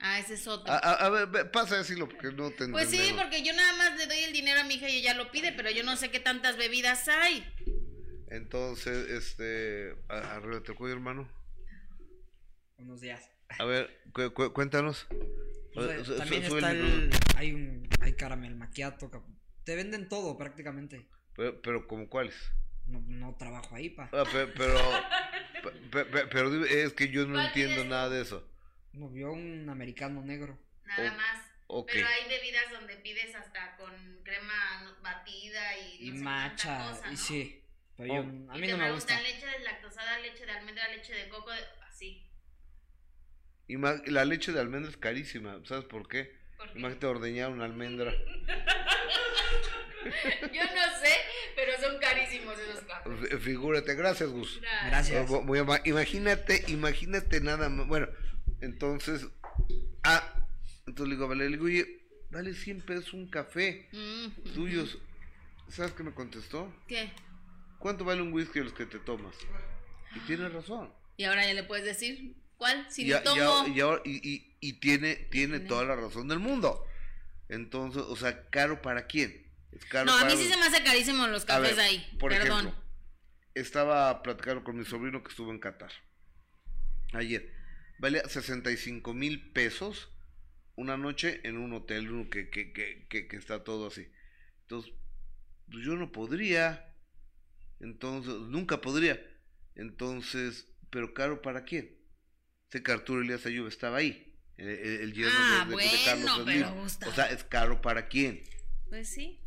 Ah, 0.00 0.18
ese 0.18 0.34
es 0.34 0.46
otro. 0.46 0.72
A, 0.72 0.78
a- 0.78 1.06
a 1.06 1.10
ver, 1.10 1.26
ve, 1.28 1.44
pasa 1.44 1.74
a 1.74 1.78
decirlo 1.78 2.08
porque 2.08 2.32
no 2.32 2.50
te 2.50 2.66
pues 2.68 2.88
sí, 2.88 3.12
porque 3.14 3.42
yo 3.42 3.52
nada 3.52 3.76
más 3.76 3.98
le 3.98 4.06
doy 4.06 4.18
el 4.20 4.32
dinero 4.32 4.60
a 4.60 4.64
mi 4.64 4.74
hija 4.76 4.88
y 4.88 4.96
ella 4.96 5.12
lo 5.12 5.30
pide, 5.30 5.52
pero 5.52 5.70
yo 5.70 5.82
no 5.84 5.96
sé 5.96 6.10
qué 6.10 6.18
tantas 6.18 6.56
bebidas 6.56 7.06
hay. 7.08 7.46
Entonces, 8.30 9.10
este, 9.10 9.94
a- 10.08 10.36
arréglate 10.36 10.72
el 10.72 10.78
cuello, 10.78 10.94
hermano. 10.94 11.28
Buenos 12.78 13.02
días. 13.02 13.30
A 13.58 13.64
ver, 13.66 14.00
cu- 14.14 14.32
cu- 14.32 14.52
cuéntanos. 14.54 15.06
O 15.76 15.82
sea, 15.86 16.02
su- 16.04 16.16
también 16.16 16.42
está 16.44 16.70
el, 16.70 17.10
hay 17.36 17.52
un 17.52 17.86
hay 18.00 18.14
caramel 18.14 18.56
macchiato. 18.56 19.10
cap- 19.10 19.24
Te 19.64 19.76
venden 19.76 20.08
todo 20.08 20.38
prácticamente. 20.38 21.06
Pero, 21.36 21.60
pero 21.60 21.86
¿como 21.86 22.08
cuáles? 22.08 22.34
No, 22.86 23.00
no 23.06 23.34
trabajo 23.36 23.74
ahí, 23.74 23.90
pa. 23.90 24.08
Ah, 24.12 24.24
pe- 24.30 24.46
pero, 24.48 24.78
pe- 25.90 26.04
pe- 26.04 26.26
pero, 26.26 26.50
dime, 26.50 26.66
es 26.82 26.92
que 26.92 27.08
yo 27.08 27.26
no 27.26 27.34
¿Cuál 27.34 27.46
entiendo 27.46 27.84
nada 27.84 28.10
de 28.10 28.20
eso. 28.22 28.46
No 28.92 29.08
vio 29.08 29.32
un 29.32 29.68
americano 29.68 30.22
negro. 30.22 30.58
Nada 30.84 31.12
O- 31.12 31.16
más. 31.16 31.86
Pero 31.86 32.06
hay 32.06 32.28
bebidas 32.28 32.70
donde 32.70 32.96
pides 32.96 33.34
hasta 33.34 33.76
con 33.76 33.92
crema 34.22 34.96
batida 35.02 35.78
y, 35.78 36.08
Y 36.08 36.10
no 36.12 36.22
matcha. 36.24 36.76
cuánta 36.76 36.90
cosa, 36.98 37.08
Y 37.08 37.10
¿no? 37.12 37.16
sí. 37.16 37.60
Pero 37.96 38.12
Oh. 38.12 38.16
yo, 38.16 38.20
a 38.52 38.58
Y 38.58 38.60
mí 38.60 38.66
te 38.66 38.72
no 38.72 38.78
me 38.78 38.92
gusta. 38.92 39.14
preguntan 39.14 39.22
leche 39.22 39.46
deslactosada, 39.46 40.18
leche 40.18 40.44
de 40.46 40.52
almendra, 40.52 40.88
leche 40.88 41.14
de 41.14 41.28
coco, 41.28 41.50
así. 41.88 42.28
Y 43.66 43.76
la 44.10 44.24
leche 44.26 44.52
de 44.52 44.60
almendra 44.60 44.90
es 44.90 44.96
carísima, 44.98 45.60
¿sabes 45.64 45.84
por 45.86 46.06
qué? 46.06 46.36
Imagínate 46.74 47.06
ordeñar 47.06 47.50
una 47.50 47.64
almendra. 47.64 48.12
Yo 50.52 50.62
no 50.62 50.98
sé, 51.00 51.14
pero 51.56 51.72
son 51.80 51.98
carísimos 51.98 52.58
esos 52.58 52.80
cafés. 52.84 53.40
Figúrate, 53.42 53.94
gracias, 53.94 54.28
Gus. 54.30 54.60
Gracias. 54.86 55.30
Imagínate, 55.84 56.64
imagínate 56.68 57.40
nada 57.40 57.68
más. 57.68 57.86
Bueno, 57.86 58.08
entonces, 58.60 59.26
ah, 60.02 60.22
entonces 60.86 61.08
le 61.08 61.14
digo 61.14 61.24
a 61.24 61.28
Valeria, 61.28 61.50
le 61.50 61.56
digo, 61.56 61.66
oye, 61.66 62.00
vale 62.30 62.52
100 62.54 62.82
pesos 62.82 63.12
un 63.14 63.28
café 63.28 63.88
Mm, 63.92 64.52
tuyos. 64.54 64.98
¿Sabes 65.68 65.92
qué 65.92 66.02
me 66.02 66.12
contestó? 66.12 66.70
¿Qué? 66.86 67.10
¿Cuánto 67.78 68.04
vale 68.04 68.20
un 68.20 68.32
whisky 68.32 68.58
de 68.58 68.66
los 68.66 68.74
que 68.74 68.84
te 68.86 68.98
tomas? 68.98 69.34
Y 70.14 70.18
tiene 70.20 70.48
razón. 70.50 70.92
Y 71.16 71.24
ahora 71.24 71.46
ya 71.46 71.54
le 71.54 71.62
puedes 71.64 71.84
decir, 71.84 72.34
¿cuál? 72.56 72.86
Si 72.90 73.10
tomo. 73.22 73.66
y 73.68 73.80
ahora- 73.80 74.02
y- 74.04 74.28
y- 74.28 74.56
y 74.60 74.72
tiene, 74.80 75.14
tiene 75.16 75.60
toda 75.60 75.84
la 75.84 75.96
razón 75.96 76.28
del 76.28 76.38
mundo. 76.38 76.86
Entonces, 77.48 78.02
o 78.02 78.16
sea, 78.16 78.48
¿caro 78.50 78.80
para 78.82 79.06
quién? 79.06 79.46
Es 79.72 79.84
caro 79.84 80.06
no, 80.06 80.14
a 80.16 80.20
para 80.20 80.34
mí 80.34 80.40
sí 80.42 80.48
se 80.48 80.56
me 80.56 80.64
hace 80.64 80.82
carísimo 80.82 81.26
los 81.26 81.44
cafés 81.44 81.76
ver, 81.76 81.84
ahí. 81.84 82.16
Por 82.18 82.30
Perdón. 82.32 82.60
ejemplo, 82.68 82.84
estaba 83.54 84.22
platicando 84.22 84.64
con 84.64 84.76
mi 84.78 84.84
sobrino 84.84 85.22
que 85.22 85.28
estuvo 85.30 85.50
en 85.50 85.58
Qatar 85.58 85.92
ayer. 87.12 87.52
Valía 87.98 88.22
65 88.28 89.14
mil 89.14 89.52
pesos 89.52 90.10
una 90.76 90.96
noche 90.96 91.40
en 91.44 91.56
un 91.58 91.72
hotel 91.72 92.10
uno 92.10 92.28
que, 92.30 92.50
que, 92.50 92.72
que, 92.72 93.06
que, 93.08 93.28
que 93.28 93.36
está 93.36 93.62
todo 93.62 93.86
así. 93.88 94.08
Entonces, 94.62 94.92
pues 95.70 95.84
yo 95.84 95.94
no 95.94 96.10
podría. 96.12 96.92
Entonces, 97.80 98.34
nunca 98.48 98.80
podría. 98.80 99.20
Entonces, 99.76 100.68
pero 100.90 101.14
caro 101.14 101.42
para 101.42 101.64
quién? 101.64 101.96
Sé 102.74 102.82
que 102.82 102.90
Arturo 102.90 103.22
Elías 103.22 103.46
Ayub 103.46 103.68
estaba 103.68 103.98
ahí. 103.98 104.34
El, 104.56 104.68
el- 104.68 105.12
yerno 105.14 105.30
Ah, 105.32 105.64
de- 105.64 105.64
de- 105.64 105.66
de 105.66 105.72
bueno, 105.74 105.90
Carlos 106.04 106.42
pero 106.44 106.74
Gustavo. 106.74 107.12
O 107.12 107.14
sea, 107.14 107.26
es 107.26 107.44
caro 107.44 107.80
para 107.80 108.08
quién. 108.08 108.42
Pues 108.88 109.08
sí. 109.14 109.40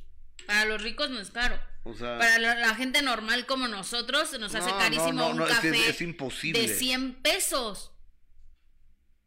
Para 0.45 0.63
los 0.63 0.81
ricos 0.81 1.09
no 1.09 1.19
es 1.19 1.29
caro. 1.31 1.59
O 1.83 1.93
sea, 1.93 2.17
Para 2.19 2.39
la, 2.39 2.55
la 2.55 2.73
gente 2.75 3.01
normal 3.01 3.45
como 3.45 3.67
nosotros 3.67 4.31
nos 4.39 4.55
hace 4.55 4.69
No, 4.69 4.75
no, 4.75 4.79
carísimo 4.79 5.11
no, 5.11 5.29
un 5.31 5.37
no, 5.39 5.45
que 5.45 5.51
café 5.51 5.69
es- 5.71 5.87
es 5.89 6.01
imposible. 6.01 6.61
de 6.61 6.73
100 6.73 7.15
pesos. 7.15 7.91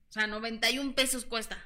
O 0.09 0.13
sea, 0.15 0.27
91 0.27 0.95
pesos 0.95 1.27
cuesta. 1.27 1.63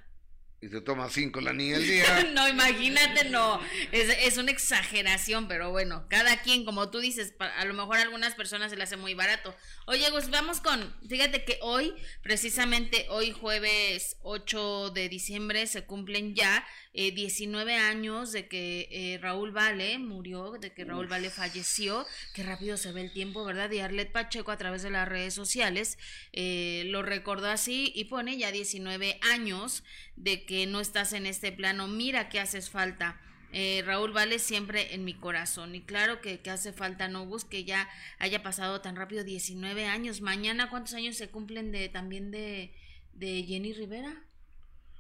Y 0.65 0.69
se 0.70 0.81
toma 0.81 1.11
cinco 1.11 1.43
la 1.43 1.53
niña 1.53 1.77
al 1.77 1.86
día. 1.86 2.24
no, 2.35 2.49
imagínate, 2.49 3.28
no. 3.28 3.61
Es, 3.93 4.09
es 4.20 4.39
una 4.39 4.51
exageración, 4.51 5.47
pero 5.47 5.70
bueno, 5.70 6.07
cada 6.09 6.39
quien, 6.39 6.65
como 6.65 6.91
tú 6.91 7.01
dices, 7.01 7.35
a 7.39 7.65
lo 7.66 7.74
mejor 7.74 7.99
a 7.99 8.03
algunas 8.03 8.35
personas 8.35 8.70
se 8.70 8.77
le 8.78 8.85
hace 8.85 8.97
muy 8.97 9.12
barato. 9.12 9.55
Oye, 9.86 10.09
Gus, 10.09 10.31
vamos 10.31 10.62
con, 10.62 10.95
fíjate 11.07 11.45
que 11.45 11.59
hoy, 11.61 11.93
precisamente 12.23 13.07
hoy 13.11 13.32
jueves 13.32 14.16
8 14.23 14.91
de 14.91 15.11
diciembre, 15.11 15.66
se 15.66 15.85
cumplen 15.85 16.35
ya 16.35 16.65
eh, 16.97 17.11
19 17.11 17.74
años 17.74 18.31
de 18.31 18.47
que 18.47 18.89
eh, 18.91 19.19
Raúl 19.20 19.51
Vale 19.51 19.99
murió, 19.99 20.53
de 20.53 20.73
que 20.73 20.85
Raúl 20.85 21.09
Vale 21.09 21.28
falleció. 21.28 22.07
Qué 22.35 22.45
rápido 22.45 22.77
se 22.77 22.93
ve 22.93 23.01
el 23.01 23.12
tiempo, 23.12 23.45
¿verdad? 23.45 23.69
Y 23.73 23.81
Arlet 23.81 24.12
Pacheco 24.12 24.53
a 24.53 24.57
través 24.57 24.85
de 24.85 24.91
las 24.91 25.09
redes 25.09 25.35
sociales 25.35 25.99
eh, 26.32 26.85
lo 26.86 27.03
recordó 27.03 27.49
así 27.49 27.93
y 27.97 28.05
pone 28.05 28.39
ya 28.39 28.53
19 28.53 29.19
años 29.23 29.82
de 30.16 30.45
que 30.45 30.66
no 30.66 30.81
estás 30.81 31.12
en 31.12 31.27
este 31.27 31.53
plano. 31.53 31.89
Mira 31.89 32.28
que 32.28 32.41
haces 32.41 32.70
falta. 32.70 33.20
Eh, 33.53 33.82
Raúl 33.86 34.12
Vale 34.12 34.39
siempre 34.39 34.95
en 34.95 35.05
mi 35.05 35.15
corazón. 35.15 35.74
Y 35.74 35.82
claro 35.82 36.20
que, 36.20 36.41
que 36.41 36.51
hace 36.51 36.73
falta, 36.73 37.09
no 37.09 37.28
que 37.49 37.65
ya 37.65 37.89
haya 38.19 38.43
pasado 38.43 38.81
tan 38.81 38.97
rápido 38.97 39.23
19 39.23 39.86
años. 39.86 40.20
Mañana, 40.20 40.70
¿cuántos 40.70 40.95
años 40.95 41.16
se 41.16 41.28
cumplen 41.28 41.70
de 41.70 41.89
también 41.89 42.31
de, 42.31 42.74
de 43.12 43.45
Jenny 43.45 43.73
Rivera? 43.73 44.24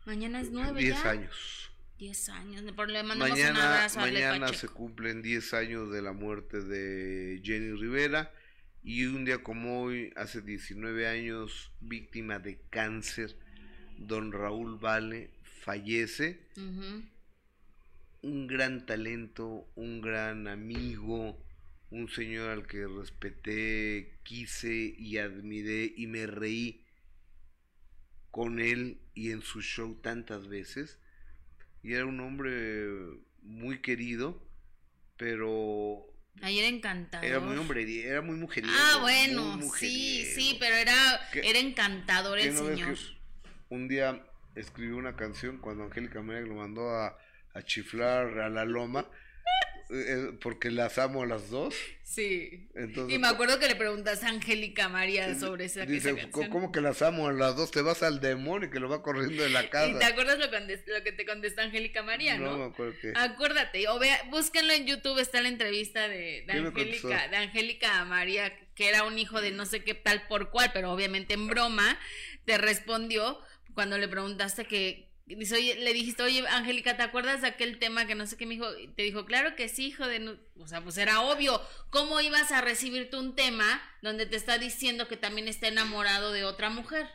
Mañana 0.06 0.40
es 0.40 0.50
9 0.50 0.80
10 0.80 1.02
ya. 1.02 1.10
años. 1.10 1.70
10 1.98 2.28
años. 2.30 2.72
Por 2.74 2.90
le 2.90 3.02
mandamos 3.02 3.36
un 3.38 3.44
Mañana, 3.44 3.74
abrazo 3.76 4.00
mañana 4.00 4.48
se 4.52 4.68
cumplen 4.68 5.22
10 5.22 5.54
años 5.54 5.90
de 5.90 6.02
la 6.02 6.12
muerte 6.12 6.60
de 6.60 7.40
Jenny 7.42 7.72
Rivera 7.78 8.32
y 8.82 9.06
un 9.06 9.24
día 9.24 9.42
como 9.42 9.82
hoy, 9.82 10.12
hace 10.14 10.42
19 10.42 11.08
años, 11.08 11.72
víctima 11.80 12.38
de 12.38 12.60
cáncer, 12.68 13.34
don 13.98 14.32
Raúl 14.32 14.78
Vale 14.78 15.30
fallece. 15.64 16.40
Un 18.22 18.46
gran 18.46 18.86
talento, 18.86 19.68
un 19.74 20.00
gran 20.00 20.48
amigo, 20.48 21.38
un 21.90 22.08
señor 22.08 22.48
al 22.50 22.66
que 22.66 22.86
respeté, 22.86 24.18
quise 24.22 24.94
y 24.98 25.18
admiré 25.18 25.92
y 25.96 26.06
me 26.06 26.26
reí 26.26 26.84
con 28.30 28.60
él 28.60 28.98
y 29.14 29.30
en 29.30 29.42
su 29.42 29.60
show 29.60 29.94
tantas 30.02 30.48
veces. 30.48 30.98
Y 31.82 31.92
era 31.92 32.06
un 32.06 32.18
hombre 32.20 32.86
muy 33.42 33.80
querido, 33.82 34.42
pero 35.18 36.06
Ayer 36.40 36.64
encantador. 36.64 37.26
era 37.26 37.40
muy 37.40 37.56
hombre, 37.58 38.06
era 38.08 38.22
muy 38.22 38.36
mujeriego. 38.36 38.74
Ah, 38.76 38.98
bueno, 39.02 39.52
sí, 39.52 39.64
mujeriego. 39.64 40.34
sí, 40.34 40.56
pero 40.58 40.76
era, 40.76 41.20
¿Qué- 41.30 41.42
era 41.48 41.58
encantador 41.58 42.38
¿Qué 42.38 42.48
el 42.48 42.54
no 42.54 42.66
señor. 42.68 42.96
Un 43.74 43.88
día 43.88 44.24
escribió 44.54 44.96
una 44.96 45.16
canción 45.16 45.58
cuando 45.58 45.84
Angélica 45.84 46.22
María 46.22 46.42
lo 46.42 46.54
mandó 46.54 46.90
a, 46.90 47.18
a 47.54 47.62
chiflar 47.62 48.38
a 48.38 48.48
la 48.48 48.64
loma 48.64 49.06
eh, 49.90 50.04
eh, 50.08 50.38
porque 50.40 50.70
las 50.70 50.96
amo 50.96 51.22
a 51.22 51.26
las 51.26 51.50
dos. 51.50 51.74
Sí. 52.02 52.68
Entonces, 52.74 53.14
Y 53.14 53.18
me 53.18 53.28
acuerdo 53.28 53.58
que 53.58 53.68
le 53.68 53.76
preguntaste 53.76 54.24
a 54.24 54.30
Angélica 54.30 54.88
María 54.88 55.38
sobre 55.38 55.66
esa, 55.66 55.84
dice, 55.84 56.10
esa 56.10 56.20
canción. 56.20 56.50
¿cómo 56.50 56.72
que 56.72 56.80
las 56.80 57.02
amo 57.02 57.28
a 57.28 57.32
las 57.32 57.54
dos? 57.54 57.70
Te 57.70 57.82
vas 57.82 58.02
al 58.02 58.20
demonio 58.20 58.70
que 58.70 58.80
lo 58.80 58.88
va 58.88 59.02
corriendo 59.02 59.42
de 59.42 59.50
la 59.50 59.68
casa. 59.68 59.88
¿Y 59.88 59.98
te 59.98 60.04
acuerdas 60.06 60.38
lo, 60.38 60.50
que 60.50 61.12
te 61.12 61.26
contestó 61.26 61.60
Angélica 61.60 62.02
María, 62.02 62.38
no? 62.38 62.52
no 62.52 62.58
me 62.58 62.64
acuerdo 62.72 62.94
qué. 63.00 63.12
Acuérdate, 63.14 63.86
o 63.88 63.98
vea, 63.98 64.18
búsquenlo 64.30 64.72
en 64.72 64.86
YouTube, 64.86 65.18
está 65.18 65.42
la 65.42 65.48
entrevista 65.48 66.08
de. 66.08 66.46
Angélica, 66.48 67.28
de 67.28 67.36
Angélica 67.36 68.04
María, 68.06 68.56
que 68.74 68.88
era 68.88 69.04
un 69.04 69.18
hijo 69.18 69.42
de 69.42 69.50
no 69.50 69.66
sé 69.66 69.84
qué 69.84 69.92
tal 69.92 70.26
por 70.28 70.50
cual, 70.50 70.70
pero 70.72 70.92
obviamente 70.92 71.34
en 71.34 71.46
broma, 71.46 71.98
te 72.46 72.56
respondió 72.56 73.38
cuando 73.74 73.98
le 73.98 74.08
preguntaste 74.08 74.66
que 74.66 75.14
dice, 75.26 75.56
oye, 75.56 75.76
le 75.76 75.92
dijiste, 75.92 76.22
oye, 76.22 76.46
Angélica, 76.48 76.96
¿te 76.96 77.02
acuerdas 77.02 77.42
de 77.42 77.48
aquel 77.48 77.78
tema 77.78 78.06
que 78.06 78.14
no 78.14 78.26
sé 78.26 78.36
qué 78.36 78.46
me 78.46 78.54
dijo? 78.54 78.76
Y 78.78 78.88
te 78.88 79.02
dijo, 79.02 79.24
claro 79.24 79.56
que 79.56 79.68
sí, 79.68 79.86
hijo 79.86 80.06
de 80.06 80.18
no-". 80.18 80.38
o 80.58 80.66
sea, 80.66 80.82
pues 80.82 80.98
era 80.98 81.20
obvio, 81.20 81.60
¿cómo 81.90 82.20
ibas 82.20 82.52
a 82.52 82.60
recibir 82.60 83.10
tú 83.10 83.18
un 83.18 83.34
tema 83.34 83.82
donde 84.02 84.26
te 84.26 84.36
está 84.36 84.58
diciendo 84.58 85.08
que 85.08 85.16
también 85.16 85.48
está 85.48 85.68
enamorado 85.68 86.32
de 86.32 86.44
otra 86.44 86.70
mujer? 86.70 87.08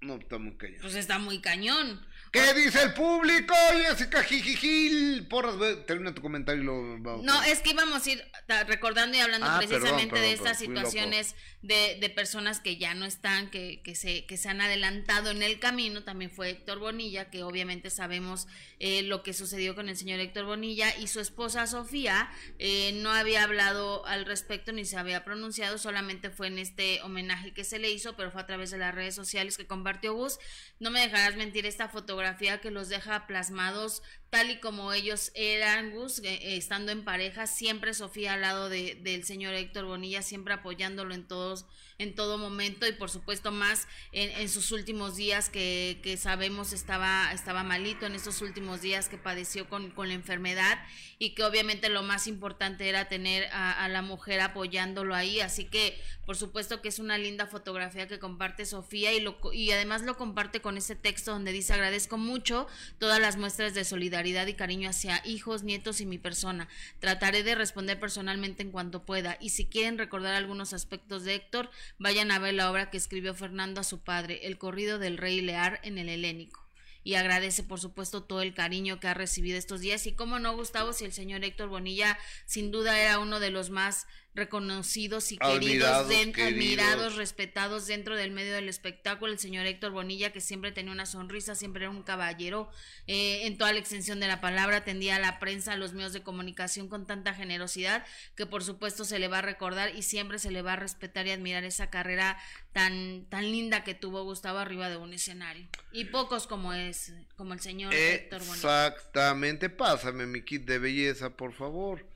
No, 0.00 0.16
está 0.16 0.38
muy 0.38 0.56
cañón. 0.56 0.78
Pues 0.80 0.94
está 0.94 1.18
muy 1.18 1.40
cañón. 1.40 2.06
¿Qué 2.30 2.52
dice 2.54 2.82
el 2.82 2.92
público? 2.94 3.54
Jessica 3.86 4.22
Jijijil. 4.22 5.26
Porras, 5.28 5.54
termina 5.86 6.14
tu 6.14 6.20
comentario 6.20 6.62
y 6.62 6.66
lo 6.66 6.98
vamos. 7.00 7.24
No, 7.24 7.42
es 7.44 7.60
que 7.60 7.70
íbamos 7.70 8.06
a 8.06 8.10
ir 8.10 8.22
recordando 8.66 9.16
y 9.16 9.20
hablando 9.20 9.46
Ah, 9.48 9.56
precisamente 9.58 10.08
perdón, 10.08 10.22
de 10.26 10.32
estas 10.32 10.58
situaciones 10.58 11.34
de, 11.62 11.96
de 12.00 12.10
personas 12.10 12.60
que 12.60 12.76
ya 12.76 12.94
no 12.94 13.06
están, 13.06 13.50
que, 13.50 13.80
que, 13.82 13.94
se, 13.94 14.26
que 14.26 14.36
se 14.36 14.48
han 14.50 14.60
adelantado 14.60 15.30
en 15.30 15.42
el 15.42 15.58
camino. 15.58 16.04
También 16.04 16.30
fue 16.30 16.50
Héctor 16.50 16.78
Bonilla, 16.78 17.30
que 17.30 17.42
obviamente 17.42 17.88
sabemos 17.88 18.46
eh, 18.78 19.02
lo 19.02 19.22
que 19.22 19.32
sucedió 19.32 19.74
con 19.74 19.88
el 19.88 19.96
señor 19.96 20.20
Héctor 20.20 20.44
Bonilla 20.44 20.94
y 20.98 21.06
su 21.08 21.20
esposa 21.20 21.66
Sofía. 21.66 22.30
eh, 22.58 22.92
no 22.96 23.10
había 23.10 23.42
hablado 23.42 24.04
al 24.06 24.26
respecto 24.26 24.72
ni 24.72 24.84
se 24.84 24.98
había 24.98 25.24
pronunciado, 25.24 25.78
solamente 25.78 26.28
fue 26.30 26.48
en 26.48 26.58
este 26.58 27.00
homenaje 27.02 27.52
que 27.54 27.64
se 27.64 27.78
le 27.78 27.90
hizo, 27.90 28.16
pero 28.16 28.30
fue 28.30 28.42
a 28.42 28.46
través 28.46 28.70
de 28.70 28.78
las 28.78 28.94
redes 28.94 29.14
sociales 29.14 29.56
que 29.56 29.66
compartió 29.66 30.12
Gus. 30.12 30.38
No 30.78 30.90
me 30.90 31.00
dejarás 31.00 31.34
mentir 31.36 31.64
esta 31.64 31.88
fotografía 31.88 32.18
que 32.60 32.70
los 32.70 32.88
deja 32.88 33.26
plasmados 33.26 34.02
tal 34.30 34.50
y 34.50 34.60
como 34.60 34.92
ellos 34.92 35.30
eran, 35.34 35.90
Gus, 35.90 36.20
eh, 36.20 36.56
estando 36.56 36.92
en 36.92 37.04
pareja, 37.04 37.46
siempre 37.46 37.94
Sofía 37.94 38.34
al 38.34 38.42
lado 38.42 38.68
de, 38.68 38.94
del 38.96 39.24
señor 39.24 39.54
Héctor 39.54 39.86
Bonilla, 39.86 40.20
siempre 40.22 40.52
apoyándolo 40.52 41.14
en 41.14 41.26
todos, 41.26 41.64
en 41.96 42.14
todo 42.14 42.36
momento, 42.36 42.86
y 42.86 42.92
por 42.92 43.08
supuesto 43.08 43.52
más 43.52 43.88
en, 44.12 44.30
en 44.32 44.48
sus 44.50 44.70
últimos 44.70 45.16
días 45.16 45.48
que, 45.48 46.00
que 46.02 46.16
sabemos 46.18 46.72
estaba, 46.72 47.32
estaba 47.32 47.62
malito, 47.62 48.04
en 48.04 48.14
estos 48.14 48.42
últimos 48.42 48.82
días 48.82 49.08
que 49.08 49.16
padeció 49.16 49.68
con, 49.68 49.90
con 49.92 50.08
la 50.08 50.14
enfermedad, 50.14 50.78
y 51.18 51.34
que 51.34 51.44
obviamente 51.44 51.88
lo 51.88 52.02
más 52.02 52.26
importante 52.26 52.88
era 52.88 53.08
tener 53.08 53.46
a, 53.52 53.84
a 53.84 53.88
la 53.88 54.02
mujer 54.02 54.40
apoyándolo 54.40 55.14
ahí, 55.14 55.40
así 55.40 55.64
que 55.64 55.98
por 56.26 56.36
supuesto 56.36 56.82
que 56.82 56.88
es 56.88 56.98
una 56.98 57.16
linda 57.16 57.46
fotografía 57.46 58.06
que 58.06 58.18
comparte 58.18 58.66
Sofía 58.66 59.14
y, 59.14 59.20
lo, 59.20 59.38
y 59.52 59.70
además 59.70 60.02
lo 60.02 60.18
comparte 60.18 60.60
con 60.60 60.76
ese 60.76 60.94
texto 60.94 61.32
donde 61.32 61.52
dice 61.52 61.72
agradezco 61.72 62.18
mucho 62.18 62.66
todas 62.98 63.18
las 63.18 63.38
muestras 63.38 63.72
de 63.72 63.84
solidaridad 63.84 64.17
y 64.26 64.54
cariño 64.54 64.90
hacia 64.90 65.22
hijos, 65.24 65.62
nietos 65.62 66.00
y 66.00 66.06
mi 66.06 66.18
persona. 66.18 66.68
Trataré 66.98 67.42
de 67.42 67.54
responder 67.54 68.00
personalmente 68.00 68.62
en 68.62 68.70
cuanto 68.70 69.04
pueda 69.04 69.36
y 69.40 69.50
si 69.50 69.66
quieren 69.66 69.98
recordar 69.98 70.34
algunos 70.34 70.72
aspectos 70.72 71.24
de 71.24 71.34
Héctor, 71.34 71.70
vayan 71.98 72.30
a 72.30 72.38
ver 72.38 72.54
la 72.54 72.70
obra 72.70 72.90
que 72.90 72.96
escribió 72.96 73.34
Fernando 73.34 73.80
a 73.80 73.84
su 73.84 74.00
padre, 74.00 74.46
El 74.46 74.58
corrido 74.58 74.98
del 74.98 75.18
rey 75.18 75.40
Lear 75.40 75.80
en 75.82 75.98
el 75.98 76.08
helénico. 76.08 76.68
Y 77.04 77.14
agradece, 77.14 77.62
por 77.62 77.80
supuesto, 77.80 78.24
todo 78.24 78.42
el 78.42 78.52
cariño 78.52 79.00
que 79.00 79.08
ha 79.08 79.14
recibido 79.14 79.56
estos 79.56 79.80
días. 79.80 80.06
Y 80.06 80.12
cómo 80.12 80.38
no, 80.38 80.54
Gustavo, 80.54 80.92
si 80.92 81.04
el 81.04 81.12
señor 81.12 81.42
Héctor 81.42 81.68
Bonilla 81.68 82.18
sin 82.44 82.70
duda 82.70 83.00
era 83.00 83.18
uno 83.18 83.40
de 83.40 83.50
los 83.50 83.70
más 83.70 84.06
reconocidos 84.38 85.32
y 85.32 85.38
queridos, 85.38 85.56
Admirados, 85.88 86.08
den- 86.08 86.32
queridos. 86.32 86.54
admirados, 86.54 87.16
respetados 87.16 87.86
dentro 87.86 88.16
del 88.16 88.30
medio 88.30 88.54
del 88.54 88.68
espectáculo, 88.68 89.32
el 89.32 89.38
señor 89.38 89.66
Héctor 89.66 89.92
Bonilla, 89.92 90.32
que 90.32 90.40
siempre 90.40 90.72
tenía 90.72 90.92
una 90.92 91.06
sonrisa, 91.06 91.54
siempre 91.54 91.82
era 91.84 91.90
un 91.90 92.02
caballero 92.02 92.70
eh, 93.06 93.46
en 93.46 93.58
toda 93.58 93.72
la 93.72 93.78
extensión 93.78 94.20
de 94.20 94.28
la 94.28 94.40
palabra, 94.40 94.78
atendía 94.78 95.16
a 95.16 95.18
la 95.18 95.38
prensa, 95.38 95.72
a 95.72 95.76
los 95.76 95.92
medios 95.92 96.12
de 96.12 96.22
comunicación 96.22 96.88
con 96.88 97.06
tanta 97.06 97.34
generosidad, 97.34 98.06
que 98.36 98.46
por 98.46 98.64
supuesto 98.64 99.04
se 99.04 99.18
le 99.18 99.28
va 99.28 99.38
a 99.38 99.42
recordar 99.42 99.94
y 99.94 100.02
siempre 100.02 100.38
se 100.38 100.50
le 100.50 100.62
va 100.62 100.74
a 100.74 100.76
respetar 100.76 101.26
y 101.26 101.32
admirar 101.32 101.64
esa 101.64 101.90
carrera 101.90 102.38
tan, 102.72 103.26
tan 103.28 103.42
linda 103.50 103.84
que 103.84 103.94
tuvo 103.94 104.22
Gustavo 104.24 104.58
arriba 104.58 104.88
de 104.88 104.96
un 104.96 105.12
escenario. 105.12 105.66
Y 105.92 106.04
pocos 106.06 106.46
como 106.46 106.72
es, 106.72 107.12
como 107.36 107.54
el 107.54 107.60
señor 107.60 107.92
Héctor 107.92 108.40
Bonilla. 108.40 108.86
Exactamente, 108.86 109.68
pásame 109.70 110.26
mi 110.26 110.42
kit 110.42 110.64
de 110.64 110.78
belleza, 110.78 111.30
por 111.30 111.52
favor. 111.52 112.06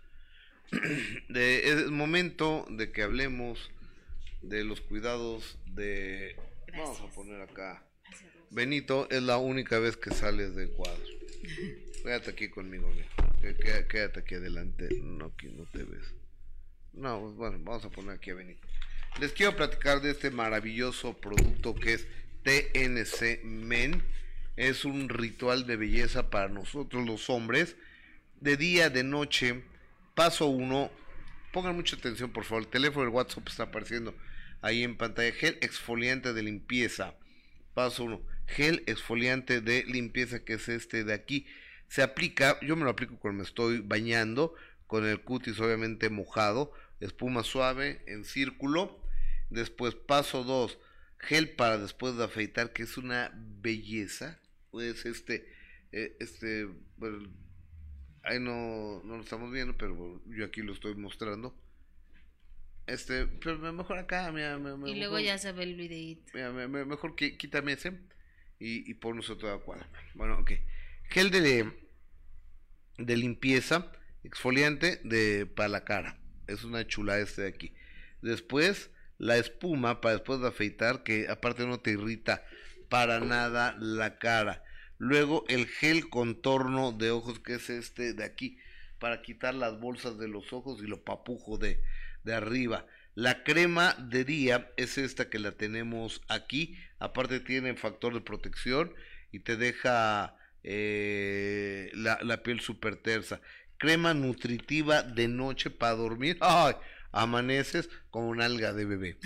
De, 1.29 1.69
es 1.71 1.91
momento 1.91 2.67
de 2.71 2.91
que 2.93 3.03
hablemos 3.03 3.71
de 4.43 4.65
los 4.65 4.81
cuidados 4.81 5.59
de... 5.67 6.37
Vamos 6.77 7.01
a 7.01 7.07
poner 7.09 7.41
acá. 7.43 7.85
Benito, 8.51 9.07
es 9.11 9.23
la 9.23 9.39
única 9.39 9.79
vez 9.79 9.97
que 9.97 10.11
sales 10.11 10.55
del 10.55 10.71
cuadro. 10.71 11.03
Quédate 12.03 12.31
aquí 12.31 12.49
conmigo, 12.49 12.91
qué- 13.41 13.87
Quédate 13.89 14.21
aquí 14.21 14.35
adelante. 14.35 14.89
No, 15.03 15.27
aquí 15.27 15.49
no 15.49 15.65
te 15.67 15.85
ves. 15.85 16.15
No, 16.93 17.21
pues, 17.21 17.35
bueno, 17.35 17.59
vamos 17.63 17.85
a 17.85 17.91
poner 17.91 18.13
aquí 18.17 18.31
a 18.31 18.35
Benito. 18.35 18.67
Les 19.21 19.33
quiero 19.33 19.55
platicar 19.57 20.01
de 20.01 20.11
este 20.11 20.31
maravilloso 20.31 21.15
producto 21.19 21.75
que 21.75 21.95
es 21.95 22.07
TNC 22.45 23.45
Men. 23.45 24.03
Es 24.57 24.85
un 24.85 25.09
ritual 25.09 25.67
de 25.67 25.77
belleza 25.77 26.31
para 26.31 26.49
nosotros 26.49 27.07
los 27.07 27.31
hombres. 27.31 27.77
De 28.41 28.57
día, 28.57 28.91
de 28.91 29.05
noche. 29.05 29.63
Paso 30.15 30.47
uno. 30.47 30.91
Pongan 31.53 31.75
mucha 31.75 31.97
atención, 31.97 32.31
por 32.31 32.45
favor. 32.45 32.65
El 32.65 32.71
teléfono 32.71 33.05
del 33.05 33.15
WhatsApp 33.15 33.49
está 33.49 33.65
apareciendo 33.65 34.15
ahí 34.61 34.83
en 34.83 34.97
pantalla. 34.97 35.33
Gel 35.33 35.59
exfoliante 35.61 36.33
de 36.33 36.43
limpieza. 36.43 37.15
Paso 37.75 38.05
uno. 38.05 38.23
Gel 38.47 38.83
exfoliante 38.87 39.61
de 39.61 39.85
limpieza, 39.85 40.45
que 40.45 40.55
es 40.55 40.69
este 40.69 41.05
de 41.05 41.15
aquí. 41.15 41.47
Se 41.89 42.03
aplica, 42.03 42.59
yo 42.61 42.77
me 42.77 42.85
lo 42.85 42.91
aplico 42.91 43.19
cuando 43.19 43.43
me 43.43 43.45
estoy 43.45 43.81
bañando, 43.81 44.55
con 44.87 45.07
el 45.07 45.21
cutis 45.21 45.61
obviamente 45.61 46.09
mojado, 46.09 46.73
espuma 47.01 47.43
suave 47.43 48.03
en 48.07 48.25
círculo. 48.25 48.99
Después 49.51 49.95
paso 49.95 50.45
2, 50.45 50.79
gel 51.19 51.51
para 51.51 51.77
después 51.77 52.17
de 52.17 52.25
afeitar, 52.25 52.73
que 52.73 52.85
es 52.85 52.97
una 52.97 53.31
belleza. 53.35 54.41
Pues 54.71 55.05
este, 55.05 55.53
eh, 55.93 56.17
este, 56.21 56.67
ahí 58.25 58.39
no, 58.41 59.03
no 59.05 59.17
lo 59.17 59.23
estamos 59.23 59.51
viendo, 59.53 59.77
pero 59.77 60.21
yo 60.27 60.45
aquí 60.45 60.63
lo 60.63 60.73
estoy 60.73 60.95
mostrando. 60.95 61.55
Este, 62.87 63.27
pero 63.27 63.59
me- 63.59 63.73
mejor 63.73 63.99
acá, 63.99 64.31
mira, 64.33 64.59
me- 64.59 64.77
me- 64.77 64.91
Y 64.91 64.97
luego 64.97 65.15
mejor- 65.15 65.27
ya 65.27 65.39
se 65.39 65.53
ve 65.53 65.63
el 65.65 65.77
videíto. 65.77 66.33
Mira, 66.35 66.51
me- 66.53 66.69
me- 66.69 66.85
mejor 66.85 67.15
que 67.15 67.37
quítame 67.37 67.73
ese 67.73 67.91
y, 68.59 68.91
y 68.91 68.95
ponnos 68.95 69.31
otro 69.31 69.51
de 69.53 69.59
cuadro. 69.65 69.87
Bueno, 70.15 70.39
ok. 70.41 70.51
Gel 71.11 71.31
de, 71.31 71.71
de 72.99 73.17
limpieza, 73.17 73.93
exfoliante 74.25 75.01
de 75.05 75.47
para 75.47 75.69
la 75.69 75.85
cara. 75.85 76.19
Es 76.49 76.65
una 76.65 76.87
chula 76.87 77.19
este 77.19 77.43
de 77.43 77.49
aquí. 77.49 77.73
Después, 78.21 78.91
la 79.19 79.37
espuma 79.37 80.01
para 80.01 80.17
después 80.17 80.41
de 80.41 80.49
afeitar, 80.49 81.05
que 81.05 81.29
aparte 81.29 81.65
no 81.67 81.79
te 81.81 81.93
irrita 81.93 82.45
para 82.89 83.21
nada 83.21 83.77
la 83.79 84.19
cara. 84.19 84.62
Luego, 85.03 85.45
el 85.49 85.67
gel 85.67 86.09
contorno 86.11 86.93
de 86.93 87.11
ojos, 87.11 87.41
que 87.41 87.55
es 87.55 87.71
este 87.71 88.13
de 88.13 88.23
aquí, 88.23 88.59
para 89.01 89.21
quitar 89.21 89.53
las 89.53 89.81
bolsas 89.81 90.17
de 90.17 90.29
los 90.29 90.53
ojos 90.53 90.81
y 90.81 90.87
lo 90.87 91.03
papujo 91.03 91.59
de, 91.59 91.83
de 92.23 92.35
arriba. 92.35 92.87
La 93.17 93.43
crema 93.43 93.97
de 93.99 94.25
día 94.25 94.71
es 94.77 94.99
esta 94.99 95.29
que 95.29 95.41
la 95.41 95.51
tenemos 95.51 96.23
aquí. 96.29 96.79
Aparte 97.01 97.41
tiene 97.41 97.75
factor 97.75 98.15
de 98.15 98.21
protección 98.21 98.95
y 99.33 99.41
te 99.41 99.57
deja 99.57 100.37
eh, 100.63 101.91
la, 101.95 102.21
la 102.23 102.45
piel 102.45 102.61
súper 102.61 102.95
tersa. 102.95 103.41
Crema 103.79 104.15
nutritiva 104.15 105.03
de 105.03 105.27
noche 105.27 105.71
para 105.71 105.97
dormir. 105.97 106.39
¡Ay! 106.43 106.75
Amaneces 107.11 107.91
como 108.11 108.29
un 108.29 108.41
alga 108.41 108.73
de 108.73 108.85
bebé. 108.85 109.19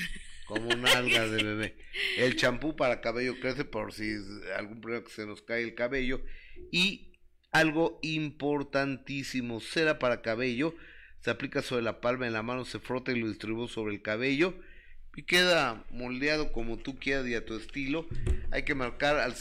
Como 0.46 0.68
un 0.68 0.86
alga 0.86 1.26
de 1.26 1.42
bebé. 1.42 1.76
El 2.18 2.36
champú 2.36 2.76
para 2.76 3.00
cabello 3.00 3.38
crece 3.40 3.64
por 3.64 3.92
si 3.92 4.14
algún 4.56 4.80
problema 4.80 5.04
que 5.04 5.12
se 5.12 5.26
nos 5.26 5.42
cae 5.42 5.62
el 5.62 5.74
cabello. 5.74 6.22
Y 6.70 7.12
algo 7.52 7.98
importantísimo, 8.02 9.60
cera 9.60 9.98
para 9.98 10.20
cabello 10.20 10.74
Se 11.20 11.30
aplica 11.30 11.62
sobre 11.62 11.82
la 11.82 12.00
palma 12.00 12.26
de 12.26 12.30
la 12.30 12.42
mano, 12.42 12.64
se 12.64 12.78
frota 12.78 13.12
y 13.12 13.20
lo 13.20 13.28
distribuye 13.28 13.72
sobre 13.72 13.94
el 13.94 14.02
cabello 14.02 14.54
y 15.16 15.22
queda 15.22 15.82
moldeado 15.90 16.52
como 16.52 16.76
tú 16.76 16.98
quieras 16.98 17.26
y 17.26 17.34
a 17.34 17.44
tu 17.44 17.56
estilo. 17.56 18.06
Hay 18.50 18.64
que 18.64 18.74
marcar 18.74 19.18
al 19.18 19.34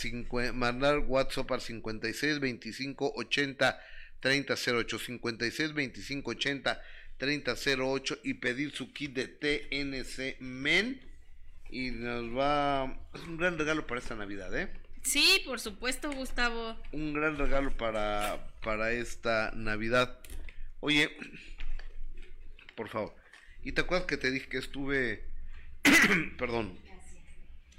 mandar 0.54 1.00
WhatsApp 1.00 1.52
al 1.52 1.62
56 1.62 2.40
25 2.40 3.14
80 3.16 3.80
30 4.22 4.56
08 4.56 5.00
56 5.00 5.74
25 5.74 6.32
80 6.32 6.82
30 7.18 7.56
08 7.80 8.20
y 8.24 8.36
pedir 8.36 8.72
su 8.72 8.92
kit 8.94 9.14
de 9.14 9.28
TNC 9.28 10.42
Men 10.42 11.02
y 11.70 11.92
nos 11.92 12.36
va 12.38 12.98
es 13.14 13.22
un 13.22 13.38
gran 13.38 13.58
regalo 13.58 13.86
para 13.88 14.00
esta 14.00 14.16
Navidad, 14.16 14.58
¿eh? 14.58 14.70
Sí, 15.02 15.42
por 15.46 15.60
supuesto, 15.60 16.12
Gustavo. 16.12 16.78
Un 16.92 17.14
gran 17.14 17.38
regalo 17.38 17.76
para 17.78 18.50
para 18.62 18.92
esta 18.92 19.52
Navidad. 19.56 20.20
Oye, 20.80 21.16
por 22.76 22.90
favor. 22.90 23.16
¿Y 23.64 23.72
te 23.72 23.82
acuerdas 23.82 24.08
que 24.08 24.18
te 24.18 24.32
dije 24.32 24.48
que 24.48 24.58
estuve 24.58 25.24
perdón, 26.38 26.78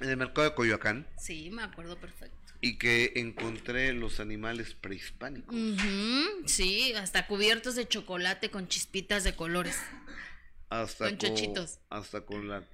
en 0.00 0.10
el 0.10 0.16
mercado 0.16 0.48
de 0.48 0.54
Coyoacán 0.54 1.06
Sí, 1.18 1.50
me 1.50 1.62
acuerdo 1.62 1.98
perfecto. 1.98 2.45
Y 2.60 2.78
que 2.78 3.12
encontré 3.16 3.92
los 3.92 4.20
animales 4.20 4.74
prehispánicos? 4.74 5.54
Sí, 6.46 6.92
hasta 6.94 7.26
cubiertos 7.26 7.74
de 7.74 7.86
chocolate 7.86 8.50
con 8.50 8.68
chispitas 8.68 9.24
de 9.24 9.34
colores. 9.34 9.76
Hasta 10.68 11.06
Con 11.06 11.18
chochitos. 11.18 11.78
hasta 11.90 12.22
con 12.22 12.48
la 12.48 12.64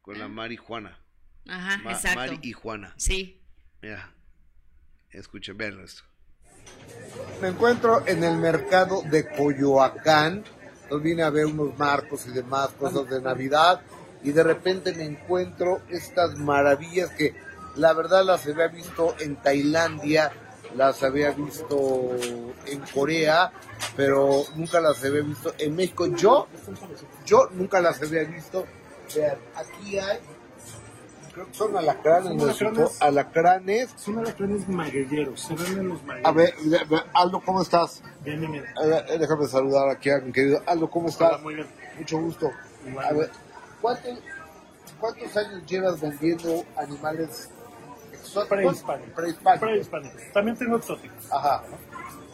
con 0.00 0.18
la 0.18 0.28
marihuana. 0.28 0.98
Ajá, 1.46 1.78
Ma- 1.78 1.92
exacto. 1.92 2.18
Mari 2.18 2.38
y 2.42 2.52
Juana. 2.52 2.94
Sí. 2.96 3.40
Mira. 3.82 4.12
Escuchen, 5.10 5.56
vean 5.56 5.80
esto. 5.80 6.02
Me 7.40 7.48
encuentro 7.48 8.06
en 8.06 8.24
el 8.24 8.36
mercado 8.38 9.02
de 9.02 9.28
Coyoacán. 9.28 10.44
Entonces 10.82 11.02
vine 11.04 11.22
a 11.22 11.30
ver 11.30 11.46
unos 11.46 11.76
marcos 11.78 12.26
y 12.26 12.30
demás 12.30 12.70
cosas 12.70 13.08
de 13.08 13.20
Navidad. 13.22 13.82
Y 14.24 14.32
de 14.32 14.42
repente 14.42 14.92
me 14.94 15.04
encuentro 15.04 15.82
estas 15.90 16.36
maravillas 16.36 17.10
que 17.12 17.34
la 17.78 17.92
verdad 17.94 18.24
las 18.24 18.46
había 18.46 18.68
visto 18.68 19.14
en 19.20 19.36
Tailandia, 19.36 20.30
las 20.76 21.02
había 21.02 21.30
visto 21.30 22.10
en 22.66 22.80
Corea, 22.92 23.50
pero 23.96 24.42
nunca 24.56 24.80
las 24.80 25.02
había 25.04 25.22
visto 25.22 25.54
en 25.58 25.74
México. 25.76 26.06
Yo, 26.08 26.46
yo 27.24 27.48
nunca 27.52 27.80
las 27.80 28.02
había 28.02 28.24
visto. 28.24 28.66
Vean, 29.14 29.38
aquí 29.54 29.98
hay, 29.98 30.18
creo 31.32 31.46
que 31.46 31.54
son 31.54 31.76
alacranes, 31.76 32.42
alacranes. 32.42 32.96
alacranes. 33.00 33.90
Son 33.96 34.18
alacranes 34.18 34.68
magueyeros, 34.68 35.40
se 35.40 35.54
venden 35.54 35.88
los 35.88 36.02
magueyeros. 36.02 36.28
A 36.28 36.32
ver, 36.32 36.54
ve- 36.64 36.84
ve- 36.90 37.02
Aldo, 37.14 37.40
¿cómo 37.40 37.62
estás? 37.62 38.02
Bien, 38.24 38.38
bien, 38.40 38.52
bien. 38.52 38.64
Ver, 38.84 39.18
déjame 39.18 39.46
saludar 39.46 39.88
aquí 39.88 40.10
a 40.10 40.18
mi 40.18 40.32
querido 40.32 40.60
Aldo, 40.66 40.90
¿cómo 40.90 41.08
estás? 41.08 41.30
Hola, 41.34 41.38
muy 41.42 41.54
bien. 41.54 41.66
Mucho 41.98 42.18
gusto. 42.18 42.50
Igual. 42.86 43.06
A 43.06 43.12
ver, 43.12 43.30
¿cuántos, 43.80 44.18
cuántos 45.00 45.36
años 45.36 45.62
llevas 45.66 46.00
vendiendo 46.00 46.64
animales? 46.76 47.48
Prehispánicos. 48.48 49.14
Prehispánicos. 49.14 49.60
Prehispánicos. 49.68 50.22
También 50.32 50.56
tengo 50.56 50.76
exóticos. 50.76 51.32
Ajá. 51.32 51.62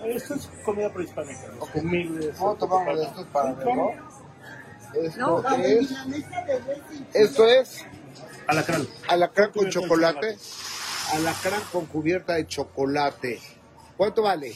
Esto 0.05 0.35
es 0.35 0.51
comida 0.65 0.93
prehispánica. 0.93 1.41
Ok. 1.61 1.71
Humildes. 1.77 2.37
¿Cómo 2.37 2.55
tomamos 2.57 2.99
de 2.99 3.05
estos 3.05 3.27
para 3.29 3.51
Sí, 3.51 3.57
verlo? 3.59 3.91
Esto 4.95 5.49
es... 5.57 5.91
Esto 7.15 7.47
es 7.49 7.85
Alacrán. 8.47 8.87
alacrán 9.09 9.51
con 9.53 9.65
de 9.65 9.71
chocolate. 9.71 10.37
Alacrán 11.15 11.61
con 11.73 11.87
cubierta 11.87 12.35
de 12.35 12.47
chocolate. 12.47 13.41
¿Cuánto 13.97 14.23
vale? 14.23 14.55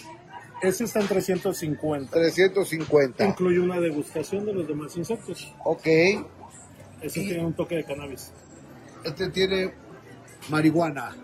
Este 0.63 0.85
está 0.85 1.01
en 1.01 1.09
350. 1.09 2.11
350. 2.13 3.25
Incluye 3.25 3.61
una 3.61 3.81
degustación 3.81 4.45
de 4.45 4.53
los 4.53 4.67
demás 4.69 4.97
insectos. 4.97 5.55
Ok. 5.65 5.87
Este 7.01 7.21
Y- 7.21 7.27
tiene 7.29 7.45
un 7.47 7.55
toque 7.55 7.77
de 7.77 7.85
cannabis. 7.85 8.33
Este 9.05 9.29
tiene 9.31 9.73
marihuana. 10.49 11.17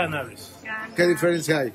Cannabis. 0.00 0.52
¿Qué 0.94 1.06
diferencia 1.06 1.58
hay? 1.58 1.72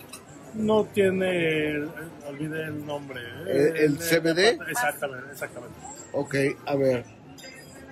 No 0.54 0.86
tiene, 0.86 1.78
eh, 1.78 1.88
olvidé 2.28 2.64
el 2.66 2.86
nombre. 2.86 3.22
¿El- 3.48 3.78
el 3.78 3.94
Eh, 3.96 4.00
CBD? 4.00 4.60
Exactamente, 4.70 5.32
exactamente. 5.32 5.76
Ok, 6.14 6.36
a 6.66 6.76
ver. 6.76 7.06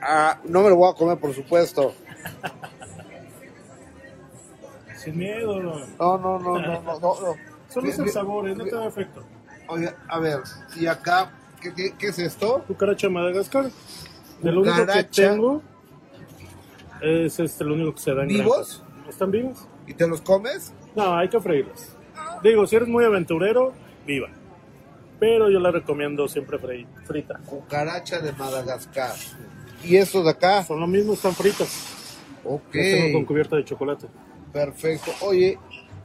Ah, 0.01 0.39
no 0.45 0.61
me 0.63 0.69
lo 0.69 0.75
voy 0.75 0.91
a 0.91 0.95
comer, 0.95 1.17
por 1.17 1.33
supuesto. 1.33 1.93
Sin 4.97 5.17
miedo. 5.17 5.59
No, 5.97 6.17
no, 6.17 6.39
no, 6.39 6.59
no, 6.59 6.81
no, 6.81 6.99
no. 6.99 7.15
Solo 7.69 7.89
es 7.89 7.99
el 7.99 8.09
sabor, 8.09 8.49
eh, 8.49 8.55
no 8.55 8.65
te 8.65 8.75
da 8.75 8.87
efecto. 8.87 9.23
Oye, 9.67 9.93
a 10.07 10.19
ver, 10.19 10.39
y 10.75 10.87
acá, 10.87 11.31
¿qué, 11.61 11.73
qué, 11.73 11.93
qué 11.97 12.07
es 12.07 12.19
esto? 12.19 12.63
Cucaracha 12.67 13.07
de 13.07 13.13
Madagascar. 13.13 13.69
De 14.41 14.51
lo 14.51 14.61
único 14.61 14.85
que 14.85 15.03
tengo 15.03 15.61
es 17.01 17.39
este, 17.39 17.63
lo 17.63 17.75
único 17.75 17.93
que 17.93 17.99
se 18.01 18.13
da 18.13 18.23
en 18.23 18.29
¿Vivos? 18.29 18.83
granjas. 18.83 19.09
¿Están 19.09 19.31
vivos? 19.31 19.67
¿Y 19.89 19.93
te 19.95 20.07
los 20.07 20.21
comes? 20.21 20.71
No, 20.95 21.17
hay 21.17 21.27
que 21.27 21.39
freírlas. 21.41 21.95
Digo, 22.43 22.65
si 22.67 22.75
eres 22.77 22.87
muy 22.87 23.03
aventurero, 23.03 23.73
viva. 24.05 24.29
Pero 25.19 25.49
yo 25.49 25.59
la 25.59 25.71
recomiendo 25.71 26.27
siempre 26.29 26.57
frei- 26.59 26.87
frita. 27.05 27.39
Cucaracha 27.45 28.19
de 28.19 28.31
Madagascar. 28.31 29.13
¿Y 29.83 29.97
estos 29.97 30.23
de 30.23 30.29
acá? 30.29 30.63
Son 30.63 30.79
lo 30.79 30.87
mismo, 30.87 31.13
están 31.13 31.33
fritas. 31.35 32.15
Ok, 32.45 32.75
con 33.11 33.25
cubierta 33.25 33.55
de 33.57 33.65
chocolate. 33.65 34.07
perfecto. 34.53 35.11
Oye, 35.21 35.57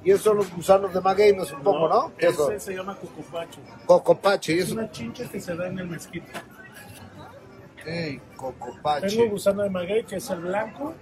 y 0.03 0.11
esos 0.11 0.23
son 0.23 0.39
los 0.39 0.53
gusanos 0.55 0.93
de 0.93 1.01
maguey, 1.01 1.33
me 1.35 1.45
supongo, 1.45 1.89
¿no? 1.89 2.13
¿Qué 2.19 2.27
Ese 2.27 2.37
son? 2.37 2.61
se 2.61 2.75
llama 2.75 2.95
cucupacho. 2.97 3.61
Cocopache, 3.87 4.55
y 4.55 4.59
Es 4.59 4.65
eso. 4.67 4.75
una 4.75 4.91
chincha 4.91 5.25
que 5.31 5.41
se 5.41 5.55
da 5.55 5.69
en 5.69 5.79
el 5.79 5.87
mezquite. 5.89 6.27
Ey, 7.87 8.21
cocopache. 8.37 9.09
Tengo 9.17 9.31
gusano 9.31 9.63
de 9.63 9.71
maguey, 9.71 10.05
que 10.05 10.17
es 10.17 10.31
el 10.31 10.41
blanco. 10.41 10.95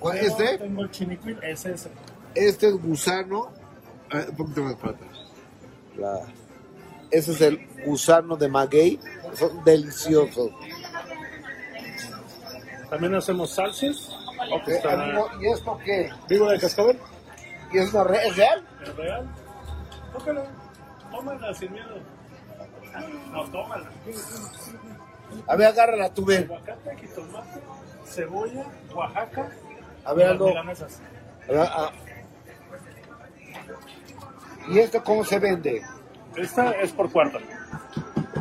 ¿Cuál 0.00 0.18
es 0.18 0.26
este? 0.26 0.58
Tengo 0.58 0.82
el 0.82 0.90
chinicuil, 0.90 1.38
ese 1.42 1.72
es 1.72 1.88
Este 2.34 2.68
es 2.68 2.74
gusano. 2.82 3.52
a 4.10 4.16
ver, 4.18 4.30
un 4.30 4.36
poquito 4.36 4.62
más 4.62 4.74
para 4.74 4.92
atrás. 4.92 5.10
La- 5.96 6.20
Ese 7.10 7.32
es 7.32 7.40
el 7.40 7.66
gusano 7.84 8.36
de 8.36 8.48
maguey. 8.48 8.98
Son 9.34 9.62
deliciosos. 9.64 10.50
También 12.90 13.14
hacemos 13.14 13.50
salsas. 13.50 14.10
Amigo, 14.90 15.28
¿y 15.40 15.46
esto 15.52 15.78
qué? 15.84 16.10
Vivo 16.28 16.48
de 16.50 16.58
cascabel. 16.58 16.98
¿Y 17.72 17.78
es 17.78 17.92
una? 17.92 18.02
¿Es 18.16 18.36
real? 18.36 18.66
¿Es 18.82 18.96
real? 18.96 19.28
Tócala. 20.12 20.44
Tómala 21.10 21.54
sin 21.54 21.72
miedo. 21.72 21.96
No, 23.32 23.44
tómala. 23.50 23.88
A 25.48 25.56
ver, 25.56 25.66
agárrala 25.68 26.12
tú, 26.12 26.24
ven. 26.24 26.44
Aguacate, 26.44 26.96
jitomate, 26.98 27.60
cebolla, 28.06 28.64
Oaxaca. 28.94 29.48
A 30.04 30.12
ver, 30.14 30.26
algo. 30.28 30.48
A 30.56 30.62
ver, 30.62 31.58
ah. 31.60 31.90
¿Y 34.68 34.78
esto 34.78 35.02
cómo 35.02 35.24
se 35.24 35.38
vende? 35.38 35.82
Esta 36.36 36.72
es 36.72 36.92
por 36.92 37.10
cuarta. 37.10 37.38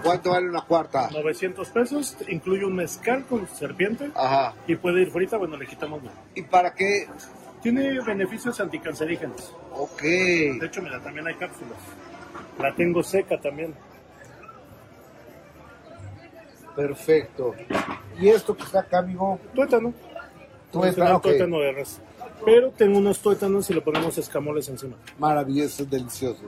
¿Cuánto 0.03 0.31
vale 0.31 0.49
una 0.49 0.61
cuarta? 0.61 1.09
900 1.11 1.69
pesos. 1.69 2.17
Incluye 2.27 2.65
un 2.65 2.75
mezcal 2.75 3.25
con 3.25 3.47
serpiente. 3.47 4.11
Ajá. 4.15 4.53
Y 4.67 4.75
puede 4.75 5.01
ir 5.01 5.11
frita, 5.11 5.37
bueno, 5.37 5.57
le 5.57 5.65
quitamos 5.65 6.03
nada. 6.03 6.17
¿Y 6.35 6.41
para 6.43 6.73
qué? 6.73 7.07
Tiene 7.61 8.01
beneficios 8.01 8.59
anticancerígenos. 8.59 9.55
Ok. 9.71 10.01
De 10.01 10.65
hecho, 10.65 10.81
mira, 10.81 10.99
también 10.99 11.27
hay 11.27 11.35
cápsulas. 11.35 11.77
La 12.59 12.75
tengo 12.75 13.01
seca 13.01 13.39
también. 13.39 13.73
Perfecto. 16.75 17.55
¿Y 18.19 18.29
esto 18.29 18.55
que 18.55 18.63
está 18.63 18.81
acá, 18.81 18.99
amigo? 18.99 19.39
Tuétano. 19.53 19.93
Tuétano, 20.71 21.17
ok. 21.17 21.23
tuétano 21.23 21.59
de 21.59 21.71
res. 21.71 22.01
Pero 22.45 22.71
tengo 22.71 22.97
unos 22.97 23.19
tuétanos 23.19 23.69
y 23.69 23.73
le 23.73 23.81
ponemos 23.81 24.17
escamoles 24.17 24.67
encima. 24.69 24.95
Maravilloso, 25.17 25.85
delicioso. 25.85 26.43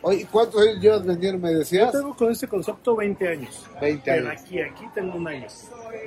Oye, 0.00 0.20
¿y 0.20 0.24
¿cuántos 0.26 0.60
años 0.62 0.80
llevas 0.80 1.04
vendiendo, 1.04 1.44
me 1.44 1.52
Yo 1.52 1.58
decías? 1.58 1.90
tengo 1.92 2.14
con 2.14 2.30
este 2.30 2.46
concepto 2.46 2.94
20 2.94 3.28
años. 3.28 3.66
20 3.80 4.02
Pero 4.04 4.28
años. 4.28 4.42
aquí, 4.42 4.60
aquí 4.60 4.84
tengo 4.94 5.16
un 5.16 5.26
año. 5.26 5.46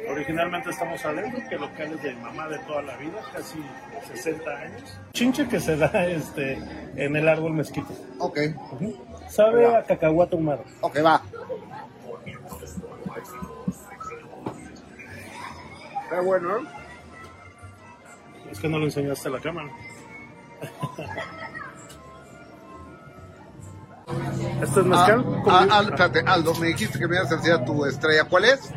Originalmente 0.10 0.70
estamos 0.70 1.04
hablando 1.06 1.38
que 1.50 1.56
locales 1.58 2.02
de 2.02 2.16
mamá 2.16 2.48
de 2.48 2.58
toda 2.60 2.82
la 2.84 2.96
vida, 2.98 3.20
casi 3.34 3.60
60 4.14 4.50
años. 4.50 4.98
Chinche 5.14 5.48
que 5.48 5.60
se 5.60 5.76
da 5.76 6.06
este, 6.06 6.58
en 6.96 7.16
el 7.18 7.28
árbol 7.28 7.54
mezquite. 7.54 7.94
Ok. 8.20 8.40
Sabe 9.30 9.68
a 9.76 9.84
cacahuate 9.84 10.36
ahumado. 10.36 10.64
Ok, 10.82 10.98
va. 11.04 11.22
Está 16.04 16.22
bueno, 16.22 16.58
¿eh? 16.58 16.62
Es 18.52 18.60
que 18.60 18.68
no 18.70 18.78
lo 18.80 18.86
enseñaste 18.86 19.28
a 19.30 19.32
la 19.32 19.40
cámara. 19.40 19.70
Este 24.62 24.80
es 24.82 24.86
mezcal. 24.86 25.26
Ah, 25.26 25.42
con- 25.44 25.72
ah, 25.72 25.82
espérate, 25.84 26.20
Aldo, 26.26 26.54
me 26.56 26.68
dijiste 26.68 27.00
que 27.00 27.08
me 27.08 27.16
ibas 27.16 27.32
a 27.32 27.36
enseñar 27.36 27.66
tu 27.66 27.86
estrella. 27.86 28.26
¿Cuál 28.26 28.46
es? 28.46 28.72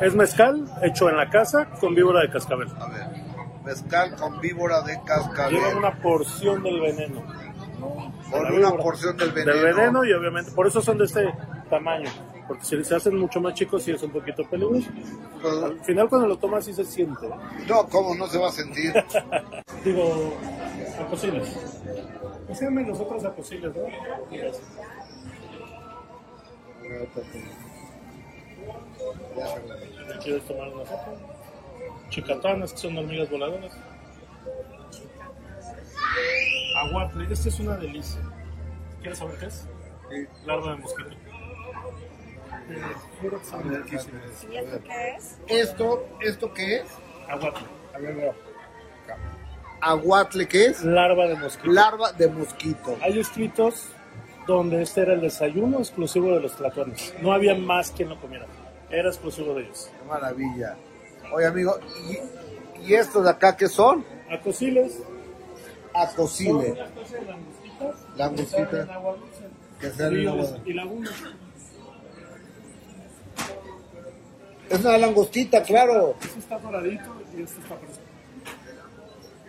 Es 0.00 0.14
mezcal 0.14 0.64
hecho 0.82 1.08
en 1.10 1.16
la 1.16 1.28
casa 1.28 1.66
con 1.80 1.94
víbora 1.94 2.20
de 2.22 2.30
cascabel. 2.30 2.68
A 2.80 2.86
ver. 2.88 3.06
Mezcal 3.64 4.16
con 4.16 4.40
víbora 4.40 4.80
de 4.82 4.98
cascabel. 5.04 5.54
Lleva 5.56 5.76
una 5.76 5.94
porción 6.00 6.62
del 6.62 6.80
veneno. 6.80 7.22
Con 8.30 8.40
una 8.40 8.50
víbora. 8.50 8.82
porción 8.82 9.16
del 9.16 9.32
veneno. 9.32 9.56
Del 9.60 9.74
veneno 9.74 10.04
y 10.04 10.12
obviamente, 10.12 10.50
por 10.52 10.66
eso 10.66 10.80
son 10.80 10.98
de 10.98 11.04
este 11.04 11.32
tamaño. 11.68 12.08
Porque 12.48 12.64
si 12.64 12.82
se 12.82 12.96
hacen 12.96 13.16
mucho 13.16 13.40
más 13.42 13.52
chicos, 13.52 13.82
sí 13.82 13.92
es 13.92 14.02
un 14.02 14.10
poquito 14.10 14.42
peligroso. 14.48 14.88
Al 15.44 15.78
final, 15.84 16.08
cuando 16.08 16.28
lo 16.28 16.38
tomas, 16.38 16.64
sí 16.64 16.72
se 16.72 16.84
siente. 16.84 17.28
No, 17.68 17.86
¿cómo 17.88 18.14
no 18.14 18.26
se 18.26 18.38
va 18.38 18.48
a 18.48 18.52
sentir? 18.52 18.92
Digo, 19.84 20.32
apociles. 20.98 21.54
Pues 22.46 22.60
llamen 22.60 22.88
los 22.88 22.98
otros 22.98 23.22
apociles, 23.24 23.70
¿no? 23.76 23.82
Y 24.34 24.40
así. 24.40 24.62
¿Me 26.82 27.06
¿Quieres 30.22 30.42
tomar 30.46 30.68
una 30.68 30.84
foto? 30.86 31.16
Chicatanas, 32.08 32.72
que 32.72 32.78
son 32.78 32.96
hormigas 32.96 33.30
voladoras. 33.30 33.76
Aguatle, 36.76 37.30
esta 37.30 37.48
es 37.50 37.60
una 37.60 37.76
delicia. 37.76 38.22
¿Quieres 39.00 39.18
saber 39.18 39.38
qué 39.38 39.46
es? 39.46 39.66
Larva 40.46 40.72
de 40.72 40.78
mosquito. 40.78 41.27
Juro. 43.20 43.40
¿Y 44.50 44.56
esto 44.56 44.80
qué 44.84 45.14
es? 45.16 45.38
¿Esto, 45.46 46.06
¿Esto 46.20 46.54
qué 46.54 46.76
es? 46.76 46.86
Aguatle. 47.28 47.66
A 47.94 47.98
ver, 47.98 48.14
veo. 48.14 48.34
¿Aguatle 49.80 50.48
qué 50.48 50.66
es? 50.66 50.82
Larva 50.82 51.26
de 51.26 51.36
mosquito. 51.36 51.72
Larva 51.72 52.12
de 52.12 52.28
mosquito. 52.28 52.96
Hay 53.00 53.18
escritos 53.18 53.86
donde 54.46 54.82
este 54.82 55.02
era 55.02 55.14
el 55.14 55.20
desayuno 55.20 55.78
exclusivo 55.78 56.32
de 56.34 56.40
los 56.40 56.56
tlatones. 56.56 57.14
No 57.22 57.32
había 57.32 57.54
más 57.54 57.90
quien 57.90 58.08
lo 58.08 58.20
comiera. 58.20 58.46
Era 58.90 59.08
exclusivo 59.08 59.54
de 59.54 59.64
ellos. 59.64 59.90
Qué 59.98 60.08
maravilla. 60.08 60.76
Oye, 61.32 61.46
amigo, 61.46 61.78
¿y, 62.08 62.86
y 62.88 62.94
estos 62.94 63.24
de 63.24 63.30
acá 63.30 63.56
qué 63.56 63.68
son? 63.68 64.04
Acosiles. 64.30 65.02
Acosile. 65.94 66.50
Son 66.50 66.72
una 66.72 66.84
especie 66.84 67.18
de 67.18 67.26
langostitas. 67.26 68.16
Langostitas. 68.16 68.88
que 69.80 69.90
salen 69.90 70.20
en 70.20 70.28
agua. 70.28 70.58
Y 70.64 70.72
lagunas. 70.72 71.12
Es 74.70 74.80
una 74.80 74.98
langostita, 74.98 75.62
claro. 75.62 76.14
Este 76.20 76.38
está 76.38 76.58
doradito 76.58 77.10
y 77.36 77.42
este 77.42 77.60
está 77.60 77.76
fresco. 77.76 78.02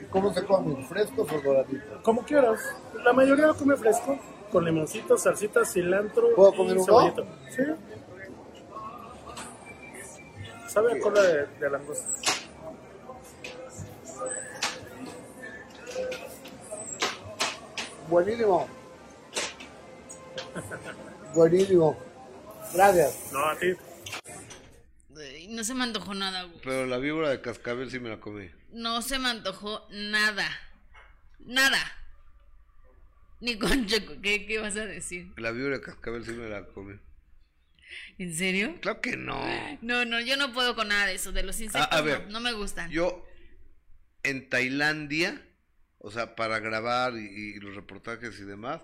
¿Y 0.02 0.06
¿Cómo 0.06 0.34
se 0.34 0.46
comen? 0.46 0.86
¿Frescos 0.88 1.28
o 1.32 1.42
doraditos? 1.42 2.02
Como 2.04 2.24
quieras. 2.24 2.60
La 3.04 3.14
mayoría 3.14 3.48
lo 3.48 3.56
come 3.58 3.76
fresco. 3.76 4.18
Con 4.52 4.66
limoncito, 4.66 5.16
salsita, 5.18 5.64
cilantro 5.64 6.34
¿Puedo 6.36 6.54
y 6.54 6.58
comer 6.58 6.78
uno? 6.78 6.86
cebollita. 6.86 7.24
Sí. 7.56 7.64
Sabe 10.68 10.94
a 10.94 11.00
cola 11.00 11.22
de, 11.22 11.46
de 11.60 11.70
langosta. 11.70 12.08
Buenísimo. 18.10 18.68
Buenísimo. 21.36 21.96
Gracias. 22.74 23.30
No, 23.32 23.46
a 23.46 23.56
ti. 23.58 23.76
No 25.50 25.64
se 25.64 25.74
me 25.74 25.84
antojó 25.84 26.14
nada. 26.14 26.48
Pero 26.64 26.86
la 26.86 26.98
víbora 26.98 27.30
de 27.30 27.42
cascabel 27.42 27.90
sí 27.90 28.00
me 28.00 28.10
la 28.10 28.20
comí. 28.20 28.50
No 28.72 29.02
se 29.02 29.18
me 29.18 29.30
antojó 29.30 29.88
nada. 29.92 30.48
Nada. 31.40 31.80
Ni 33.42 33.58
con. 33.58 33.88
¿Qué, 34.22 34.46
¿Qué 34.46 34.60
vas 34.60 34.76
a 34.78 34.86
decir? 34.86 35.32
La 35.38 35.52
víbora 35.52 35.78
de 35.78 35.82
cascabel 35.82 36.24
sí 36.24 36.32
me 36.32 36.50
la 36.50 36.66
comí. 36.68 37.00
¿En 38.20 38.36
serio? 38.36 38.76
Claro 38.82 39.02
que 39.02 39.18
no. 39.18 39.44
No, 39.82 40.06
no, 40.06 40.20
yo 40.20 40.38
no 40.38 40.54
puedo 40.54 40.76
con 40.76 40.90
nada 40.90 41.08
de 41.08 41.16
eso, 41.16 41.32
de 41.32 41.42
los 41.42 41.60
insectos. 41.60 41.88
a 41.92 42.02
ver, 42.02 42.26
no, 42.26 42.34
no 42.34 42.42
me 42.42 42.54
gustan. 42.54 42.92
Yo 42.92 43.26
en 44.22 44.50
Tailandia, 44.50 45.42
o 45.98 46.12
sea, 46.12 46.36
para 46.36 46.60
grabar 46.60 47.14
y, 47.18 47.56
y 47.56 47.60
los 47.60 47.76
reportajes 47.76 48.40
y 48.40 48.44
demás, 48.44 48.82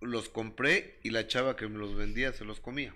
los 0.00 0.28
compré 0.28 1.00
y 1.02 1.10
la 1.10 1.26
chava 1.26 1.56
que 1.56 1.68
me 1.68 1.78
los 1.78 1.94
vendía 1.94 2.32
se 2.32 2.44
los 2.44 2.60
comía. 2.60 2.94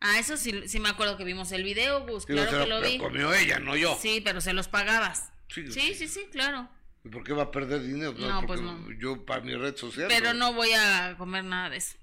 Ah, 0.00 0.18
eso 0.18 0.36
sí, 0.36 0.66
sí 0.66 0.80
me 0.80 0.88
acuerdo 0.88 1.16
que 1.16 1.24
vimos 1.24 1.52
el 1.52 1.62
video, 1.62 2.06
Gus. 2.06 2.24
Sí, 2.24 2.32
claro 2.32 2.50
que 2.64 2.66
lo 2.70 2.80
pero 2.80 2.90
vi. 2.92 2.98
comió 2.98 3.34
ella, 3.34 3.58
no 3.58 3.76
yo. 3.76 3.98
Sí, 4.00 4.20
pero 4.24 4.40
se 4.40 4.52
los 4.52 4.68
pagabas. 4.68 5.30
Sí, 5.48 5.70
Sí, 5.70 5.94
sí, 5.94 6.08
sí, 6.08 6.26
claro. 6.32 6.68
¿Y 7.04 7.08
por 7.08 7.24
qué 7.24 7.32
va 7.32 7.44
a 7.44 7.50
perder 7.50 7.82
dinero? 7.82 8.12
No, 8.12 8.46
pues 8.46 8.60
porque 8.60 8.62
no. 8.62 8.98
Yo 8.98 9.24
para 9.26 9.40
mi 9.42 9.54
red 9.54 9.76
social. 9.76 10.06
Pero 10.08 10.32
no 10.34 10.52
voy 10.54 10.70
a 10.72 11.14
comer 11.18 11.44
nada 11.44 11.70
de 11.70 11.78
eso. 11.78 11.96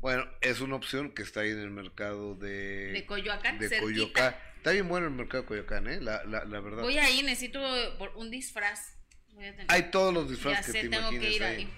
Bueno, 0.00 0.26
es 0.42 0.60
una 0.60 0.76
opción 0.76 1.12
que 1.12 1.22
está 1.22 1.40
ahí 1.40 1.50
en 1.50 1.60
el 1.60 1.70
mercado 1.70 2.34
de... 2.34 2.92
De 2.92 3.06
Coyoacán, 3.06 3.58
de. 3.58 3.78
Coyoacán. 3.78 4.36
Está 4.56 4.72
bien 4.72 4.88
bueno 4.88 5.06
el 5.06 5.12
mercado 5.14 5.42
de 5.42 5.48
Coyoacán, 5.48 5.86
¿eh? 5.88 6.00
La, 6.00 6.24
la, 6.24 6.44
la 6.44 6.60
verdad. 6.60 6.82
Voy 6.82 6.98
ahí, 6.98 7.22
necesito 7.22 7.60
por 7.98 8.10
un 8.16 8.30
disfraz. 8.30 8.96
Voy 9.32 9.46
a 9.46 9.50
tener- 9.52 9.66
Hay 9.70 9.90
todos 9.90 10.12
los 10.12 10.28
disfraces 10.30 10.66
sé, 10.66 10.72
que 10.82 10.88
te 10.88 10.96
tengo 10.96 11.10
que 11.10 11.30
ir 11.30 11.44
ahí. 11.44 11.56
ahí. 11.56 11.70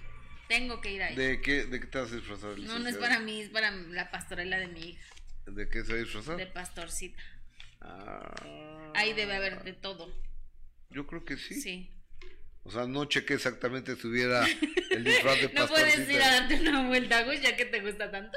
Tengo 0.49 0.81
que 0.81 0.93
ir 0.93 1.03
ahí. 1.03 1.17
¿De 1.17 1.41
qué, 1.41 1.65
¿De 1.67 1.81
qué 1.81 1.87
te 1.87 1.99
vas 1.99 2.11
a 2.13 2.17
disfrazar? 2.17 2.59
No, 2.59 2.79
no 2.79 2.89
es 2.89 2.97
para 2.97 3.19
mí, 3.21 3.43
es 3.43 3.49
para 3.51 3.71
la 3.71 4.11
pastorela 4.11 4.59
de 4.59 4.69
mi 4.69 4.81
hija, 4.91 5.05
¿De 5.47 5.69
qué 5.69 5.85
se 5.85 5.93
va 5.93 5.99
a 5.99 6.03
disfrazar? 6.03 6.37
de 6.37 6.47
pastorcita. 6.47 7.23
Ah, 7.81 8.93
Ahí 8.95 9.13
debe 9.13 9.35
haber 9.37 9.63
de 9.63 9.73
todo. 9.75 10.13
yo 10.91 11.07
creo 11.07 11.25
que 11.25 11.37
sí. 11.37 11.61
Sí. 11.61 11.91
O 12.65 12.71
sea, 12.71 12.87
no 12.87 13.05
chequé 13.05 13.35
exactamente 13.35 13.95
si 13.95 14.07
hubiera 14.09 14.45
el 14.91 15.05
disfraz 15.05 15.41
de 15.41 15.49
¿No 15.55 15.69
puedes 15.69 15.95
ir 16.09 16.21
a 16.21 16.25
pastorcita. 16.25 16.31
darte 16.41 16.69
una 16.69 16.89
vuelta, 16.89 17.23
Gus, 17.25 17.41
ya 17.41 17.57
que 17.57 17.65
te 17.67 17.81
gusta 17.81 18.11
tanto? 18.11 18.37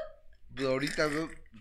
Pero 0.55 0.69
ahorita 0.69 1.09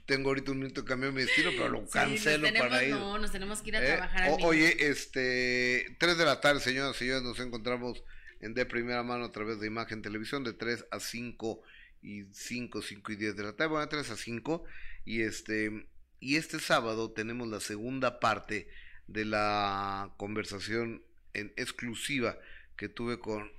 tengo 0.07 0.29
ahorita 0.31 0.51
un 0.53 0.59
minuto 0.61 0.83
de 0.83 0.87
cambiar 0.89 1.13
mi 1.13 1.23
estilo, 1.23 1.51
pero 1.53 1.69
lo 1.69 1.81
Sí, 1.87 1.93
cancelo 1.93 2.47
tenemos- 2.47 2.69
para 2.69 2.85
ir. 2.85 2.91
No, 2.91 3.19
nos 3.19 3.33
tenemos 3.33 3.63
que 3.63 3.69
ir 3.71 3.77
a 3.77 3.83
Eh, 3.83 3.87
trabajar 3.87 4.29
o- 4.31 4.37
oye, 4.47 4.77
este, 4.91 5.97
3 5.99 6.19
de 6.19 6.25
la 6.25 6.41
tarde, 6.41 6.61
señoras 6.61 6.97
y 6.97 6.99
señores, 7.01 7.23
nos 7.23 7.39
encontramos 7.41 8.03
en 8.41 8.55
de 8.55 8.67
primera 8.67 9.03
mano 9.03 9.25
a 9.27 9.33
través 9.33 9.61
de 9.61 9.67
Imagen 9.67 10.03
Televisión 10.03 10.45
de 10.45 10.53
3 10.53 10.85
a 10.91 11.01
5 11.01 11.63
y 12.03 12.25
5, 12.33 12.83
5 12.83 13.13
y 13.13 13.17
10 13.17 13.37
de 13.37 13.43
la 13.45 13.53
tarde, 13.55 13.71
bueno, 13.71 13.89
3 13.89 14.11
a 14.11 14.17
5 14.17 14.65
y 15.09 15.23
este 15.23 15.89
y 16.21 16.37
este 16.37 16.61
sábado 16.61 17.13
tenemos 17.13 17.49
la 17.49 17.61
segunda 17.61 18.21
parte 18.21 18.69
de 19.07 19.25
la 19.25 20.13
conversación 20.19 21.03
en 21.33 21.51
exclusiva 21.57 22.37
que 22.77 22.91
tuve 22.91 23.19
con 23.19 23.51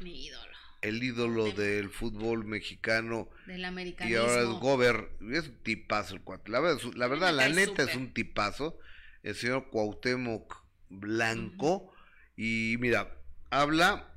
Mi 0.00 0.26
ídolo. 0.26 0.52
el 0.82 1.00
ídolo 1.00 1.52
del 1.52 1.90
fútbol 1.90 2.44
mexicano 2.44 3.28
Del 3.46 3.60
y 3.60 3.64
americanismo. 3.64 4.20
ahora 4.20 4.40
es 4.42 4.48
Gober, 4.48 5.10
es 5.32 5.46
un 5.46 5.62
tipazo 5.62 6.16
el 6.16 6.22
cuate. 6.22 6.50
La 6.50 6.58
verdad, 6.58 6.82
la, 6.94 7.06
verdad, 7.06 7.32
la 7.32 7.44
cae 7.44 7.54
neta 7.54 7.84
es 7.84 7.94
un 7.94 8.12
tipazo. 8.12 8.80
El 9.22 9.36
señor 9.36 9.70
Cuauhtémoc 9.70 10.56
Blanco. 10.88 11.92
Y 12.36 12.76
mira, 12.80 13.16
habla 13.50 14.12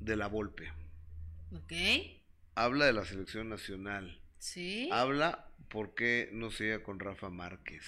de 0.00 0.16
la 0.16 0.26
Volpe. 0.28 0.72
Ok. 1.52 1.72
Habla 2.54 2.86
de 2.86 2.92
la 2.94 3.04
selección 3.04 3.50
nacional. 3.50 4.21
Sí. 4.42 4.88
Habla 4.90 5.46
por 5.68 5.94
qué 5.94 6.28
no 6.32 6.50
se 6.50 6.64
lleva 6.64 6.82
con 6.82 6.98
Rafa 6.98 7.30
Márquez. 7.30 7.84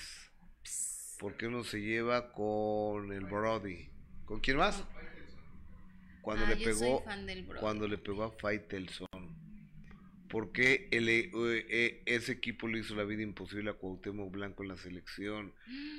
¿Por 1.19 1.37
qué 1.37 1.49
no 1.49 1.65
se 1.65 1.81
lleva 1.81 2.33
con 2.33 3.13
el 3.13 3.25
Brody? 3.25 3.89
¿Con 4.25 4.39
quién 4.39 4.59
más? 4.59 4.85
Cuando 6.23 6.45
Ah, 6.47 6.51
le 6.51 6.57
yo 6.59 6.73
soy 6.73 6.73
pegó 6.87 7.03
fan 7.05 7.27
del 7.27 7.43
Brody. 7.43 7.61
cuando 7.61 7.89
le 7.89 7.99
pegó 7.99 8.23
a 8.23 8.31
Faitelson. 8.31 9.09
¿Por 10.29 10.53
qué 10.53 10.89
el, 10.93 11.09
eh, 11.09 11.31
eh, 11.35 12.03
ese 12.07 12.33
equipo 12.33 12.69
le 12.69 12.79
hizo 12.79 12.95
la 12.95 13.03
vida 13.05 13.23
imposible 13.23 13.71
a 13.71 13.75
Cuauhtémoc 13.75 14.31
Blanco 14.31 14.63
en 14.63 14.69
la 14.69 14.77
selección? 14.77 15.53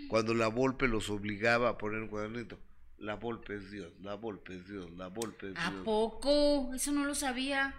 Cuando 0.08 0.34
la 0.34 0.48
Volpe 0.48 0.88
los 0.88 1.10
obligaba 1.10 1.68
a 1.70 1.78
poner 1.78 2.02
un 2.02 2.08
cuadernito. 2.08 2.60
La 2.98 3.16
Volpe 3.16 3.56
es 3.58 3.72
Dios, 3.72 3.92
la 4.02 4.16
Volpe 4.16 4.56
es 4.56 4.68
Dios, 4.70 4.90
la 4.92 5.08
Volpe 5.08 5.52
es 5.52 5.58
¿A 5.58 5.70
Dios. 5.70 5.84
poco? 5.84 6.74
Eso 6.74 6.94
no 6.94 7.04
lo 7.06 7.14
sabía. 7.14 7.76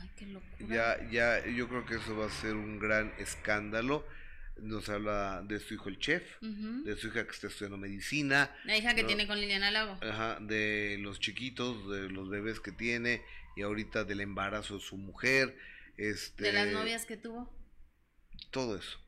Ay, 0.00 0.10
qué 0.16 0.26
locura. 0.26 0.66
Ya, 0.68 1.10
ya, 1.10 1.46
yo 1.46 1.68
creo 1.68 1.84
que 1.84 1.96
eso 1.96 2.16
va 2.16 2.26
a 2.26 2.30
ser 2.30 2.54
un 2.54 2.78
gran 2.78 3.12
escándalo. 3.18 4.06
Nos 4.56 4.88
habla 4.88 5.42
de 5.42 5.58
su 5.58 5.74
hijo 5.74 5.88
el 5.88 5.98
chef, 5.98 6.22
de 6.42 6.96
su 6.96 7.08
hija 7.08 7.24
que 7.24 7.30
está 7.30 7.46
estudiando 7.46 7.78
medicina. 7.78 8.54
La 8.64 8.76
hija 8.76 8.94
que 8.94 9.02
¿no? 9.02 9.08
tiene 9.08 9.26
con 9.26 9.40
Liliana 9.40 9.70
Lago. 9.70 9.98
Ajá, 10.02 10.38
de 10.40 10.98
los 11.00 11.18
chiquitos, 11.18 11.90
de 11.90 12.10
los 12.10 12.28
bebés 12.28 12.60
que 12.60 12.72
tiene 12.72 13.22
y 13.56 13.62
ahorita 13.62 14.04
del 14.04 14.20
embarazo 14.20 14.74
de 14.74 14.80
su 14.80 14.96
mujer. 14.98 15.56
Este, 15.96 16.44
De 16.44 16.52
las 16.52 16.68
novias 16.68 17.06
que 17.06 17.16
tuvo. 17.16 17.50
Todo 18.50 18.76
eso. 18.76 18.98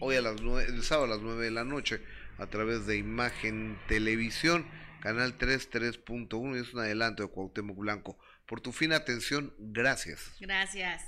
Hoy 0.00 0.16
a 0.16 0.22
las 0.22 0.40
nueve, 0.42 0.70
el 0.70 0.82
sábado 0.82 1.06
a 1.06 1.16
las 1.16 1.22
9 1.22 1.44
de 1.44 1.50
la 1.50 1.64
noche 1.64 2.00
a 2.38 2.46
través 2.46 2.86
de 2.86 2.98
Imagen 2.98 3.78
Televisión, 3.88 4.66
canal 5.00 5.38
3, 5.38 5.70
3.1 5.70 6.56
y 6.56 6.60
es 6.60 6.74
un 6.74 6.80
adelanto 6.80 7.22
de 7.22 7.30
Cuauhtémoc 7.30 7.78
Blanco. 7.78 8.18
Por 8.46 8.60
tu 8.60 8.70
fina 8.70 8.94
atención, 8.94 9.52
gracias. 9.58 10.20
Gracias. 10.38 11.02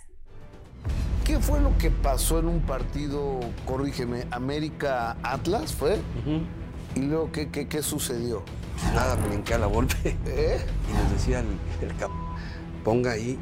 ¿Qué 1.25 1.39
fue 1.39 1.61
lo 1.61 1.77
que 1.79 1.91
pasó 1.91 2.41
en 2.41 2.47
un 2.47 2.63
partido, 2.63 3.39
corrígeme, 3.65 4.27
América 4.33 5.17
Atlas 5.23 5.73
fue? 5.73 6.01
¿Y 6.97 7.01
luego 7.03 7.31
qué, 7.31 7.49
qué, 7.51 7.69
qué 7.69 7.81
sucedió? 7.83 8.43
Nada, 8.93 9.15
me 9.17 9.29
brinqué 9.29 9.55
a 9.55 9.59
la 9.59 9.67
golpe. 9.67 9.95
¿Eh? 10.27 10.59
Y 10.91 10.93
les 10.97 11.13
decía 11.13 11.41
el, 11.41 11.47
el 11.81 11.97
cap, 11.97 12.11
ponga 12.83 13.13
ahí 13.13 13.39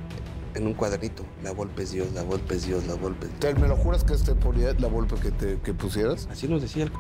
en 0.55 0.67
un 0.67 0.75
cuadernito, 0.75 1.25
la 1.43 1.53
golpe 1.53 1.85
es 1.85 1.93
Dios, 1.93 2.13
la 2.13 2.23
golpe 2.23 2.57
es 2.57 2.67
Dios, 2.67 2.87
la 2.87 2.95
golpe 2.95 3.27
es 3.27 3.41
Dios. 3.41 3.59
¿Me 3.59 3.69
lo 3.69 3.77
juras 3.77 4.05
que 4.05 4.13
este 4.13 4.35
ponía 4.35 4.75
la 4.75 4.89
golpe 4.89 5.15
que, 5.17 5.31
te, 5.31 5.59
que 5.61 5.73
pusieras? 5.73 6.29
Así 6.31 6.49
nos 6.49 6.61
decía 6.61 6.85
el 6.85 6.93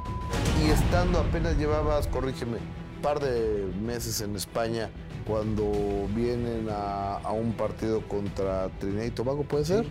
Y 0.64 0.70
estando 0.70 1.18
apenas 1.18 1.58
llevabas, 1.58 2.06
corrígeme, 2.06 2.56
un 2.56 3.02
par 3.02 3.20
de 3.20 3.70
meses 3.82 4.22
en 4.22 4.34
España, 4.36 4.90
cuando 5.26 6.08
vienen 6.14 6.68
a, 6.70 7.16
a 7.16 7.32
un 7.32 7.52
partido 7.52 8.06
contra 8.06 8.68
Trinidad 8.78 9.04
y 9.04 9.10
Tobago, 9.10 9.42
¿puede 9.42 9.64
ser? 9.64 9.86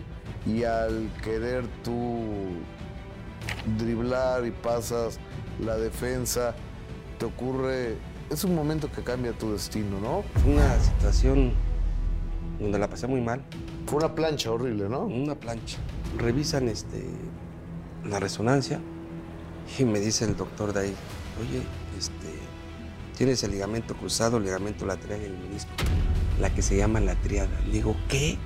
Y 0.46 0.64
al 0.64 1.10
querer 1.22 1.64
tú 1.82 2.20
driblar 3.78 4.46
y 4.46 4.50
pasas 4.50 5.18
la 5.64 5.76
defensa, 5.76 6.54
te 7.18 7.24
ocurre, 7.24 7.96
es 8.30 8.44
un 8.44 8.54
momento 8.54 8.90
que 8.90 9.02
cambia 9.02 9.32
tu 9.32 9.52
destino, 9.52 10.00
¿no? 10.00 10.22
Fue 10.42 10.52
una 10.54 10.78
situación 10.80 11.52
donde 12.60 12.78
la 12.78 12.88
pasé 12.88 13.06
muy 13.06 13.20
mal. 13.20 13.42
Fue 13.86 13.98
una 13.98 14.14
plancha 14.14 14.50
horrible, 14.50 14.88
¿no? 14.88 15.04
Una 15.04 15.34
plancha. 15.34 15.78
Revisan 16.18 16.68
este, 16.68 17.04
la 18.04 18.20
resonancia 18.20 18.80
y 19.78 19.84
me 19.84 20.00
dice 20.00 20.24
el 20.24 20.36
doctor 20.36 20.72
de 20.72 20.80
ahí, 20.80 20.94
oye, 21.40 21.62
este, 21.98 22.35
tienes 23.16 23.42
el 23.42 23.50
ligamento 23.50 23.96
cruzado, 23.96 24.36
el 24.36 24.44
ligamento 24.44 24.86
lateral 24.86 25.20
y 25.22 25.24
el 25.24 25.36
menisco, 25.38 25.70
la 26.40 26.50
que 26.50 26.62
se 26.62 26.76
llama 26.76 27.00
la 27.00 27.14
triada. 27.16 27.58
Le 27.66 27.72
digo, 27.72 27.96
¿qué? 28.08 28.38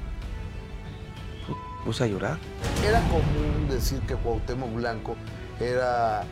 Puse 1.85 2.05
a 2.05 2.07
llorar. 2.07 2.39
Era 2.87 3.01
común 3.09 3.69
decir 3.69 4.01
que 4.01 4.15
Cuauhtémoc 4.15 4.73
Blanco 4.75 5.17
era 5.61 6.23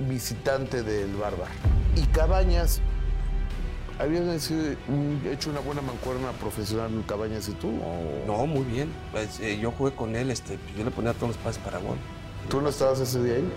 visitante 0.00 0.82
del 0.82 1.14
Bárbaro. 1.14 1.50
Y 1.96 2.02
Cabañas, 2.06 2.80
¿habían 3.98 4.28
hecho 4.30 5.50
una 5.50 5.60
buena 5.60 5.82
mancuerna 5.82 6.30
profesional 6.32 6.92
en 6.92 7.02
Cabañas 7.02 7.48
y 7.48 7.52
tú? 7.52 7.68
o- 7.68 8.24
No, 8.26 8.46
muy 8.46 8.64
bien. 8.64 8.88
Pues, 9.12 9.40
eh, 9.40 9.58
yo 9.60 9.70
jugué 9.70 9.92
con 9.92 10.14
él, 10.16 10.30
este, 10.30 10.58
yo 10.76 10.84
le 10.84 10.90
ponía 10.90 11.12
todos 11.14 11.28
los 11.28 11.36
pases 11.38 11.62
para 11.62 11.78
gol. 11.78 11.96
¿Tú 12.48 12.60
no 12.60 12.68
estabas 12.68 12.98
ese 13.00 13.22
día 13.22 13.34
ahí? 13.36 13.48